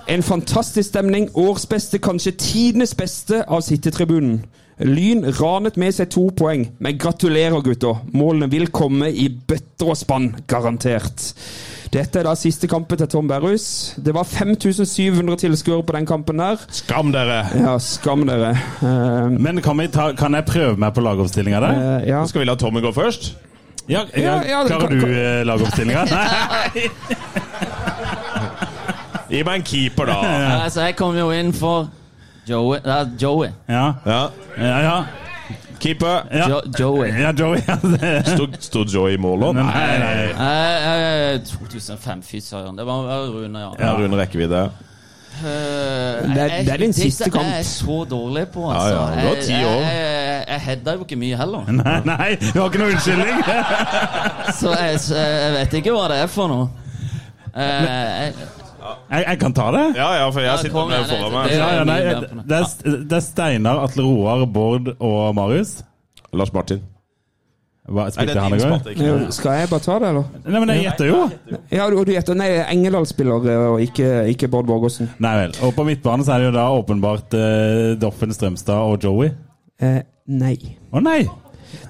En 0.09 0.23
fantastisk 0.23 0.89
stemning. 0.89 1.27
Årsbeste, 1.37 1.99
kanskje 2.01 2.31
tidenes 2.39 2.95
beste 2.97 3.43
av 3.45 3.61
sittetribunen. 3.61 4.39
Lyn 4.79 5.25
ranet 5.35 5.75
med 5.77 5.91
seg 5.91 6.07
to 6.13 6.29
poeng, 6.39 6.63
men 6.79 6.95
gratulerer, 6.97 7.59
gutter. 7.61 7.99
Målene 8.15 8.47
vil 8.49 8.71
komme 8.71 9.09
i 9.11 9.27
bøtter 9.27 9.91
og 9.91 9.99
spann, 9.99 10.29
garantert. 10.47 11.33
Dette 11.91 12.21
er 12.21 12.29
da 12.29 12.35
siste 12.39 12.69
kampen 12.71 13.01
til 13.01 13.09
Tom 13.11 13.27
Berrhus. 13.27 13.97
Det 13.99 14.13
var 14.15 14.23
5700 14.23 15.41
tilskuere 15.43 15.83
på 15.83 15.97
den 15.97 16.07
kampen 16.07 16.39
der. 16.39 16.63
Skam 16.71 17.11
dere! 17.11 17.41
Ja, 17.59 17.75
skam 17.83 18.23
dere. 18.29 18.53
Uh, 18.79 19.27
Men 19.35 19.59
kan, 19.65 19.77
vi 19.83 19.89
ta, 19.91 20.13
kan 20.15 20.37
jeg 20.37 20.47
prøve 20.47 20.79
meg 20.79 20.95
på 20.95 21.03
lagoppstillinga 21.03 21.61
der? 21.65 21.83
Uh, 21.83 22.07
ja. 22.07 22.23
Skal 22.29 22.45
vi 22.45 22.49
la 22.49 22.55
Tommy 22.55 22.85
gå 22.85 22.95
først? 22.95 23.33
Ja, 23.89 24.03
ja, 24.13 24.21
Ja, 24.21 24.33
ja, 24.45 24.57
Klarer 24.69 24.89
du 24.93 25.05
eh, 25.09 25.39
lagoppstillinga? 25.49 26.03
Nei. 26.13 26.89
Gi 29.29 29.43
meg 29.45 29.59
en 29.59 29.63
keeper, 29.65 30.09
da. 30.09 30.17
Altså, 30.65 30.81
jeg 30.87 30.95
kom 30.97 31.17
jo 31.17 31.29
inn 31.33 31.51
for 31.53 31.89
Joey. 32.49 32.79
Ja, 32.85 33.03
Joey. 33.21 33.51
Ja, 33.69 33.87
Ja. 34.05 34.21
ja. 34.57 34.77
ja. 34.85 34.99
Keeper. 35.79 36.25
ja. 36.35 36.47
Jo, 36.51 36.57
Joey. 36.79 37.09
ja 37.21 37.29
Joey. 37.31 37.61
ja, 37.67 37.75
det- 37.83 38.27
Stod, 38.33 38.57
stod 38.59 38.89
Joey 38.91 39.13
i 39.15 39.17
mål 39.21 39.39
nå? 39.45 39.51
Nei, 39.53 39.97
nei. 40.01 40.15
Eh, 40.33 40.87
eh, 41.35 41.39
2005, 41.47 42.23
fy 42.25 42.41
søren. 42.43 42.75
Det 42.75 42.83
var 42.85 43.05
var 43.07 43.29
Rune, 43.31 43.59
ja. 43.63 43.69
Ja, 43.79 43.93
Rune 43.95 44.17
rekkevidde. 44.19 44.65
Eh, 45.39 46.27
Det 46.35 46.37
er- 46.37 46.47
jeg- 46.49 46.65
det 46.65 46.73
er 46.73 46.77
din 46.77 46.93
siste 46.93 47.29
kamp. 47.31 47.45
er 47.45 47.55
jeg 47.55 47.65
så 47.65 48.05
dårlig 48.09 48.47
på, 48.53 48.65
altså. 48.71 48.89
ja, 48.89 49.21
du 49.21 49.27
har 49.27 49.35
ti 49.41 49.53
år. 49.53 49.81
Jeg, 49.81 50.27
jeg, 50.27 50.45
jeg 50.47 50.59
heada 50.61 50.93
jo 50.93 50.99
ikke 51.05 51.15
mye 51.15 51.35
heller. 51.37 51.71
Nei, 51.79 51.99
nei, 52.05 52.35
du 52.35 52.59
har 52.59 52.69
ikke 52.69 52.79
noe 52.79 52.91
unnskyldning? 52.91 53.43
Så 54.59 54.73
jeg, 54.75 54.99
jeg 55.15 55.53
vet 55.53 55.73
ikke 55.79 55.91
hva 55.95 56.07
det 56.11 56.17
er 56.23 56.27
for 56.27 56.47
noe. 56.51 56.69
Eh, 57.55 57.63
jeg, 57.63 58.33
Jeg, 59.11 59.25
jeg 59.27 59.39
kan 59.39 59.53
ta 59.53 59.71
det. 59.71 59.95
Ja, 59.95 60.13
ja, 60.17 60.29
for 60.31 60.39
jeg 60.41 60.59
sitter 60.59 60.87
med 60.87 61.05
foran 61.09 61.31
meg. 61.33 61.49
det- 61.49 61.57
Ja, 61.57 61.67
ja, 61.75 61.83
nei, 61.83 61.99
det, 61.99 62.57
er, 62.57 62.97
det 63.09 63.17
er 63.17 63.19
Steinar, 63.25 63.83
Atle 63.83 64.03
Roar, 64.03 64.45
Bård 64.45 64.95
og 64.99 65.35
Marius. 65.35 65.83
Lars 66.33 66.53
Martin. 66.53 66.81
Hva, 67.89 68.03
Nei, 68.05 68.05
det 68.05 68.13
spilte 68.13 68.33
er 68.35 68.41
han 68.43 68.53
din 68.53 69.03
i 69.03 69.09
går? 69.09 69.31
Skal 69.33 69.55
jeg 69.59 69.69
bare 69.71 69.81
ta 69.85 69.95
det, 70.03 70.09
eller? 70.13 70.25
Nei, 70.45 70.59
men 70.61 70.71
jeg 70.75 70.83
gjetter 70.85 71.09
jo. 71.09 71.19
Ja, 71.73 71.87
du, 71.89 71.95
du 72.05 72.11
gjetter 72.13 72.37
Nei, 72.37 72.49
Engedal 72.69 73.07
spiller, 73.09 73.47
eh, 73.49 73.65
og 73.73 73.81
ikke, 73.81 74.09
ikke 74.35 74.49
Bård 74.53 74.69
Borgersen. 74.69 75.09
Nei 75.25 75.33
vel. 75.41 75.55
Og 75.65 75.73
på 75.77 75.85
midtbane 75.87 76.23
så 76.27 76.35
er 76.35 76.43
det 76.43 76.49
jo 76.51 76.55
da 76.59 76.67
åpenbart 76.77 77.33
eh, 77.39 77.97
Doffen 78.01 78.33
Strømstad 78.35 78.77
og 78.85 79.01
Joey. 79.03 79.31
Eh, 79.81 80.01
nei. 80.29 80.55
Å 80.93 81.01
nei! 81.01 81.21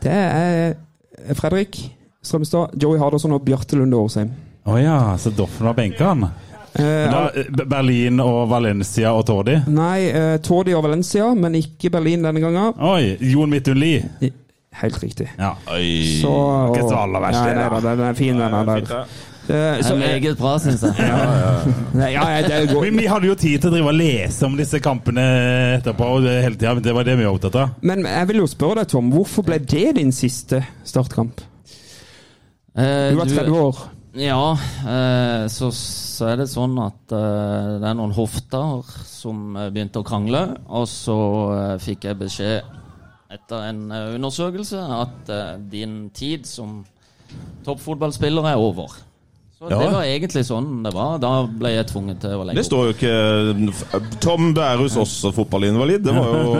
Det 0.03 0.11
er 0.11 0.59
eh, 0.71 1.33
Fredrik 1.35 1.77
Strømstad, 2.23 2.75
Joey 2.79 2.99
Hardasson 2.99 3.35
og 3.35 3.43
Bjarte 3.47 3.75
Lunde 3.79 3.99
Årsheim. 3.99 4.31
Å 4.69 4.75
ja, 4.79 4.97
så 5.19 5.31
Doffen 5.35 5.67
var 5.69 5.75
benka 5.77 6.13
han. 6.13 6.25
Eh, 6.77 7.07
Da, 7.09 7.21
eh, 7.33 7.47
Berlin 7.65 8.19
og 8.21 8.43
Valencia 8.51 9.11
og 9.17 9.23
Tordi. 9.25 9.55
nei, 9.73 10.03
eh, 10.13 10.35
Tordi 10.45 10.75
og 10.77 10.83
Valencia, 10.85 11.31
men 11.35 11.55
ikke 11.57 11.89
Berlin 11.91 12.21
denne 12.27 12.43
gangen. 12.43 12.75
Oi, 12.77 13.17
Jon 13.31 13.49
Midtun 13.49 13.79
Lie. 13.81 14.03
Helt 14.79 14.99
riktig. 15.03 15.25
Ja. 15.39 15.55
Oi. 15.73 16.19
Så, 16.21 16.29
Ikke 16.69 16.85
så 16.87 16.95
aller 17.01 17.23
verst, 17.23 17.39
Nei, 17.41 17.49
det, 17.49 17.57
nei, 17.57 17.69
da. 17.73 17.79
da, 17.81 17.95
den 17.97 18.05
er 18.11 18.17
fin, 18.19 18.37
den 18.37 18.53
der. 18.53 18.69
Fint, 18.77 18.89
ja. 18.93 19.01
Eh, 19.49 19.79
det 19.81 19.89
er 19.89 19.97
meget 19.97 20.37
bra, 20.37 20.51
syns 20.61 20.83
jeg. 20.85 20.93
Ja, 21.99 22.07
ja, 22.13 22.23
ja, 22.37 22.41
det 22.45 22.59
går. 22.69 22.83
Vi, 22.85 22.91
vi 22.99 23.07
hadde 23.09 23.27
jo 23.31 23.35
tid 23.35 23.57
til 23.63 23.71
å 23.71 23.73
drive 23.73 23.89
og 23.89 23.97
lese 23.97 24.45
om 24.45 24.53
disse 24.59 24.77
kampene 24.85 25.23
etterpå. 25.79 26.05
og 26.19 26.27
det, 26.27 26.35
hele 26.45 26.55
tiden, 26.61 26.83
det 26.85 26.93
var 26.95 27.07
det 27.07 27.15
vi 27.17 27.25
var 27.25 27.33
opptatt 27.39 27.57
av. 27.63 27.71
Men 27.81 28.05
jeg 28.05 28.29
vil 28.29 28.43
jo 28.43 28.49
spørre 28.51 28.83
deg, 28.83 28.91
Tom, 28.93 29.09
hvorfor 29.15 29.47
ble 29.49 29.57
det 29.63 29.87
din 29.97 30.13
siste 30.15 30.61
startkamp? 30.85 31.41
Eh, 32.77 33.09
Du 33.09 33.17
var 33.23 33.25
30 33.33 33.57
år. 33.57 33.81
Ja, 34.19 34.51
eh, 34.85 35.43
så, 35.53 35.69
så 35.73 36.29
er 36.31 36.39
det 36.43 36.47
sånn 36.49 36.77
at 36.81 37.13
eh, 37.13 37.75
det 37.81 37.89
er 37.89 37.97
noen 37.97 38.13
hofter 38.15 38.85
som 39.05 39.53
begynte 39.73 40.01
å 40.01 40.05
krangle, 40.07 40.41
og 40.69 40.85
så 40.89 41.17
eh, 41.57 41.75
fikk 41.81 42.05
jeg 42.09 42.17
beskjed 42.21 42.75
etter 43.29 43.67
en 43.69 43.83
eh, 43.93 44.15
undersøkelse 44.17 44.79
at 44.79 45.29
eh, 45.33 45.59
din 45.71 46.09
tid 46.15 46.47
som 46.49 46.81
toppfotballspiller 47.65 48.49
er 48.49 48.57
over. 48.57 48.97
Så 49.59 49.67
Ja. 49.69 49.77
det 49.79 49.87
var 49.91 50.03
egentlig 50.07 50.41
sånn 50.47 50.83
det 50.85 50.93
var. 50.95 51.17
Da 51.19 51.43
ble 51.45 51.73
jeg 51.73 51.87
tvunget 51.89 52.21
til 52.23 52.29
å 52.31 52.45
legge 52.47 52.55
Det 52.55 52.63
står 52.63 52.85
jo 52.87 52.93
ikke 52.95 54.19
Tom 54.23 54.53
Bærus 54.55 54.95
også 54.95 55.33
fotballinvalid. 55.35 55.99
Det 56.05 56.13
var 56.15 56.29
jo 56.31 56.53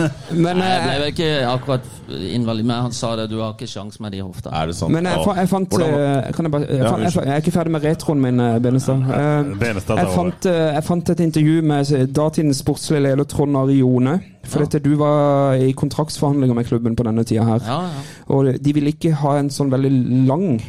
Men, 0.44 0.58
Nei, 0.60 0.66
jeg 0.68 0.82
ble 0.82 0.90
eh, 0.92 0.98
vel 0.98 1.06
ikke 1.14 1.30
akkurat 1.48 1.88
invalid, 2.28 2.66
men 2.68 2.82
han 2.82 2.92
sa 2.92 3.14
det, 3.16 3.30
du 3.30 3.38
har 3.40 3.54
ikke 3.54 3.68
sjans 3.72 3.96
med 4.04 4.12
de 4.12 4.20
hofta. 4.20 4.52
Er 4.52 4.66
det 4.68 4.76
sant? 4.76 4.92
men 4.92 5.08
jeg, 5.08 5.22
fa- 5.24 5.36
jeg 5.40 5.48
fant 5.48 5.78
eh, 5.80 6.28
kan 6.36 6.44
jeg, 6.44 6.52
bare, 6.52 6.68
jeg, 6.68 6.84
fant, 6.90 7.02
jeg, 7.06 7.12
fa- 7.16 7.24
jeg 7.24 7.32
er 7.38 7.40
ikke 7.46 7.54
ferdig 7.56 7.72
med 7.78 7.86
retroen 7.88 8.20
min, 8.26 8.40
eh, 8.44 8.58
Benestad. 8.66 9.00
Eh, 9.16 9.54
Benestad 9.64 10.02
Jeg 10.02 10.12
fant, 10.18 10.50
jeg 10.52 10.84
fant 10.90 11.14
et 11.16 11.24
intervju 11.24 11.56
med 11.72 11.94
datidens 12.20 12.60
sportslige 12.60 13.06
leder 13.08 13.24
Trond 13.32 13.56
Ari 13.62 13.78
Jone. 13.80 14.18
For 14.44 14.60
Ja. 14.60 14.66
dette, 14.66 14.82
du 14.84 14.92
var 15.00 15.54
i 15.56 15.72
kontraktsforhandlinger 15.72 16.54
med 16.60 16.66
klubben 16.68 16.96
på 17.00 17.04
denne 17.08 17.24
tida 17.24 17.44
her. 17.48 17.64
Ja, 17.64 17.80
ja. 17.88 18.06
Og 18.28 18.52
de 18.60 18.72
ville 18.76 18.92
ikke 18.92 19.14
ha 19.24 19.38
en 19.40 19.48
sånn 19.48 19.70
veldig 19.72 19.92
lang 20.28 20.60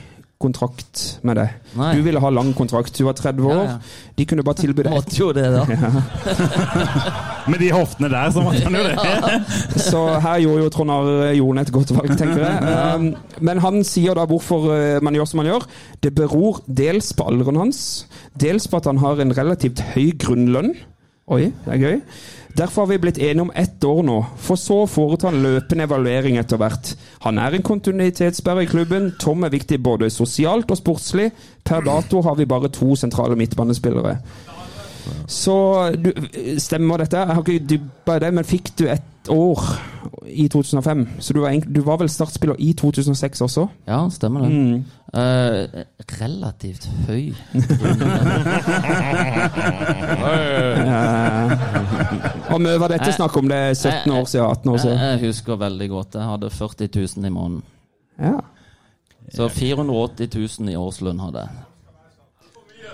kontrakt 0.43 1.01
med 1.25 1.39
deg. 1.39 1.53
Nei. 1.79 1.93
Du 1.97 2.03
ville 2.05 2.21
ha 2.21 2.29
lang 2.33 2.51
kontrakt. 2.57 2.93
Du 2.97 3.05
var 3.07 3.15
30 3.17 3.47
år. 3.47 3.61
Ja, 3.63 3.77
ja. 3.77 4.09
De 4.19 4.25
kunne 4.29 4.45
bare 4.45 4.59
tilby 4.59 4.83
deg 4.85 4.93
Måtte 4.93 5.17
jo 5.17 5.31
det, 5.33 5.45
da. 5.55 5.63
Med 7.51 7.59
de 7.63 7.71
hoftene 7.73 8.11
der, 8.11 8.29
så 8.35 8.43
måtte 8.45 8.61
han 8.67 8.77
jo 8.77 8.83
det. 8.85 9.39
Så 9.89 10.03
her 10.23 10.43
gjorde 10.43 10.67
jo 10.67 10.73
Trond 10.75 10.93
Arne 10.93 11.31
Jone 11.37 11.65
et 11.65 11.73
godt 11.75 11.95
valg, 11.95 12.13
tenker 12.19 12.43
jeg. 12.45 12.75
Um, 12.93 13.09
Men 13.43 13.63
han 13.63 13.81
sier 13.87 14.19
da 14.19 14.27
hvorfor 14.29 14.69
uh, 14.69 15.01
man 15.03 15.17
gjør 15.17 15.31
som 15.31 15.41
man 15.41 15.49
gjør. 15.49 15.67
Det 16.03 16.13
beror 16.15 16.61
dels 16.67 17.11
på 17.17 17.27
alderen 17.31 17.59
hans, 17.63 17.81
dels 18.39 18.69
på 18.69 18.79
at 18.79 18.91
han 18.91 19.01
har 19.03 19.23
en 19.23 19.35
relativt 19.35 19.83
høy 19.95 20.13
grunnlønn. 20.21 20.75
Oi, 21.33 21.47
det 21.65 21.75
er 21.75 21.83
gøy. 21.83 21.99
Derfor 22.53 22.83
har 22.83 22.91
vi 22.91 23.01
blitt 23.01 23.17
enige 23.17 23.47
om 23.47 23.53
ett 23.57 23.72
år 23.87 24.01
nå, 24.07 24.17
for 24.39 24.59
så 24.59 24.83
å 24.83 24.89
foreta 24.89 25.29
en 25.29 25.41
løpende 25.43 25.87
evaluering 25.87 26.37
etter 26.41 26.59
hvert. 26.61 26.93
Han 27.25 27.39
er 27.41 27.57
en 27.57 27.65
kontinuitetsbærer 27.65 28.65
i 28.65 28.71
klubben. 28.71 29.11
Tom 29.21 29.45
er 29.45 29.53
viktig 29.53 29.81
både 29.83 30.11
sosialt 30.13 30.71
og 30.71 30.79
sportslig. 30.79 31.29
Per 31.63 31.85
dato 31.85 32.21
har 32.25 32.35
vi 32.39 32.49
bare 32.49 32.71
to 32.73 32.95
sentrale 32.99 33.37
midtbanespillere. 33.39 34.17
Så 35.27 35.55
du, 35.99 36.11
stemmer 36.61 36.97
dette? 37.03 37.17
Jeg 37.17 37.35
har 37.35 37.43
ikke 37.43 37.67
dybba 37.69 38.15
i 38.15 38.23
det, 38.23 38.31
men 38.37 38.47
fikk 38.47 38.71
du 38.79 38.85
et 38.91 39.29
år 39.31 39.59
i 40.27 40.47
2005? 40.47 41.07
Så 41.19 41.33
du 41.33 41.39
var, 41.43 41.51
du 41.75 41.81
var 41.81 41.97
vel 42.01 42.09
startspiller 42.09 42.55
i 42.59 42.73
2006 42.73 43.41
også? 43.41 43.67
Ja, 43.87 44.09
stemmer 44.11 44.41
det. 44.45 44.49
Mm. 44.51 44.83
Uh, 45.13 45.65
relativt 46.21 46.89
høy. 47.07 47.33
Og 50.23 50.39
mye 52.61 52.79
var 52.81 52.93
dette 52.93 53.11
snakk 53.15 53.37
om? 53.37 53.47
Det 53.49 53.57
er 53.57 53.73
17 53.73 54.11
år 54.11 54.25
siden? 54.29 54.45
18 54.49 54.69
år 54.69 54.75
Jeg, 54.77 54.81
siden? 54.81 54.97
jeg 54.99 55.19
husker 55.27 55.55
veldig 55.61 55.89
godt. 55.89 56.15
Jeg 56.19 56.29
hadde 56.29 56.49
40 56.49 56.89
000 56.95 57.25
i 57.25 57.29
måneden. 57.29 57.63
Ja. 58.19 58.33
Så 59.33 59.47
480 59.49 60.29
000 60.59 60.69
i 60.73 60.75
årslønn 60.77 61.19
hadde 61.23 61.45
jeg. 61.47 61.63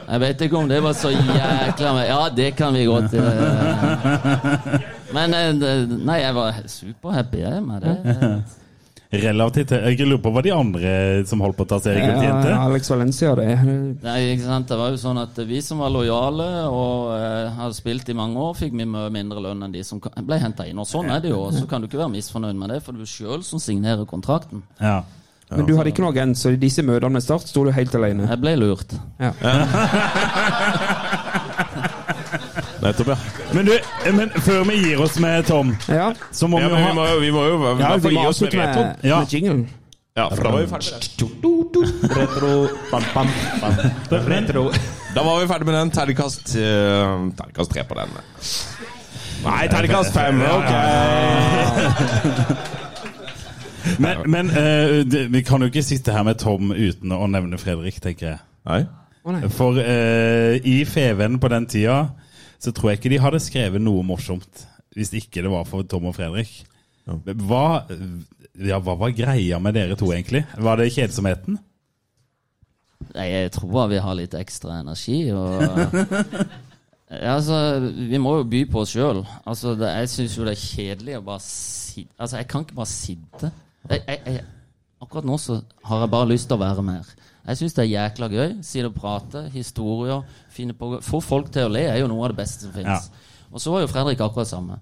Jeg 0.10 0.22
vet 0.24 0.42
ikke 0.42 0.58
om 0.58 0.70
det 0.70 0.80
var 0.84 0.94
så 0.98 1.10
jækla. 1.12 1.92
Ja, 2.08 2.22
det 2.36 2.56
kan 2.58 2.74
vi 2.74 2.86
godt 2.86 3.14
eh. 3.14 4.80
Men 5.16 5.34
eh, 5.34 5.52
nei, 5.90 6.20
jeg 6.22 6.36
var 6.38 6.62
superhappy 6.66 7.44
jeg, 7.44 7.64
med 7.66 7.82
det. 7.86 7.98
Relativt 9.10 9.72
Jeg 9.74 10.06
lurer 10.06 10.20
på 10.22 10.30
hva 10.30 10.42
de 10.46 10.52
andre 10.54 10.90
som 11.26 11.42
holdt 11.42 11.58
på 11.58 11.66
å 11.66 11.70
ta 11.72 11.80
seriegull, 11.82 12.22
Ja. 12.22 12.60
Alex 12.62 12.92
Valencia, 12.94 13.32
det. 13.40 13.48
Nei, 14.06 14.18
ikke 14.36 14.46
sant? 14.46 14.68
Det 14.70 14.78
var 14.78 14.94
jo 14.94 15.00
sånn 15.02 15.18
at 15.18 15.40
Vi 15.50 15.64
som 15.66 15.82
var 15.82 15.90
lojale 15.90 16.46
og 16.70 17.16
eh, 17.16 17.50
hadde 17.58 17.78
spilt 17.80 18.12
i 18.14 18.18
mange 18.18 18.38
år, 18.38 18.54
fikk 18.60 18.76
mye 18.78 19.08
mindre 19.14 19.42
lønn 19.42 19.66
enn 19.66 19.74
de 19.74 19.82
som 19.88 19.98
ble 19.98 20.38
henta 20.38 20.68
inn. 20.70 20.78
Og 20.78 20.86
sånn 20.86 21.10
er 21.10 21.24
det 21.26 21.34
jo. 21.34 21.42
Så 21.56 21.66
kan 21.70 21.82
du 21.82 21.90
ikke 21.90 22.04
være 22.04 22.14
misfornøyd 22.20 22.60
med 22.62 22.76
det, 22.76 22.84
for 22.86 22.94
det 22.94 23.02
er 23.02 23.10
du 23.10 23.16
sjøl 23.18 23.42
som 23.48 23.58
signerer 23.64 24.06
kontrakten. 24.10 24.62
Ja. 24.78 25.00
Men 25.50 25.66
du 25.66 25.74
hadde 25.74 25.90
ikke 25.90 26.04
noen, 26.06 26.14
agent, 26.14 26.38
så 26.38 26.54
i 26.54 26.62
disse 26.62 26.86
møtene 26.86 27.16
med 27.18 27.26
Start 27.26 27.50
sto 27.50 27.66
du 27.66 27.74
helt 27.74 27.96
alene. 27.98 28.30
Jeg 28.30 28.42
ble 28.46 28.54
lurt. 28.62 28.94
Ja. 29.18 29.34
Nettopp, 32.82 33.08
ja. 33.12 33.18
Men 33.54 33.66
du, 33.68 33.74
men 34.16 34.30
før 34.46 34.64
vi 34.70 34.76
gir 34.84 35.02
oss 35.04 35.18
med 35.20 35.44
Tom, 35.50 35.74
Ja, 35.90 36.14
så 36.32 36.48
må 36.48 36.60
ja 36.62 36.68
vi 36.70 36.74
men 36.74 36.84
jo 36.84 36.88
vi 36.88 36.94
må 36.96 37.04
ha 37.06 37.18
vi 37.20 37.32
må 37.36 37.44
jo 37.48 37.56
i 37.58 37.60
hvert 37.64 37.78
vi 37.80 37.84
fall 37.84 38.00
må 38.00 38.10
gi 38.10 38.28
oss 38.30 38.42
med 38.42 38.48
avslutte 38.54 38.58
retro. 38.62 38.82
med, 38.88 38.96
Ja. 39.10 39.20
med 39.20 39.34
jingle. 39.34 39.68
Ja, 40.18 40.26
for 40.30 40.44
da 40.44 40.50
var 40.52 40.60
vi 40.60 40.68
ferdig. 40.68 40.94
Retro, 42.18 42.52
bam, 42.92 43.04
bam, 43.14 43.28
bam. 43.62 43.74
Retro. 44.28 44.64
Da 45.16 45.24
var 45.24 45.40
vi 45.40 45.48
ferdig 45.48 45.66
med 45.70 45.76
den. 45.80 45.92
Terningkast 45.96 46.56
uh, 46.56 47.30
Terningkast 47.40 47.72
tre 47.72 47.84
på 47.88 47.96
den. 48.00 48.10
Nei, 49.46 49.68
terningkast 49.72 50.14
fem. 50.14 50.42
Ok. 50.44 50.72
Men, 53.98 54.18
men 54.32 54.50
eh, 54.50 55.00
det, 55.08 55.22
vi 55.32 55.42
kan 55.44 55.62
jo 55.64 55.70
ikke 55.72 55.82
sitte 55.84 56.12
her 56.14 56.24
med 56.28 56.38
Tom 56.42 56.72
uten 56.76 57.14
å 57.16 57.26
nevne 57.32 57.58
Fredrik, 57.58 57.96
tenker 58.04 58.28
jeg. 58.28 58.40
Nei. 58.68 58.84
For 59.56 59.80
eh, 59.82 60.60
i 60.68 60.82
Feven 60.88 61.40
på 61.42 61.48
den 61.52 61.66
tida 61.72 61.96
så 62.60 62.74
tror 62.76 62.92
jeg 62.92 63.00
ikke 63.00 63.12
de 63.14 63.22
hadde 63.24 63.40
skrevet 63.44 63.82
noe 63.84 64.04
morsomt 64.04 64.66
hvis 64.98 65.12
ikke 65.16 65.44
det 65.46 65.52
var 65.54 65.68
for 65.70 65.86
Tom 65.88 66.08
og 66.10 66.16
Fredrik. 66.18 66.50
Hva, 67.08 67.86
ja, 68.60 68.80
hva 68.84 68.96
var 69.00 69.14
greia 69.16 69.60
med 69.62 69.78
dere 69.78 69.96
to, 69.98 70.10
egentlig? 70.12 70.42
Var 70.60 70.80
det 70.82 70.90
kjedsomheten? 70.96 71.60
Nei, 73.16 73.28
jeg 73.32 73.52
tror 73.56 73.88
vi 73.90 74.02
har 74.04 74.18
litt 74.18 74.36
ekstra 74.38 74.80
energi. 74.82 75.20
Og, 75.32 75.62
ja, 77.14 77.36
altså, 77.38 77.60
vi 77.96 78.20
må 78.22 78.36
jo 78.42 78.48
by 78.52 78.64
på 78.74 78.84
oss 78.84 78.94
sjøl. 78.98 79.22
Altså, 79.48 79.76
det- 79.80 79.94
jeg 80.02 80.12
syns 80.16 80.38
jo 80.38 80.46
det 80.50 80.58
er 80.58 80.66
kjedelig 80.66 81.18
å 81.20 81.26
bare 81.30 81.46
sitte 81.46 82.14
Altså, 82.20 82.38
jeg 82.42 82.48
kan 82.52 82.66
ikke 82.66 82.78
bare 82.82 82.92
sitte. 82.92 83.52
Jeg, 83.90 84.04
jeg, 84.08 84.20
jeg, 84.26 84.44
akkurat 85.02 85.26
nå 85.30 85.38
så 85.42 85.62
har 85.90 86.04
jeg 86.04 86.12
bare 86.18 86.30
lyst 86.34 86.50
til 86.50 86.58
å 86.60 86.64
være 86.66 86.84
mer. 86.86 87.08
Jeg 87.50 87.58
syns 87.58 87.74
det 87.74 87.84
er 87.84 87.90
jækla 87.90 88.28
gøy. 88.30 88.52
Sitte 88.66 88.92
og 88.92 88.98
prate, 88.98 89.48
historier, 89.54 90.22
finne 90.54 90.76
på 90.78 91.00
Få 91.02 91.22
folk 91.24 91.50
til 91.54 91.66
å 91.66 91.74
le 91.74 91.88
er 91.90 91.98
jo 92.04 92.10
noe 92.12 92.28
av 92.28 92.36
det 92.36 92.44
beste 92.44 92.68
som 92.68 92.76
fins. 92.76 93.10
Og 93.50 93.62
så 93.62 93.74
var 93.74 93.82
jo 93.84 93.90
Fredrik 93.90 94.22
akkurat 94.22 94.52
samme. 94.52 94.78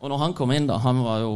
Og 0.00 0.08
når 0.12 0.22
han 0.22 0.36
kom 0.36 0.52
inn, 0.54 0.68
da 0.68 0.78
Han 0.80 1.02
var 1.04 1.24
jo 1.24 1.34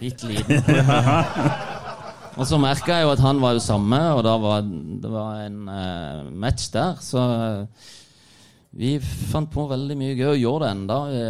litt 0.00 0.24
liten. 0.28 0.64
Og 2.34 2.48
så 2.50 2.58
merka 2.58 2.96
jeg 2.96 3.06
jo 3.06 3.12
at 3.12 3.20
han 3.22 3.38
var 3.38 3.52
jo 3.54 3.60
samme, 3.62 3.98
og 4.16 4.24
da 4.26 4.32
var 4.42 4.64
det 4.64 5.10
var 5.10 5.44
en 5.44 5.68
uh, 5.70 6.32
match 6.34 6.72
der. 6.74 6.96
Så 6.98 7.20
uh, 7.22 7.92
vi 8.74 8.96
fant 8.98 9.52
på 9.54 9.68
veldig 9.70 9.96
mye 10.00 10.16
gøy 10.18 10.32
og 10.32 10.40
gjør 10.40 10.64
det 10.64 10.70
enda. 10.74 10.96
Vi 11.12 11.20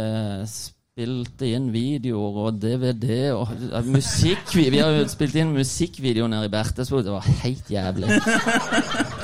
spilte 0.95 1.49
inn 1.51 1.65
videoer 1.73 2.35
og 2.39 2.59
DVD 2.63 3.33
og 3.35 3.49
eh, 3.51 3.87
musikk. 3.91 4.53
Vi, 4.55 4.77
har 4.79 4.93
jo 4.95 5.01
spilt 5.11 5.33
inn 5.35 5.49
musikkvideo 5.51 6.29
nede 6.31 6.47
i 6.47 6.51
Bertesbo. 6.53 7.01
Det 7.03 7.11
var 7.11 7.25
helt 7.41 7.67
jævlig. 7.67 8.13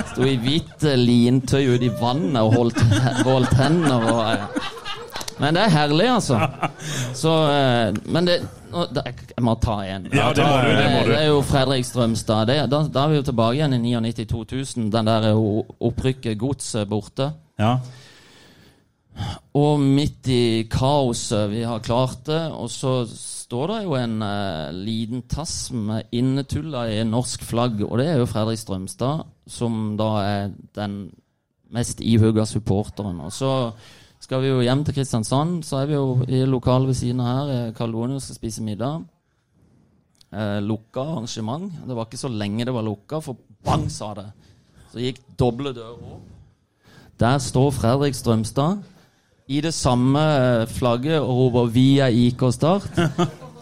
Sto 0.10 0.28
i 0.28 0.34
hvitt 0.44 0.84
eh, 0.84 1.00
lintøy 1.00 1.70
ute 1.72 1.88
i 1.88 1.94
vannet 1.96 2.42
og 2.42 2.58
holdt, 2.58 2.82
holdt 3.24 3.56
hender 3.56 4.04
og 4.04 4.20
ja. 4.34 4.50
Men 5.40 5.56
det 5.56 5.64
er 5.64 5.72
herlig, 5.78 6.10
altså. 6.12 6.42
Så 7.18 7.38
eh, 7.54 7.96
Men 8.12 8.28
det 8.28 8.36
nå, 8.74 8.84
da, 8.92 9.06
Jeg 9.08 9.48
må 9.48 9.56
ta 9.64 9.80
en. 9.88 10.12
Ja, 10.12 10.28
det 10.36 10.44
må 10.44 10.60
du, 10.60 10.70
det 10.76 10.92
må 10.92 11.00
du. 11.08 11.14
Det 11.14 11.22
er 11.22 11.32
jo 11.32 11.40
Fredrik 11.54 11.88
Strømstad. 11.88 12.52
Det, 12.52 12.60
da, 12.68 12.84
da 12.84 13.08
er 13.08 13.16
vi 13.16 13.22
jo 13.22 13.30
tilbake 13.32 13.62
igjen 13.62 13.80
i 13.80 13.96
99-2000. 13.96 14.92
Den 14.92 15.08
der 15.08 15.32
er 15.32 15.40
opprykket 15.80 16.36
godset 16.44 16.92
borte. 16.92 17.32
Ja. 17.56 17.78
Og 19.58 19.82
midt 19.84 20.28
i 20.32 20.44
kaoset 20.72 21.50
vi 21.52 21.64
har 21.68 21.84
klart 21.84 22.26
det, 22.30 22.42
og 22.56 22.70
så 22.72 23.02
står 23.52 23.74
det 23.74 23.80
jo 23.84 23.96
en 24.00 24.22
eh, 24.24 24.72
liten 24.72 25.26
tass 25.30 25.72
med 25.76 26.08
innetulla 26.16 26.86
i 26.88 27.02
norsk 27.08 27.44
flagg, 27.44 27.82
og 27.84 27.98
det 28.00 28.08
er 28.08 28.22
jo 28.22 28.30
Fredrik 28.30 28.62
Strømstad, 28.62 29.26
som 29.52 29.98
da 30.00 30.12
er 30.24 30.54
den 30.78 31.02
mest 31.72 32.00
ihuga 32.00 32.46
supporteren. 32.48 33.20
Og 33.26 33.34
så 33.36 33.72
skal 34.22 34.44
vi 34.44 34.52
jo 34.52 34.62
hjem 34.64 34.86
til 34.88 34.96
Kristiansand, 34.96 35.64
så 35.68 35.82
er 35.82 35.90
vi 35.90 35.98
jo 35.98 36.22
i 36.28 36.44
lokalet 36.48 36.92
ved 36.92 37.00
siden 37.02 37.24
av 37.24 37.32
her, 37.50 37.74
i 37.76 37.90
Lone 37.92 38.22
skal 38.24 38.40
spise 38.40 38.64
middag. 38.64 39.04
Eh, 40.32 40.60
lukka 40.64 41.04
arrangement. 41.04 41.74
Det 41.88 41.96
var 41.96 42.08
ikke 42.08 42.22
så 42.22 42.32
lenge 42.32 42.66
det 42.66 42.74
var 42.76 42.88
lukka, 42.88 43.20
for 43.20 43.36
bang, 43.66 43.90
sa 43.92 44.14
det. 44.16 44.30
Så 44.94 45.04
gikk 45.04 45.20
doble 45.40 45.74
dører 45.76 46.00
opp. 46.16 46.30
Der 47.20 47.38
står 47.38 47.72
Fredrik 47.76 48.16
Strømstad 48.16 48.80
i 49.52 49.62
det 49.62 49.74
samme 49.76 50.22
eh, 50.62 50.68
flagget 50.80 51.20
og 51.20 51.30
roper 51.30 51.66
'Vi 51.74 52.00
er 52.00 52.08
IK 52.08 52.42
Start'. 52.56 53.02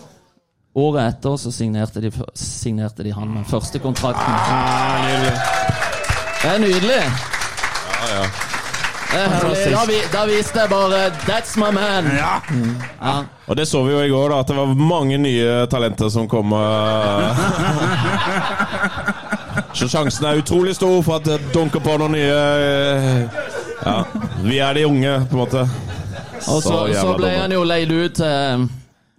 Året 0.79 1.15
etter 1.15 1.37
så 1.41 1.51
signerte 1.51 2.01
de, 2.01 2.11
signerte 2.35 3.03
de 3.03 3.11
han 3.13 3.27
med 3.33 3.45
første 3.49 3.79
kontrakten. 3.79 4.33
Det 6.41 6.51
er 6.51 6.59
nydelig. 6.61 7.01
Det 9.09 9.19
er 9.19 9.29
herlig. 9.33 9.73
Da, 9.73 9.81
vi, 9.89 9.97
da 10.13 10.25
viste 10.29 10.59
jeg 10.59 10.69
bare 10.69 11.09
'That's 11.09 11.57
my 11.57 11.71
man'. 11.73 12.11
Ja. 13.01 13.23
Og 13.47 13.57
det 13.57 13.67
så 13.67 13.83
vi 13.83 13.91
jo 13.91 13.99
i 13.99 14.09
går, 14.09 14.29
da, 14.29 14.39
at 14.39 14.47
det 14.47 14.55
var 14.57 14.65
mange 14.73 15.17
nye 15.17 15.65
talenter 15.67 16.09
som 16.09 16.27
kom. 16.27 16.53
eh. 16.53 16.59
Så 19.73 19.87
sjansen 19.87 20.25
er 20.25 20.37
utrolig 20.37 20.75
stor 20.75 21.01
for 21.01 21.15
at 21.15 21.25
det 21.25 21.39
dunker 21.53 21.79
på 21.79 21.97
noen 21.97 22.11
nye 22.11 22.33
eh, 22.33 23.58
Ja, 23.85 24.03
vi 24.43 24.59
er 24.59 24.75
de 24.75 24.85
unge, 24.87 25.15
på 25.29 25.37
en 25.37 25.41
måte. 25.43 25.63
Og 26.49 26.61
så, 26.63 26.69
så, 26.69 26.81
så 26.95 27.15
ble 27.15 27.29
dumme. 27.29 27.39
han 27.43 27.55
jo 27.55 27.63
leid 27.67 27.91
ut 27.91 28.19
til 28.19 28.67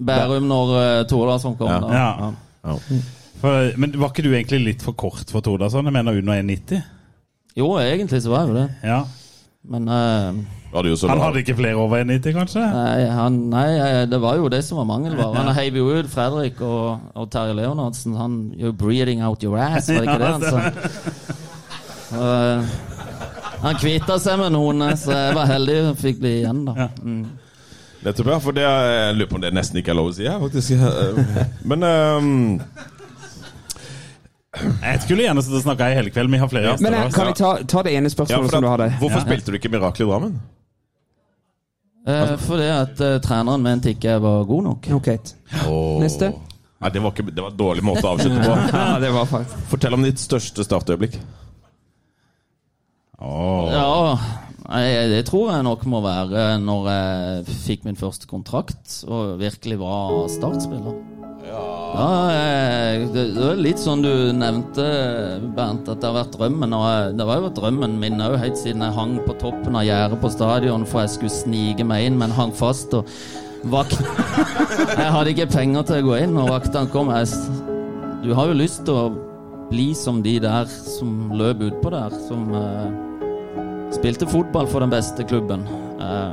Bærum 0.01 0.47
når 0.49 0.75
uh, 0.77 1.07
Tordalsson 1.09 1.57
kom. 1.59 1.71
Ja. 1.71 1.81
Da. 1.81 1.91
Ja. 1.97 2.31
Ja. 2.71 3.01
For, 3.41 3.73
men 3.81 3.97
var 3.97 4.13
ikke 4.13 4.25
du 4.27 4.35
egentlig 4.35 4.61
litt 4.65 4.85
for 4.85 4.97
kort 4.99 5.33
for 5.33 5.45
Tordasson? 5.45 5.89
Jeg 5.89 5.97
mener 5.97 6.21
under 6.21 6.43
1,90? 6.43 6.81
Jo, 7.57 7.73
egentlig 7.81 8.23
så 8.23 8.33
var 8.33 8.45
jeg 8.45 8.53
jo 8.53 8.59
det. 8.61 8.69
Ja. 8.85 9.01
Men 9.71 9.89
uh, 9.89 10.85
jo 10.89 10.97
så 10.97 11.09
Han 11.11 11.21
hadde 11.21 11.43
ikke 11.43 11.57
flere 11.59 11.77
over 11.77 12.05
1,90, 12.05 12.33
kanskje? 12.33 12.63
Nei, 12.65 13.09
han, 13.13 13.39
nei, 13.53 13.67
eh, 13.77 14.05
det 14.09 14.21
var 14.23 14.39
jo 14.41 14.49
det 14.49 14.63
som 14.65 14.81
var 14.81 14.89
mangelvare. 14.89 15.35
Han 15.43 15.55
heiv 15.57 15.77
jo 15.77 15.89
ut 15.99 16.09
Fredrik 16.09 16.61
og, 16.65 17.01
og 17.15 17.29
Terje 17.33 17.57
Leonardsen. 17.59 18.17
Han 18.17 18.39
You're 18.57 18.73
breathing 18.73 19.23
out 19.23 19.45
your 19.45 19.59
ass, 19.59 19.89
var 19.89 20.05
det 20.05 20.09
ikke 20.09 20.19
det 20.23 20.33
han 20.37 20.43
sa? 20.47 20.61
Og, 22.11 22.31
eh, 22.31 22.90
han 23.63 23.79
kvitta 23.81 24.19
seg 24.23 24.39
med 24.41 24.55
noen, 24.57 24.85
så 24.99 25.15
jeg 25.15 25.37
var 25.37 25.51
heldig 25.51 25.79
og 25.91 25.99
fikk 26.01 26.21
bli 26.23 26.35
igjen, 26.41 26.65
da. 26.69 26.89
Mm. 27.03 27.25
Nettopp, 28.05 28.31
ja. 28.33 28.39
For 28.41 28.57
det 28.57 28.65
er, 28.65 28.87
jeg 28.95 29.19
lurer 29.19 29.31
på 29.31 29.37
om 29.39 29.43
det 29.45 29.53
nesten 29.57 29.81
ikke 29.81 29.93
er 29.93 29.99
lov 29.99 30.09
å 30.13 30.15
si 30.17 30.29
her, 30.29 30.41
faktisk. 30.41 30.71
Eh, 30.73 31.43
Men 31.69 31.85
um 31.85 32.31
Jeg 34.81 35.03
skulle 35.05 35.27
gjerne 35.27 35.43
sittet 35.45 35.61
og 35.61 35.67
snakka 35.67 35.91
i 35.93 35.99
hele 35.99 36.11
kveld. 36.11 36.33
Vi 36.33 36.41
har 36.41 36.49
flere 36.51 36.73
gjester. 36.73 36.87
Men 36.89 36.97
eh, 36.99 37.11
kan 37.15 37.29
vi 37.29 37.37
ta, 37.39 37.51
ta 37.69 37.83
det 37.87 37.93
ene 37.95 38.11
Ja, 38.11 38.15
spørsmålet 38.17 38.55
som 38.57 38.65
du 38.65 38.71
hadde? 38.73 38.89
hvorfor 38.99 39.23
spilte 39.27 39.53
du 39.53 39.61
ikke 39.61 39.71
Mirakel 39.73 40.07
i 40.07 40.11
Drammen? 40.11 40.41
Eh, 42.09 42.37
fordi 42.41 42.69
at 42.73 43.03
uh, 43.05 43.19
treneren 43.23 43.63
mente 43.63 43.93
ikke 43.93 44.15
jeg 44.15 44.23
var 44.25 44.47
god 44.49 44.65
nok. 44.71 44.89
Ok. 44.97 45.11
Neste. 46.01 46.33
Nei, 46.81 46.91
det 46.95 47.03
var, 47.05 47.13
ikke, 47.13 47.29
det 47.29 47.45
var 47.45 47.53
en 47.53 47.61
dårlig 47.61 47.85
måte 47.85 48.07
å 48.09 48.15
avslutte 48.15 48.41
på. 48.41 48.57
Ja, 48.73 48.97
det 49.03 49.11
var 49.13 49.29
faktisk 49.29 49.69
Fortell 49.69 49.97
om 49.99 50.07
ditt 50.07 50.23
største 50.23 50.65
startøyeblikk. 50.65 51.19
Åh. 53.21 53.71
Ja, 53.73 54.19
jeg, 54.81 55.09
det 55.13 55.25
tror 55.29 55.51
jeg 55.53 55.67
nok 55.67 55.83
må 55.91 56.01
være 56.05 56.55
når 56.63 56.91
jeg 56.93 57.57
fikk 57.67 57.89
min 57.89 57.99
første 57.99 58.29
kontrakt 58.31 59.01
og 59.09 59.41
virkelig 59.41 59.81
var 59.81 60.29
startspiller. 60.33 61.01
Ja, 61.51 62.11
jeg, 62.31 63.09
det, 63.15 63.25
det 63.35 63.47
er 63.49 63.61
litt 63.61 63.81
sånn 63.83 64.05
du 64.05 64.13
nevnte, 64.37 64.85
Bernt, 65.57 65.89
at 65.91 66.01
det 66.01 66.07
har 66.07 66.17
vært 66.21 66.37
drømmen. 66.37 66.77
Og 66.77 67.19
det 67.19 67.27
var 67.27 67.43
jo 67.43 67.53
drømmen 67.57 67.99
min 68.01 68.23
òg, 68.23 68.39
helt 68.41 68.61
siden 68.61 68.85
jeg 68.87 68.97
hang 68.97 69.17
på 69.27 69.37
toppen 69.43 69.77
av 69.77 69.87
gjerdet 69.89 70.21
på 70.23 70.31
stadion 70.33 70.87
for 70.89 71.03
jeg 71.03 71.17
skulle 71.17 71.35
snike 71.35 71.87
meg 71.89 72.07
inn, 72.07 72.21
men 72.21 72.37
hang 72.37 72.55
fast. 72.57 72.95
og 72.95 73.09
vakt... 73.73 73.99
Jeg 75.01 75.13
hadde 75.13 75.33
ikke 75.35 75.51
penger 75.53 75.85
til 75.89 76.01
å 76.01 76.07
gå 76.07 76.15
inn, 76.23 76.39
og 76.41 76.49
vaktene 76.53 76.89
kom. 76.93 77.11
Jeg, 77.13 77.29
du 78.25 78.33
har 78.37 78.49
jo 78.49 78.57
lyst 78.57 78.85
til 78.87 78.97
å 78.97 79.11
bli 79.71 79.91
som 79.95 80.23
de 80.25 80.39
der 80.43 80.71
som 80.71 81.31
løp 81.37 81.61
utpå 81.69 81.93
der, 81.93 82.15
som 82.27 82.49
eh, 82.57 83.10
spilte 83.95 84.27
fotball 84.27 84.67
for 84.67 84.81
den 84.81 84.91
beste 84.91 85.25
klubben. 85.25 85.69
Eh, 86.01 86.33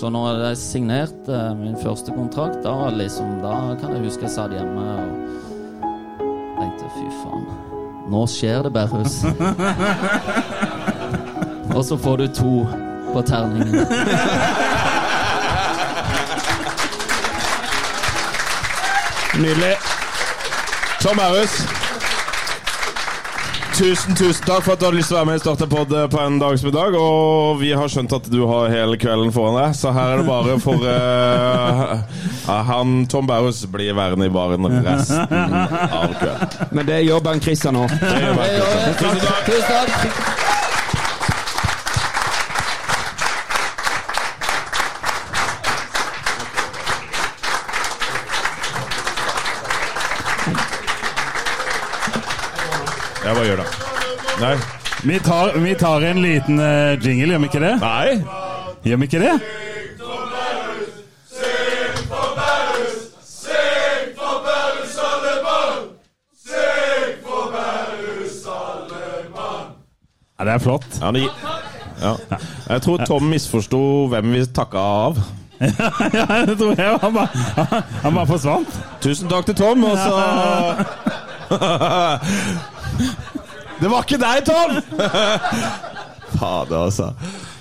så 0.00 0.10
når 0.10 0.28
jeg 0.46 0.56
signerte 0.56 1.54
min 1.58 1.76
første 1.82 2.12
kontrakt, 2.16 2.64
da, 2.64 2.90
liksom, 2.96 3.26
da 3.42 3.76
kan 3.80 3.92
jeg 3.92 4.04
huske 4.06 4.22
jeg 4.26 4.34
satt 4.34 4.52
hjemme 4.56 4.82
og 4.96 5.04
tenkte 6.58 6.84
fy 6.96 7.06
faen, 7.22 7.44
nå 8.12 8.20
skjer 8.30 8.58
det, 8.66 8.72
Berhus. 8.72 9.14
og 11.76 11.82
så 11.84 11.94
får 12.00 12.16
du 12.22 12.26
to 12.40 12.54
på 13.12 13.20
terningen. 13.28 13.86
Nydelig. 19.42 19.74
Tom 21.00 21.18
Aarhus. 21.18 21.81
Tusen, 23.82 24.14
tusen 24.14 24.44
takk 24.46 24.62
for 24.62 24.76
at 24.76 24.78
du 24.78 24.84
hadde 24.86 24.98
lyst 25.00 25.10
til 25.10 25.16
å 25.16 25.18
være 25.18 25.26
med 25.26 25.40
i 25.40 25.42
Starterpod 25.42 25.94
på 26.12 26.18
en 26.22 26.36
dag 26.38 26.58
som 26.60 26.68
i 26.70 26.74
dag. 26.76 26.94
Og 26.94 27.56
vi 27.58 27.72
har 27.74 27.90
skjønt 27.90 28.14
at 28.14 28.28
du 28.30 28.44
har 28.46 28.70
hele 28.70 28.98
kvelden 29.00 29.32
foran 29.34 29.58
deg, 29.58 29.74
så 29.74 29.90
her 29.96 30.12
er 30.12 30.22
det 30.22 30.28
bare 30.28 30.54
for 30.62 30.86
uh, 30.86 32.52
Han 32.68 33.08
Tom 33.10 33.26
Baus 33.26 33.64
blir 33.72 33.96
værende 33.98 34.30
i 34.30 34.34
baren 34.38 34.70
resten 34.86 35.34
av 35.34 36.14
kvelden. 36.14 36.70
Men 36.70 36.86
det 36.92 37.02
gjør 37.08 37.26
Bernt 37.26 37.50
Christian 37.50 37.74
nå. 37.80 37.88
Tusen 37.90 39.20
takk. 39.26 39.50
Tusen 39.50 39.90
takk. 39.90 40.41
Nei. 54.42 54.56
Vi 55.04 55.20
tar, 55.20 55.52
vi 55.52 55.74
tar 55.74 56.00
en 56.02 56.22
liten 56.22 56.58
eh, 56.58 57.06
jingle, 57.06 57.32
gjør 57.32 57.38
vi 57.38 57.46
ikke 57.46 57.60
det? 57.62 57.76
Nei? 57.78 58.24
Gjør 58.82 58.96
vi 58.98 59.06
ikke 59.06 59.20
det? 59.22 59.34
Ja, 70.38 70.44
det 70.48 70.52
er 70.56 70.58
flott. 70.58 70.86
Ja, 70.98 71.12
det, 71.14 71.22
ja. 72.02 72.16
Jeg 72.68 72.82
tror 72.82 73.04
Tom 73.06 73.22
misforsto 73.30 73.82
hvem 74.10 74.32
vi 74.34 74.42
takka 74.50 74.78
av. 75.06 75.22
ja, 76.18 76.26
det 76.50 76.58
tror 76.58 76.74
jeg. 76.74 76.98
Han 76.98 77.14
bare, 77.14 77.28
han, 78.02 78.14
bare 78.14 78.26
forsvant. 78.26 78.80
Tusen 79.06 79.30
takk 79.30 79.46
til 79.46 79.54
Tom, 79.62 79.84
og 79.86 79.98
så 80.02 80.14
Det 83.82 83.88
var 83.90 84.04
ikke 84.06 84.18
deg, 84.22 84.44
Tom! 84.46 84.76
Fader, 86.38 86.76
altså. 86.86 87.08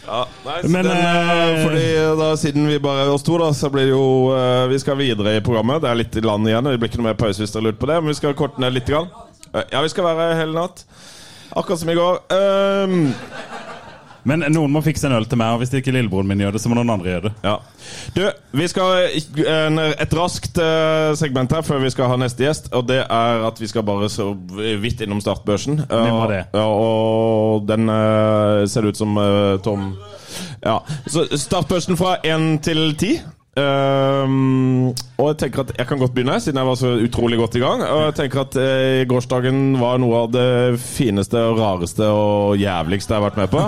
Ja, 0.06 0.22
nei, 0.45 0.57
så 0.61 0.69
Men, 0.69 0.85
den, 0.85 0.98
eh, 0.98 1.31
eh, 1.31 1.60
fordi 1.64 1.84
da, 2.19 2.27
Siden 2.39 2.65
vi 2.68 2.80
bare 2.84 3.06
er 3.06 3.11
oss 3.14 3.23
to, 3.23 3.38
da, 3.39 3.52
så 3.56 3.69
blir 3.72 3.85
det 3.88 3.93
jo 3.93 4.06
eh, 4.35 4.65
Vi 4.72 4.80
skal 4.81 4.98
videre 4.99 5.35
i 5.38 5.43
programmet. 5.45 5.81
Det 5.84 5.89
er 5.91 5.99
litt 5.99 6.18
i 6.18 6.23
land 6.26 6.49
igjen. 6.49 6.68
Det 6.68 6.80
blir 6.81 6.91
ikke 6.91 7.02
noe 7.02 7.10
mer 7.11 7.19
pause 7.19 7.43
hvis 7.43 7.53
dere 7.53 7.68
lurer 7.69 7.80
på 7.81 7.89
det. 7.91 7.99
Men 8.02 8.11
vi 8.14 8.18
skal 8.19 8.35
korte 8.38 8.61
ned 8.64 8.76
litt. 8.76 8.89
Grann. 8.89 9.10
Eh, 9.53 9.65
Ja, 9.73 9.81
vi 9.84 9.91
skal 9.93 10.07
være 10.07 10.30
her 10.31 10.41
hele 10.43 10.57
natt. 10.57 10.85
Akkurat 11.52 11.81
som 11.81 11.89
i 11.91 11.98
går. 11.98 12.22
Um, 12.31 13.10
Men 14.27 14.45
noen 14.53 14.72
må 14.73 14.84
fikse 14.85 15.07
en 15.10 15.15
øl 15.18 15.26
til 15.30 15.39
meg, 15.41 15.56
og 15.56 15.61
hvis 15.64 15.73
ikke 15.80 15.93
lillebroren 15.95 16.30
min 16.30 16.43
gjør 16.43 16.56
det, 16.56 16.61
så 16.61 16.69
må 16.69 16.77
noen 16.77 16.93
andre 16.93 17.10
gjøre 17.10 17.23
det. 17.30 17.34
Ja. 17.45 17.56
Du, 18.15 18.22
vi 18.60 18.68
skal 18.69 18.91
ha 18.91 19.81
et 20.06 20.15
raskt 20.18 20.61
eh, 20.61 21.11
segment 21.19 21.52
her 21.56 21.65
før 21.65 21.81
vi 21.81 21.91
skal 21.93 22.11
ha 22.11 22.19
neste 22.22 22.45
gjest. 22.45 22.69
Og 22.77 22.85
det 22.91 23.02
er 23.03 23.45
at 23.48 23.61
vi 23.61 23.69
skal 23.72 23.85
bare 23.88 24.10
så 24.14 24.31
vidt 24.81 25.02
innom 25.02 25.22
startbørsen. 25.23 25.84
Må 25.89 26.23
det. 26.31 26.43
Ja, 26.53 26.65
og 26.69 27.68
den 27.69 27.89
eh, 27.89 28.64
ser 28.72 28.88
ut 28.88 28.99
som 28.99 29.18
eh, 29.18 29.57
Tom 29.65 29.93
Ja. 30.61 30.80
Så 31.10 31.26
startbørsen 31.38 31.98
fra 31.98 32.18
én 32.23 32.53
til 32.64 32.91
ti. 33.02 33.15
Ehm, 33.60 34.94
og 35.19 35.26
jeg 35.34 35.38
tenker 35.41 35.65
at 35.65 35.72
jeg 35.76 35.88
kan 35.90 35.99
godt 35.99 36.14
begynne, 36.15 36.38
siden 36.40 36.61
jeg 36.61 36.68
var 36.69 36.78
så 36.80 36.94
utrolig 37.03 37.40
godt 37.41 37.57
i 37.60 37.64
gang. 37.64 37.84
Og 37.84 38.03
jeg 38.06 38.15
tenker 38.22 38.45
at 38.45 38.56
eh, 38.61 39.03
gårsdagen 39.10 39.76
var 39.82 39.99
noe 39.99 40.22
av 40.23 40.32
det 40.32 40.80
fineste 40.80 41.41
og 41.49 41.60
rareste 41.60 42.07
og 42.07 42.61
jævligste 42.61 43.11
jeg 43.11 43.19
har 43.19 43.28
vært 43.28 43.41
med 43.41 43.52
på. 43.52 43.65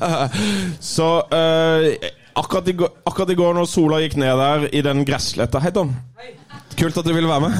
så 0.96 1.12
eh, 1.30 2.10
akkurat, 2.34 2.72
i 2.72 2.76
akkurat 3.06 3.30
i 3.30 3.38
går 3.38 3.54
når 3.60 3.70
sola 3.70 4.02
gikk 4.02 4.18
ned 4.18 4.42
der 4.42 4.66
i 4.74 4.82
den 4.82 5.06
gressletta 5.06 5.62
Hei, 5.62 5.70
Tom. 5.76 5.94
Kult 6.76 6.98
at 6.98 7.06
du 7.06 7.14
ville 7.14 7.30
være 7.30 7.46
med. 7.46 7.54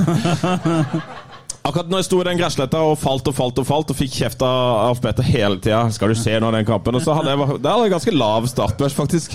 Akkurat 1.66 1.88
når 1.90 1.98
jeg 1.98 2.06
sto 2.06 2.18
i 2.22 2.26
den 2.28 2.38
gressletta 2.38 2.78
og 2.86 2.98
falt 3.00 3.26
og 3.26 3.34
falt 3.34 3.56
og 3.58 3.66
falt 3.66 3.88
og 3.90 3.96
fikk 3.98 4.12
kjeft 4.20 4.42
av 4.46 5.00
Peter 5.02 5.26
hele 5.26 5.58
tida 5.58 5.80
Skal 5.90 6.12
du 6.12 6.18
se 6.18 6.36
nå 6.38 6.52
den 6.54 6.68
kampen? 6.68 6.94
Og 6.94 7.02
så 7.02 7.16
hadde 7.16 7.32
jeg, 7.32 7.56
det 7.58 7.72
hadde 7.72 7.88
jeg 7.88 7.94
ganske 7.96 8.14
lav 8.14 8.46
startbørs, 8.52 8.94
faktisk. 8.94 9.34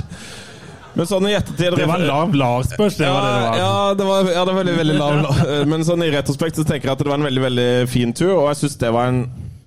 Men 0.98 1.08
sånn 1.08 1.28
i 1.30 1.34
ettertid 1.38 1.78
Det 1.80 1.86
var 1.88 2.02
lav 2.04 2.34
Lars-børs, 2.36 2.98
det 3.00 3.08
var 3.08 3.22
det 3.24 3.30
det 3.32 3.44
var. 3.46 3.58
ja, 3.62 3.94
det 3.96 4.06
var, 4.10 4.18
ja, 4.32 4.42
det 4.44 4.52
var 4.52 4.60
veldig, 4.60 4.76
veldig 4.82 4.98
lav. 4.98 5.14
Men 5.72 5.86
sånn 5.88 6.04
i 6.04 6.12
retrospekt 6.12 6.60
så 6.60 6.66
tenker 6.68 6.90
jeg 6.90 6.98
at 6.98 7.04
det 7.04 7.08
var 7.12 7.20
en 7.22 7.28
veldig 7.30 7.44
veldig 7.46 7.70
fin 7.92 8.12
tur, 8.18 8.34
og 8.36 8.46
jeg 8.52 8.58
syns 8.64 8.76
det 8.82 8.92
var 8.96 9.06
en, 9.12 9.22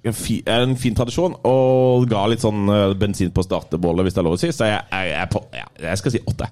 en, 0.04 0.16
fi, 0.18 0.36
en 0.52 0.76
fin 0.80 0.96
tradisjon. 0.98 1.36
Og 1.48 2.04
ga 2.10 2.26
litt 2.30 2.44
sånn 2.44 2.68
eh, 2.68 2.92
bensin 3.00 3.32
på 3.34 3.44
startebollet, 3.46 4.04
hvis 4.04 4.14
det 4.16 4.20
er 4.22 4.28
lov 4.28 4.36
å 4.36 4.42
si. 4.44 4.52
Så 4.52 4.68
jeg, 4.68 4.80
jeg, 4.92 5.04
jeg, 5.14 5.26
på, 5.32 5.44
ja, 5.56 5.66
jeg 5.88 6.02
skal 6.02 6.12
si 6.16 6.20
åtte. 6.28 6.46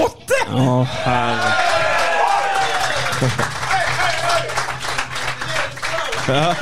Åtte?! 0.00 0.40
Å, 0.50 0.80
herre. 1.04 1.50
Ja, 6.30 6.54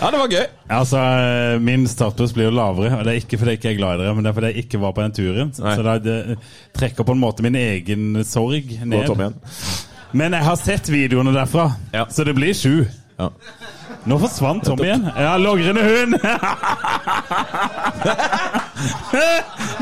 det 0.00 0.18
var 0.18 0.28
gøy. 0.32 0.46
Altså, 0.74 0.98
eh, 0.98 1.60
Min 1.62 1.86
status 1.88 2.32
blir 2.34 2.44
jo 2.48 2.54
lavere. 2.56 2.98
og 2.98 3.04
Det 3.04 3.12
er 3.12 3.20
ikke 3.20 3.38
fordi 3.38 3.50
jeg 3.54 3.58
ikke 3.60 3.70
er 3.72 3.78
glad 3.78 3.94
i 3.94 4.02
dere, 4.02 4.14
men 4.14 4.24
det 4.24 4.30
er 4.30 4.34
fordi 4.38 4.46
jeg 4.52 4.64
ikke 4.64 4.80
var 4.82 4.92
på 4.96 5.02
den 5.02 5.12
turen. 5.12 5.52
Nei. 5.58 5.76
Så 5.76 5.82
det, 6.04 6.38
trekker 6.74 7.04
på 7.06 7.12
en 7.14 7.20
måte 7.22 7.42
min 7.46 7.54
egen 7.54 8.24
sorg 8.24 8.64
ned. 8.84 9.06
Godt 9.06 9.18
ned. 9.18 9.26
igjen. 9.26 9.34
Men 10.14 10.32
jeg 10.32 10.44
har 10.46 10.56
sett 10.56 10.90
videoene 10.90 11.32
derfra, 11.34 11.70
Ja. 11.92 12.04
så 12.10 12.24
det 12.24 12.34
blir 12.34 12.54
sju. 12.54 12.86
Ja. 13.18 13.28
Nå 14.06 14.18
forsvant 14.18 14.64
Tom 14.66 14.78
igjen. 14.84 15.06
Ja, 15.16 15.36
logrende 15.38 15.82
hund! 15.82 16.14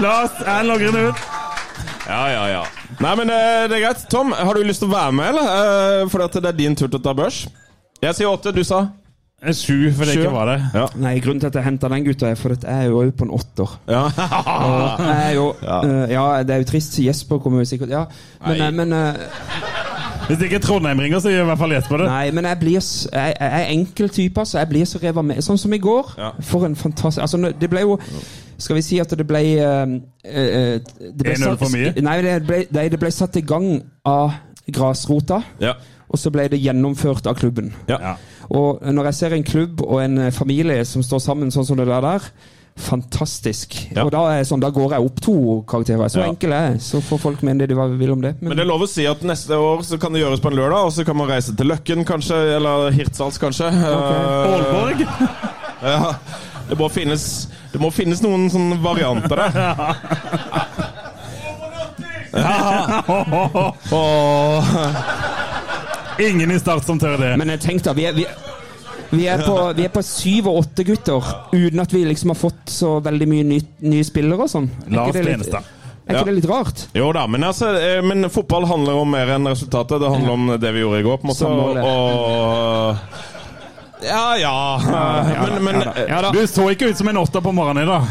Lars 0.02 0.30
er 0.44 0.60
en 0.60 0.66
logrende 0.68 1.01
hund. 1.06 1.14
Ja, 2.06 2.22
ja, 2.30 2.47
ja. 2.51 2.62
Nei, 3.01 3.14
men 3.18 3.30
eh, 3.30 3.68
det 3.70 3.76
er 3.78 3.84
greit. 3.86 4.05
Tom, 4.10 4.32
har 4.36 4.55
du 4.55 4.62
lyst 4.66 4.82
til 4.82 4.90
å 4.90 4.94
være 4.94 5.12
med, 5.16 5.28
eller? 5.32 5.47
Eh, 6.06 6.24
at 6.24 6.32
det 6.39 6.51
er 6.52 6.59
din 6.59 6.76
tur 6.76 6.89
til 6.89 7.01
å 7.01 7.02
ta 7.02 7.14
børs. 7.16 7.44
Jeg 8.02 8.14
sier 8.18 8.30
åtte, 8.30 8.52
du 8.55 8.62
sa? 8.66 8.84
Eh, 9.44 9.52
Sju 9.52 9.90
for 9.93 10.05
det 10.06 10.14
Sju. 10.14 10.20
ikke 10.23 10.32
var 10.32 10.47
det. 10.52 10.59
Ja. 10.74 10.85
Nei, 11.02 11.16
grunnen 11.19 11.40
til 11.40 11.47
at 11.51 11.55
jeg 11.59 11.64
henta 11.64 11.89
den 11.90 12.05
gutta, 12.06 12.28
er 12.31 12.35
for 12.39 12.52
at 12.55 12.62
jeg 12.62 12.85
er 12.85 12.90
jo 12.93 13.01
på 13.10 13.24
en 13.27 13.31
åtter. 13.35 13.73
ja. 13.89 14.02
Jeg 14.98 15.31
er 15.31 15.35
jo, 15.35 15.55
Ja. 15.62 15.78
Uh, 15.82 16.10
ja, 16.10 16.43
det 16.43 16.51
er 16.55 16.59
jo 16.62 16.64
trist. 16.64 16.98
Jesper 17.02 17.39
kommer 17.39 17.59
jo 17.59 17.64
sikkert 17.64 17.90
Ja, 17.90 18.05
men, 18.47 18.59
Nei. 18.59 18.66
eh, 18.69 18.73
men 18.73 18.93
uh, 18.93 19.14
Hvis 20.28 20.40
ikke 20.47 20.59
Trondheim 20.62 20.98
ringer, 21.02 21.19
så 21.19 21.28
gjør 21.32 21.43
i 21.43 21.44
hvert 21.51 21.59
fall 21.59 21.73
Jesper 21.74 21.97
det. 21.97 22.06
Nei, 22.06 22.31
men 22.31 22.44
jeg 22.44 22.59
blir 22.60 22.78
Jeg, 22.78 23.35
jeg 23.40 23.62
er 23.62 23.66
enkel 23.74 24.09
type, 24.09 24.40
altså. 24.40 24.59
Jeg 24.59 24.69
blir 24.69 24.85
så 24.85 24.98
revet 25.02 25.24
med. 25.24 25.43
Sånn 25.43 25.59
som 25.59 25.73
i 25.74 25.78
går. 25.82 26.14
Ja. 26.19 26.31
For 26.40 26.64
en 26.66 26.77
fantastisk 26.77 27.20
Altså, 27.23 27.52
det 27.60 27.70
ble 27.70 27.81
jo 27.82 27.98
Skal 28.62 28.77
vi 28.78 28.82
si 28.86 29.01
at 29.02 29.10
det 29.10 29.27
ble 29.27 29.43
uh, 29.59 29.98
det 30.23 31.19
ble 31.19 31.35
1-0 31.35 31.43
satt- 31.43 31.59
for 31.59 31.74
mye? 31.74 31.93
Nei 32.01 32.16
det, 32.23 32.39
ble, 32.47 32.62
det 32.70 33.01
ble 33.02 33.10
satt 33.10 33.36
i 33.36 33.43
gang 33.43 33.82
av 34.06 34.31
grasrota, 34.73 35.40
ja. 35.60 35.73
Og 36.12 36.20
så 36.20 36.30
ble 36.34 36.48
det 36.52 36.60
gjennomført 36.60 37.26
av 37.26 37.39
klubben. 37.40 37.72
Ja. 37.89 37.98
Ja. 38.01 38.14
Og 38.52 38.82
når 38.84 39.09
jeg 39.10 39.14
ser 39.18 39.32
en 39.36 39.47
klubb 39.48 39.80
og 39.86 40.02
en 40.05 40.18
eh, 40.26 40.32
familie 40.34 40.84
som 40.84 41.02
står 41.05 41.22
sammen 41.24 41.52
sånn 41.55 41.64
som 41.66 41.78
det 41.80 41.86
der 41.89 42.05
der, 42.05 42.26
fantastisk. 42.76 43.74
Ja. 43.93 44.05
Og 44.06 44.12
da, 44.14 44.22
er 44.32 44.47
sånn, 44.48 44.60
da 44.62 44.70
går 44.72 44.94
jeg 44.97 45.05
opp 45.05 45.18
to 45.24 45.34
karakterer. 45.68 46.09
Så 46.09 46.20
Ja. 46.22 46.28
enkel 46.30 46.52
er 46.56 46.70
jeg. 46.70 46.80
Så 46.80 47.01
får 47.05 47.18
folk 47.20 47.43
mene 47.44 47.59
det 47.66 47.68
de 47.68 47.74
vil 47.98 48.12
om 48.14 48.20
det. 48.22 48.34
Men 48.40 48.56
det 48.56 48.64
er 48.64 48.70
lov 48.70 48.84
å 48.86 48.89
si 48.89 49.05
at 49.06 49.20
neste 49.22 49.56
år 49.56 49.82
så 49.84 49.98
kan 50.01 50.12
det 50.12 50.22
gjøres 50.22 50.40
på 50.40 50.48
en 50.48 50.56
lørdag, 50.56 50.86
og 50.86 50.93
så 50.93 51.05
kan 51.05 51.16
man 51.16 51.28
reise 51.28 51.56
til 51.56 51.66
Løkken 51.68 52.05
kanskje, 52.09 52.56
eller 52.56 52.90
Hirtshals 52.90 53.39
kanskje. 53.39 53.68
Ålborg. 53.72 54.94
Okay. 54.94 55.06
Uh, 55.06 55.28
Ja, 55.93 56.14
det 56.68 56.78
må 56.78 56.86
finnes, 56.89 57.48
det 57.72 57.80
må 57.82 57.90
finnes 57.90 58.22
noen 58.22 58.48
sånne 58.48 58.76
varianter 58.80 59.36
der. 59.36 59.51
Og, 63.93 64.64
Ingen 66.20 66.51
i 66.51 66.59
Start 66.59 66.84
som 66.84 66.98
tør 66.98 67.16
det. 67.20 67.36
Men 67.39 67.48
jeg 67.55 67.60
tenkte, 67.60 67.94
vi 67.97 68.05
er, 68.09 68.12
vi, 68.16 68.26
vi, 69.10 69.26
er 69.28 69.43
på, 69.47 69.55
vi 69.76 69.84
er 69.86 69.93
på 69.94 70.02
syv 70.05 70.48
og 70.52 70.59
åtte 70.64 70.84
gutter, 70.84 71.30
uten 71.52 71.80
at 71.80 71.93
vi 71.94 72.05
liksom 72.09 72.32
har 72.34 72.40
fått 72.40 72.72
så 72.72 72.98
veldig 73.05 73.28
mye 73.30 73.47
ny, 73.48 73.60
nye 73.80 74.05
spillere 74.05 74.44
og 74.47 74.51
sånn. 74.52 74.68
Lars 74.93 75.16
Tjenestad. 75.16 75.62
Er 76.02 76.16
ikke 76.16 76.18
Ja. 76.18 76.24
det 76.26 76.32
litt 76.34 76.48
rart? 76.51 76.80
jo 76.98 77.12
da, 77.14 77.26
men, 77.30 77.44
altså, 77.47 77.68
eh, 77.78 78.01
men 78.02 78.26
fotball 78.30 78.64
handler 78.66 78.97
om 78.98 79.10
mer 79.14 79.28
enn 79.36 79.47
resultatet. 79.47 80.01
Det 80.02 80.09
handler 80.10 80.32
om 80.34 80.48
det 80.60 80.72
vi 80.74 80.80
gjorde 80.82 80.98
i 80.98 81.02
går, 81.06 81.20
på 81.22 81.28
en 81.28 81.30
måte. 81.30 81.82
Og, 81.86 82.97
Ja, 84.02 84.36
ja. 84.36 84.80
Men, 85.47 85.64
men 85.64 85.84
Ja 86.09 86.20
da. 86.22 86.32
Du 86.34 86.43
så 86.51 86.64
ikke 86.72 86.89
ut 86.90 86.98
som 86.98 87.09
en 87.09 87.16
åtter 87.22 87.40
på 87.40 87.52
morgenen 87.55 87.84
i 87.84 87.86
dag. 87.86 88.02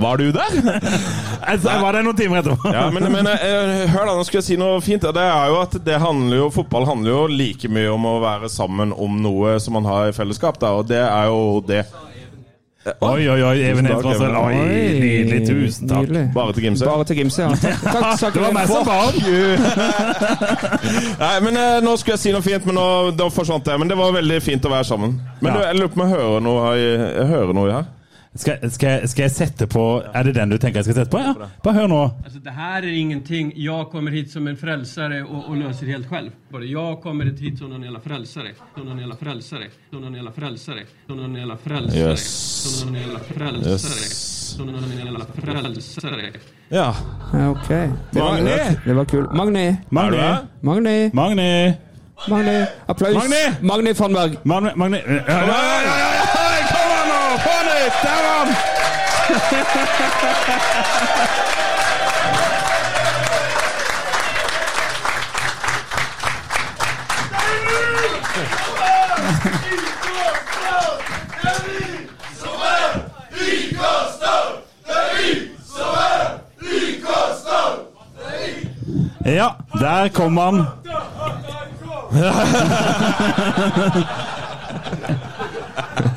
Var 0.00 0.16
du 0.20 0.30
der? 0.32 0.54
Jeg, 0.56 1.58
jeg 1.64 1.80
var 1.82 1.92
der 1.96 2.02
noen 2.06 2.16
timer 2.18 2.40
etterpå. 2.42 2.72
Ja, 2.72 2.86
men, 2.94 3.08
men 3.12 3.26
eh, 3.32 3.84
hør 3.92 4.06
da, 4.08 4.14
nå 4.18 4.24
skal 4.28 4.40
jeg 4.40 4.46
si 4.52 4.56
noe 4.60 4.80
fint. 4.84 5.02
Det 5.04 5.24
er 5.26 5.50
jo 5.52 5.58
at 5.62 5.76
det 5.84 5.98
handler 6.02 6.36
jo, 6.44 6.50
Fotball 6.54 6.86
handler 6.88 7.10
jo 7.12 7.26
like 7.32 7.68
mye 7.72 7.90
om 7.92 8.06
å 8.08 8.16
være 8.22 8.48
sammen 8.52 8.94
om 8.96 9.20
noe 9.24 9.58
som 9.60 9.76
man 9.78 9.88
har 9.90 10.08
i 10.12 10.16
fellesskap. 10.16 10.58
da, 10.62 10.72
Og 10.78 10.88
det 10.88 11.02
er 11.02 11.28
jo 11.32 11.60
det. 11.66 11.82
Oi, 12.82 13.28
oi, 13.30 13.38
oi. 13.46 13.58
Even 13.62 13.86
Oi, 13.86 14.54
nydelig. 14.98 15.36
Tusen 15.46 15.86
takk. 15.86 16.00
Nydelig. 16.08 16.22
Bare 16.34 16.54
til 16.56 16.64
Gimse. 16.66 16.88
Bare 16.88 17.04
til 17.06 17.20
Gimse, 17.20 17.44
ja. 17.44 17.52
Takk, 17.54 17.84
takk, 17.84 18.08
takk. 18.18 18.34
Det 18.34 18.42
var 18.42 18.56
meg 18.56 18.66
som 18.72 18.82
ba 18.88 18.96
om. 19.06 19.14
Nei, 21.22 21.36
men 21.46 21.60
eh, 21.62 21.76
Nå 21.86 21.94
skulle 22.00 22.16
jeg 22.16 22.22
si 22.24 22.32
noe 22.34 22.42
fint, 22.42 22.66
men 22.66 22.74
nå, 22.80 22.86
da 23.14 23.28
forsvant 23.30 23.66
det. 23.70 23.76
Men 23.78 23.92
det 23.92 23.98
var 24.00 24.14
veldig 24.18 24.40
fint 24.42 24.66
å 24.66 24.72
være 24.74 24.88
sammen. 24.88 25.14
Men 25.38 25.52
Ja. 25.52 25.54
du, 25.54 25.62
jeg 25.68 25.78
lurer 25.78 25.92
på 25.94 26.00
om 26.00 26.04
jeg 26.08 26.16
hører 26.16 26.42
noe, 26.48 26.64
her- 26.66 26.82
jeg 27.20 27.28
hører 27.36 27.54
noe 27.60 27.70
her. 27.76 27.86
Skal, 28.34 28.70
skal, 28.72 29.02
skal 29.08 29.22
jeg 29.26 29.30
sette 29.34 29.66
på 29.68 29.82
Er 30.14 30.24
det 30.24 30.32
den 30.38 30.48
du 30.48 30.56
tenker 30.56 30.78
jeg 30.80 30.86
skal 30.86 30.94
sette 31.02 31.12
på? 31.12 31.20
Ja. 31.20 31.48
Bare 31.64 31.74
hør 31.76 31.88
nå. 31.92 31.98
Altså, 32.24 32.38
det 32.40 32.54
her 32.56 32.78
er 32.80 32.94
ingenting, 32.96 33.52
Jeg 33.60 33.86
kommer 33.92 34.10
hit 34.10 34.30
som 34.32 34.46
en 34.48 34.56
frelser 34.56 35.18
og, 35.26 35.50
og 35.50 35.56
løser 35.60 35.86
helt 35.92 36.08
selv. 36.08 36.30
Bare 36.52 36.64
jeg 36.70 36.96
kommer 37.02 37.28
hit 37.28 37.58
som 37.58 37.72
en 37.76 37.82
jävla 37.84 38.00
frälsare, 38.00 38.54
som 38.76 38.88
en 38.88 38.98
jävla 38.98 39.16
frälsare, 39.20 39.68
som 39.90 40.04
en 40.06 40.14
jävla 40.14 40.32
frälsare, 40.32 40.84
som 41.06 41.20
en 41.24 41.34
jävla 41.36 41.56
frälsare, 41.56 42.08
Yes. 42.10 42.24
som 42.78 42.88
någon 42.92 43.02
jävla 43.02 43.18
frälsare, 43.18 43.70
Yes. 43.72 44.54
som 44.56 44.66
någon 44.66 44.96
jävla 45.04 45.24
frälsare. 45.36 46.32
Ja. 46.68 46.94
Ok. 47.50 47.68
Det 47.68 48.20
var, 48.20 48.30
Magni. 48.32 48.76
det 48.84 48.92
var 48.94 49.04
kult. 49.04 49.32
Magni. 49.32 49.66
Er 49.66 49.76
Magni. 49.90 50.18
Magni. 50.60 51.10
Magni. 51.12 51.74
Magni. 52.28 52.64
Applaus. 52.86 53.14
Magni. 53.14 53.44
Magni 53.60 53.94
Fannberg. 53.94 54.36
Magni. 54.42 54.70
Magni. 54.76 54.98
Ja, 55.06 55.12
ja, 55.12 55.22
ja, 55.26 55.82
ja, 55.84 56.14
ja. 56.16 56.28
Kom 56.72 56.90
an 56.98 57.08
nå! 57.08 57.38
Få 57.44 57.54
den 57.66 57.86
ut! 57.86 58.21
Han! 58.42 58.54
Ja, 79.24 79.54
der 79.80 80.08
kom 80.08 80.36
han. 80.36 80.66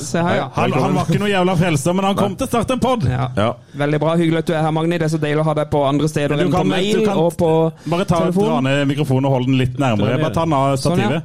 Se 0.00 0.18
her, 0.18 0.36
ja. 0.36 0.50
Han, 0.54 0.72
han 0.72 0.94
var 0.96 1.04
ikke 1.10 1.18
noe 1.20 1.28
jævla 1.30 1.54
frelser, 1.60 1.92
men 1.96 2.04
han 2.08 2.16
kom 2.16 2.34
til 2.38 2.46
å 2.46 2.48
starte 2.50 2.72
en 2.76 2.80
pod. 2.82 3.02
ja. 3.08 3.26
ja. 3.36 3.50
Veldig 3.82 3.98
bra. 4.00 4.14
Hyggelig 4.16 4.38
at 4.42 4.46
du 4.48 4.52
er 4.56 4.62
her, 4.64 4.70
Magni. 4.74 4.98
Det 4.98 5.04
er 5.10 5.12
så 5.12 5.18
deilig 5.20 5.42
å 5.42 5.44
ha 5.50 5.54
deg 5.60 5.66
på 5.72 5.78
andre 5.86 6.08
steder 6.10 6.36
enn 6.40 6.52
på 6.54 6.62
mail 6.66 6.98
kan- 7.06 7.18
og 7.20 7.30
på 7.40 7.50
Bare 7.92 8.04
ta, 8.08 8.16
dra 8.34 8.60
ned 8.64 8.86
mikrofonen 8.90 9.26
og 9.28 9.32
hold 9.36 9.46
den 9.50 9.58
litt 9.60 9.76
nærmere. 9.80 10.18
Bare 10.22 10.34
ta 10.34 10.42
den 10.48 10.54
av 10.56 10.62
Sånn, 10.80 10.98
ja. 10.98 11.02
stativet. 11.10 11.22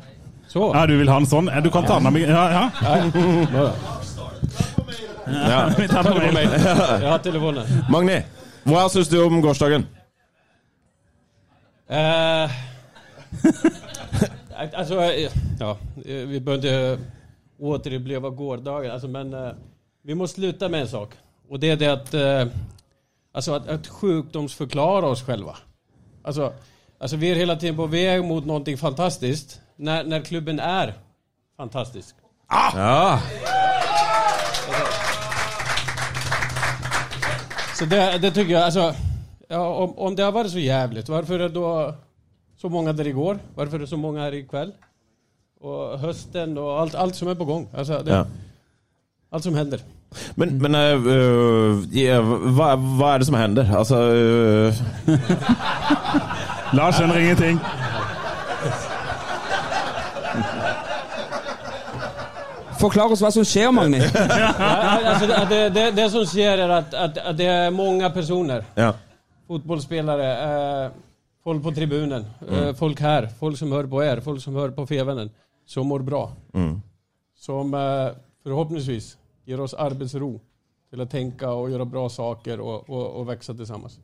Så. 0.51 0.61
Ja, 0.75 0.81
du 0.87 0.93
vil 0.99 1.09
ha 1.11 1.17
den 1.21 1.29
sånn? 1.31 1.47
Du 1.63 1.69
kan 1.73 1.83
ta 1.87 1.93
den 1.99 2.07
av 2.11 2.15
Ja, 2.19 2.45
ja. 2.51 2.63
ja. 5.35 5.59
Vi 5.79 5.87
tar 5.89 6.01
den 6.03 6.13
på 6.13 6.19
mail. 6.35 6.49
Jeg 6.59 7.09
har 7.09 7.19
telefonen. 7.23 7.63
Magni, 7.91 8.17
hva 8.69 8.81
syns 8.91 9.09
du 9.11 9.17
om 9.23 9.41
gårsdagen? 9.43 9.83
Eh, 11.89 12.47
alltså, 14.55 15.01
eh, 15.01 15.31
ja, 15.59 15.77
eh, 16.05 16.15
vi 16.15 16.39
behöver 16.39 16.55
inte 16.55 16.99
återuppleva 17.59 18.29
gårdagen, 18.29 18.91
alltså, 18.91 19.07
men 19.07 19.33
eh, 19.33 19.51
vi 20.03 20.15
måste 20.15 20.35
sluta 20.35 20.69
med 20.69 20.81
en 20.81 20.87
sak. 20.87 21.13
Och 21.49 21.59
det 21.59 21.69
är 21.69 21.75
det 21.75 21.87
att, 21.87 22.13
eh, 22.13 22.47
alltså, 23.33 23.53
att, 23.53 23.67
att 23.67 23.87
sjukdomsförklara 23.87 25.07
oss 25.07 25.23
själva. 25.23 25.57
Alltså, 26.23 26.53
alltså, 26.99 27.17
vi 27.17 27.31
är 27.31 27.35
hela 27.35 27.55
tiden 27.55 27.75
på 27.75 27.85
väg 27.85 28.23
mot 28.23 28.45
någonting 28.45 28.77
fantastiskt 28.77 29.61
när, 29.75 30.03
när 30.03 30.21
klubben 30.21 30.59
är 30.59 30.93
fantastisk. 31.57 32.15
Ja. 32.49 33.19
Så 37.79 37.85
det, 37.85 38.17
det 38.17 38.31
tycker 38.31 38.53
jag, 38.53 38.63
alltså, 38.63 38.95
ja, 39.47 39.75
om, 39.75 39.97
om 39.97 40.15
det 40.15 40.23
har 40.23 40.31
varit 40.31 40.51
så 40.51 40.59
jävligt, 40.59 41.09
varför 41.09 41.33
är 41.33 41.39
det 41.39 41.49
då 41.49 41.95
så 42.57 42.69
många 42.69 42.93
där 42.93 43.07
igår? 43.07 43.39
Varför 43.55 43.75
är 43.75 43.79
det 43.79 43.87
så 43.87 43.97
många 43.97 44.21
här 44.21 44.33
ikväll? 44.33 44.71
Och 45.61 45.99
hösten 45.99 46.57
och 46.57 46.79
allt, 46.79 46.95
allt 46.95 47.15
som 47.15 47.27
är 47.27 47.35
på 47.35 47.45
gång. 47.45 47.67
Alltså, 47.77 48.01
det, 48.05 48.11
ja. 48.11 48.25
Allt 49.29 49.43
som 49.43 49.55
händer. 49.55 49.79
Men, 50.35 50.57
men 50.57 50.75
uh, 50.75 51.07
øh, 51.07 51.97
ja, 51.97 52.21
hva, 52.21 52.75
hva 52.75 53.13
er 53.13 53.17
det 53.17 53.27
som 53.27 53.35
hender? 53.35 53.71
Altså 53.77 53.95
uh... 53.95 54.73
Lars 56.77 56.95
skjønner 56.95 57.17
ingenting. 57.19 57.59
Forklar 62.79 63.11
oss 63.11 63.23
hva 63.23 63.31
som 63.31 63.45
skjer, 63.47 63.71
Magni. 63.71 63.99
Ja, 64.05 64.51
altså, 65.11 65.27
det, 65.27 65.41
det, 65.49 65.61
det, 65.75 65.85
det 65.97 66.07
som 66.11 66.25
skjer, 66.27 66.63
er 66.65 66.77
at, 66.77 66.93
at, 66.93 67.17
at 67.31 67.37
det 67.37 67.47
er 67.47 67.69
mange 67.75 68.09
personer, 68.13 68.63
Ja. 68.77 68.91
Fotballspillere. 69.47 70.29
eh, 70.45 70.91
folk 71.45 71.63
på 71.63 71.71
tribunen, 71.71 72.25
eh, 72.49 72.73
folk 72.73 72.99
her, 72.99 73.27
folk 73.39 73.57
som 73.57 73.71
hører 73.71 73.89
på 73.89 74.01
er, 74.01 74.21
folk 74.25 74.41
som 74.41 74.55
hører 74.57 74.73
på 74.73 74.85
Fevennen, 74.89 75.29
som 75.65 75.87
mår 75.87 76.01
bra. 76.05 76.23
Som 77.37 77.73
eh, 77.73 78.15
gir 78.45 79.01
ger 79.45 79.61
oss 79.61 79.75
arbeidsro 79.77 80.31
til 80.89 81.03
å 81.03 81.05
tenke 81.09 81.49
og 81.49 81.69
gjøre 81.69 81.85
bra 81.85 82.07
saker 82.09 82.61
og, 82.61 82.89
og, 82.89 83.21
och 83.21 83.43
sammen. 83.43 83.57
tillsammans. 83.57 83.99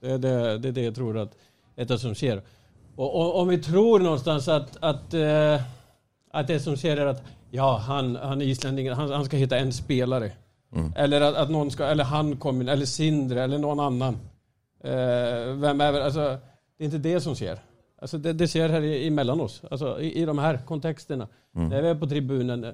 Det, 0.00 0.18
det, 0.18 0.58
det 0.62 0.68
er 0.68 0.72
det 0.72 0.82
jeg 0.82 0.94
tror 0.94 1.18
at 1.18 1.36
är 1.76 1.84
det 1.84 1.98
som 1.98 2.14
sker. 2.14 2.42
Og, 2.96 3.14
och 3.14 3.40
om 3.40 3.48
vi 3.48 3.58
tror 3.58 3.98
någonstans 3.98 4.48
at, 4.48 4.76
att, 4.80 5.14
at, 6.30 6.46
det 6.46 6.60
som 6.60 6.76
sker 6.76 6.96
er 6.96 7.06
at 7.06 7.22
ja, 7.50 7.76
han, 7.76 8.16
han 8.16 8.42
islendingen, 8.42 8.94
han, 8.94 9.10
han 9.10 9.24
skal 9.24 9.38
hitta 9.38 9.58
en 9.58 9.72
spelare. 9.72 10.32
Eller 10.96 11.20
at, 11.20 11.34
at 11.34 11.50
någon 11.50 11.70
ska, 11.70 11.84
eller 11.84 12.04
han 12.04 12.36
kommer 12.36 12.64
inn, 12.64 12.68
eller 12.68 12.86
Sindre, 12.86 13.42
eller 13.44 13.58
noen 13.58 13.80
annan. 13.80 14.18
Eh, 14.84 15.52
vem 15.54 15.80
är, 15.80 16.00
alltså, 16.00 16.20
det 16.78 16.84
är 16.84 16.84
inte 16.84 16.98
det 16.98 17.20
som 17.20 17.34
sker. 17.34 17.58
Alltså 18.00 18.18
det, 18.18 18.32
det 18.32 18.48
sker 18.48 18.68
här 18.68 18.82
i- 18.82 19.06
emellan 19.08 19.40
oss, 19.40 19.62
alltså 19.70 20.00
i, 20.00 20.22
i 20.22 20.24
de 20.24 20.38
här 20.38 20.58
kontexterna. 20.66 21.28
När 21.52 21.82
vi 21.82 21.88
är 21.88 21.94
på 21.94 22.06
tribunen, 22.06 22.64
eh, 22.64 22.72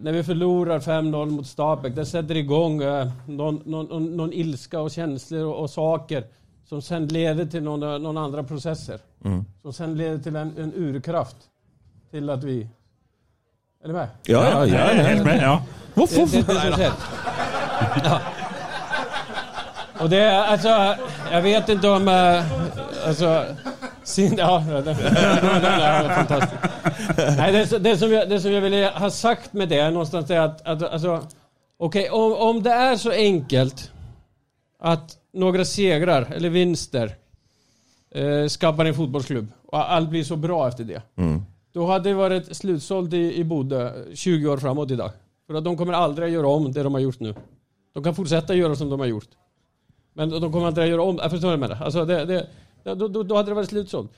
när 0.00 0.12
vi 0.12 0.24
förlorar 0.24 0.78
5-0 0.80 1.30
mot 1.30 1.46
Stabæk, 1.46 1.94
det 1.96 2.06
sätter 2.06 2.36
igång 2.36 2.82
eh, 2.82 3.08
någon, 3.26 3.62
någon, 3.64 4.16
någon, 4.16 4.32
ilska 4.32 4.80
och 4.80 4.90
känslor 4.90 5.44
och, 5.44 5.56
och 5.60 5.70
saker 5.70 6.24
som 6.68 6.82
sen 6.82 7.06
leder 7.08 7.46
till 7.46 7.62
någon, 7.62 8.02
någon 8.02 8.16
andra 8.18 8.42
processer. 8.42 9.00
Som 9.62 9.72
sen 9.72 9.96
leder 9.96 10.18
till 10.18 10.36
en, 10.36 10.58
en 10.58 10.72
urkraft. 10.76 11.36
Till 12.10 12.30
att 12.30 12.44
vi... 12.44 12.68
Är 13.84 13.88
du 13.88 13.92
med? 13.94 14.08
Ja, 14.26 14.44
ja, 14.50 14.66
ja, 14.66 14.74
Jeg 14.74 14.98
er 14.98 15.02
helt 15.02 15.24
med, 15.24 15.42
ja. 15.42 15.62
Det, 15.94 16.00
det, 16.00 16.22
det 16.26 16.44
som 16.44 16.72
sker. 16.72 16.92
Ja. 18.04 18.20
Och 20.00 20.10
det 20.10 20.44
alltså, 20.44 20.96
jag 21.32 21.42
vet 21.42 21.68
inte 21.68 21.88
om, 21.88 22.08
eh, 22.08 23.06
alltså, 23.08 23.44
sin, 24.04 24.36
ja, 24.38 24.64
det, 24.84 24.90
är 24.90 26.14
fantastiskt. 26.14 26.62
Nej, 27.36 27.52
det, 27.52 27.78
det, 27.78 27.96
som 27.96 28.12
jag, 28.12 28.28
det 28.28 28.40
som 28.40 28.52
jag 28.52 28.60
ville 28.60 28.92
ha 28.96 29.10
sagt 29.10 29.52
med 29.52 29.68
det 29.68 29.90
någonstans 29.90 30.30
är 30.30 30.40
att, 30.40 30.66
att 30.66 30.82
alltså, 30.82 31.26
okej, 31.78 32.10
om, 32.10 32.32
om 32.32 32.62
det 32.62 32.70
är 32.70 32.96
så 32.96 33.10
enkelt 33.10 33.92
att 34.78 35.16
några 35.32 35.64
segrar 35.64 36.32
eller 36.34 36.50
vinster 36.50 37.14
eh, 38.14 38.46
skapar 38.46 38.84
en 38.84 38.94
fotbollsklubb 38.94 39.52
och 39.66 39.92
allt 39.92 40.10
blir 40.10 40.24
så 40.24 40.36
bra 40.36 40.68
efter 40.68 40.84
det. 40.84 41.02
Då 41.72 41.86
hade 41.86 42.10
det 42.10 42.14
varit 42.14 42.56
slutsåld 42.56 43.14
i, 43.14 43.34
i 43.34 43.44
Bodø 43.44 43.90
20 44.14 44.48
år 44.48 44.58
framåt 44.58 44.90
idag. 44.90 45.10
För 45.46 45.54
att 45.54 45.64
de 45.64 45.76
kommer 45.76 45.92
aldrig 45.92 46.26
att 46.26 46.32
göra 46.32 46.48
om 46.48 46.72
det 46.72 46.82
de 46.82 46.94
har 46.94 47.00
gjort 47.00 47.20
nu. 47.20 47.34
De 47.94 48.04
kan 48.04 48.14
fortsätta 48.14 48.54
göra 48.54 48.76
som 48.76 48.90
de 48.90 49.00
har 49.00 49.06
gjort. 49.06 49.28
Men 50.20 50.30
de 50.30 50.52
kommer 50.52 50.66
aldrig 50.66 50.84
att 50.84 50.90
göra 50.90 51.02
om 51.02 51.18
Jag 51.22 51.30
förstår 51.30 51.48
vad 51.48 51.52
jag 51.52 51.60
menar? 51.60 51.84
Alltså 51.84 52.04
det, 52.04 52.24
det, 52.24 52.46
då, 52.94 53.08
då, 53.08 53.22
då 53.22 53.36
hade 53.36 53.50
det 53.50 53.54
varit 53.54 53.68
slutsålt. 53.68 54.12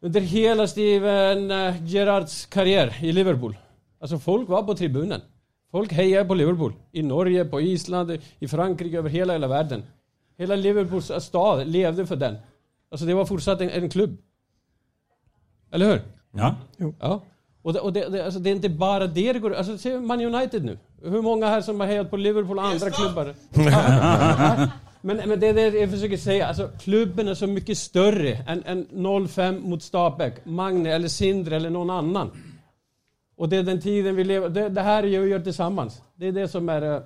Under 0.00 0.20
hela 0.20 0.66
Steven 0.66 1.48
Gerards 1.48 1.92
Gerrards 1.92 2.46
karriär 2.46 2.96
i 3.02 3.12
Liverpool. 3.12 3.56
Alltså 4.00 4.18
folk 4.18 4.48
var 4.48 4.62
på 4.62 4.74
tribunen. 4.74 5.20
Folk 5.70 5.92
hejade 5.92 6.28
på 6.28 6.34
Liverpool. 6.34 6.72
I 6.92 7.02
Norge, 7.02 7.44
på 7.44 7.60
Island, 7.60 8.18
i 8.38 8.48
Frankrike, 8.48 8.98
över 8.98 9.10
hela, 9.10 9.32
hela 9.32 9.46
världen. 9.46 9.82
Hela 10.38 10.56
Liverpools 10.56 11.12
stad 11.18 11.66
levde 11.66 12.06
för 12.06 12.16
den. 12.16 12.36
Alltså 12.90 13.06
det 13.06 13.14
var 13.14 13.24
fortsatt 13.24 13.60
en, 13.60 13.70
en 13.70 13.90
klubb. 13.90 14.16
Eller 15.72 15.86
hur? 15.86 16.02
Ja. 16.32 16.54
Ja. 17.00 17.22
Och, 17.62 17.72
det, 17.72 17.80
och 17.80 17.92
det, 17.92 18.08
det, 18.08 18.24
alltså 18.24 18.40
det 18.40 18.50
är 18.50 18.54
inte 18.54 18.68
bara 18.68 19.06
det 19.06 19.32
det 19.32 19.38
går 19.38 19.54
Alltså 19.54 19.78
se 19.78 20.00
Man 20.00 20.20
United 20.34 20.64
nu. 20.64 20.78
Hur 21.02 21.22
många 21.22 21.46
här 21.46 21.60
som 21.60 21.80
har 21.80 21.86
hejat 21.86 22.10
på 22.10 22.16
Liverpool 22.16 22.58
och 22.58 22.64
andra 22.64 22.90
klubbar? 22.90 23.34
Men, 25.00 25.16
men 25.16 25.40
det 25.40 25.52
det 25.52 25.68
jag 25.68 25.90
försöker 25.90 26.16
säga. 26.16 26.46
Alltså, 26.46 26.70
klubben 26.80 27.28
är 27.28 27.34
så 27.34 27.46
mycket 27.46 27.78
större 27.78 28.32
än, 28.32 28.62
än 28.64 29.28
05 29.28 29.62
mot 29.62 29.82
Stabæk, 29.82 30.34
Magne 30.44 30.90
eller 30.90 31.08
Sindre 31.08 31.56
eller 31.56 31.70
någon 31.70 31.90
annan. 31.90 32.30
Och 33.36 33.48
det 33.48 33.56
är 33.56 33.62
den 33.62 33.80
tiden 33.80 34.16
vi 34.16 34.24
lever 34.24 34.48
Det, 34.48 34.68
det 34.68 34.80
här 34.80 35.02
gör 35.02 35.22
vi 35.22 35.30
gör 35.30 35.40
tillsammans. 35.40 36.02
Det 36.14 36.26
är 36.26 36.32
det 36.32 36.48
som 36.48 36.68
är 36.68 36.82
eh, 36.82 37.02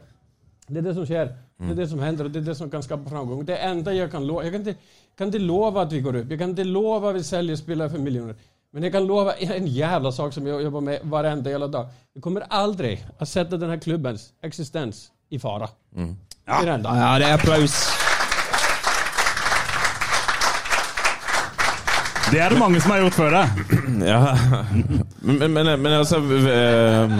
Det 0.66 0.78
är 0.78 0.82
det 0.82 0.94
som 0.94 1.04
sker. 1.04 1.36
Det 1.56 1.70
är 1.70 1.74
det 1.74 1.88
som 1.88 1.98
händer 1.98 2.24
och 2.24 2.30
det 2.30 2.38
är 2.38 2.42
det 2.42 2.54
som 2.54 2.70
kan 2.70 2.82
skapa 2.82 3.10
framgång. 3.10 3.44
Det 3.44 3.56
enda 3.56 3.94
jag 3.94 4.10
kan 4.10 4.26
lova, 4.26 4.42
jag 4.42 4.52
kan 4.52 4.60
inte, 4.60 4.74
kan 5.16 5.26
inte 5.26 5.38
lova 5.38 5.82
att 5.82 5.92
vi 5.92 6.00
går 6.00 6.16
upp. 6.16 6.30
Jag 6.30 6.38
kan 6.38 6.50
inte 6.50 6.64
lova 6.64 7.10
att 7.10 7.16
vi 7.16 7.24
säljer 7.24 7.56
spelare 7.56 7.90
för 7.90 7.98
miljoner. 7.98 8.34
Men 8.70 8.82
jag 8.82 8.92
kan 8.92 9.06
lova 9.06 9.32
en 9.32 9.66
jävla 9.66 10.12
sak 10.12 10.32
som 10.32 10.46
jag 10.46 10.62
jobbar 10.62 10.80
med 10.80 11.00
varenda 11.02 11.50
jävla 11.50 11.68
dag. 11.68 11.86
Vi 12.14 12.20
kommer 12.20 12.40
aldrig 12.40 13.06
att 13.18 13.28
sätta 13.28 13.56
den 13.56 13.70
här 13.70 13.78
klubbens 13.78 14.32
existens 14.42 15.12
i 15.28 15.38
fara. 15.38 15.68
Det 15.90 16.33
det. 16.46 16.80
Ja, 16.84 17.18
det 17.18 17.26
er 17.28 17.34
applaus. 17.38 17.76
Det 22.32 22.40
er 22.40 22.48
det 22.50 22.58
mange 22.58 22.80
som 22.80 22.90
har 22.90 23.04
gjort 23.04 23.14
før 23.20 23.30
deg. 23.38 23.48
Ja. 24.04 24.18
Men, 25.22 25.52
men, 25.54 25.68
men 25.80 25.92
altså 25.94 26.18
eh, 26.18 27.12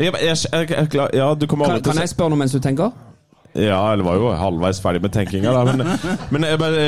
jeg, 0.00 0.14
jeg, 0.22 0.36
jeg, 0.52 0.70
jeg, 0.70 1.08
Ja, 1.14 1.34
du 1.34 1.44
kommer 1.46 1.68
aldri 1.68 1.82
til 1.84 1.92
kan 1.92 2.00
jeg 2.02 2.10
spørre 2.10 2.32
noe 2.32 2.40
mens 2.40 2.54
du 2.56 2.58
tenker? 2.64 2.90
Ja, 3.54 3.80
eller 3.92 4.06
var 4.06 4.16
jo 4.16 4.30
halvveis 4.38 4.78
ferdig 4.82 5.02
med 5.02 5.12
tenkinga, 5.12 5.52
da. 5.52 5.64
Men, 5.66 5.82
men 6.30 6.46
jeg 6.46 6.58
bare 6.62 6.84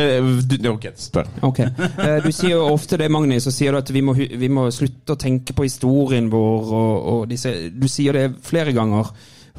du, 0.46 0.68
Ok, 0.70 0.86
spør. 0.96 1.28
Ok. 1.42 1.60
Eh, 1.66 2.18
Du 2.24 2.30
sier 2.32 2.54
jo 2.56 2.64
ofte 2.70 2.98
det, 2.98 3.10
Magni, 3.10 3.40
så 3.42 3.50
sier 3.54 3.74
du 3.74 3.80
at 3.82 3.90
vi 3.94 4.02
må, 4.06 4.14
vi 4.14 4.48
må 4.50 4.68
slutte 4.74 5.16
å 5.16 5.20
tenke 5.20 5.54
på 5.58 5.66
historien 5.66 6.30
vår. 6.32 6.72
Og, 6.72 7.08
og 7.14 7.24
disse, 7.30 7.52
du 7.74 7.88
sier 7.90 8.14
det 8.16 8.26
flere 8.46 8.74
ganger. 8.74 9.10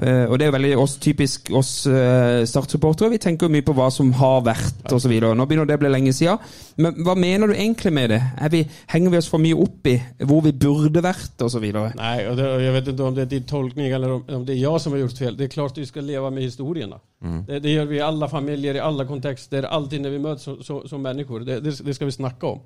Eh, 0.01 0.25
Og 0.25 0.39
det 0.39 0.45
er 0.45 0.49
jo 0.49 0.55
veldig 0.55 0.71
oss, 0.81 0.95
typisk 0.97 1.51
oss 1.53 1.71
eh, 1.87 2.41
Start-supportere. 2.49 3.11
Vi 3.13 3.19
tenker 3.21 3.51
mye 3.53 3.61
på 3.65 3.75
hva 3.77 3.91
som 3.93 4.09
har 4.17 4.41
vært 4.43 4.89
osv. 4.91 5.11
Nå 5.21 5.45
begynner 5.45 5.69
det 5.69 5.77
å 5.77 5.81
bli 5.83 5.91
lenge 5.93 6.13
siden. 6.17 6.41
Men 6.81 6.97
hva 7.05 7.13
mener 7.15 7.47
du 7.47 7.53
egentlig 7.53 7.93
med 7.93 8.09
det? 8.09 8.17
Er 8.41 8.49
vi, 8.49 8.63
henger 8.89 9.13
vi 9.13 9.19
oss 9.21 9.29
for 9.29 9.43
mye 9.43 9.53
opp 9.61 9.85
i 9.91 9.95
hvor 10.25 10.41
vi 10.47 10.51
burde 10.57 11.03
vært 11.05 11.45
osv.? 11.45 11.67
Nei, 11.93 12.15
og 12.25 12.39
det, 12.39 12.49
jeg 12.65 12.73
vet 12.79 12.89
ikke 12.93 13.05
om 13.05 13.15
det 13.19 13.27
er 13.27 13.31
din 13.35 13.45
tolkning 13.47 13.93
eller 13.93 14.15
om, 14.17 14.45
det 14.47 14.55
er 14.57 14.63
jeg 14.63 14.81
som 14.81 14.97
har 14.97 15.03
gjort 15.05 15.21
fel. 15.21 15.37
Det 15.37 15.45
er 15.47 15.53
klart 15.53 15.77
vi 15.77 15.85
skal 15.85 16.09
leve 16.09 16.33
med 16.33 16.47
historierna. 16.49 16.97
Det, 17.23 17.61
det 17.63 17.71
gjør 17.77 17.85
vi 17.87 18.01
i 18.01 18.03
alle 18.03 18.27
familier, 18.27 18.75
i 18.75 18.83
alle 18.83 19.05
kontekster, 19.07 19.63
alltid 19.63 20.01
når 20.03 20.11
vi 20.17 20.23
møtes 20.25 20.43
som, 20.49 20.57
som, 20.65 20.81
som 20.89 21.05
människor. 21.05 21.45
Det, 21.47 21.61
det, 21.63 21.77
det 21.85 21.95
skal 21.95 22.09
vi 22.09 22.17
snakke 22.17 22.49
om. 22.49 22.59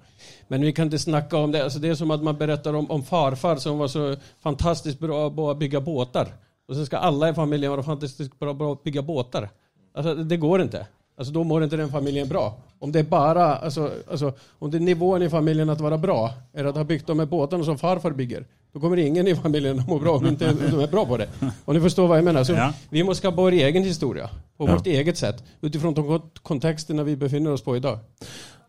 Men 0.49 0.64
vi 0.66 0.72
kan 0.74 0.88
ikke 0.90 1.04
snakke 1.04 1.38
om 1.44 1.52
det. 1.54 1.62
Altså, 1.68 1.84
det 1.84 1.91
er 1.91 1.99
som 1.99 2.10
at 2.16 2.24
man 2.26 2.40
beretter 2.40 2.74
om, 2.80 2.88
om 2.90 3.04
farfar 3.06 3.60
som 3.62 3.78
var 3.84 3.91
så 3.94 4.14
fantastisk 4.41 5.04
bra 5.04 5.28
på 5.30 5.52
å 5.52 5.58
bygge 5.60 5.84
båtar. 5.86 6.32
Och 6.68 6.76
så 6.76 6.85
ska 6.85 6.98
alla 6.98 7.30
i 7.30 7.34
familjen 7.34 7.72
vara 7.72 7.84
fantastiskt 7.84 8.39
bra 8.39 8.56
på 8.56 8.72
att 8.72 8.84
bygga 8.84 9.02
båtar. 9.02 9.49
Alltså 9.95 10.15
det, 10.15 10.38
går 10.38 10.61
inte. 10.61 10.88
Alltså 11.18 11.34
då 11.34 11.44
mår 11.44 11.64
inte 11.64 11.77
den 11.77 11.89
familjen 11.89 12.27
bra. 12.27 12.57
Om 12.80 12.91
det 12.91 12.99
är 12.99 13.03
bara, 13.03 13.56
alltså, 13.56 13.91
alltså, 14.11 14.34
om 14.60 14.72
det 14.72 14.77
är 14.77 14.80
nivån 14.80 15.22
i 15.22 15.30
familjen 15.30 15.69
att 15.69 15.81
vara 15.81 15.98
bra, 15.98 16.34
är 16.53 16.65
att 16.65 16.76
ha 16.76 16.84
byggt 16.84 17.07
de 17.07 17.19
här 17.19 17.26
båtarna 17.26 17.64
som 17.64 17.77
farfar 17.77 18.11
bygger, 18.11 18.45
då 18.73 18.80
kommer 18.80 18.98
ingen 18.98 19.27
i 19.27 19.35
familjen 19.35 19.80
att 19.80 19.88
må 19.88 19.99
bra 19.99 20.15
om 20.18 20.27
inte 20.27 20.53
de 20.72 20.80
är 20.80 20.88
bra 20.88 21.06
på 21.06 21.18
det. 21.18 21.27
Och 21.65 21.73
ni 21.73 21.81
förstår 21.81 22.07
vad 22.07 22.18
jag 22.18 22.26
menar. 22.26 22.44
Så 22.44 22.53
Ja. 22.53 22.73
Vi 22.89 23.03
måste 23.03 23.22
skapa 23.22 23.41
vår 23.41 23.52
egen 23.52 23.84
historia, 23.84 24.30
på 24.57 24.65
vårt 24.65 24.88
eget 24.88 25.18
sätt, 25.18 25.44
utifrån 25.61 25.94
de 25.94 26.06
kont- 26.07 26.39
kontexterna 26.41 27.03
vi 27.03 27.15
befinner 27.15 27.52
oss 27.52 27.61
på 27.61 27.77
idag. 27.77 27.99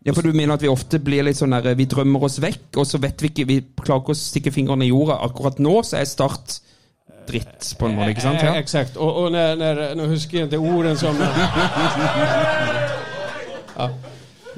Ja, 0.03 0.13
for 0.13 0.21
du 0.21 0.33
mener 0.33 0.53
at 0.53 0.61
vi 0.63 0.67
ofte 0.71 0.99
blir 0.99 1.23
litt 1.27 1.35
sånn 1.37 1.51
der 1.51 1.75
Vi 1.75 1.85
drømmer 1.85 2.23
oss 2.23 2.39
vekk, 2.39 2.77
og 2.79 2.87
så 2.87 2.97
vet 3.03 3.19
vi 3.21 3.27
ikke 3.27 3.45
Vi 3.45 3.57
klarer 3.83 3.99
ikke 3.99 4.13
å 4.15 4.15
stikke 4.15 4.51
fingrene 4.55 4.85
i 4.85 4.93
jorda. 4.93 5.17
Akkurat 5.27 5.59
nå 5.59 5.81
så 5.83 5.97
er 5.99 6.05
Start 6.07 6.61
dritt, 7.31 7.75
på 7.79 7.85
en 7.85 7.95
måte. 7.95 8.09
ikke 8.09 8.21
sant? 8.21 8.41
Eh, 8.41 8.45
Ja. 8.49 8.55
Exakt. 8.59 8.97
Och, 8.97 9.23
och 9.23 9.31
när, 9.31 9.55
när, 9.55 9.95
nu 9.95 10.07
huskar 10.07 10.37
jag 10.37 10.45
inte 10.45 10.57
orden 10.57 10.97
som... 10.97 11.15
ja. 13.77 13.89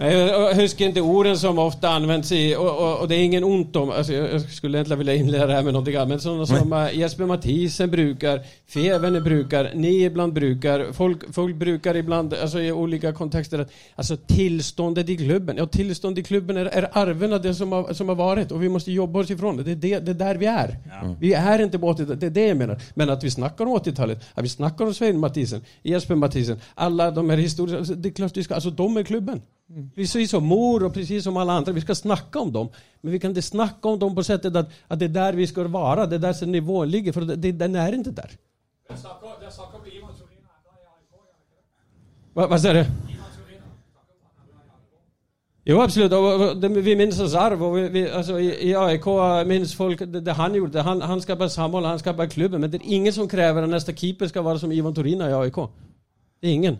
Nej, 0.01 0.13
jag 0.13 0.63
ikke 0.63 0.85
inte 0.85 1.01
orden 1.01 1.37
som 1.37 1.59
ofta 1.59 1.89
används 1.89 2.31
i, 2.31 2.55
och, 2.55 2.77
och, 2.77 2.99
och 3.01 3.07
det 3.07 3.15
är 3.15 3.23
ingen 3.23 3.43
ont 3.43 3.75
om, 3.75 3.89
alltså 3.89 4.13
jag, 4.13 4.41
skulle 4.41 4.77
egentligen 4.77 4.97
vilja 4.97 5.15
inleda 5.15 5.47
det 5.47 5.53
här 5.53 5.63
med 5.63 5.73
någonting 5.73 5.95
annat, 5.95 6.07
men 6.07 6.19
sådana 6.19 6.45
som 6.45 6.73
eh, 6.73 6.97
Jesper 6.97 7.25
Mathisen 7.25 7.91
brukar, 7.91 8.41
Fevene 8.67 9.21
brukar, 9.21 9.71
ni 9.75 10.03
ibland 10.03 10.33
brukar, 10.33 10.91
folk, 10.91 11.33
folk 11.33 11.55
brukar 11.55 11.95
ibland, 11.95 12.33
alltså 12.33 12.59
i 12.59 12.71
olika 12.71 13.13
kontexter, 13.13 13.59
att, 13.59 13.71
alltså 13.95 14.17
tillståndet 14.17 15.09
i 15.09 15.17
klubben, 15.17 15.57
ja 15.57 15.65
tillstånd 15.65 16.19
i 16.19 16.23
klubben 16.23 16.57
är, 16.57 16.65
är 16.65 16.89
arven 16.91 17.33
av 17.33 17.41
det 17.41 17.55
som 17.55 17.71
har, 17.71 17.93
som 17.93 18.09
har 18.09 18.15
varit 18.15 18.51
och 18.51 18.63
vi 18.63 18.69
måste 18.69 18.91
jobba 18.91 19.19
oss 19.19 19.31
ifrån 19.31 19.57
det, 19.57 19.63
det 19.63 19.71
är, 19.71 19.75
det, 19.75 19.99
det 19.99 20.11
är 20.11 20.27
där 20.27 20.35
vi 20.35 20.45
är. 20.45 20.77
Vi 21.19 21.33
är 21.33 21.61
inte 21.61 21.79
på 21.79 21.93
80-talet, 21.93 22.19
det 22.19 22.25
är 22.25 22.29
det 22.29 22.47
jag 22.47 22.57
menar. 22.57 22.81
Men 22.93 23.09
att 23.09 23.23
vi 23.23 23.31
snackar 23.31 23.65
om 23.65 23.77
80-talet, 23.77 24.23
att 24.33 24.43
vi 24.43 24.49
snackar 24.49 24.85
om 24.85 24.93
Svein 24.93 25.19
Mathisen, 25.19 25.61
Jesper 25.83 26.15
Mathisen, 26.15 26.59
alla 26.75 27.11
de 27.11 27.29
här 27.29 27.37
historierna, 27.37 27.79
alltså, 27.79 27.93
det 27.93 28.09
är 28.09 28.13
klart 28.13 28.37
vi 28.37 28.43
ska, 28.43 28.53
alltså 28.53 28.69
de 28.69 28.97
är 28.97 29.03
klubben. 29.03 29.41
Precis 29.95 30.31
som 30.31 30.45
mor 30.45 30.83
och 30.83 30.93
precis 30.93 31.23
som 31.23 31.37
alla 31.37 31.53
andra, 31.53 31.71
vi 31.71 31.81
ska 31.81 31.95
snacka 31.95 32.39
om 32.39 32.51
dem. 32.51 32.69
Men 33.01 33.11
vi 33.11 33.19
kan 33.19 33.31
inte 33.31 33.41
snacka 33.41 33.87
om 33.87 33.99
dem 33.99 34.15
på 34.15 34.23
sättet 34.23 34.55
att, 34.55 34.69
att 34.87 34.99
det 34.99 35.05
är 35.05 35.09
där 35.09 35.33
vi 35.33 35.47
ska 35.47 35.67
vara, 35.67 36.05
det 36.05 36.15
är 36.15 36.19
där 36.19 36.33
som 36.33 36.51
nivån 36.51 36.89
ligger, 36.89 37.11
för 37.11 37.21
det, 37.21 37.51
den 37.51 37.75
är 37.75 37.93
inte 37.93 38.11
där. 38.11 38.31
Hva 42.33 42.47
vad 42.47 42.61
säger 42.61 42.75
du? 42.75 42.85
Jo, 45.65 45.81
absolutt. 45.81 46.13
Og 46.13 46.75
vi 46.85 46.95
minns 46.95 47.17
hans 47.19 47.33
arv. 47.33 47.61
og 47.61 47.75
vi, 47.75 47.87
vi, 47.87 48.05
altså, 48.07 48.37
i, 48.37 48.73
AIK 48.73 49.05
minns 49.47 49.75
folk 49.75 49.99
det, 49.99 50.25
det 50.25 50.33
han 50.33 50.55
gjorde. 50.55 50.81
Han, 50.81 51.01
han 51.01 51.21
skapade 51.21 51.49
samhold, 51.49 51.85
han 51.85 51.99
skapade 51.99 52.29
klubben. 52.29 52.61
Men 52.61 52.71
det 52.71 52.81
er 52.81 52.85
ingen 52.85 53.13
som 53.13 53.27
krever 53.27 53.63
at 53.63 53.69
neste 53.69 53.93
keeper 53.93 54.27
skal 54.27 54.45
være 54.45 54.59
som 54.59 54.71
Ivan 54.71 54.95
Torina 54.95 55.29
i 55.29 55.33
AIK. 55.33 55.55
Det 56.41 56.49
er 56.49 56.53
ingen. 56.53 56.79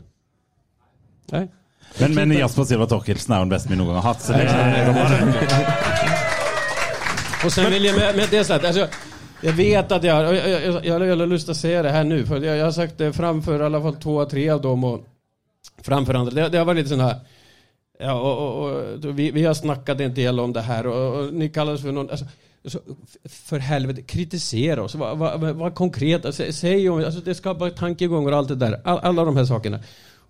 Nej. 1.32 1.48
Men, 2.00 2.14
men 2.16 2.32
Jasper 2.38 2.64
Silva 2.64 2.88
Torkelsen 2.88 3.34
er 3.34 3.42
jo 3.42 3.46
den 3.46 3.54
beste 3.54 3.70
vi 3.70 3.76
noen 3.78 3.92
gang 3.92 4.00
har 4.02 4.14
hatt. 4.14 4.22
Så 4.24 4.34
det, 4.34 4.46
Och 7.46 7.52
sen 7.54 7.72
vil 7.74 7.84
jeg 7.86 7.96
med, 7.96 8.16
med 8.16 8.30
det 8.32 8.44
sagt, 8.46 8.66
altså, 8.66 8.88
jeg 9.42 9.58
vet 9.58 9.92
at 9.92 10.04
jeg 10.04 10.36
jeg 10.36 10.62
jag, 10.62 10.86
jag 10.86 10.94
har 11.00 11.38
til 11.38 11.50
å 11.50 11.54
säga 11.58 11.82
det 11.82 11.92
her 11.92 12.04
nu, 12.04 12.26
for 12.26 12.38
jeg, 12.38 12.58
jag 12.58 12.66
har 12.66 12.72
sagt 12.72 12.98
det 12.98 13.14
framfor 13.14 13.62
i 13.62 13.66
alle 13.66 13.82
fall 13.82 13.96
to 13.96 14.20
av 14.22 14.30
tre 14.30 14.50
av 14.50 14.62
dem 14.62 14.84
og 14.84 15.06
framfor 15.86 16.16
andre. 16.20 16.36
Det, 16.36 16.52
det 16.52 16.60
har 16.62 16.66
vært 16.70 16.84
litt 16.84 16.92
sånn 16.92 17.02
her 17.02 17.16
ja, 18.02 18.14
og, 18.14 18.38
og, 18.38 18.70
og, 19.06 19.10
vi, 19.18 19.32
vi 19.32 19.44
har 19.46 19.54
snakket 19.54 20.00
en 20.02 20.14
del 20.14 20.40
om 20.40 20.54
det 20.54 20.62
her, 20.66 20.88
og, 20.88 21.16
och 21.16 21.34
ni 21.34 21.50
kallar 21.50 21.74
oss 21.74 21.82
for 21.82 21.92
noen 21.92 22.10
alltså, 22.10 22.26
så, 22.66 22.80
f- 23.26 23.62
helvete, 23.62 24.02
kritisere 24.06 24.82
oss. 24.82 24.94
Hva 24.96 25.72
konkret, 25.74 26.26
Altså, 26.26 26.52
si 26.54 26.88
om, 26.90 27.00
altså, 27.02 27.22
det 27.26 27.36
skaper 27.38 27.74
tankeganger 27.78 28.32
og 28.32 28.38
alt 28.38 28.50
det 28.54 28.60
der. 28.62 28.80
All, 28.86 29.00
alle 29.04 29.26
de 29.26 29.36
her 29.38 29.46
sakerna. 29.50 29.80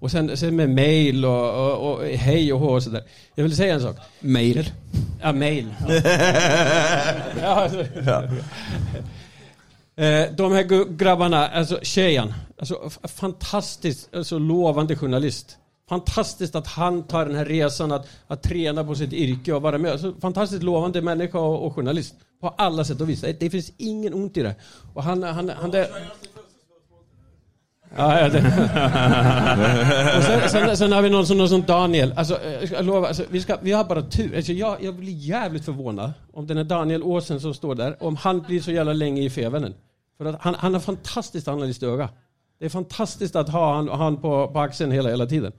Och 0.02 0.12
sen, 0.12 0.38
sen 0.38 0.56
med 0.56 0.70
mail 0.70 1.26
och, 1.26 1.50
och, 1.72 1.92
och 1.94 2.06
hej 2.06 2.54
och 2.54 2.60
hå 2.60 2.68
och 2.70 2.84
sådär. 2.84 3.04
Jag 3.36 3.44
vill 3.44 3.56
säga 3.56 3.74
en 3.74 3.82
sak. 3.82 3.96
Mail. 4.20 4.72
Ja, 5.22 5.32
mail. 5.34 5.68
ja, 7.42 7.48
alltså. 7.48 7.80
Eh, 9.96 10.32
De 10.36 10.52
här 10.52 10.64
gu- 10.64 10.98
grabbarna, 10.98 11.48
alltså 11.48 11.80
tjejen, 11.82 12.34
alltså 12.60 12.90
fantastiskt 13.04 14.16
alltså, 14.16 14.40
lovande 14.40 14.96
journalist. 14.96 15.58
Fantastiskt 15.90 16.56
att 16.56 16.68
han 16.68 17.04
tar 17.04 17.26
den 17.26 17.36
här 17.36 17.46
resan 17.46 17.92
att, 17.92 18.08
att 18.28 18.44
träna 18.44 18.84
på 18.84 18.96
sitt 18.96 19.14
yrke 19.14 19.54
och 19.54 19.62
vara 19.62 19.78
med. 19.78 19.92
Alltså, 19.92 20.14
fantastiskt 20.22 20.64
lovande 20.64 21.02
människa 21.02 21.40
och, 21.40 21.66
och 21.66 21.76
journalist. 21.76 22.16
På 22.42 22.50
alla 22.50 22.84
sätt 22.86 23.02
och 23.02 23.10
vis. 23.10 23.22
Det, 23.22 23.40
det 23.40 23.50
finns 23.50 23.72
ingen 23.78 24.14
ont 24.14 24.38
i 24.38 24.42
det. 24.44 24.56
Och 24.94 25.04
han, 25.04 25.24
han, 25.24 25.50
han 25.50 25.72
det, 25.72 25.90
Ja, 27.98 28.30
det. 28.30 28.40
og 30.18 30.24
sen, 30.24 30.50
sen, 30.50 30.78
sen 30.78 30.92
har 30.92 31.02
vi 31.02 31.10
någon 31.10 31.26
som, 31.26 31.38
någon 31.38 31.50
som 31.50 31.62
Daniel. 31.62 32.14
Alltså, 32.16 32.42
eh, 32.44 32.52
jag 32.52 32.68
ska 32.68 32.82
lova, 32.82 33.08
alltså, 33.08 33.24
vi, 33.30 33.42
ska, 33.42 33.58
vi 33.62 33.72
har 33.72 33.84
bara 33.84 34.02
tur. 34.02 34.36
Alltså, 34.36 34.52
jag, 34.52 34.84
jag 34.84 34.96
blir 34.96 35.14
jävligt 35.14 35.66
förvånad 35.66 36.14
om 36.34 36.48
den 36.48 36.58
här 36.58 36.64
Daniel 36.64 37.04
Åsen 37.04 37.40
som 37.40 37.54
står 37.54 37.76
där, 37.76 38.04
om 38.04 38.16
han 38.16 38.42
blir 38.42 38.62
så 38.62 38.72
jävla 38.72 38.94
länge 38.94 39.22
i 39.22 39.30
Fevenen. 39.30 39.74
För 40.18 40.26
att 40.26 40.36
han, 40.42 40.56
han 40.56 40.74
har 40.74 40.82
fantastiskt 40.82 41.48
analysöga. 41.48 42.10
Det 42.62 42.66
är 42.68 42.70
fantastiskt 42.70 43.36
att 43.36 43.50
ha 43.50 43.76
han, 43.76 43.90
han 43.90 44.18
på, 44.18 44.48
på 44.54 44.60
axeln 44.60 44.92
hela, 44.92 45.10
hela 45.10 45.26
tiden. 45.26 45.52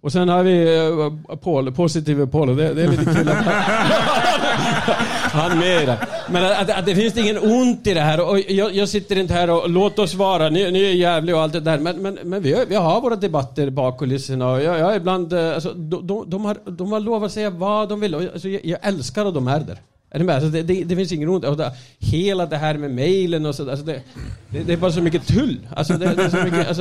Och 0.00 0.12
sen 0.12 0.28
har 0.28 0.42
vi 0.42 0.78
uh, 0.88 1.36
Paul, 1.36 1.72
positive 1.72 2.26
Paul. 2.26 2.56
Det, 2.56 2.74
det 2.74 2.82
är 2.82 2.88
lite 2.88 3.04
kul 3.04 3.28
att 3.28 3.36
han 5.32 5.58
med 5.58 5.82
i 5.82 5.86
det. 5.86 5.98
Men 6.30 6.44
att, 6.44 6.70
att 6.78 6.86
det 6.86 6.94
finns 6.94 7.16
ingen 7.16 7.38
ont 7.38 7.86
i 7.86 7.94
det 7.94 8.00
här. 8.00 8.28
Och 8.30 8.38
jag, 8.48 8.74
jag 8.74 8.88
sitter 8.88 9.18
inte 9.18 9.34
här 9.34 9.50
och 9.50 9.70
låt 9.70 9.98
oss 9.98 10.14
vara, 10.14 10.48
ni, 10.50 10.70
ni 10.70 10.82
är 10.84 10.92
jävliga 10.92 11.36
och 11.36 11.42
allt 11.42 11.52
det 11.52 11.60
där. 11.60 11.78
Men, 11.78 12.02
men, 12.02 12.18
men 12.24 12.42
vi, 12.42 12.52
har- 12.54 12.66
vi 12.66 12.74
har 12.74 13.00
våra 13.00 13.16
debatter 13.16 13.70
bak 13.70 13.98
kulisserna. 13.98 14.50
Och 14.52 14.62
jag, 14.62 14.78
jag 14.78 14.92
är 14.92 14.96
ibland, 14.96 15.32
eh, 15.32 15.54
alltså, 15.54 15.72
de, 15.74 16.24
de, 16.30 16.44
har, 16.44 16.56
de 16.70 16.92
har 16.92 17.00
lov 17.00 17.24
att 17.24 17.32
säga 17.32 17.50
vad 17.50 17.88
de 17.88 18.00
vill. 18.00 18.14
Alltså, 18.14 18.48
jag, 18.48 18.64
jag 18.64 18.78
älskar 18.82 19.26
att 19.26 19.34
de 19.34 19.48
är 19.48 19.60
där. 19.60 19.78
Är 20.14 20.50
det, 20.50 20.62
det, 20.62 20.84
det 20.84 20.96
finns 20.96 21.12
ingen 21.12 21.28
ont. 21.28 21.44
Och 21.44 21.60
hela 21.98 22.46
det 22.46 22.56
här 22.56 22.74
med 22.74 22.90
mejlen 22.90 23.46
och 23.46 23.54
så, 23.54 23.70
alltså, 23.70 23.86
det, 23.86 24.02
det, 24.48 24.72
är 24.72 24.76
bara 24.76 24.92
så 24.92 25.02
mycket 25.02 25.26
tull. 25.26 25.60
Alltså, 25.76 25.92
mycket, 25.92 26.78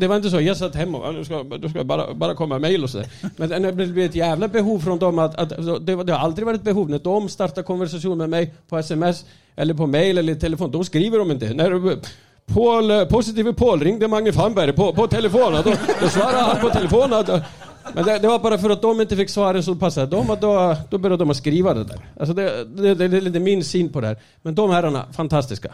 det, 0.00 0.06
var 0.06 0.16
inte 0.16 0.30
så, 0.30 0.40
jag 0.40 0.56
satt 0.56 0.74
hemma 0.74 0.98
och 0.98 1.14
nu 1.14 1.24
ska, 1.24 1.42
du 1.42 1.68
ska 1.68 1.84
bara, 1.84 2.14
bara 2.14 2.34
komma 2.34 2.58
mejl 2.58 2.84
och 2.84 2.90
sådär. 2.90 3.06
Men 3.36 3.62
det 3.62 3.72
blev 3.72 3.98
ett 3.98 4.14
jävla 4.14 4.48
behov 4.48 4.78
från 4.78 4.98
dem 4.98 5.18
att, 5.18 5.34
att 5.38 5.48
det, 5.86 6.12
har 6.12 6.18
aldrig 6.18 6.46
varit 6.46 6.58
ett 6.58 6.64
behov 6.64 6.90
när 6.90 6.98
de 6.98 7.28
startar 7.28 7.62
konversation 7.62 8.18
med 8.18 8.30
mig 8.30 8.54
på 8.68 8.78
sms 8.78 9.24
eller 9.56 9.74
på 9.74 9.86
mejl 9.86 10.18
eller 10.18 10.34
telefon. 10.34 10.70
De 10.70 10.84
skriver 10.84 11.18
de 11.18 11.30
inte. 11.30 11.54
När, 11.54 11.98
Paul, 12.46 13.06
positive 13.06 13.52
Paul 13.52 13.80
ringde 13.80 14.08
Magne 14.08 14.32
Famberg 14.32 14.72
på, 14.72 14.92
på 14.92 15.06
telefonen. 15.06 15.62
då, 15.64 15.72
då 16.00 16.08
svarade 16.08 16.38
han 16.38 16.60
på 16.60 16.70
telefon. 16.70 17.12
Men 17.92 18.04
det, 18.04 18.18
det 18.18 18.28
var 18.28 18.38
bara 18.38 18.58
för 18.58 18.70
att 18.70 18.82
de 18.82 19.00
inte 19.00 19.16
fick 19.16 19.30
svaren 19.30 19.62
som 19.62 19.78
passade 19.78 20.06
dem, 20.06 20.30
att 20.30 20.40
då, 20.40 20.76
då 20.90 20.98
började 20.98 21.24
de 21.24 21.30
att 21.30 21.36
skriva 21.36 21.74
det 21.74 21.84
där. 21.84 21.98
Alltså 22.20 22.34
det, 22.34 22.64
det, 22.64 22.94
det, 22.94 23.08
det 23.08 23.16
är 23.16 23.20
lite 23.20 23.40
min 23.40 23.64
syn 23.64 23.92
på 23.92 24.00
det 24.00 24.06
här. 24.06 24.16
Men 24.42 24.54
de 24.54 24.70
herrarna, 24.70 25.04
fantastiska. 25.12 25.72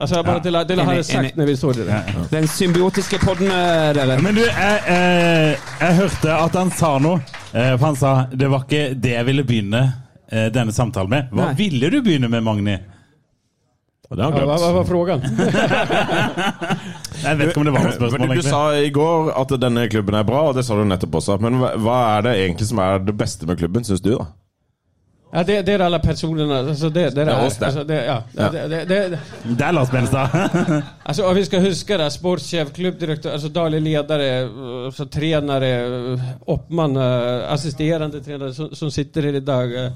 Altså, 0.00 0.22
bara 0.22 0.40
till, 0.40 0.52
till 0.66 0.80
att 0.80 0.86
ha 0.86 0.94
det 0.94 1.04
sagt 1.04 1.36
när 1.36 1.46
vi 1.46 1.56
står 1.56 1.74
där. 1.74 2.02
Den 2.30 2.48
symbiotiske 2.48 3.18
podden, 3.18 3.46
eh, 3.46 3.94
dere. 3.94 4.18
Men 4.22 4.34
du, 4.34 4.40
jeg, 4.40 4.82
eh, 4.86 5.58
jeg 5.80 5.96
hørte 5.96 6.34
at 6.34 6.54
han 6.56 6.70
sa 6.70 6.94
noe. 6.98 7.20
Eh, 7.52 7.74
for 7.76 7.84
han 7.84 7.96
sa 7.96 8.12
det 8.32 8.48
var 8.48 8.64
ikke 8.64 8.94
det 8.96 9.12
jeg 9.12 9.26
ville 9.28 9.44
begynne 9.44 9.82
eh, 10.32 10.46
denne 10.54 10.72
samtalen 10.72 11.10
med. 11.12 11.28
Hva 11.34 11.50
Nei. 11.50 11.58
ville 11.58 11.90
du 11.92 12.00
begynne 12.00 12.32
med, 12.32 12.42
Magni? 12.46 12.78
Og 14.10 14.16
det 14.16 14.24
har 14.24 14.32
Ja, 14.32 14.38
han 14.38 14.48
vad 14.48 14.72
var 14.74 14.84
frågan? 14.84 15.20
Jeg 17.24 17.36
vet 17.38 17.48
ikke 17.52 17.60
om 17.60 17.64
det 17.68 17.72
var 17.76 17.84
noe 17.84 17.92
spørsmål. 17.94 18.20
du, 18.20 18.26
du 18.26 18.32
egentlig. 18.32 18.50
sa 18.50 18.62
i 18.74 18.90
går 18.90 19.28
at 19.38 19.52
denne 19.62 19.84
klubben 19.92 20.14
er 20.18 20.24
bra, 20.26 20.40
og 20.48 20.54
det 20.56 20.64
sa 20.66 20.74
du 20.74 20.82
nettopp 20.88 21.14
også. 21.20 21.36
Men 21.38 21.60
hva, 21.60 21.68
hva 21.78 21.98
er 22.16 22.20
det 22.26 22.32
egentlig 22.40 22.66
som 22.72 22.78
er 22.82 22.98
det 23.06 23.14
beste 23.20 23.46
med 23.46 23.58
klubben, 23.60 23.84
syns 23.86 24.00
du? 24.02 24.10
da? 24.16 24.24
Ja, 25.30 25.44
det, 25.46 25.60
det 25.66 25.74
er 25.76 25.82
alle 25.86 26.00
personene 26.02 26.56
altså 26.72 26.88
det, 26.90 27.04
det, 27.14 27.22
Ja, 27.22 27.30
är, 27.38 27.46
oss 27.46 27.56
där. 27.56 27.66
alltså 27.66 27.84
det, 27.84 28.04
ja, 28.04 28.22
Ja. 28.34 28.48
Det, 28.50 28.68
det, 28.68 28.84
det, 28.88 29.18
Det 29.58 29.64
er 29.64 29.72
Lars 29.72 29.90
Benstad. 29.90 30.28
altså, 31.04 31.26
om 31.26 31.34
vi 31.36 31.44
skal 31.44 31.60
huske 31.62 31.96
det, 31.98 32.10
Sportssjef, 32.12 32.72
klubbdirektør, 32.74 33.30
altså 33.32 33.48
daglig 33.48 33.80
leder, 33.82 34.18
eh, 34.18 34.90
så 34.90 35.04
eh, 35.62 36.20
oppmann, 36.46 36.96
assisterende 37.46 38.20
trener 38.24 38.50
som, 38.52 38.74
som 38.74 38.90
sitter 38.90 39.22
her 39.22 39.34
i 39.38 39.40
eh, 39.84 39.92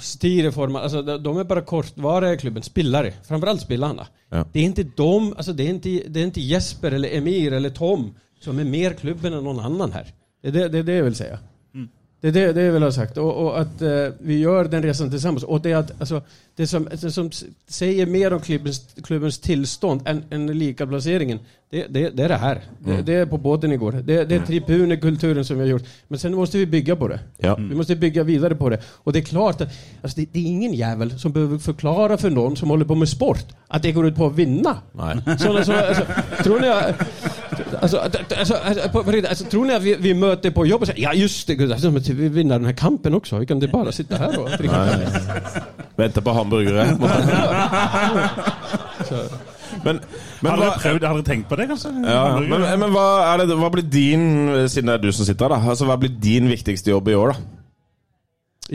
styrelseformar, 0.00 0.80
alltså 0.80 1.02
de 1.02 1.22
de 1.22 1.38
är 1.38 1.44
bara 1.44 1.62
kortvariga 1.62 2.32
i 2.32 2.38
klubben, 2.38 2.62
spelare, 2.62 3.12
framförallt 3.24 3.60
spelarna. 3.60 4.06
Ja. 4.28 4.44
Det 4.52 4.60
är 4.60 4.64
inte 4.64 4.82
de, 4.82 5.34
alltså 5.36 5.52
det 5.52 5.62
är 5.62 5.68
inte, 5.68 5.88
det 5.88 6.20
är 6.20 6.24
inte 6.24 6.40
Jesper 6.40 6.92
eller 6.92 7.16
Emir 7.16 7.52
eller 7.52 7.70
Tom 7.70 8.14
som 8.40 8.58
är 8.58 8.64
mer 8.64 8.92
klubben 8.92 9.32
än 9.32 9.44
någon 9.44 9.60
annan 9.60 9.92
här. 9.92 10.06
Det 10.42 10.48
är 10.48 10.52
det, 10.52 10.68
det, 10.68 10.78
är 10.78 10.82
det 10.82 10.92
jag 10.94 11.04
vill 11.04 11.14
säga. 11.14 11.38
Det 12.22 12.28
er 12.28 12.32
det, 12.32 12.52
det 12.52 12.62
jag 12.62 12.72
vill 12.72 12.82
ha 12.82 12.92
sagt. 12.92 13.18
Och, 13.18 13.46
och 13.46 13.60
att 13.60 13.82
eh, 13.82 14.08
vi 14.18 14.38
gör 14.38 14.64
den 14.64 14.82
resan 14.82 15.10
tillsammans. 15.10 15.44
Och 15.44 15.60
det, 15.60 15.74
att, 15.74 16.00
alltså, 16.00 16.22
det, 16.56 16.66
som, 16.66 16.88
det 17.00 17.10
som 17.10 17.30
säger 17.68 18.06
mer 18.06 18.32
om 18.32 18.40
klubbens, 18.40 18.86
klubbens 19.04 19.38
tillstånd 19.38 20.00
än, 20.04 20.24
än 20.30 20.58
likaplaceringen, 20.58 21.38
det, 21.70 21.86
det, 21.86 22.10
det 22.10 22.22
är 22.22 22.28
det 22.28 22.36
här. 22.36 22.60
Det, 22.78 23.02
det 23.02 23.14
är 23.14 23.26
på 23.26 23.38
båten 23.38 23.72
igår. 23.72 23.92
Det, 23.92 24.24
det 24.24 24.34
är 24.34 24.40
tribunekulturen 24.40 25.44
som 25.44 25.56
vi 25.56 25.62
har 25.62 25.68
gjort. 25.68 25.84
Men 26.08 26.18
sen 26.18 26.34
måste 26.34 26.58
vi 26.58 26.66
bygga 26.66 26.96
på 26.96 27.08
det. 27.08 27.20
Ja. 27.38 27.54
Vi 27.54 27.74
måste 27.74 27.96
bygga 27.96 28.22
vidare 28.22 28.54
på 28.54 28.68
det. 28.68 28.80
Och 28.86 29.12
det 29.12 29.18
är 29.18 29.24
klart 29.24 29.60
att 29.60 29.68
alltså 30.02 30.20
det, 30.20 30.28
det 30.32 30.38
är 30.38 30.46
ingen 30.46 30.74
jävel 30.74 31.18
som 31.18 31.32
behöver 31.32 31.58
förklara 31.58 32.16
för 32.18 32.30
någon 32.30 32.56
som 32.56 32.70
håller 32.70 32.84
på 32.84 32.94
med 32.94 33.08
sport 33.08 33.46
att 33.68 33.82
det 33.82 33.92
går 33.92 34.06
ut 34.06 34.16
på 34.16 34.26
att 34.26 34.34
vinna. 34.34 34.76
Nej. 34.92 35.38
Sådana, 35.38 35.64
så, 35.64 35.72
alltså, 35.72 36.04
tror 36.42 36.60
ni 36.60 36.68
att, 36.68 36.94
alltså, 37.80 37.98
alltså, 37.98 38.54
alltså, 38.54 38.88
på, 38.88 38.98
alltså, 39.28 39.44
tror 39.44 39.64
ni 39.64 39.74
att 39.74 39.82
vi, 39.82 39.94
vi 39.94 40.14
möter 40.14 40.50
på 40.50 40.66
jobbet 40.66 40.88
och 40.88 40.94
säger 40.94 41.02
ja 41.08 41.14
just 41.14 41.46
det, 41.46 41.54
gud, 41.54 41.72
alltså, 41.72 41.90
vi 42.12 42.28
vinner 42.28 42.58
den 42.58 42.66
här 42.66 42.72
kampen 42.72 43.14
också. 43.14 43.38
Vi 43.38 43.46
kan 43.46 43.56
inte 43.56 43.68
bara 43.68 43.92
sitta 43.92 44.16
här 44.16 44.38
och 44.38 44.50
dricka 44.50 44.84
Nej. 44.84 45.06
Venter 45.96 46.20
på 46.20 46.32
hamburgere. 46.32 46.96
Men, 49.84 50.00
men 50.40 50.52
Har 50.52 50.58
hva, 50.60 50.74
prøvd, 50.78 51.04
har 51.06 51.16
dere 51.16 51.24
tenkt 51.26 51.48
på 51.48 51.56
det, 51.56 51.66
kanskje? 51.70 51.90
ja, 52.04 52.38
men, 52.38 52.64
men 52.82 52.92
hva, 52.92 53.06
er 53.32 53.42
det, 53.42 53.56
hva 53.56 53.70
blir 53.72 53.86
din, 53.88 54.24
siden 54.68 54.90
det 54.90 54.98
er 54.98 55.02
du 55.06 55.12
som 55.16 55.26
sitter 55.26 55.48
her, 55.48 55.54
da, 55.56 55.72
altså, 55.72 55.88
hva 55.88 55.96
blir 56.00 56.12
din 56.22 56.50
viktigste 56.50 56.92
jobb 56.92 57.08
i 57.08 57.16
år, 57.18 57.32
da? 57.32 57.36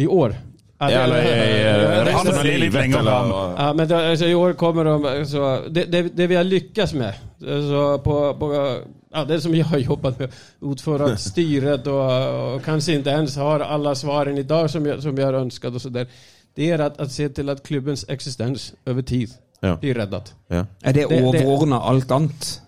I 0.03 0.07
år. 0.09 0.35
Ja, 0.79 0.91
Ja, 0.91 0.99
eller 0.99 1.23
i 1.23 1.61
eh, 1.67 2.05
resten 2.05 2.37
av 2.39 2.45
livet? 2.45 2.73
lenger 2.73 2.99
Eller, 2.99 3.11
fram. 3.11 3.29
Ja, 3.57 3.73
men 3.73 3.87
det, 3.87 4.09
alltså, 4.09 4.25
I 4.25 4.35
år 4.35 4.53
kommer 4.53 4.85
de... 4.85 5.05
Alltså, 5.05 5.63
det, 5.69 5.83
det, 5.83 6.01
det 6.01 6.27
vi 6.27 6.35
har 6.35 6.43
lyckats 6.43 6.93
med, 6.93 7.13
så 7.39 7.97
på, 8.03 8.33
på, 8.33 8.77
ja, 9.13 9.25
det 9.25 9.41
som 9.41 9.55
jag 9.55 9.65
har 9.65 9.77
jobbat 9.77 10.19
med, 10.19 10.31
utföra 10.61 11.17
styret 11.17 11.87
och, 11.87 12.53
och 12.55 12.63
kanske 12.63 12.93
inte 12.93 13.09
ens 13.09 13.37
har 13.37 13.59
alla 13.59 13.95
svaren 13.95 14.37
idag 14.37 14.69
som 14.69 14.85
jag, 14.85 15.01
som 15.01 15.17
jag 15.17 15.25
har 15.25 15.33
önskat 15.33 15.73
och 15.75 15.81
sådär. 15.81 16.07
Det 16.55 16.71
är 16.71 16.79
att, 16.79 16.99
att 16.99 17.11
se 17.11 17.29
till 17.29 17.49
att 17.49 17.63
klubbens 17.67 18.05
existens 18.09 18.73
över 18.85 19.01
tid 19.01 19.29
Ja. 19.59 19.75
blir 19.75 19.93
räddat. 19.93 20.33
ja. 20.47 20.55
Er 20.55 20.65
det 20.81 20.91
Det- 20.93 21.07
det- 21.09 21.23
overordna 21.23 21.81
alt 21.81 22.11
annet? 22.11 22.61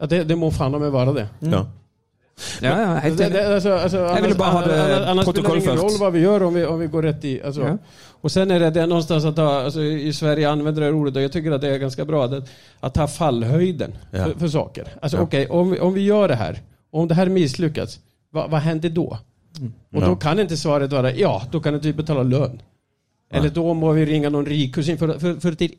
Ja, 0.00 0.06
det, 0.06 0.24
det 0.24 0.36
må 0.36 0.50
fan 0.50 0.72
meg 0.80 0.90
vara 0.92 1.12
det. 1.12 1.28
ja. 1.38 1.66
Ja, 2.62 2.80
ja, 2.80 2.86
helt 2.94 3.20
enig. 3.20 3.38
alltså, 3.38 3.72
alltså, 3.72 3.96
Jag 3.96 4.14
ville 4.14 4.26
annars, 4.26 4.36
bara 4.36 4.50
ha 4.50 4.66
det 4.66 4.84
annars, 4.96 5.08
annars 5.08 5.24
protokollfört. 5.24 5.78
roll 5.82 5.90
vad 6.00 6.12
vi 6.12 6.20
gör 6.20 6.42
om 6.42 6.54
vi, 6.54 6.66
om 6.66 6.78
vi 6.78 6.86
går 6.86 7.02
rätt 7.02 7.24
i. 7.24 7.42
Alltså. 7.42 7.60
Ja. 7.62 7.78
Och 8.20 8.32
sen 8.32 8.50
är 8.50 8.60
det, 8.60 8.70
det 8.70 8.80
är 8.80 8.86
någonstans 8.86 9.24
att 9.24 9.36
ha, 9.36 9.62
alltså, 9.64 9.82
i 9.82 10.12
Sverige 10.12 10.50
använder 10.50 10.82
det 10.82 10.90
ordet 10.92 11.16
och 11.16 11.22
jag 11.22 11.32
tycker 11.32 11.50
att 11.52 11.60
det 11.60 11.68
är 11.68 11.78
ganska 11.78 12.04
bra 12.04 12.24
att, 12.24 12.48
att 12.80 12.94
ta 12.94 13.06
fallhöjden 13.06 13.92
Ja. 14.10 14.24
för, 14.24 14.32
för 14.38 14.48
saker. 14.48 14.88
Alltså 15.02 15.16
Ja. 15.18 15.22
okej, 15.22 15.46
om, 15.48 15.70
vi, 15.70 15.80
om 15.80 15.94
vi 15.94 16.00
gör 16.00 16.28
det 16.28 16.34
här, 16.34 16.62
om 16.92 17.08
det 17.08 17.14
här 17.14 17.28
misslyckas, 17.28 17.98
vad, 18.30 18.50
vad 18.50 18.60
händer 18.60 18.88
då? 18.90 19.18
Och 19.92 20.02
Ja. 20.02 20.06
då 20.06 20.16
kan 20.16 20.40
inte 20.40 20.56
svaret 20.56 20.92
vara 20.92 21.12
ja, 21.12 21.42
då 21.50 21.60
kan 21.60 21.74
inte 21.74 21.86
vi 21.86 21.92
betala 21.92 22.22
lön. 22.22 22.62
Eller 23.34 23.50
då 23.50 23.74
må 23.74 23.92
vi 23.92 24.04
ringa 24.06 24.30
någon 24.30 24.46
rik 24.46 24.74
kusin. 24.74 24.98
För, 24.98 25.18
för, 25.18 25.40
för 25.40 25.50
det, 25.50 25.70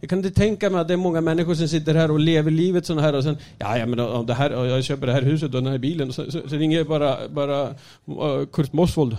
jag 0.00 0.10
kan 0.10 0.18
inte 0.18 0.30
tänka 0.30 0.70
mig 0.70 0.80
att 0.80 0.88
det 0.88 0.94
är 0.94 0.98
många 0.98 1.20
människor 1.20 1.54
som 1.54 1.68
sitter 1.68 1.94
här 1.94 2.10
och 2.10 2.20
lever 2.20 2.50
livet 2.50 2.86
sånn 2.86 2.98
här 2.98 3.12
och 3.12 3.22
sen, 3.22 3.36
ja, 3.58 3.78
ja 3.78 3.86
men 3.86 4.00
om 4.00 4.26
det 4.26 4.34
här, 4.34 4.50
jag 4.50 4.84
köper 4.84 5.06
det 5.06 5.12
här 5.12 5.22
huset 5.22 5.54
och 5.54 5.62
den 5.62 5.72
här 5.72 5.78
bilen, 5.78 6.12
så, 6.12 6.30
så, 6.30 6.48
så 6.48 6.56
ringer 6.56 6.78
jag 6.78 6.86
bara, 6.86 7.28
bara 7.28 7.62
uh, 7.68 8.46
Kurt 8.52 8.72
Mosvold. 8.72 9.16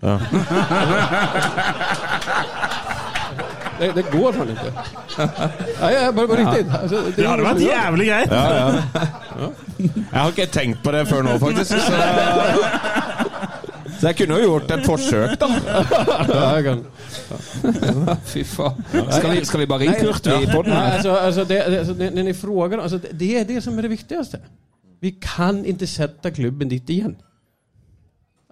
Ja. 0.00 0.20
Det, 3.78 3.92
det 3.94 4.02
går 4.02 4.32
fan 4.32 4.50
ikke. 4.50 4.72
Ja, 5.80 5.90
ja, 5.90 6.12
bara 6.12 6.26
på 6.26 6.34
riktig. 6.34 6.66
Altså, 6.82 6.96
det, 6.96 7.16
Det 7.16 7.28
hadde 7.28 7.44
vært 7.44 7.60
jævlig 7.60 8.06
greit. 8.06 8.30
Ja, 8.30 8.42
ja. 8.56 9.48
Jeg 10.12 10.20
har 10.20 10.28
ikke 10.28 10.46
tenkt 10.46 10.82
på 10.84 10.92
det 10.94 11.08
før 11.08 11.22
nå, 11.26 11.38
faktisk. 11.42 11.70
Så, 11.70 11.92
så 14.02 14.08
jeg 14.10 14.16
kunne 14.18 14.38
jo 14.40 14.46
gjort 14.48 14.70
et 14.74 14.86
forsøk, 14.86 15.34
da. 15.40 15.48
Ja. 16.34 16.74
Fy 18.32 18.42
faen. 18.44 18.82
Skal 19.14 19.30
vi, 19.36 19.44
skal 19.46 19.60
vi 19.62 19.66
bare 19.70 19.84
ringe 19.84 19.98
Kurt 20.00 20.26
i 20.26 20.46
poden? 20.50 20.72
Nej, 20.72 20.86
her? 20.86 20.92
alltså, 20.96 21.10
alltså, 21.14 21.44
det, 21.44 21.58
det- 21.70 21.78
alltså, 21.78 21.94
när, 21.94 22.10
när 22.10 22.22
ni 22.22 22.34
frågar, 22.34 22.78
alltså, 22.78 22.98
det, 23.12 23.62
som 23.64 23.78
er 23.78 23.82
det 23.82 23.90
viktigste. 23.90 24.38
Vi 25.00 25.10
kan 25.22 25.64
ikke 25.66 25.86
sette 25.86 26.30
klubben 26.30 26.68
dit 26.68 26.90
igjen. 26.90 27.16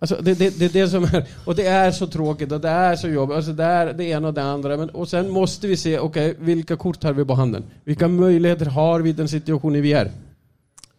Alltså, 0.01 0.16
det, 0.22 0.35
det, 0.39 0.59
det 0.59 0.72
det 0.72 0.89
som 0.89 1.05
är, 1.05 1.24
och 1.44 1.55
det 1.56 1.66
är 1.66 1.90
så 1.90 2.06
tråkigt 2.06 2.52
och 2.52 2.60
det 2.60 2.68
är 2.68 2.97
så 2.97 3.09
jobbigt. 3.09 3.36
Alltså, 3.36 3.52
det 3.52 3.64
är 3.64 3.93
det 3.93 4.05
ena 4.05 4.28
och 4.28 4.35
det 4.35 4.43
andra. 4.43 4.77
Men, 4.77 4.90
och 4.90 5.09
sen 5.09 5.28
måste 5.31 5.66
vi 5.66 5.77
se, 5.77 5.98
okej, 5.98 6.35
vilka 6.39 6.77
kort 6.77 7.02
har 7.05 7.12
vi 7.12 7.24
på 7.24 7.35
handen? 7.35 7.64
Vilka 7.85 8.09
möjligheter 8.09 8.66
har 8.66 9.01
vi 9.01 9.10
i 9.10 9.12
den 9.12 9.28
situationen 9.28 9.82
vi 9.82 9.93
är? 9.93 10.10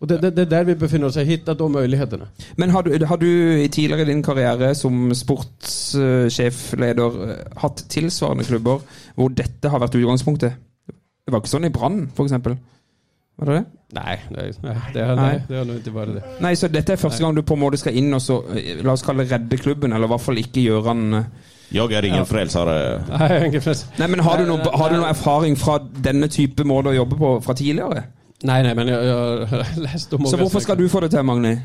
Och 0.02 0.08
det, 0.08 0.18
det, 0.18 0.36
det 0.36 0.42
er 0.42 0.50
der 0.50 0.64
vi 0.64 0.76
befinner 0.76 1.08
oss, 1.08 1.16
Jeg 1.16 1.28
hitta 1.28 1.54
de 1.54 1.68
mulighetene. 1.70 2.26
Men 2.58 2.70
har 2.74 2.82
du, 2.82 3.06
har 3.06 3.18
du 3.22 3.28
tidligere 3.68 4.02
i 4.02 4.10
din 4.10 4.24
karriere 4.24 4.74
som 4.76 5.14
sportssjefleder 5.14 7.20
eh, 7.28 7.36
hatt 7.62 7.86
tilsvarende 7.90 8.48
klubber 8.48 8.82
hvor 9.16 9.30
dette 9.30 9.70
har 9.70 9.84
vært 9.84 10.00
utgangspunktet? 10.00 10.58
Det 10.90 11.30
var 11.30 11.44
ikke 11.44 11.54
sånn 11.54 11.70
i 11.70 11.74
Brann, 11.74 12.08
f.eks. 12.16 12.34
Var 12.34 13.46
det 13.46 13.60
det? 13.60 13.66
Nei, 13.94 14.16
nej, 14.32 14.52
nei, 14.64 14.76
det, 14.96 15.04
har, 15.06 15.16
nei, 15.20 15.36
nej, 15.36 15.44
det 15.50 15.58
har 15.60 15.68
nog 15.70 15.78
inte 15.78 15.94
varit 15.94 16.18
det. 16.18 16.24
Nei, 16.42 16.54
så 16.58 16.70
dette 16.72 16.96
er 16.96 17.02
første 17.02 17.22
gang 17.22 17.36
du 17.38 17.44
på 17.46 17.58
en 17.58 17.62
måte 17.62 17.78
skal 17.78 17.98
inn 18.00 18.10
og 18.18 18.24
så, 18.26 18.40
eh, 18.56 18.82
la 18.82 18.96
oss 18.96 19.06
kalle 19.06 19.28
det 19.28 19.36
redde 19.36 19.60
klubben, 19.62 19.94
eller 19.94 20.10
i 20.10 20.14
hvert 20.16 20.26
fall 20.26 20.42
ikke 20.42 20.64
gjøre 20.64 20.96
den 20.96 21.20
eh. 21.20 21.30
Jeg 21.72 21.94
er 21.96 22.04
ingen 22.04 22.26
ja. 22.26 22.28
frelser. 22.28 22.68
Nei, 23.08 23.28
ingen 23.46 23.62
frelser. 23.64 23.94
Nei, 24.02 24.10
men 24.12 24.20
har 24.26 24.42
du, 24.42 24.50
noe, 24.50 24.74
har 24.76 24.92
du 24.92 24.98
noe 24.98 25.14
erfaring 25.14 25.54
fra 25.56 25.78
denne 25.80 26.28
type 26.28 26.66
måte 26.68 26.92
å 26.92 26.98
jobbe 26.98 27.20
på 27.22 27.30
fra 27.46 27.56
tidligere? 27.56 28.04
Nej, 28.44 28.64
nei, 28.64 28.74
men 28.74 28.88
jeg, 28.88 29.06
jeg 29.06 29.48
har 29.48 29.82
lest 29.82 30.14
om 30.14 30.26
Så 30.26 30.38
hvorfor 30.38 30.60
skal 30.60 30.78
du 30.78 30.88
få 30.90 31.00
det 31.00 31.12
til, 31.12 31.24
Magni? 31.24 31.56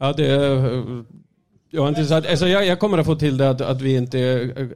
Ja, 0.00 0.12
det 0.12 0.26
är, 0.26 1.04
Ja, 1.70 1.94
alltså 2.30 2.48
jag, 2.48 2.66
jag 2.66 2.78
kommer 2.78 2.98
att 2.98 3.06
få 3.06 3.14
till 3.14 3.36
det 3.36 3.50
att, 3.50 3.60
at 3.60 3.80
vi 3.82 3.96
ikke 3.98 4.18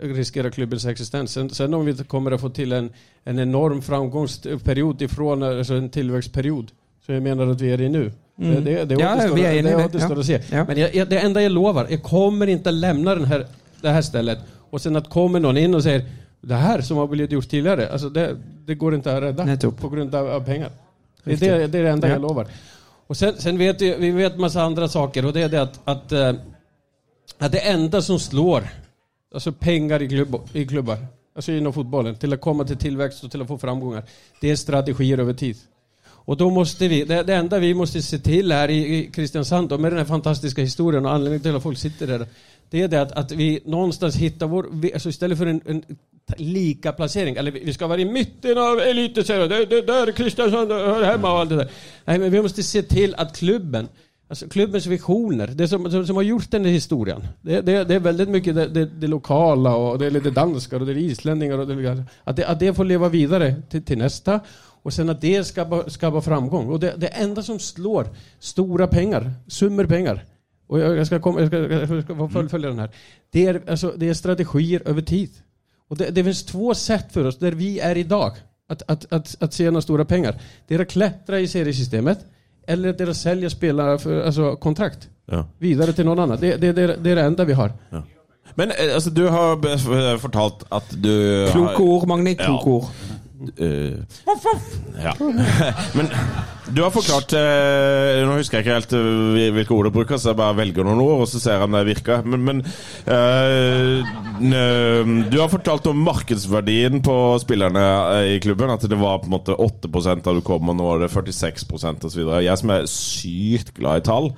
riskerer 0.00 0.50
klubbens 0.50 0.84
existens. 0.84 1.32
Sen, 1.32 1.50
sen 1.50 1.74
om 1.74 1.86
vi 1.86 1.94
kommer 2.04 2.34
å 2.34 2.38
få 2.38 2.48
til 2.48 2.72
en, 2.72 2.90
en 3.24 3.38
enorm 3.38 3.82
framgångsperiod 3.82 5.02
ifrån 5.02 5.42
alltså 5.42 5.74
en 5.74 5.88
tillväxtperiod, 5.88 6.68
så 7.06 7.12
jeg 7.12 7.22
mener 7.22 7.50
at 7.50 7.62
vi 7.62 7.70
er 7.72 7.80
i 7.80 7.88
nu. 7.88 8.10
Mm. 8.38 8.50
Det, 8.54 8.60
det, 8.64 8.88
det 8.88 9.00
Ja, 9.00 9.14
återstår, 9.14 9.34
vi 9.34 9.42
är 9.42 9.58
inne 9.58 9.70
det 9.70 9.98
det, 9.98 10.18
att 10.18 10.26
se. 10.26 10.40
Ja. 10.50 10.64
Men 10.64 10.78
jag, 10.78 10.94
jag, 10.94 11.08
det 11.08 11.18
enda 11.18 11.40
jeg 11.40 11.50
lovar, 11.50 11.86
jeg 11.90 12.02
kommer 12.02 12.46
ikke 12.46 12.70
lämna 12.70 13.14
den 13.14 13.24
här, 13.24 13.46
det 13.80 13.90
här 13.90 14.02
stället 14.02 14.38
och 14.70 14.80
sen 14.80 14.96
att 14.96 15.10
kommer 15.10 15.40
någon 15.40 15.56
in 15.56 15.74
och 15.74 15.82
säger 15.82 16.04
det 16.40 16.54
här 16.54 16.80
som 16.80 16.96
har 16.96 17.06
blivit 17.06 17.32
gjort 17.32 17.48
tidligere, 17.48 17.88
alltså 17.88 18.08
det, 18.08 18.36
det 18.66 18.74
går 18.74 18.94
ikke 18.94 19.16
å 19.16 19.20
rädda 19.20 19.70
på 19.70 19.88
grund 19.88 20.14
av, 20.14 20.26
av 20.26 20.44
pengar. 20.44 20.70
Det 21.24 21.36
det, 21.36 21.66
det 21.66 21.78
är 21.78 21.82
det 21.82 21.90
enda 21.90 22.08
Ja. 22.08 22.12
jag 22.12 22.22
lovar. 22.22 22.46
Och 23.06 23.16
sen, 23.16 23.34
sen 23.38 23.58
vet 23.58 23.82
vi, 23.82 23.96
vi 23.96 24.10
vet 24.10 24.38
massa 24.38 24.62
andra 24.62 24.88
saker 24.88 25.26
och 25.26 25.32
det 25.32 25.40
är 25.40 25.48
det 25.48 25.62
att, 25.62 25.80
att, 25.84 26.12
eh, 26.12 26.34
att 27.38 27.52
det 27.52 27.58
enda 27.58 28.02
som 28.02 28.18
slår 28.18 28.68
alltså 29.34 29.52
pengar 29.52 30.02
i, 30.02 30.08
klubb, 30.08 30.48
i 30.52 30.66
klubbar, 30.66 30.98
alltså 31.34 31.52
inom 31.52 31.72
fotbollen, 31.72 32.16
till 32.16 32.32
att 32.32 32.40
komma 32.40 32.64
till 32.64 32.76
tillväxt 32.76 33.24
och 33.24 33.30
till 33.30 33.42
att 33.42 33.48
få 33.48 33.58
framgångar, 33.58 34.02
det 34.40 34.50
är 34.50 34.56
strategier 34.56 35.18
över 35.18 35.34
tid. 35.34 35.56
Och 36.04 36.36
då 36.36 36.50
måste 36.50 36.88
vi, 36.88 37.04
det, 37.04 37.22
det 37.22 37.34
enda 37.34 37.58
vi 37.58 37.74
måste 37.74 38.02
se 38.02 38.18
till 38.18 38.52
här 38.52 38.68
i, 38.68 38.96
i 38.96 39.10
Kristiansand, 39.10 39.72
och 39.72 39.80
med 39.80 39.92
den 39.92 39.98
här 39.98 40.06
fantastiska 40.06 40.62
historien 40.62 41.06
och 41.06 41.12
anledningen 41.12 41.42
till 41.42 41.56
att 41.56 41.62
folk 41.62 41.78
sitter 41.78 42.06
där, 42.06 42.26
det 42.70 42.82
är 42.82 42.88
det 42.88 43.02
att, 43.02 43.12
att 43.12 43.32
vi 43.32 43.60
någonstans 43.64 44.16
hittar 44.16 44.46
vår, 44.46 44.66
alltså 44.94 45.08
istället 45.08 45.38
för 45.38 45.46
en, 45.46 45.60
en 45.66 45.84
lika 46.36 46.92
placering, 46.92 47.36
eller 47.36 47.50
vi 47.50 47.60
skal 47.60 47.74
ska 47.74 47.86
vara 47.86 48.00
i 48.00 48.04
mitten 48.04 48.58
av 48.58 48.78
elitserien, 48.78 49.48
det, 49.48 49.66
det 49.66 49.82
där 49.82 50.12
Kristiansand 50.12 50.70
hör 50.70 51.02
hemma 51.02 51.32
och 51.32 51.38
allt 51.38 51.50
det 51.50 51.56
där. 51.56 51.70
Nej, 52.04 52.18
men 52.18 52.30
vi 52.30 52.42
måste 52.42 52.62
se 52.62 52.82
till 52.82 53.14
att 53.14 53.36
klubben, 53.36 53.88
Alltså 54.28 54.48
klubbens 54.48 54.86
visioner, 54.86 55.46
det 55.46 55.68
som, 55.68 55.90
som, 55.90 56.06
som 56.06 56.16
har 56.16 56.22
gjort 56.22 56.50
den 56.50 56.64
historien. 56.64 57.26
Det, 57.40 57.60
det, 57.60 57.84
det 57.84 57.94
är 57.94 58.00
väldigt 58.00 58.28
mycket 58.28 58.54
det, 58.54 58.68
det, 58.68 58.84
det 58.84 59.06
lokala 59.06 59.76
och 59.76 59.98
det 59.98 60.06
är 60.06 60.10
lite 60.10 60.30
danskar 60.30 60.80
och 60.80 60.86
det 60.86 60.92
är 60.92 60.96
islänningar. 60.96 61.58
Och 61.58 61.66
det, 61.66 62.04
att, 62.24 62.36
det, 62.36 62.44
att 62.44 62.60
det 62.60 62.74
får 62.74 62.84
leva 62.84 63.08
vidare 63.08 63.54
till, 63.70 63.84
till 63.84 63.98
nästa. 63.98 64.40
Och 64.82 64.92
sen 64.92 65.08
att 65.08 65.20
det 65.20 65.44
skapar, 65.44 65.88
skapar 65.88 66.20
framgång. 66.20 66.68
Och 66.68 66.80
det, 66.80 66.94
det 66.96 67.06
enda 67.06 67.42
som 67.42 67.58
slår 67.58 68.06
stora 68.38 68.86
pengar, 68.86 69.32
summor 69.48 69.84
pengar. 69.84 70.24
Och 70.66 70.80
jag, 70.80 70.96
jag, 70.96 71.06
ska, 71.06 71.20
komma, 71.20 71.40
jag, 71.40 71.48
ska, 71.48 71.58
jag 71.58 72.04
ska 72.04 72.28
fullfölja 72.28 72.68
den 72.68 72.78
här. 72.78 72.90
Det 73.30 73.46
är, 73.46 73.62
alltså, 73.70 73.94
det 73.96 74.08
är 74.08 74.14
strategier 74.14 74.82
över 74.84 75.02
tid. 75.02 75.30
Och 75.92 75.98
det, 75.98 76.10
det 76.10 76.24
finns 76.24 76.44
två 76.44 76.74
sätt 76.74 77.12
för 77.12 77.24
oss 77.24 77.38
där 77.38 77.52
vi 77.52 77.80
är 77.80 77.96
idag 77.98 78.32
att, 78.68 78.82
att, 78.86 79.12
att, 79.12 79.36
att 79.42 79.54
tjäna 79.54 79.80
stora 79.80 80.04
pengar. 80.04 80.40
Det 80.68 80.74
är 80.74 80.78
att 80.78 80.88
klättra 80.88 81.40
i 81.40 81.48
seriesystemet 81.48 82.18
eller 82.66 82.92
det 82.92 83.04
är 83.04 83.08
att 83.08 83.16
sälja 83.16 83.50
spelare 83.50 83.98
för 83.98 84.22
alltså, 84.22 84.56
kontrakt 84.56 85.08
Ja. 85.26 85.46
vidare 85.58 85.92
till 85.92 86.04
någon 86.04 86.18
annan. 86.18 86.38
Det, 86.40 86.56
det, 86.56 86.72
det, 86.72 86.96
det 86.96 87.10
är 87.10 87.16
det 87.16 87.22
enda 87.22 87.44
vi 87.44 87.52
har. 87.52 87.72
Men 88.54 88.70
eh, 88.70 88.94
altså, 88.94 89.10
du 89.10 89.28
har 89.28 90.18
fortalt 90.18 90.64
at 90.68 90.84
du 90.90 91.48
Kloke 91.52 91.82
ord, 91.82 92.08
Magni. 92.08 92.34
Kloke 92.34 92.70
Ja. 92.70 92.90
Eh, 93.58 93.98
ja. 95.02 95.14
Men 95.96 96.08
du 96.70 96.82
har 96.82 96.92
forklart 96.94 97.34
uh, 97.34 98.22
Nå 98.22 98.36
husker 98.38 98.60
jeg 98.60 98.64
ikke 98.64 98.76
helt 98.76 98.94
uh, 98.94 99.50
hvilke 99.56 99.74
ord 99.74 99.88
du 99.88 99.94
bruker, 99.96 100.20
så 100.20 100.30
jeg 100.30 100.38
bare 100.38 100.56
velger 100.60 100.86
noen 100.86 101.02
ord, 101.02 101.24
og 101.24 101.28
så 101.30 101.40
ser 101.42 101.58
jeg 101.58 101.66
om 101.66 101.76
det 101.76 101.82
virker. 101.90 102.22
Men, 102.28 102.40
men 102.46 102.62
du 105.32 105.36
har 105.40 105.50
fortalt 105.52 105.86
om 105.90 106.04
markedsverdien 106.06 107.02
på 107.04 107.16
spillerne 107.42 107.84
i 108.30 108.38
klubben. 108.42 108.72
At 108.72 108.86
det 108.88 108.98
var 109.00 109.20
på 109.22 109.30
en 109.30 109.36
måte 109.36 109.58
8 109.58 109.90
da 110.22 110.34
du 110.34 110.42
kom, 110.46 110.70
og 110.70 110.78
nå 110.78 110.88
er 110.94 111.04
det 111.04 111.12
46 111.12 111.66
osv. 112.08 112.22
Jeg 112.44 112.58
som 112.60 112.74
er 112.74 112.88
sykt 112.90 113.74
glad 113.78 114.02
i 114.02 114.06
tall. 114.06 114.32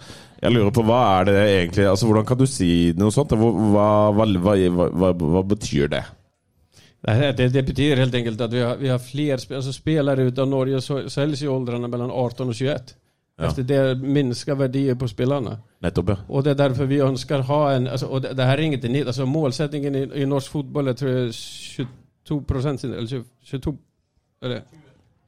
Jeg 0.44 0.52
lurer 0.52 0.74
på 0.74 0.84
hva 0.84 1.00
er 1.20 1.28
det 1.30 1.36
egentlig 1.40 1.86
Altså 1.88 2.08
Hvordan 2.08 2.26
kan 2.28 2.36
du 2.36 2.44
si 2.50 2.92
noe 2.98 3.14
sånt? 3.14 3.32
Hva, 3.32 4.10
hva, 4.12 4.26
hva, 4.26 5.12
hva 5.14 5.42
betyr 5.54 5.88
det? 5.92 6.02
Det, 7.04 7.32
det, 7.32 7.48
det 7.48 7.62
betyder 7.62 7.96
helt 7.96 8.14
enkelt 8.14 8.40
att 8.40 8.52
vi 8.52 8.60
har, 8.60 8.76
vi 8.76 8.88
har 8.88 8.98
fler 8.98 9.36
sp 9.44 9.50
alltså 9.52 9.72
spelare 9.72 10.22
utav 10.22 10.48
Norge 10.48 10.80
så, 10.80 11.10
säljs 11.10 11.42
i 11.42 11.48
åldrarna 11.48 11.88
mellan 11.88 12.10
18 12.10 12.48
och 12.48 12.54
21. 12.54 12.96
Ja. 13.36 13.44
Efter 13.44 13.62
det 13.62 13.94
minskar 13.94 14.54
verdier 14.54 14.94
på 14.94 15.08
spelarna. 15.08 15.58
Nettopp, 15.78 16.08
ja. 16.08 16.16
Och 16.28 16.42
det 16.42 16.50
är 16.50 16.54
därför 16.54 16.84
vi 16.84 16.98
önskar 16.98 17.38
ha 17.38 17.72
en, 17.72 17.88
alltså, 17.88 18.06
och 18.06 18.20
det, 18.20 18.32
det 18.32 18.42
här 18.42 18.58
är 18.58 18.62
inget 18.62 18.82
nytt, 18.82 19.06
alltså 19.06 19.26
målsättningen 19.26 19.94
i, 19.94 20.10
i 20.14 20.26
norsk 20.26 20.50
fotboll 20.50 20.88
är 20.88 20.92
tror 20.92 21.10
jag 21.10 21.34
22 21.34 22.42
procent, 22.42 22.84
eller 22.84 23.06
20, 23.06 23.24
22, 23.42 23.76
eller 24.44 24.62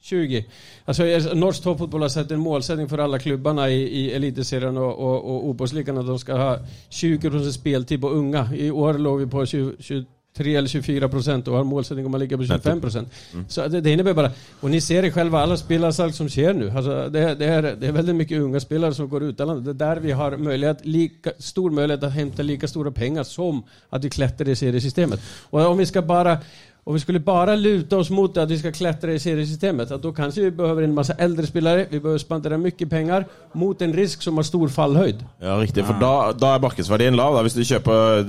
20. 0.00 0.44
Alltså 0.84 1.04
norsk 1.34 1.62
toppfotboll 1.62 2.02
har 2.02 2.08
sett 2.08 2.30
en 2.30 2.40
målsättning 2.40 2.88
för 2.88 2.98
alla 2.98 3.18
klubbarna 3.18 3.70
i, 3.70 3.82
i 3.82 4.12
elitserien 4.12 4.76
och, 4.76 4.98
och, 4.98 5.48
och 5.48 5.60
att 5.60 6.06
de 6.06 6.18
ska 6.18 6.36
ha 6.36 6.58
20 6.88 7.30
procent 7.30 7.54
speltid 7.54 8.00
på 8.00 8.08
unga. 8.08 8.54
I 8.54 8.70
år 8.70 8.94
låg 8.94 9.20
vi 9.20 9.26
på 9.26 9.46
20, 9.46 10.04
23 10.36 10.56
eller 10.56 10.68
24 10.68 11.08
procent 11.08 11.48
og 11.48 11.56
har 11.56 11.64
målsetting 11.64 12.06
om 12.06 12.14
å 12.14 12.18
ligge 12.20 12.36
på 12.36 12.44
25 12.44 12.80
procent. 12.80 13.12
Så 13.48 13.68
det, 13.68 13.80
det 13.80 13.92
innebär 13.92 14.14
bara, 14.14 14.30
och 14.60 14.70
ni 14.70 14.80
ser 14.80 15.02
det 15.02 15.10
själva, 15.10 15.40
alla 15.40 15.56
spelarsalg 15.56 16.12
som 16.12 16.28
sker 16.28 16.54
nu. 16.54 16.70
Alltså 16.70 17.08
det, 17.08 17.34
det, 17.34 17.46
är, 17.46 17.62
det 17.62 17.86
är 17.86 17.92
väldigt 17.92 18.16
mycket 18.16 18.40
unga 18.40 18.60
spelare 18.60 18.94
som 18.94 19.08
går 19.08 19.22
utomlands. 19.22 19.64
Det 19.64 19.70
är 19.70 19.74
där 19.74 19.96
vi 19.96 20.12
har 20.12 20.36
möjlighet, 20.36 20.86
lika, 20.86 21.30
stor 21.38 21.70
möjlighet 21.70 22.04
att 22.04 22.12
hämta 22.12 22.42
lika 22.42 22.68
stora 22.68 22.90
pengar 22.90 23.24
som 23.24 23.64
att 23.90 24.04
vi 24.04 24.10
klättrar 24.10 24.48
i 24.48 24.56
seriesystemet. 24.56 25.20
Och 25.50 25.60
om 25.60 25.78
vi 25.78 25.86
ska 25.86 26.02
bara 26.02 26.38
om 26.86 26.94
vi 26.94 27.00
skulle 27.00 27.20
bara 27.20 27.54
luta 27.54 27.96
oss 27.96 28.10
mot 28.10 28.36
att 28.36 28.50
vi 28.50 28.58
ska 28.58 28.72
klättra 28.72 29.12
i 29.12 29.18
seriesystemet, 29.18 29.90
att 29.90 30.02
då 30.02 30.12
kanske 30.12 30.40
vi 30.40 30.50
behöver 30.50 30.82
en 30.82 30.94
massa 30.94 31.12
äldre 31.12 31.46
spelare, 31.46 31.86
vi 31.90 32.00
behöver 32.00 32.18
spendera 32.18 32.58
mycket 32.58 32.90
pengar 32.90 33.24
mot 33.52 33.82
en 33.82 33.92
risk 33.92 34.22
som 34.22 34.36
har 34.36 34.42
stor 34.42 34.68
fallhøyd. 34.68 35.24
Ja, 35.40 35.56
riktig. 35.58 35.82
For 35.84 35.98
da, 35.98 36.32
da 36.32 36.52
er 36.54 36.62
markedsverdien 36.62 37.16
lav, 37.18 37.34
da, 37.34 37.42
hvis 37.42 37.56
du 37.58 37.64
kjøper 37.66 38.22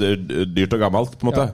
dyrt 0.56 0.74
og 0.74 0.80
gammelt. 0.82 1.14
på 1.20 1.28
en 1.28 1.30
måte 1.30 1.46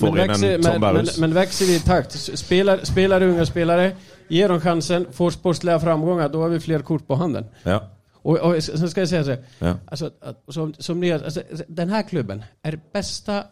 Men 0.00 0.14
vekser, 0.14 0.54
en 0.54 0.80
men, 0.80 0.94
men, 0.94 1.08
men 1.18 1.34
vekser 1.34 1.66
vi 1.66 1.74
i 1.80 1.82
takt, 1.82 2.14
spelar, 2.38 2.84
spelar 2.86 3.22
unga 3.26 3.44
spelare, 3.44 3.88
ger 4.30 4.48
dem 4.48 4.60
chansen, 4.60 5.06
får 5.12 5.30
sportsliga 5.30 5.80
framgångar, 5.80 6.28
då 6.28 6.42
har 6.42 6.48
vi 6.48 6.60
fler 6.60 6.78
kort 6.78 7.06
på 7.06 7.14
handen. 7.14 7.44
Ja. 7.62 7.80
Och, 8.22 8.38
och 8.38 8.62
sen 8.62 8.90
ska 8.90 9.00
jag 9.00 9.08
säga 9.08 9.24
så 9.24 9.30
här, 9.30 9.42
Ja. 9.58 9.74
alltså, 9.86 10.10
som, 10.48 10.74
som 10.78 11.00
ni, 11.00 11.12
alltså, 11.12 11.40
den 11.68 11.88
här 11.88 12.02
klubben 12.02 12.42
är 12.62 12.80
bästa 12.92 13.44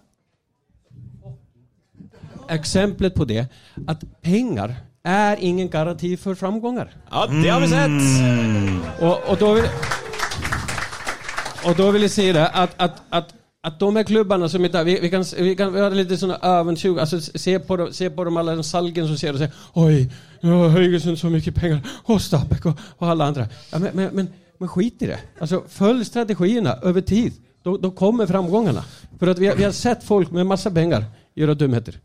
exemplet 2.51 3.15
på 3.15 3.25
det, 3.25 3.47
att 3.87 4.23
pengar 4.23 4.75
är 5.05 5.37
ingen 5.41 5.69
garanti 5.71 6.17
för 6.17 6.35
framgångar. 6.35 6.91
ja, 7.11 7.27
det 7.43 7.49
har 7.49 7.61
vi 7.61 7.69
sett! 7.69 9.03
Och, 9.03 9.31
och, 9.31 9.37
då 9.39 9.53
vill, 9.55 9.65
och 11.65 11.75
då 11.77 11.91
vill 11.91 12.03
jag 12.03 12.11
säga 12.11 12.33
det 12.33 12.49
att, 12.49 12.71
att, 12.77 13.03
att, 13.11 13.35
att 13.63 13.81
de 13.81 13.97
här 13.97 14.03
klubbarna 14.03 14.49
som 14.49 14.65
inte... 14.65 14.85
Vi, 14.85 15.01
vi, 15.01 15.11
kan, 15.11 15.25
vi, 15.39 15.57
kan, 15.57 15.73
vi 15.73 15.81
hade 15.81 15.97
lite 15.97 16.17
sådana 16.17 16.39
avundsjuka, 16.43 17.01
alltså 17.01 17.21
se 17.21 17.59
på, 17.59 17.77
dem, 17.77 17.93
se 17.93 18.11
på 18.11 18.25
dem 18.25 18.37
alla 18.37 18.53
den 18.55 18.65
salgen 18.65 19.07
som 19.07 19.17
ser 19.17 19.33
och 19.33 19.39
säger 19.39 19.53
Oj, 19.73 20.13
nu 20.41 20.51
har 20.53 20.69
Höjgesund 20.69 21.19
så 21.19 21.27
mycket 21.31 21.55
pengar, 21.55 21.81
och 22.05 22.21
Stabæk 22.21 22.67
och, 22.67 22.79
och 22.99 23.09
alla 23.09 23.25
andra. 23.25 23.47
Ja, 23.73 23.79
men, 23.79 23.91
men, 23.95 24.11
men, 24.15 24.29
men 24.59 24.69
skit 24.69 25.03
i 25.03 25.07
det. 25.07 25.19
Alltså 25.41 25.63
följ 25.69 26.05
strategierna 26.05 26.75
över 26.83 27.01
tid. 27.01 27.33
Då, 27.63 27.77
då 27.77 27.91
kommer 27.91 28.27
framgångarna. 28.27 28.85
För 29.19 29.27
att 29.27 29.39
vi, 29.39 29.47
har- 29.47 29.57
vi 29.57 29.65
har 29.65 29.73
sett 29.73 30.05
folk 30.05 30.31
med 30.31 30.47
massa 30.47 30.71
pengar 30.71 31.05
göra 31.35 31.55
dumheter. 31.55 31.99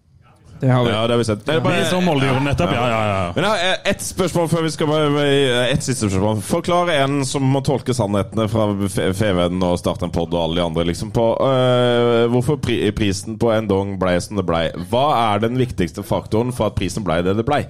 Det 0.59 0.69
har 0.71 0.83
vi. 0.85 0.91
Ja, 0.91 1.07
det 1.07 1.13
har 1.13 1.17
vi 1.17 1.25
sett. 1.27 1.45
Det 1.45 1.53
er 1.53 1.61
bare, 1.63 1.85
som 1.89 2.05
Molde 2.05 2.27
gjorde 2.29 2.43
nettopp. 2.45 2.71
Ja, 2.73 2.85
ja, 2.89 3.01
ja. 3.09 3.31
Men 3.35 3.47
jeg 3.47 3.51
har 3.51 3.91
ett 3.91 4.03
spørsmål 4.05 4.49
før 4.49 4.65
vi 4.65 4.71
skal 4.71 4.89
bare 4.89 5.25
Et 5.71 5.83
siste 5.83 6.07
spørsmål. 6.07 6.41
Forklar 6.45 6.91
en 6.95 7.25
som 7.27 7.43
må 7.43 7.61
tolke 7.65 7.93
sannhetene 7.95 8.47
fra 8.51 8.69
FVN 8.71 9.63
og 9.65 9.79
starte 9.81 10.07
en 10.07 10.15
pod 10.15 10.33
og 10.33 10.41
alle 10.41 10.61
de 10.61 10.65
andre, 10.65 10.87
liksom, 10.91 11.11
på 11.15 11.27
uh, 11.41 12.25
hvorfor 12.31 12.59
pri 12.61 12.79
prisen 12.95 13.39
på 13.41 13.51
en 13.53 13.67
dong 13.69 13.95
blei 14.01 14.15
som 14.23 14.39
det 14.39 14.47
blei. 14.47 14.67
Hva 14.91 15.07
er 15.33 15.43
den 15.45 15.59
viktigste 15.59 16.05
faktoren 16.05 16.55
for 16.55 16.71
at 16.71 16.79
prisen 16.79 17.05
blei 17.05 17.21
det 17.25 17.35
det 17.39 17.47
blei? 17.47 17.65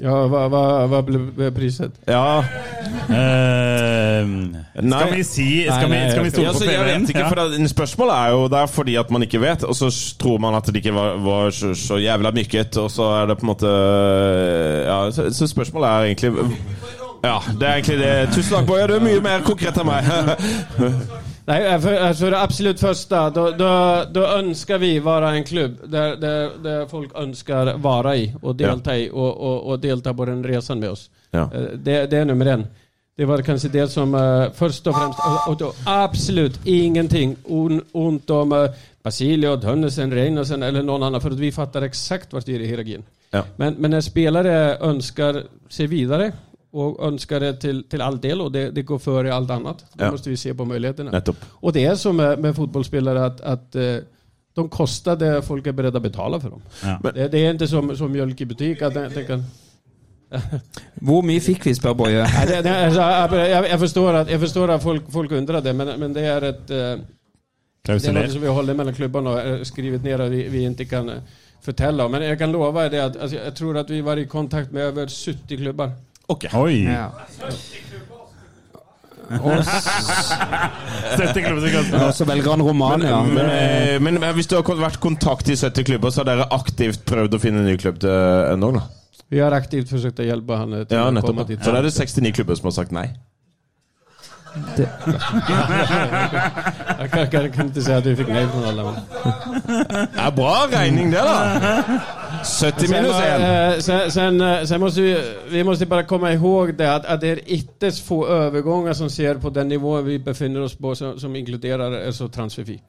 Ja, 0.00 0.14
hva, 0.32 0.46
hva, 0.48 0.60
hva 0.88 1.00
ble 1.04 1.50
priset? 1.52 1.92
Ja 2.08 2.40
uh, 2.40 4.30
skal 4.80 5.12
vi 5.12 5.24
si 5.28 5.48
Skal 5.66 5.90
vi, 5.92 5.98
skal 6.10 6.24
vi 6.24 6.30
stole 6.32 6.46
Ja, 6.46 6.54
på 6.54 6.58
så 6.62 6.68
jeg 6.70 6.78
PVN? 6.80 7.04
vet 7.04 7.12
ikke, 7.12 7.26
for 7.28 7.40
det, 7.52 7.70
Spørsmålet 7.74 8.14
er 8.16 8.32
jo 8.32 8.46
der 8.54 8.70
fordi 8.72 8.96
at 9.00 9.12
man 9.12 9.26
ikke 9.26 9.42
vet, 9.42 9.64
og 9.68 9.76
så 9.76 9.90
tror 10.20 10.38
man 10.40 10.56
at 10.56 10.70
det 10.70 10.80
ikke 10.80 10.94
var, 10.96 11.18
var 11.20 11.50
så, 11.52 11.74
så 11.76 12.00
jævla 12.00 12.32
mykket, 12.32 12.80
og 12.80 12.90
så 12.90 13.10
er 13.20 13.26
det 13.30 13.38
på 13.40 13.44
en 13.44 13.52
måte 13.52 13.74
Ja, 14.88 15.00
så, 15.12 15.28
så 15.36 15.50
spørsmålet 15.50 15.88
er 15.88 16.08
egentlig 16.08 16.56
Ja, 17.20 17.36
det 17.60 17.68
er 17.68 17.74
egentlig 17.74 17.98
det. 18.00 18.12
Tusen 18.32 18.54
takk, 18.54 18.66
Boje. 18.66 18.86
Du 18.88 18.94
er 18.96 19.02
mye 19.04 19.20
mer 19.20 19.42
konkret 19.44 19.76
enn 19.76 19.90
meg. 19.90 20.08
Nej, 21.50 21.80
för, 21.80 21.94
alltså 21.94 22.30
det 22.30 22.40
absolut 22.40 22.80
första, 22.80 23.30
då, 23.30 23.50
då, 23.50 24.04
då 24.12 24.26
önskar 24.26 24.78
vi 24.78 24.98
vara 24.98 25.30
en 25.30 25.44
klubb 25.44 25.76
där, 25.84 26.16
där, 26.16 26.50
där 26.62 26.86
folk 26.86 27.18
önskar 27.18 27.74
vara 27.74 28.16
i 28.16 28.34
och 28.42 28.56
delta 28.56 28.96
i 28.96 29.10
och, 29.12 29.36
och, 29.36 29.70
och 29.70 29.80
delta 29.80 30.14
på 30.14 30.24
den 30.24 30.44
resan 30.44 30.80
med 30.80 30.90
oss. 30.90 31.10
Ja. 31.30 31.50
Eh, 31.54 31.62
Det, 31.74 32.10
det 32.10 32.16
är 32.16 32.24
nummer 32.24 32.46
en. 32.46 32.66
Det 33.16 33.24
var 33.24 33.42
kanske 33.42 33.68
det 33.68 33.88
som 33.88 34.14
uh, 34.14 34.50
först 34.54 34.86
och 34.86 34.94
främst, 34.96 35.18
och, 35.48 35.56
då 35.56 35.72
absolut 35.86 36.60
ingenting 36.64 37.36
on, 37.44 37.84
ont 37.92 38.30
om 38.30 38.52
uh, 38.52 38.70
Basilio, 39.02 39.60
Tönnesen, 39.60 40.12
Reinesen 40.12 40.62
eller 40.62 40.82
någon 40.82 41.02
annan 41.02 41.20
för 41.20 41.30
att 41.30 41.38
vi 41.38 41.52
fattar 41.52 41.82
exakt 41.82 42.32
vart 42.32 42.46
det 42.46 42.54
är 42.54 42.60
i 42.60 42.66
hierarkin. 42.66 43.02
Ja. 43.30 43.44
Men, 43.56 43.74
men 43.78 43.90
när 43.90 44.00
spelare 44.00 44.76
önskar 44.80 45.42
sig 45.68 45.86
vidare 45.86 46.32
och 46.72 47.06
ønsker 47.06 47.40
det 47.40 47.60
til, 47.60 47.82
til 47.90 48.02
all 48.02 48.18
del 48.22 48.40
og 48.40 48.52
det, 48.52 48.74
det 48.74 48.84
går 48.86 48.98
før 48.98 49.30
alt 49.34 49.50
annet. 49.50 49.84
Da 49.98 50.04
Ja. 50.04 50.10
må 50.10 50.16
vi 50.24 50.36
se 50.36 50.54
på 50.54 50.64
mulighetene. 50.64 51.10
Nettopp. 51.10 51.36
Og 51.62 51.74
det 51.74 51.84
er 51.84 51.94
som 51.94 52.14
med, 52.16 52.38
med 52.38 52.54
fotballspillere 52.54 53.24
at, 53.26 53.40
att 53.40 53.74
eh, 53.76 53.96
de 54.56 54.68
kostar 54.68 55.14
det 55.16 55.44
folk 55.44 55.66
er 55.66 55.72
beredt 55.72 55.96
å 55.96 56.00
betale 56.00 56.40
for 56.40 56.48
dem. 56.50 56.60
Ja. 56.84 56.98
Det, 57.14 57.32
det 57.32 57.40
er 57.46 57.52
ikke 57.52 57.66
som, 57.66 57.96
som 57.96 58.10
mjølk 58.10 58.40
i 58.40 58.44
butikk. 58.44 58.82
at 58.82 58.94
den, 58.94 59.10
den 59.14 59.26
kan, 59.26 59.44
Hvor 61.06 61.22
mye 61.26 61.40
fikk 61.40 61.66
vi, 61.66 61.74
spør 61.74 61.92
Boje? 61.98 62.22
jeg, 62.22 62.64
jeg, 62.64 62.92
forstår 62.92 63.02
at, 63.10 63.32
jeg 63.32 63.50
forstår 63.50 63.70
jag 63.70 63.80
förstår 63.80 64.14
att, 64.14 64.30
jag 64.30 64.40
förstår 64.40 64.68
att 64.70 64.82
folk, 64.82 65.10
folk 65.10 65.32
undrer 65.32 65.60
det, 65.60 65.72
men, 65.72 66.00
men 66.00 66.14
det 66.14 66.24
er 66.24 66.44
et 66.52 66.70
Eh, 66.70 67.96
det 67.96 68.08
er 68.08 68.12
noe 68.12 68.28
som 68.28 68.42
vi 68.42 68.46
holder 68.52 68.76
mellom 68.76 68.94
klubbene 68.94 69.30
og 69.30 69.38
har 69.40 69.62
skrivit 69.64 70.02
ned 70.04 70.20
att 70.20 70.30
vi, 70.30 70.42
vi 70.48 70.66
ikke 70.68 70.84
kan 70.84 71.10
fortelle 71.64 72.04
om. 72.04 72.10
Men 72.12 72.22
jeg 72.22 72.38
kan 72.38 72.52
love 72.52 72.88
det 72.92 73.00
at 73.00 73.16
altså, 73.16 73.36
jeg 73.38 73.54
tror 73.54 73.78
at 73.80 73.90
vi 73.90 74.00
var 74.04 74.16
i 74.20 74.24
kontakt 74.24 74.72
med 74.72 74.84
over 74.92 75.06
70 75.08 75.56
klubbar. 76.38 76.60
Oi! 76.62 76.84
Ja. 76.84 77.10
70 79.30 81.44
klubber 81.44 81.60
som 81.60 81.70
koster. 81.76 82.06
Og 82.06 82.14
så 82.14 82.24
velger 82.26 82.50
han 82.50 82.62
Romania. 82.66 83.20
Men, 83.22 83.34
Det- 83.36 83.94
eh, 83.94 84.00
men, 84.02 84.18
men 84.20 84.34
hvis 84.34 84.46
du 84.50 84.56
har 84.56 84.62
vært 84.62 84.98
kontakt 85.00 85.48
i 85.48 85.54
70 85.56 85.84
klubber, 85.86 86.10
så 86.10 86.24
har 86.24 86.32
dere 86.32 86.48
aktivt 86.50 87.04
prøvd 87.06 87.34
å 87.34 87.38
finne 87.42 87.58
en 87.62 87.66
ny 87.70 87.76
klubb 87.78 88.00
til 88.02 88.56
NO? 88.58 88.72
da? 88.72 88.80
Vi 89.30 89.38
har 89.38 89.52
aktivt 89.54 89.88
forsøkt 89.92 90.18
å 90.18 90.26
hjelpe 90.26 90.56
han 90.58 90.70
til 90.86 90.96
Ja, 90.98 91.04
å 91.10 91.22
komme 91.22 91.44
dit. 91.46 91.60
Så 91.62 91.70
da 91.70 91.78
er 91.78 91.82
det 91.86 91.92
69 91.94 92.32
klubber 92.34 92.56
som 92.58 92.66
har 92.66 92.72
sagt 92.80 92.90
nei? 92.92 93.06
Jag 96.98 97.10
kan, 97.30 97.52
kan, 97.52 97.74
si 97.74 97.92
at 97.92 98.04
du 98.04 98.16
fikk 98.16 98.28
nej 98.28 98.46
på 98.50 98.58
alla. 98.68 98.82
Det 98.82 98.88
er 100.18 100.30
bra 100.36 100.66
regning, 100.72 101.12
det, 101.12 101.18
da! 101.18 101.82
70 102.44 102.88
minus 102.88 103.16
1. 103.16 103.40
eh, 103.40 103.78
sen, 103.80 104.10
sen, 104.10 104.40
eh, 104.40 104.64
sen 104.64 104.80
måste 104.80 105.00
vi, 105.00 105.16
vi 105.50 105.64
måste 105.64 105.86
bara 105.86 106.02
komma 106.02 106.32
ihåg 106.32 106.74
det 106.74 106.94
att, 106.94 107.06
att 107.06 107.20
det 107.20 107.28
är 107.28 107.40
ytterst 107.46 108.06
få 108.06 108.26
övergångar 108.26 108.92
som 108.92 109.10
ser 109.10 109.34
på 109.34 109.50
den 109.50 109.68
nivå 109.68 110.00
vi 110.00 110.18
befinner 110.18 110.60
oss 110.60 110.76
på 110.76 110.94
som, 110.94 111.20
som 111.20 111.36
inkluderar 111.36 112.06
alltså 112.06 112.28
transferfi. 112.28 112.80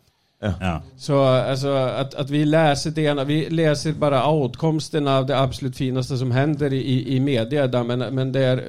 Ja. 0.42 0.82
Så 0.98 1.24
alltså, 1.24 1.74
att, 1.74 2.14
att 2.14 2.30
vi 2.30 2.46
läser 2.46 2.92
det 2.92 3.02
ena, 3.02 3.24
vi 3.24 3.50
läser 3.50 3.92
bara 3.92 4.32
outkomsten 4.32 5.08
av 5.08 5.26
det 5.26 5.40
absolut 5.40 5.78
finaste 5.78 6.18
som 6.18 6.32
händer 6.32 6.74
i, 6.74 7.16
i 7.16 7.20
media 7.20 7.68
där, 7.68 7.84
men, 7.84 8.00
men 8.00 8.32
det 8.32 8.46
är 8.46 8.64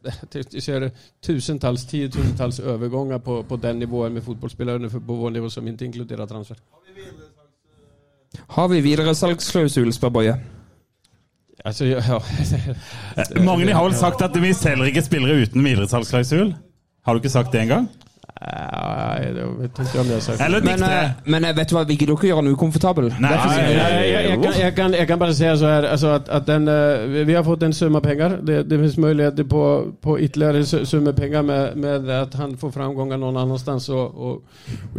du 0.52 0.60
ser 0.60 0.90
tusentals, 1.26 1.86
tiotusentals 1.86 2.60
övergångar 2.60 3.18
på, 3.18 3.42
på 3.42 3.56
den 3.56 3.78
nivån 3.78 4.14
med 4.14 4.24
fotbollsspelare 4.24 4.90
på 4.90 5.14
vår 5.14 5.30
nivå 5.30 5.50
som 5.50 5.68
inte 5.68 5.84
inkluderar 5.84 6.26
transfer. 6.26 6.56
Har 8.46 8.68
vi 8.68 8.80
videresalgsklausul, 8.80 9.92
spør 9.92 10.08
Boje. 10.08 10.36
Altså, 11.64 11.84
ja, 11.84 12.00
ja. 12.08 12.20
Mange 13.44 13.74
har 13.74 13.84
vel 13.84 13.94
sagt 13.94 14.22
at 14.22 14.36
vi 14.42 14.52
selger 14.56 14.88
ikke 14.88 15.02
spillere 15.04 15.42
uten 15.42 15.64
videresalgsklausul? 15.64 16.54
Har 17.04 17.14
du 17.14 17.20
ikke 17.20 17.32
sagt 17.32 17.52
det 17.52 17.60
engang? 17.60 17.88
Sagt. 20.20 20.40
Eller 20.40 20.60
Men, 20.60 20.78
dikte? 20.78 20.92
eh, 20.92 21.10
men 21.24 21.44
eh, 21.44 21.52
vet 21.56 21.68
du 21.68 21.74
hva, 21.76 21.84
vi 21.84 21.96
gidder 21.96 22.14
ikke 22.16 22.26
gjøre 22.30 22.40
han 22.42 22.48
ukomfortabel. 22.54 23.10
Nei, 23.20 23.30
jeg- 23.32 24.42
kan, 24.42 24.60
bare 24.60 24.76
kan, 24.76 24.92
jag 24.92 25.08
kan 25.08 25.18
bara 25.18 25.34
säga 25.34 25.56
så 25.56 25.66
her, 25.66 25.82
alltså 25.82 26.06
att, 26.06 26.28
att 26.28 26.46
den, 26.46 26.68
eh, 26.68 27.24
vi 27.26 27.34
har 27.34 27.44
fått 27.44 27.62
en 27.62 27.72
sum 27.74 27.96
av 27.96 28.00
penger. 28.00 28.38
Det, 28.42 28.62
det 28.62 28.76
finnes 28.78 28.96
muligheter 28.96 29.44
på, 29.44 29.84
på 30.00 30.18
ytterligere 30.20 30.64
sum 30.86 31.06
pengar 31.12 31.42
med, 31.42 31.76
med 31.76 32.10
at 32.10 32.34
han 32.34 32.56
får 32.56 32.70
framgångar 32.70 33.16
noen 33.16 33.36
annanstans. 33.36 33.82
sted. 33.82 33.94
Og, 33.94 34.20
og, 34.30 34.42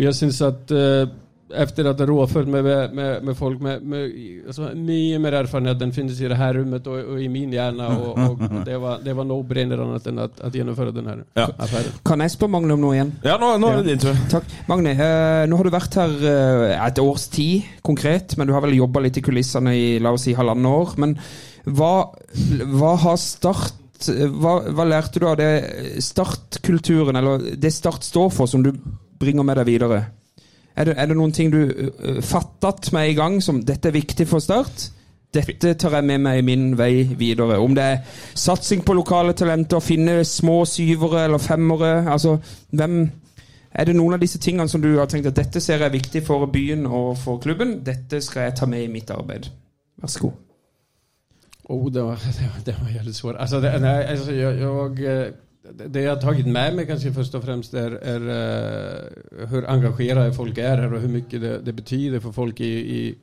jeg 0.02 0.16
syns 0.16 0.42
at 0.42 0.72
eh, 0.72 1.08
efter 1.56 1.86
att 1.86 2.00
ha 2.00 2.06
rådfört 2.06 2.48
med, 2.48 2.64
med, 2.94 3.24
med 3.24 3.38
folk 3.38 3.62
med, 3.62 3.82
med 3.82 4.12
alltså, 4.48 4.62
mycket 4.76 5.22
mer 5.22 5.34
erfarenhet 5.34 5.80
den 5.80 5.92
finns 5.94 6.22
i 6.22 6.28
det 6.28 6.36
här 6.36 6.54
rummet 6.54 6.88
och, 6.88 7.00
och 7.00 7.22
i 7.22 7.30
min 7.30 7.54
hjärna. 7.54 7.88
Och, 7.98 8.18
och 8.32 8.40
det 8.66 8.78
var, 8.78 9.00
det 9.04 9.14
var 9.14 9.24
no-brainer 9.24 9.82
annet 9.84 10.08
enn 10.08 10.20
att, 10.20 10.40
att 10.42 10.56
genomföra 10.56 10.92
den 10.92 11.08
här 11.08 11.24
Ja. 11.34 11.50
affæren. 11.58 11.92
Kan 12.06 12.20
jeg 12.20 12.32
spørre 12.32 12.52
Magne 12.52 12.74
om 12.74 12.82
noe 12.82 12.96
igjen? 12.96 13.12
Ja, 13.24 13.38
nå, 13.42 13.58
nå 13.58 13.72
er 13.72 13.82
det 13.82 13.90
din 13.92 14.00
tur. 14.04 14.18
Takk. 14.32 14.48
Magne, 14.68 14.92
eh, 14.96 15.44
nå 15.50 15.58
har 15.60 15.64
du 15.68 15.74
vært 15.74 15.96
her 16.02 16.16
eh, 16.32 16.88
et 16.88 17.00
års 17.00 17.28
tid 17.34 17.68
konkret, 17.82 18.38
men 18.38 18.48
du 18.48 18.54
har 18.54 18.62
vel 18.66 18.76
jobba 18.78 19.04
litt 19.06 19.18
i 19.18 19.24
kulissene 19.26 19.76
i 19.78 20.00
la 20.00 20.12
oss 20.16 20.28
si 20.28 20.34
halvannet 20.38 20.72
år. 20.72 20.96
Men 21.02 21.18
hva, 21.66 21.94
hva 22.78 22.96
har 23.06 23.18
Start 23.22 23.78
hva, 24.02 24.56
hva 24.74 24.86
lærte 24.90 25.20
du 25.22 25.28
av 25.30 25.36
det 25.38 25.52
startkulturen, 26.02 27.16
eller 27.16 27.44
det 27.56 27.72
Start 27.74 28.04
står 28.04 28.32
for, 28.34 28.50
som 28.50 28.64
du 28.66 28.72
bringer 29.22 29.46
med 29.46 29.60
deg 29.62 29.68
videre? 29.70 30.02
Er 30.76 30.88
det, 30.88 30.96
er 30.98 31.06
det 31.06 31.18
noen 31.20 31.34
ting 31.36 31.52
du 31.52 31.62
uh, 31.68 32.22
fattet 32.24 32.92
med 32.96 33.12
i 33.12 33.16
gang 33.18 33.42
som 33.44 33.62
dette 33.66 33.90
er 33.90 33.98
viktig 33.98 34.28
for 34.30 34.44
Start? 34.44 34.90
Dette 35.32 35.74
tar 35.80 35.96
jeg 35.96 36.08
med 36.08 36.20
meg 36.26 36.42
i 36.42 36.44
min 36.44 36.72
vei 36.80 37.06
videre. 37.18 37.60
Om 37.64 37.76
det 37.76 37.84
er 37.84 38.00
satsing 38.36 38.84
på 38.84 38.96
lokale 38.98 39.34
talenter, 39.38 39.80
finne 39.80 40.26
små 40.28 40.66
syvere 40.68 41.26
eller 41.26 41.40
femmere 41.40 42.12
altså, 42.12 42.38
hvem 42.70 43.04
Er 43.72 43.86
det 43.88 43.94
noen 43.96 44.18
av 44.18 44.20
disse 44.20 44.40
tingene 44.44 44.68
som 44.68 44.82
du 44.84 44.90
har 44.98 45.08
tenkt 45.08 45.30
at 45.30 45.38
dette 45.38 45.62
ser 45.64 45.80
jeg 45.80 45.88
er 45.88 45.94
viktig 45.94 46.26
for 46.28 46.44
byen 46.52 46.84
og 46.86 47.14
for 47.18 47.40
klubben? 47.40 47.78
Dette 47.86 48.20
skal 48.20 48.50
jeg 48.50 48.56
ta 48.60 48.68
med 48.68 48.84
i 48.84 48.90
mitt 48.92 49.12
arbeid. 49.16 49.48
Vær 50.02 50.12
så 50.12 50.20
god. 50.26 50.34
Oh, 51.72 51.92
det 51.94 52.04
var, 52.04 52.20
det 52.20 52.50
var, 52.52 52.60
det 52.66 52.76
var 52.82 52.90
jävligt 52.90 53.16
svårt. 53.16 53.36
Alltså, 53.40 53.62
det, 53.62 53.80
nej, 53.80 54.08
alltså 54.08 54.32
jag, 54.32 54.60
jag, 54.60 55.00
det- 55.78 56.00
jeg 56.00 56.04
jag 56.04 56.16
har 56.16 56.22
tagit 56.22 56.48
med 56.48 56.76
mig 56.76 56.86
kanske 56.86 57.14
först 57.14 57.36
och 57.36 57.44
främst 57.44 57.74
är, 57.74 57.92
är 57.92 58.22
uh, 58.22 59.48
hur 59.48 59.70
engagerade 59.70 60.34
folk 60.34 60.58
är 60.58 60.78
här 60.78 60.94
och 60.94 61.02
hur 61.02 61.10
mycket 61.10 61.42
det, 61.42 61.60
det 61.60 61.74
betyder 61.74 62.20
för 62.20 62.32
folk 62.32 62.60
i, 62.60 62.66
i, 62.98 63.16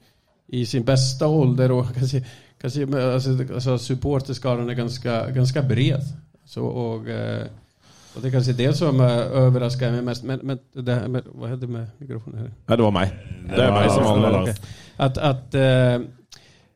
i 0.46 0.66
sin 0.66 0.84
bästa 0.84 1.26
ålder. 1.26 1.72
Och 1.72 1.94
kanske, 1.94 2.24
kanske, 2.60 3.12
alltså, 3.12 3.30
alltså 3.54 3.78
supporterskaran 3.78 4.70
är 4.70 4.74
ganska, 4.74 5.30
ganska 5.30 5.62
bred. 5.62 6.02
Så, 6.44 6.64
och, 6.64 7.06
uh, 7.06 7.46
og 8.16 8.22
det 8.22 8.28
er 8.28 8.32
kanskje 8.32 8.52
det 8.52 8.76
som 8.76 9.00
overrasker 9.00 9.92
meg 9.92 10.04
mest. 10.04 10.24
Men, 10.24 10.40
men 10.42 10.58
det 10.74 10.94
här 10.94 11.08
hva 11.08 11.46
heter 11.46 11.66
det 11.66 11.68
med 11.68 11.86
mikrofonen? 12.00 12.38
her? 12.38 12.48
Nei, 12.68 12.76
det 12.76 12.84
var 12.84 12.90
meg. 12.90 13.12
Det 13.50 13.64
er 13.64 13.70
meg 13.72 13.90
som 13.90 14.04
handler. 14.04 14.48
At, 14.98 15.18
var 15.18 15.44
Okej. 15.54 16.08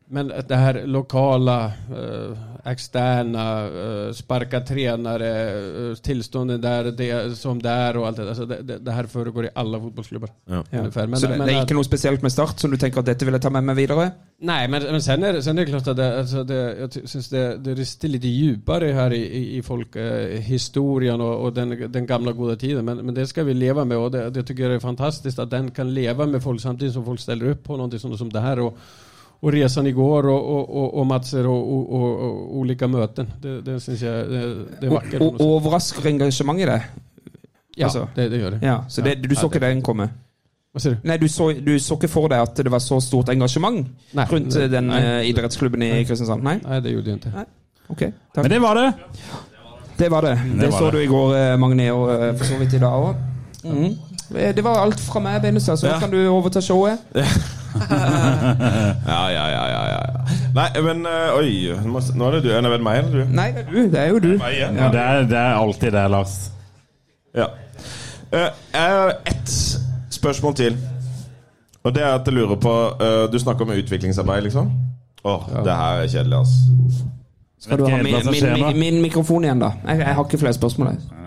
Men 0.07 0.31
det 0.47 0.55
här 0.55 0.87
lokala, 0.87 1.65
eh, 1.65 2.71
externa, 2.71 3.65
eh, 3.65 4.13
sparka 4.13 4.59
tränare, 4.61 5.51
eh, 5.51 5.95
tillstånden 5.95 6.61
där, 6.61 6.83
det, 6.83 7.37
som 7.37 7.61
där 7.61 7.97
och 7.97 8.07
allt 8.07 8.17
det, 8.17 8.29
alltså 8.29 8.45
det, 8.45 8.61
det, 8.61 8.77
det 8.77 8.91
her 8.91 9.03
foregår 9.03 9.45
i 9.45 9.49
alle 9.55 9.79
fotballklubber. 9.79 10.29
Ja. 10.45 10.63
Men, 10.71 10.91
Så 10.91 11.27
det, 11.27 11.37
men 11.37 11.47
det 11.47 11.55
er 11.55 11.65
ikke 11.65 11.77
noe 11.77 11.87
spesielt 11.87 12.21
med 12.21 12.31
Start 12.31 12.59
som 12.59 12.71
du 12.71 12.77
tenker 12.77 12.99
at 12.99 13.09
dette 13.09 13.25
vil 13.25 13.35
jeg 13.35 13.43
ta 13.43 13.51
med 13.53 13.67
meg 13.67 13.77
videre? 13.77 14.09
Nei, 14.43 14.67
men, 14.67 14.83
men 14.91 15.01
sen, 15.01 15.23
er, 15.23 15.37
det, 15.37 15.43
sen 15.43 15.57
er 15.57 15.65
det 15.65 15.71
klart 15.71 15.87
at 15.93 15.97
det, 15.97 16.09
altså 16.23 16.43
det, 16.47 16.59
jeg 16.79 17.07
syns 17.11 17.29
det, 17.31 17.45
det 17.65 17.77
rister 17.77 18.11
litt 18.11 18.23
dypere 18.23 18.91
her 18.93 19.15
i, 19.15 19.21
i, 19.23 19.43
i 19.57 19.61
folk, 19.61 19.95
eh, 19.95 20.39
historien 20.43 21.21
och, 21.21 21.45
och 21.45 21.53
den, 21.53 21.91
den 21.91 22.05
gamle, 22.05 22.33
gode 22.33 22.55
tiden. 22.55 22.85
Men, 22.85 23.05
men 23.05 23.15
det 23.15 23.27
skal 23.27 23.45
vi 23.45 23.53
leve 23.53 23.85
med 23.85 23.97
og 23.97 24.11
det, 24.11 24.29
det 24.35 24.45
tycker 24.47 24.69
jeg 24.69 24.81
er 24.81 24.83
fantastisk 24.83 25.39
at 25.39 25.51
den 25.51 25.71
kan 25.71 25.93
leve 25.93 26.27
med 26.27 26.43
folk 26.43 26.61
samtidig 26.61 26.93
som 26.93 27.05
folk 27.05 27.19
stiller 27.19 27.51
opp 27.55 27.63
på 27.63 27.77
noe 27.77 27.99
som, 27.99 28.17
som 28.17 28.29
det 28.31 28.41
her. 28.41 28.59
Och, 28.59 28.77
och 29.43 29.51
resan 29.51 29.87
igår 29.87 30.27
och, 30.27 30.49
och, 30.55 30.69
och, 30.83 30.99
och 30.99 31.05
matcher 31.05 31.47
och, 31.47 31.73
och, 31.73 31.93
och, 31.93 32.19
och 32.21 32.57
olika 32.57 32.87
möten. 32.87 33.27
Det, 33.41 33.61
det 33.61 33.79
syns 33.83 34.01
jeg 34.01 34.29
det, 34.29 34.41
det 34.81 34.87
er 34.87 34.89
Og, 34.89 34.93
vackert. 34.95 35.19
på 35.19 35.25
og 35.27 35.33
sätt. 35.33 35.41
overrasker 35.41 36.07
i 36.59 36.65
det? 36.65 36.81
Ja, 37.77 37.85
altså- 37.85 38.07
det, 38.15 38.29
det 38.29 38.37
gör 38.37 38.51
det. 38.51 38.59
Ja, 38.65 38.83
Så 38.89 39.01
det, 39.01 39.15
du 39.29 39.35
så 39.35 39.47
ikke 39.47 39.59
den 39.59 39.81
komme? 39.81 40.09
Vad 40.73 40.81
säger 40.81 40.95
du? 40.95 41.07
Nei, 41.07 41.17
du 41.17 41.27
så, 41.27 41.51
du 41.65 41.79
så 41.79 41.93
ikke 41.95 42.07
for 42.07 42.27
deg 42.27 42.39
at 42.41 42.55
det 42.57 42.71
var 42.71 42.79
så 42.79 42.99
stort 43.01 43.29
engasjement 43.29 43.87
Nei. 44.13 44.25
rundt 44.31 44.53
det, 44.53 44.71
den 44.71 44.87
Nei. 44.87 45.01
eh, 45.03 45.29
idrettsklubben 45.29 45.81
i 45.81 46.03
Kristiansand? 46.05 46.43
Nei? 46.43 46.59
Nej, 46.63 46.81
det 46.81 46.89
gjorde 46.89 47.09
jag 47.09 47.15
inte. 47.17 47.33
Ok, 47.89 47.99
takk. 47.99 48.43
Men 48.43 48.49
det 48.49 48.59
var 48.61 48.75
det. 48.75 48.93
Det 49.97 50.09
var 50.11 50.21
det. 50.21 50.39
Det, 50.59 50.71
var 50.71 50.79
så 50.79 50.91
du 50.91 51.03
i 51.03 51.05
går, 51.07 51.35
eh, 51.35 51.57
Magne, 51.57 51.91
og 51.91 52.09
eh, 52.23 52.37
for 52.37 52.45
så 52.45 52.57
vidt 52.57 52.73
i 52.73 52.79
dag 52.79 52.93
òg. 53.03 53.15
Eh, 54.35 54.55
Det 54.55 54.63
var 54.63 54.79
alt 54.81 54.99
fra 54.99 55.19
meg, 55.19 55.41
Benestad, 55.41 55.77
så 55.79 55.87
Ja. 55.87 55.99
kan 55.99 56.11
du 56.11 56.27
overta 56.27 56.61
showet. 56.61 56.97
Ja, 59.13 59.21
ja, 59.31 59.45
ja, 59.49 59.63
ja, 59.69 59.81
ja. 59.91 60.01
Nei, 60.53 60.67
men 60.85 61.05
uh, 61.05 61.37
Oi, 61.37 61.73
nå 61.85 62.27
er 62.27 62.37
det 62.37 62.43
du. 62.45 62.49
Er 62.53 62.61
det 62.65 62.79
meg 62.83 62.99
eller 63.01 63.23
du? 63.23 63.33
Nei, 63.33 63.49
det 63.55 63.63
er 63.65 63.69
du. 63.71 63.79
Det 63.91 63.99
er 63.99 64.07
jo 64.11 64.19
du. 64.23 64.31
Meg? 64.37 64.57
Ja, 64.61 64.89
det, 64.93 65.01
er, 65.01 65.23
det 65.29 65.39
er 65.39 65.55
alltid 65.57 65.95
det, 65.95 66.03
Lars. 66.13 66.35
Ja. 67.35 67.49
Uh, 68.33 68.49
jeg 68.73 68.97
har 68.97 69.15
ett 69.29 69.55
spørsmål 70.13 70.55
til. 70.61 70.77
Og 71.83 71.95
det 71.95 72.03
er 72.03 72.13
at 72.15 72.27
jeg 72.29 72.33
lurer 72.37 72.55
på 72.55 72.73
uh, 73.01 73.25
Du 73.31 73.39
snakker 73.39 73.65
om 73.65 73.73
utviklingsarbeid, 73.75 74.45
liksom? 74.45 74.71
Åh, 75.23 75.49
det 75.65 75.75
her 75.79 76.03
er 76.03 76.07
kjedelig, 76.07 76.37
altså. 76.37 77.09
Skal 77.63 77.79
du 77.79 77.85
ha 77.87 77.97
min, 77.97 78.15
min, 78.31 78.53
min, 78.53 78.79
min 78.79 79.01
mikrofon 79.01 79.43
igjen, 79.43 79.59
da? 79.59 79.71
Jeg, 79.87 79.99
jeg 79.99 80.15
har 80.15 80.23
ikke 80.23 80.37
flere 80.37 80.53
spørsmål. 80.53 80.87
jeg. 80.87 81.22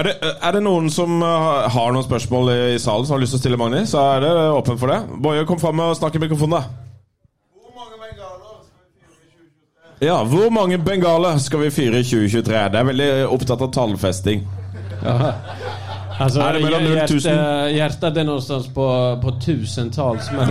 Er 0.00 0.06
det, 0.06 0.14
eh, 0.24 0.36
er 0.48 0.52
det 0.56 0.62
noen 0.64 0.86
som 0.92 1.18
eh, 1.20 1.66
har 1.74 1.90
noen 1.92 2.06
spørsmål 2.06 2.52
i 2.54 2.78
salen 2.80 3.04
som 3.04 3.18
har 3.18 3.20
lyst 3.20 3.34
til 3.36 3.40
å 3.40 3.42
stille 3.42 3.58
Magni? 3.60 3.82
Så 3.88 4.00
er 4.00 4.24
det 4.24 4.30
åpen 4.56 4.78
for 4.80 4.88
det. 4.88 5.00
Boje, 5.20 5.44
kom 5.48 5.60
fram 5.60 5.82
og 5.84 5.96
snakk 5.98 6.16
i 6.16 6.22
mikrofonen, 6.22 6.56
da. 6.56 6.62
Ja, 10.00 10.22
hvor 10.24 10.48
mange 10.48 10.78
bengaler 10.80 11.36
skal 11.44 11.60
vi 11.66 11.70
fyre 11.76 12.00
i 12.00 12.06
2023? 12.08 12.60
Det 12.72 12.78
er 12.80 12.86
veldig 12.88 13.08
opptatt 13.34 13.60
av 13.66 13.68
tallfesting. 13.76 14.46
Ja. 15.02 15.34
Altså, 16.20 16.40
er 16.44 16.56
det 16.56 16.62
mellan 16.64 16.82
noll 16.84 16.96
hjärt, 16.96 17.12
tusen? 17.12 17.36
hjertet 17.76 18.16
er 18.20 18.24
noe 18.28 18.40
på, 18.72 18.86
på 19.20 19.34
tusentals. 19.44 20.30
Men, 20.40 20.48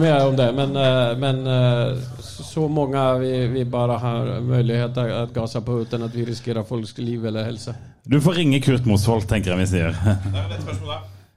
med 0.00 0.22
om 0.24 0.36
det. 0.36 0.52
Men, 0.56 0.76
eh, 0.76 1.16
men 1.20 1.46
eh, 1.46 2.13
så 2.54 2.68
många 2.68 3.14
vi, 3.18 3.46
vi 3.46 3.64
bare 3.64 3.92
har 3.98 4.40
mulighet 4.40 4.94
til 4.94 5.08
å 5.10 5.26
gasse 5.34 5.60
på 5.66 5.80
uten 5.82 6.02
at 6.06 6.14
vi 6.14 6.24
riskerer 6.28 6.62
folks 6.68 6.94
liv 6.98 7.24
eller 7.26 7.44
helse. 7.48 7.74
Du 8.06 8.20
får 8.22 8.32
ringe 8.38 8.60
Kurt 8.62 8.86
Mosvold, 8.86 9.26
tenker 9.28 9.50
jeg 9.54 9.60
vi 9.64 9.66
sier. 9.72 9.90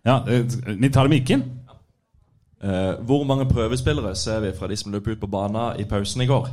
Ja, 0.06 0.20
vi 0.28 0.44
Ni 0.78 0.90
tar 0.94 1.04
det 1.08 1.10
med 1.10 1.18
mikken? 1.18 1.42
Uh, 2.64 2.94
hvor 3.06 3.24
mange 3.26 3.46
prøvespillere 3.50 4.16
ser 4.16 4.40
vi 4.46 4.52
fra 4.60 4.68
de 4.70 4.78
som 4.78 4.92
løp 4.94 5.08
ut 5.08 5.20
på 5.22 5.28
banen 5.30 5.80
i 5.82 5.84
pausen 5.90 6.22
i 6.22 6.30
går? 6.30 6.48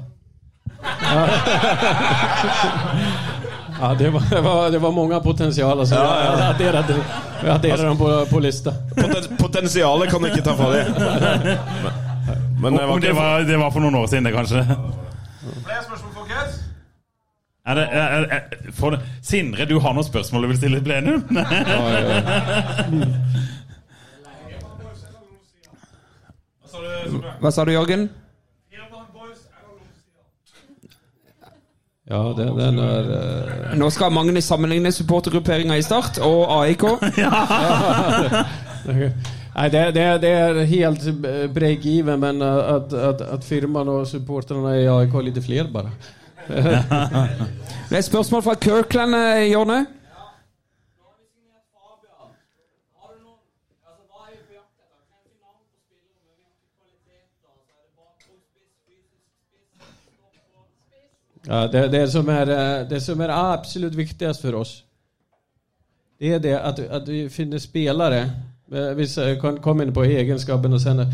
Ja, 3.80 3.94
det, 3.98 4.10
var, 4.10 4.22
det, 4.30 4.40
var, 4.40 4.70
det 4.70 4.78
var 4.78 4.92
mange 4.92 5.20
potentialer, 5.20 5.84
så 5.84 5.94
Ja, 5.94 6.24
ja. 6.24 6.32
jag 7.42 7.54
adderade 7.54 7.82
dem 7.82 7.98
på, 7.98 8.26
på 8.30 8.40
lista. 8.40 8.72
Poten 8.96 9.36
potensialet 9.38 10.10
kan 10.10 10.22
du 10.22 10.28
ikke 10.28 10.42
ta 10.46 10.54
fra 10.56 10.70
dem. 10.72 10.84
Men 12.60 12.72
det 12.76 12.86
var 12.86 12.98
det 13.00 13.12
var, 13.12 13.40
det 13.40 13.58
var 13.58 13.70
for 13.70 13.80
noen 13.80 13.94
år 13.94 14.06
siden, 14.06 14.24
det, 14.24 14.32
kanskje? 14.32 14.64
Flere 14.64 15.82
spørsmål, 15.84 16.12
folkens? 16.14 16.60
Er 17.66 17.74
det, 17.74 17.88
er, 17.92 18.26
er, 18.36 18.40
for, 18.72 18.98
Sindre, 19.22 19.64
du 19.64 19.78
har 19.80 19.92
noen 19.96 20.04
spørsmål 20.04 20.42
du 20.42 20.48
vil 20.52 20.56
stille 20.56 20.78
i 20.78 20.84
plenum? 20.84 21.24
Hva 27.40 27.50
sa 27.52 27.64
du, 27.64 27.72
Jørgen? 27.72 28.10
Ja, 32.04 32.20
det, 32.36 32.50
den 32.58 32.78
er 32.84 33.06
uh... 33.08 33.78
Nå 33.80 33.88
skal 33.90 34.12
Magne 34.12 34.42
sammenligne 34.44 34.92
supportergrupperinga 34.92 35.76
i 35.80 35.82
Start 35.82 36.18
og 36.20 36.52
AIK. 36.58 36.84
Nej, 39.54 39.70
det, 39.70 39.90
det, 39.90 40.18
det 40.18 40.28
är 40.28 40.64
helt 40.64 41.00
break-even, 41.54 42.16
men 42.16 42.42
at 42.42 42.64
att, 42.64 42.92
att, 42.92 43.20
att 43.20 43.44
firman 43.44 43.88
och 43.88 44.08
supportrarna 44.08 44.76
i 44.76 44.88
AIK 44.88 45.12
har 45.12 45.22
lite 45.22 45.42
fler 45.42 45.64
bara. 45.64 45.90
Det 47.90 47.96
er 47.96 48.02
spørsmål 48.02 48.42
fra 48.42 48.54
Kirkland, 48.54 49.14
Jonne. 49.14 49.74
Jonny. 49.74 49.84
Ja, 61.46 61.66
det, 61.66 61.88
det, 61.88 62.10
som 62.10 62.28
är, 62.28 62.48
eh, 62.48 62.88
det 62.88 63.00
som 63.00 63.20
er 63.20 63.28
absolut 63.28 63.94
viktigast 63.94 64.42
for 64.42 64.54
oss 64.54 64.84
det 66.18 66.34
er 66.34 66.38
det 66.38 66.54
at, 66.58 66.78
at 66.78 67.08
vi 67.08 67.28
finner 67.28 67.58
spelare. 67.58 68.30
Eh, 68.72 68.94
Vi 68.94 69.06
kan 69.40 69.60
komme 69.60 69.84
inn 69.84 69.92
på 69.92 70.04
egenskapen 70.04 70.72
och 70.72 70.82
sen. 70.82 71.06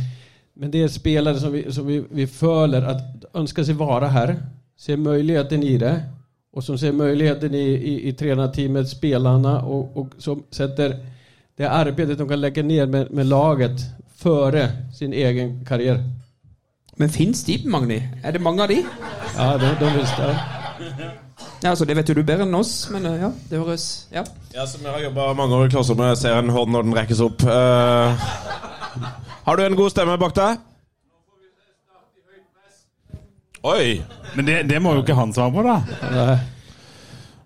Men 0.54 0.70
det 0.70 0.82
er 0.82 0.88
spelare 0.88 1.40
som 1.40 1.52
vi, 1.52 1.72
som 1.72 1.86
vi, 1.86 2.04
vi 2.10 2.26
føler 2.26 2.86
at 2.86 3.24
ønsker 3.34 3.64
seg 3.64 3.78
være 3.78 4.08
her, 4.08 4.36
Ser 4.80 4.96
muligheten 4.96 5.62
i 5.62 5.76
det. 5.76 6.02
og 6.52 6.62
som 6.62 6.78
ser 6.78 6.92
muligheten 6.92 7.54
i, 7.54 7.66
i, 7.74 7.94
i 8.08 8.12
trenerteamet, 8.12 8.88
spillerne, 8.88 9.60
og, 9.60 9.96
og, 9.96 10.08
som 10.18 10.42
sätter 10.50 10.96
det 11.58 11.68
arbeidet 11.68 12.18
de 12.18 12.28
kan 12.28 12.40
legge 12.40 12.62
ned 12.62 12.86
med, 12.86 13.06
med 13.10 13.26
laget 13.26 13.80
føre 14.16 14.68
sin 14.92 15.12
egen 15.12 15.64
karriere. 15.66 16.04
Men 16.96 17.08
fins 17.08 17.44
de, 17.44 17.62
Magni? 17.64 18.02
Er 18.24 18.32
det 18.32 18.40
mange 18.40 18.62
av 18.62 18.68
de? 18.68 18.82
Ja, 19.36 19.52
de, 19.58 19.74
de 19.80 19.92
visste 19.98 20.22
det. 20.26 21.29
Ja, 21.62 21.70
altså, 21.70 21.84
Det 21.84 21.96
vet 21.96 22.08
jo 22.08 22.14
du 22.16 22.22
bedre 22.24 22.46
enn 22.46 22.54
oss, 22.56 22.88
men 22.92 23.04
eh, 23.06 23.18
ja, 23.20 23.30
det 23.50 23.58
høres 23.60 23.86
Ja. 24.14 24.22
Ja, 24.54 24.64
som 24.66 24.80
jeg 24.86 24.92
har 24.94 25.02
jobba 25.04 25.32
mange 25.36 25.54
år 25.58 25.66
i 25.68 25.72
klasserommet, 25.74 26.18
ser 26.18 26.38
en 26.38 26.48
hånd 26.50 26.72
når 26.72 26.86
den 26.88 26.96
rekkes 26.96 27.20
opp. 27.22 27.42
Uh, 27.44 28.16
har 29.46 29.56
du 29.56 29.62
en 29.64 29.76
god 29.78 29.90
stemme 29.92 30.16
bak 30.18 30.34
deg? 30.34 30.58
Oi! 33.62 34.00
Men 34.34 34.46
det, 34.48 34.56
det 34.70 34.80
må 34.80 34.94
jo 34.96 35.02
ikke 35.04 35.14
han 35.18 35.34
svare 35.36 35.52
på, 35.52 35.62
da. 35.66 35.76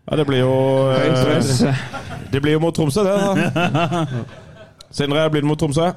Ja, 0.05 0.17
det 0.21 0.27
blir 0.29 0.45
jo 0.45 0.55
eh. 0.93 1.83
Det 2.31 2.41
blir 2.45 2.53
jo 2.55 2.61
mot 2.63 2.75
Tromsø, 2.77 3.03
det. 3.03 3.15
da 3.19 4.07
Sindre, 4.95 5.27
blir 5.33 5.43
det 5.43 5.49
mot 5.49 5.59
Tromsø? 5.59 5.89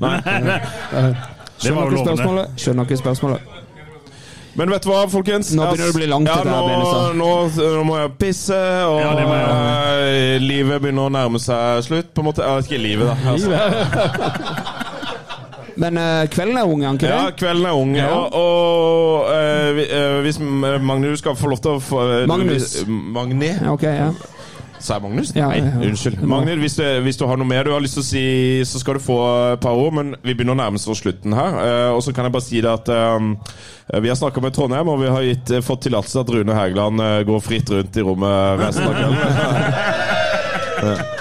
Nei. 0.00 0.16
Det 0.22 1.72
var 1.74 1.90
jo 1.90 1.90
Skjønner 1.90 1.90
ikke 1.90 1.96
lovende. 1.96 2.04
spørsmålet. 2.04 2.52
Skjønner 2.60 2.86
ikke 2.88 2.96
spørsmålet. 3.00 3.40
Men 4.58 4.70
vet 4.74 4.82
du 4.82 4.90
hva, 4.90 5.04
folkens? 5.10 5.52
Nå 5.54 5.68
begynner 5.68 5.86
det 5.86 5.94
å 5.94 5.98
bli 5.98 6.08
langt, 6.10 6.30
ja, 6.30 6.42
nå, 6.42 7.12
nå, 7.14 7.30
nå 7.54 7.84
må 7.86 7.98
jeg 8.00 8.12
pisse, 8.18 8.58
og 8.86 8.98
Ja, 8.98 9.12
jeg. 9.14 9.28
eh, 9.30 10.42
livet 10.42 10.82
begynner 10.82 11.06
å 11.06 11.12
nærme 11.14 11.40
seg 11.42 11.84
slutt. 11.86 12.10
På 12.14 12.24
en 12.24 12.30
måte. 12.32 12.42
Ja, 12.42 12.58
ikke 12.58 12.80
livet, 12.82 13.06
da. 13.06 13.16
Altså. 13.30 14.76
Men 15.80 15.96
uh, 15.96 16.26
kvelden 16.28 16.58
er 16.60 16.68
ung, 16.68 16.82
ikke 16.84 17.06
det? 17.06 17.12
Ja, 17.14 17.30
kvelden 17.36 17.64
er 17.70 17.78
ung. 17.78 17.94
Ja. 17.96 18.10
Og, 18.12 18.34
og 18.36 19.30
uh, 19.30 19.80
eh, 19.86 20.18
hvis 20.26 20.40
Magnus 20.42 21.22
skal 21.22 21.38
få 21.38 21.54
lov 21.54 21.62
til 21.64 21.78
å 21.78 21.80
få 21.80 22.02
Magnus. 22.28 22.82
Magni? 22.88 23.54
Okay, 23.54 23.70
ok, 23.72 23.86
ja. 23.86 24.10
Sa 24.80 24.96
jeg 24.96 25.04
Magnus? 25.04 25.30
Ja, 25.36 25.50
Nei, 25.52 25.60
unnskyld. 25.90 26.22
Magnus, 26.24 26.56
hvis 26.62 26.76
du, 26.80 26.84
hvis 27.04 27.18
du 27.20 27.26
har 27.28 27.36
noe 27.40 27.48
mer 27.48 27.64
du 27.68 27.72
har 27.74 27.82
lyst 27.84 27.96
til 27.98 28.04
å 28.04 28.08
si, 28.08 28.24
så 28.68 28.76
skal 28.80 28.94
du 28.96 29.02
få 29.04 29.18
et 29.54 29.62
par 29.62 29.74
ord. 29.76 29.92
Men 29.98 30.06
vi 30.24 30.32
begynner 30.34 30.54
å 30.56 30.60
nærme 30.62 30.76
oss 30.80 31.02
slutten 31.02 31.32
her. 31.36 31.50
Eh, 31.66 31.90
og 31.92 32.00
så 32.04 32.10
kan 32.16 32.24
jeg 32.26 32.34
bare 32.36 32.48
si 32.48 32.58
det 32.64 32.72
at 32.72 32.86
eh, 32.94 33.18
vi 34.00 34.10
har 34.10 34.18
snakka 34.18 34.38
med 34.44 34.52
Trondheim, 34.56 34.88
og 34.88 34.96
vi 35.04 35.12
har 35.12 35.22
gitt, 35.28 35.48
eh, 35.54 35.64
fått 35.64 35.82
tillatelse 35.88 36.14
til 36.16 36.24
at 36.24 36.32
Rune 36.36 36.54
Hægeland 36.58 36.96
går 37.28 37.40
fritt 37.44 37.68
rundt 37.74 37.94
i 38.00 38.06
rommet 38.06 38.36
resten 38.64 38.88
av 38.88 38.92
kvelden. 39.00 39.20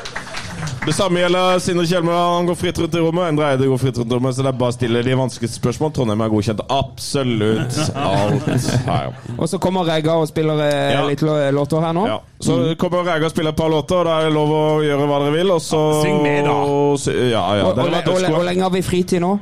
Det 0.86 0.94
samme 0.96 1.20
gjelder 1.22 1.60
Sindre 1.62 1.84
Kjelmer. 1.86 2.16
Han 2.38 2.48
går 2.48 2.56
fritt 2.58 2.80
rundt 2.80 2.96
i 2.96 3.02
rommet. 3.04 3.28
Endre 3.30 3.50
Eide 3.52 3.68
går 3.70 3.78
fritt 3.82 3.98
rundt 4.00 4.10
i 4.12 4.16
rommet 4.16 4.36
Så 4.36 4.42
det 4.46 4.50
er 4.54 4.58
bare 4.58 4.74
å 4.74 4.76
stille 4.78 5.02
de 5.06 5.16
vanskeligste 5.20 5.60
spørsmål. 5.60 5.92
Trondheim 5.94 6.24
er 6.24 6.32
godkjent 6.32 6.64
absolutt 6.74 7.80
alt. 8.00 8.48
Ja. 8.88 8.98
Og 9.36 9.50
så 9.52 9.60
kommer 9.62 9.86
Rega 9.90 10.16
og 10.18 10.30
spiller 10.32 10.62
eh, 10.66 10.94
Ja. 10.96 11.04
litt 11.06 11.22
låter 11.22 11.84
her 11.84 11.94
nå. 11.94 12.06
Ja. 12.10 12.18
Så 12.42 12.56
kommer 12.80 13.04
Rega 13.06 13.28
og 13.28 13.34
spiller 13.36 13.54
et 13.54 13.60
par 13.60 13.70
låter, 13.70 14.00
og 14.00 14.08
da 14.08 14.16
er 14.22 14.30
det 14.30 14.34
lov 14.38 14.54
å 14.56 14.62
gjøre 14.86 15.10
hva 15.12 15.20
dere 15.26 15.36
vil. 15.36 15.52
Og 15.58 15.62
så 15.68 15.82
Syng 16.02 16.22
med, 16.24 16.48
da. 16.48 16.58
Ja, 17.28 17.44
ja. 17.60 17.74
Hvor 17.76 18.46
lenge 18.48 18.66
har 18.66 18.74
vi 18.74 18.82
fritid 18.86 19.22
nå? 19.24 19.34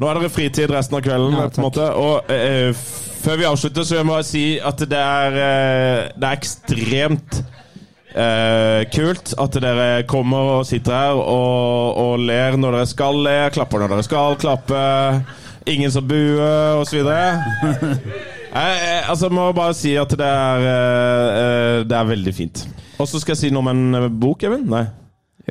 Nå 0.00 0.08
er 0.10 0.20
dere 0.22 0.32
fritid 0.32 0.72
resten 0.74 0.98
av 0.98 1.04
kvelden. 1.06 1.36
Ja, 1.36 1.50
på 1.52 1.60
en 1.60 1.68
måte. 1.68 1.90
Og 2.00 2.32
eh, 2.32 2.72
før 3.22 3.38
vi 3.42 3.48
avslutter, 3.52 3.84
så 3.86 3.94
vil 3.94 4.02
jeg 4.02 4.10
bare 4.10 4.26
si 4.32 4.46
at 4.72 4.82
det 4.90 5.04
er, 5.04 5.38
eh, 5.44 6.00
det 6.16 6.32
er 6.32 6.40
ekstremt 6.40 7.42
eh, 8.16 8.82
kult 8.92 9.34
at 9.38 9.58
dere 9.62 9.88
kommer 10.08 10.56
og 10.58 10.66
sitter 10.68 10.96
her 10.96 11.20
og, 11.20 12.00
og 12.00 12.24
ler 12.26 12.56
når 12.58 12.80
dere 12.80 12.90
skal 12.90 13.20
le, 13.26 13.36
klapper 13.54 13.84
når 13.84 13.94
dere 13.94 14.06
skal 14.06 14.38
klappe. 14.40 14.82
Ingen 15.66 15.90
som 15.90 16.06
buer, 16.06 16.78
osv. 16.80 17.00
Jeg, 18.56 18.76
jeg, 18.80 19.00
altså, 19.10 19.28
må 19.28 19.50
bare 19.52 19.74
si 19.76 19.96
at 20.00 20.12
det 20.16 20.26
er, 20.26 20.62
eh, 20.64 21.40
eh, 21.40 21.80
det 21.84 21.96
er 21.98 22.06
veldig 22.08 22.32
fint. 22.34 22.62
Og 22.96 23.08
så 23.10 23.20
skal 23.20 23.34
jeg 23.34 23.42
si 23.42 23.50
noe 23.52 23.64
om 23.66 23.72
en 23.72 23.98
eh, 23.98 24.06
bok, 24.08 24.46
Even? 24.48 24.64
Nei? 24.70 24.86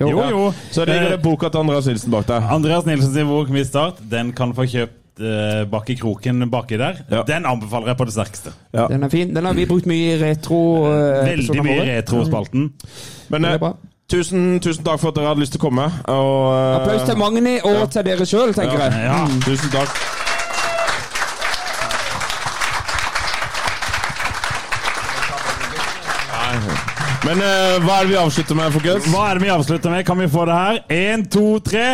Jo, 0.02 0.10
jo. 0.12 0.46
Så 0.72 0.84
ligger 0.88 1.14
det 1.14 1.20
Eh, 1.20 1.24
boka 1.24 1.50
til 1.50 1.62
Andreas 1.62 1.86
Nilsen 1.88 2.12
bak 2.12 2.28
der. 2.28 2.48
Andreas 2.52 2.86
Nilsen 2.88 3.14
sin 3.14 3.28
bok 3.28 3.50
Mitt 3.50 3.68
Start, 3.68 4.02
den 4.12 4.34
kan 4.36 4.52
få 4.56 4.66
kjøpt 4.68 5.05
eh, 5.20 5.64
bak 5.72 5.90
i 5.90 5.96
kroken 6.00 6.46
baki 6.52 6.78
der. 6.78 7.02
Ja. 7.12 7.24
Den 7.28 7.46
anbefaler 7.46 7.88
jeg 7.94 7.98
på 7.98 8.06
det 8.10 8.14
sterkeste. 8.16 8.54
Ja. 8.74 8.88
Den 8.92 9.04
er 9.04 9.10
fin. 9.10 9.34
Den 9.36 9.46
har 9.46 9.54
vi 9.58 9.66
brukt 9.70 9.86
mye 9.90 10.16
i 10.16 10.20
retro. 10.22 10.62
Uh, 10.88 11.26
Veldig 11.28 11.64
mye 11.64 11.84
i 11.84 11.90
retrospalten. 12.00 12.72
Men 13.30 13.46
eh, 13.46 13.54
er 13.56 13.62
bra. 13.62 13.74
tusen, 14.12 14.60
tusen 14.60 14.84
takk 14.86 15.00
for 15.02 15.10
at 15.14 15.16
dere 15.20 15.32
hadde 15.34 15.44
lyst 15.46 15.56
til 15.56 15.62
å 15.64 15.66
komme. 15.68 15.88
Og, 16.12 16.36
uh, 16.52 16.76
Applaus 16.82 17.08
til 17.10 17.18
Magni 17.22 17.58
og 17.64 17.82
ja. 17.82 17.88
til 17.96 18.08
dere 18.12 18.26
sjøl, 18.30 18.54
tenker 18.58 18.80
Ja. 18.80 18.92
jeg. 18.92 19.10
Ja. 19.10 19.42
Tusen 19.48 19.74
takk. 19.74 20.00
Men 27.26 27.42
uh, 27.42 27.82
hva 27.82 28.00
er 28.00 28.06
det 28.06 28.12
vi 28.14 28.18
avslutter 28.22 28.58
med, 28.58 28.74
folkens? 28.76 29.08
Hva 29.10 29.24
er 29.32 29.40
det 29.40 29.48
vi 29.48 29.54
avslutter 29.56 29.94
med? 29.96 30.06
Kan 30.06 30.22
vi 30.22 30.30
få 30.30 30.46
det 30.46 30.60
her? 30.60 30.80
Én, 30.94 31.26
to, 31.34 31.48
tre. 31.66 31.88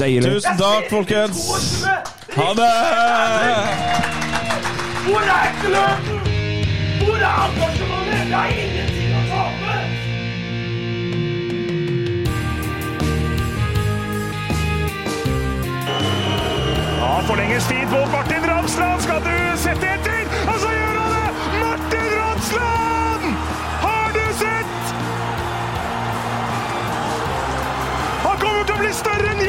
Deilig. 0.00 0.30
Tusen 0.32 0.56
takk, 0.56 0.86
folkens. 0.88 1.40
Ha 2.36 2.48
det! 2.56 2.68
Hvor 5.04 5.20
er 5.20 5.48
ekkeløten? 5.48 6.16
Hvor 7.02 7.16
er 7.16 7.34
engasjementet? 7.44 8.22
Det 8.30 8.36
er 8.38 8.46
ingenting 8.62 9.10
å 9.12 9.22
tape! 9.28 9.74
Ja, 17.00 17.10
forlenges 17.28 17.64
tid 17.68 17.84
på 17.92 18.00
Martin 18.14 18.44
Ramsland. 18.52 19.04
Skal 19.04 19.20
du 19.28 19.36
sette 19.66 19.86
etter? 19.98 20.22
Og 20.46 20.56
så 20.64 20.72
gjør 20.78 20.96
han 21.02 21.10
det! 21.18 21.28
Martin 21.60 22.08
Ramsland! 22.22 23.24
Har 23.84 24.16
du 24.16 24.24
sett? 24.40 24.80
Han 28.24 28.36
kommer 28.46 28.62
til 28.64 28.74
å 28.78 28.80
bli 28.86 28.92
større 29.02 29.28
enn 29.34 29.39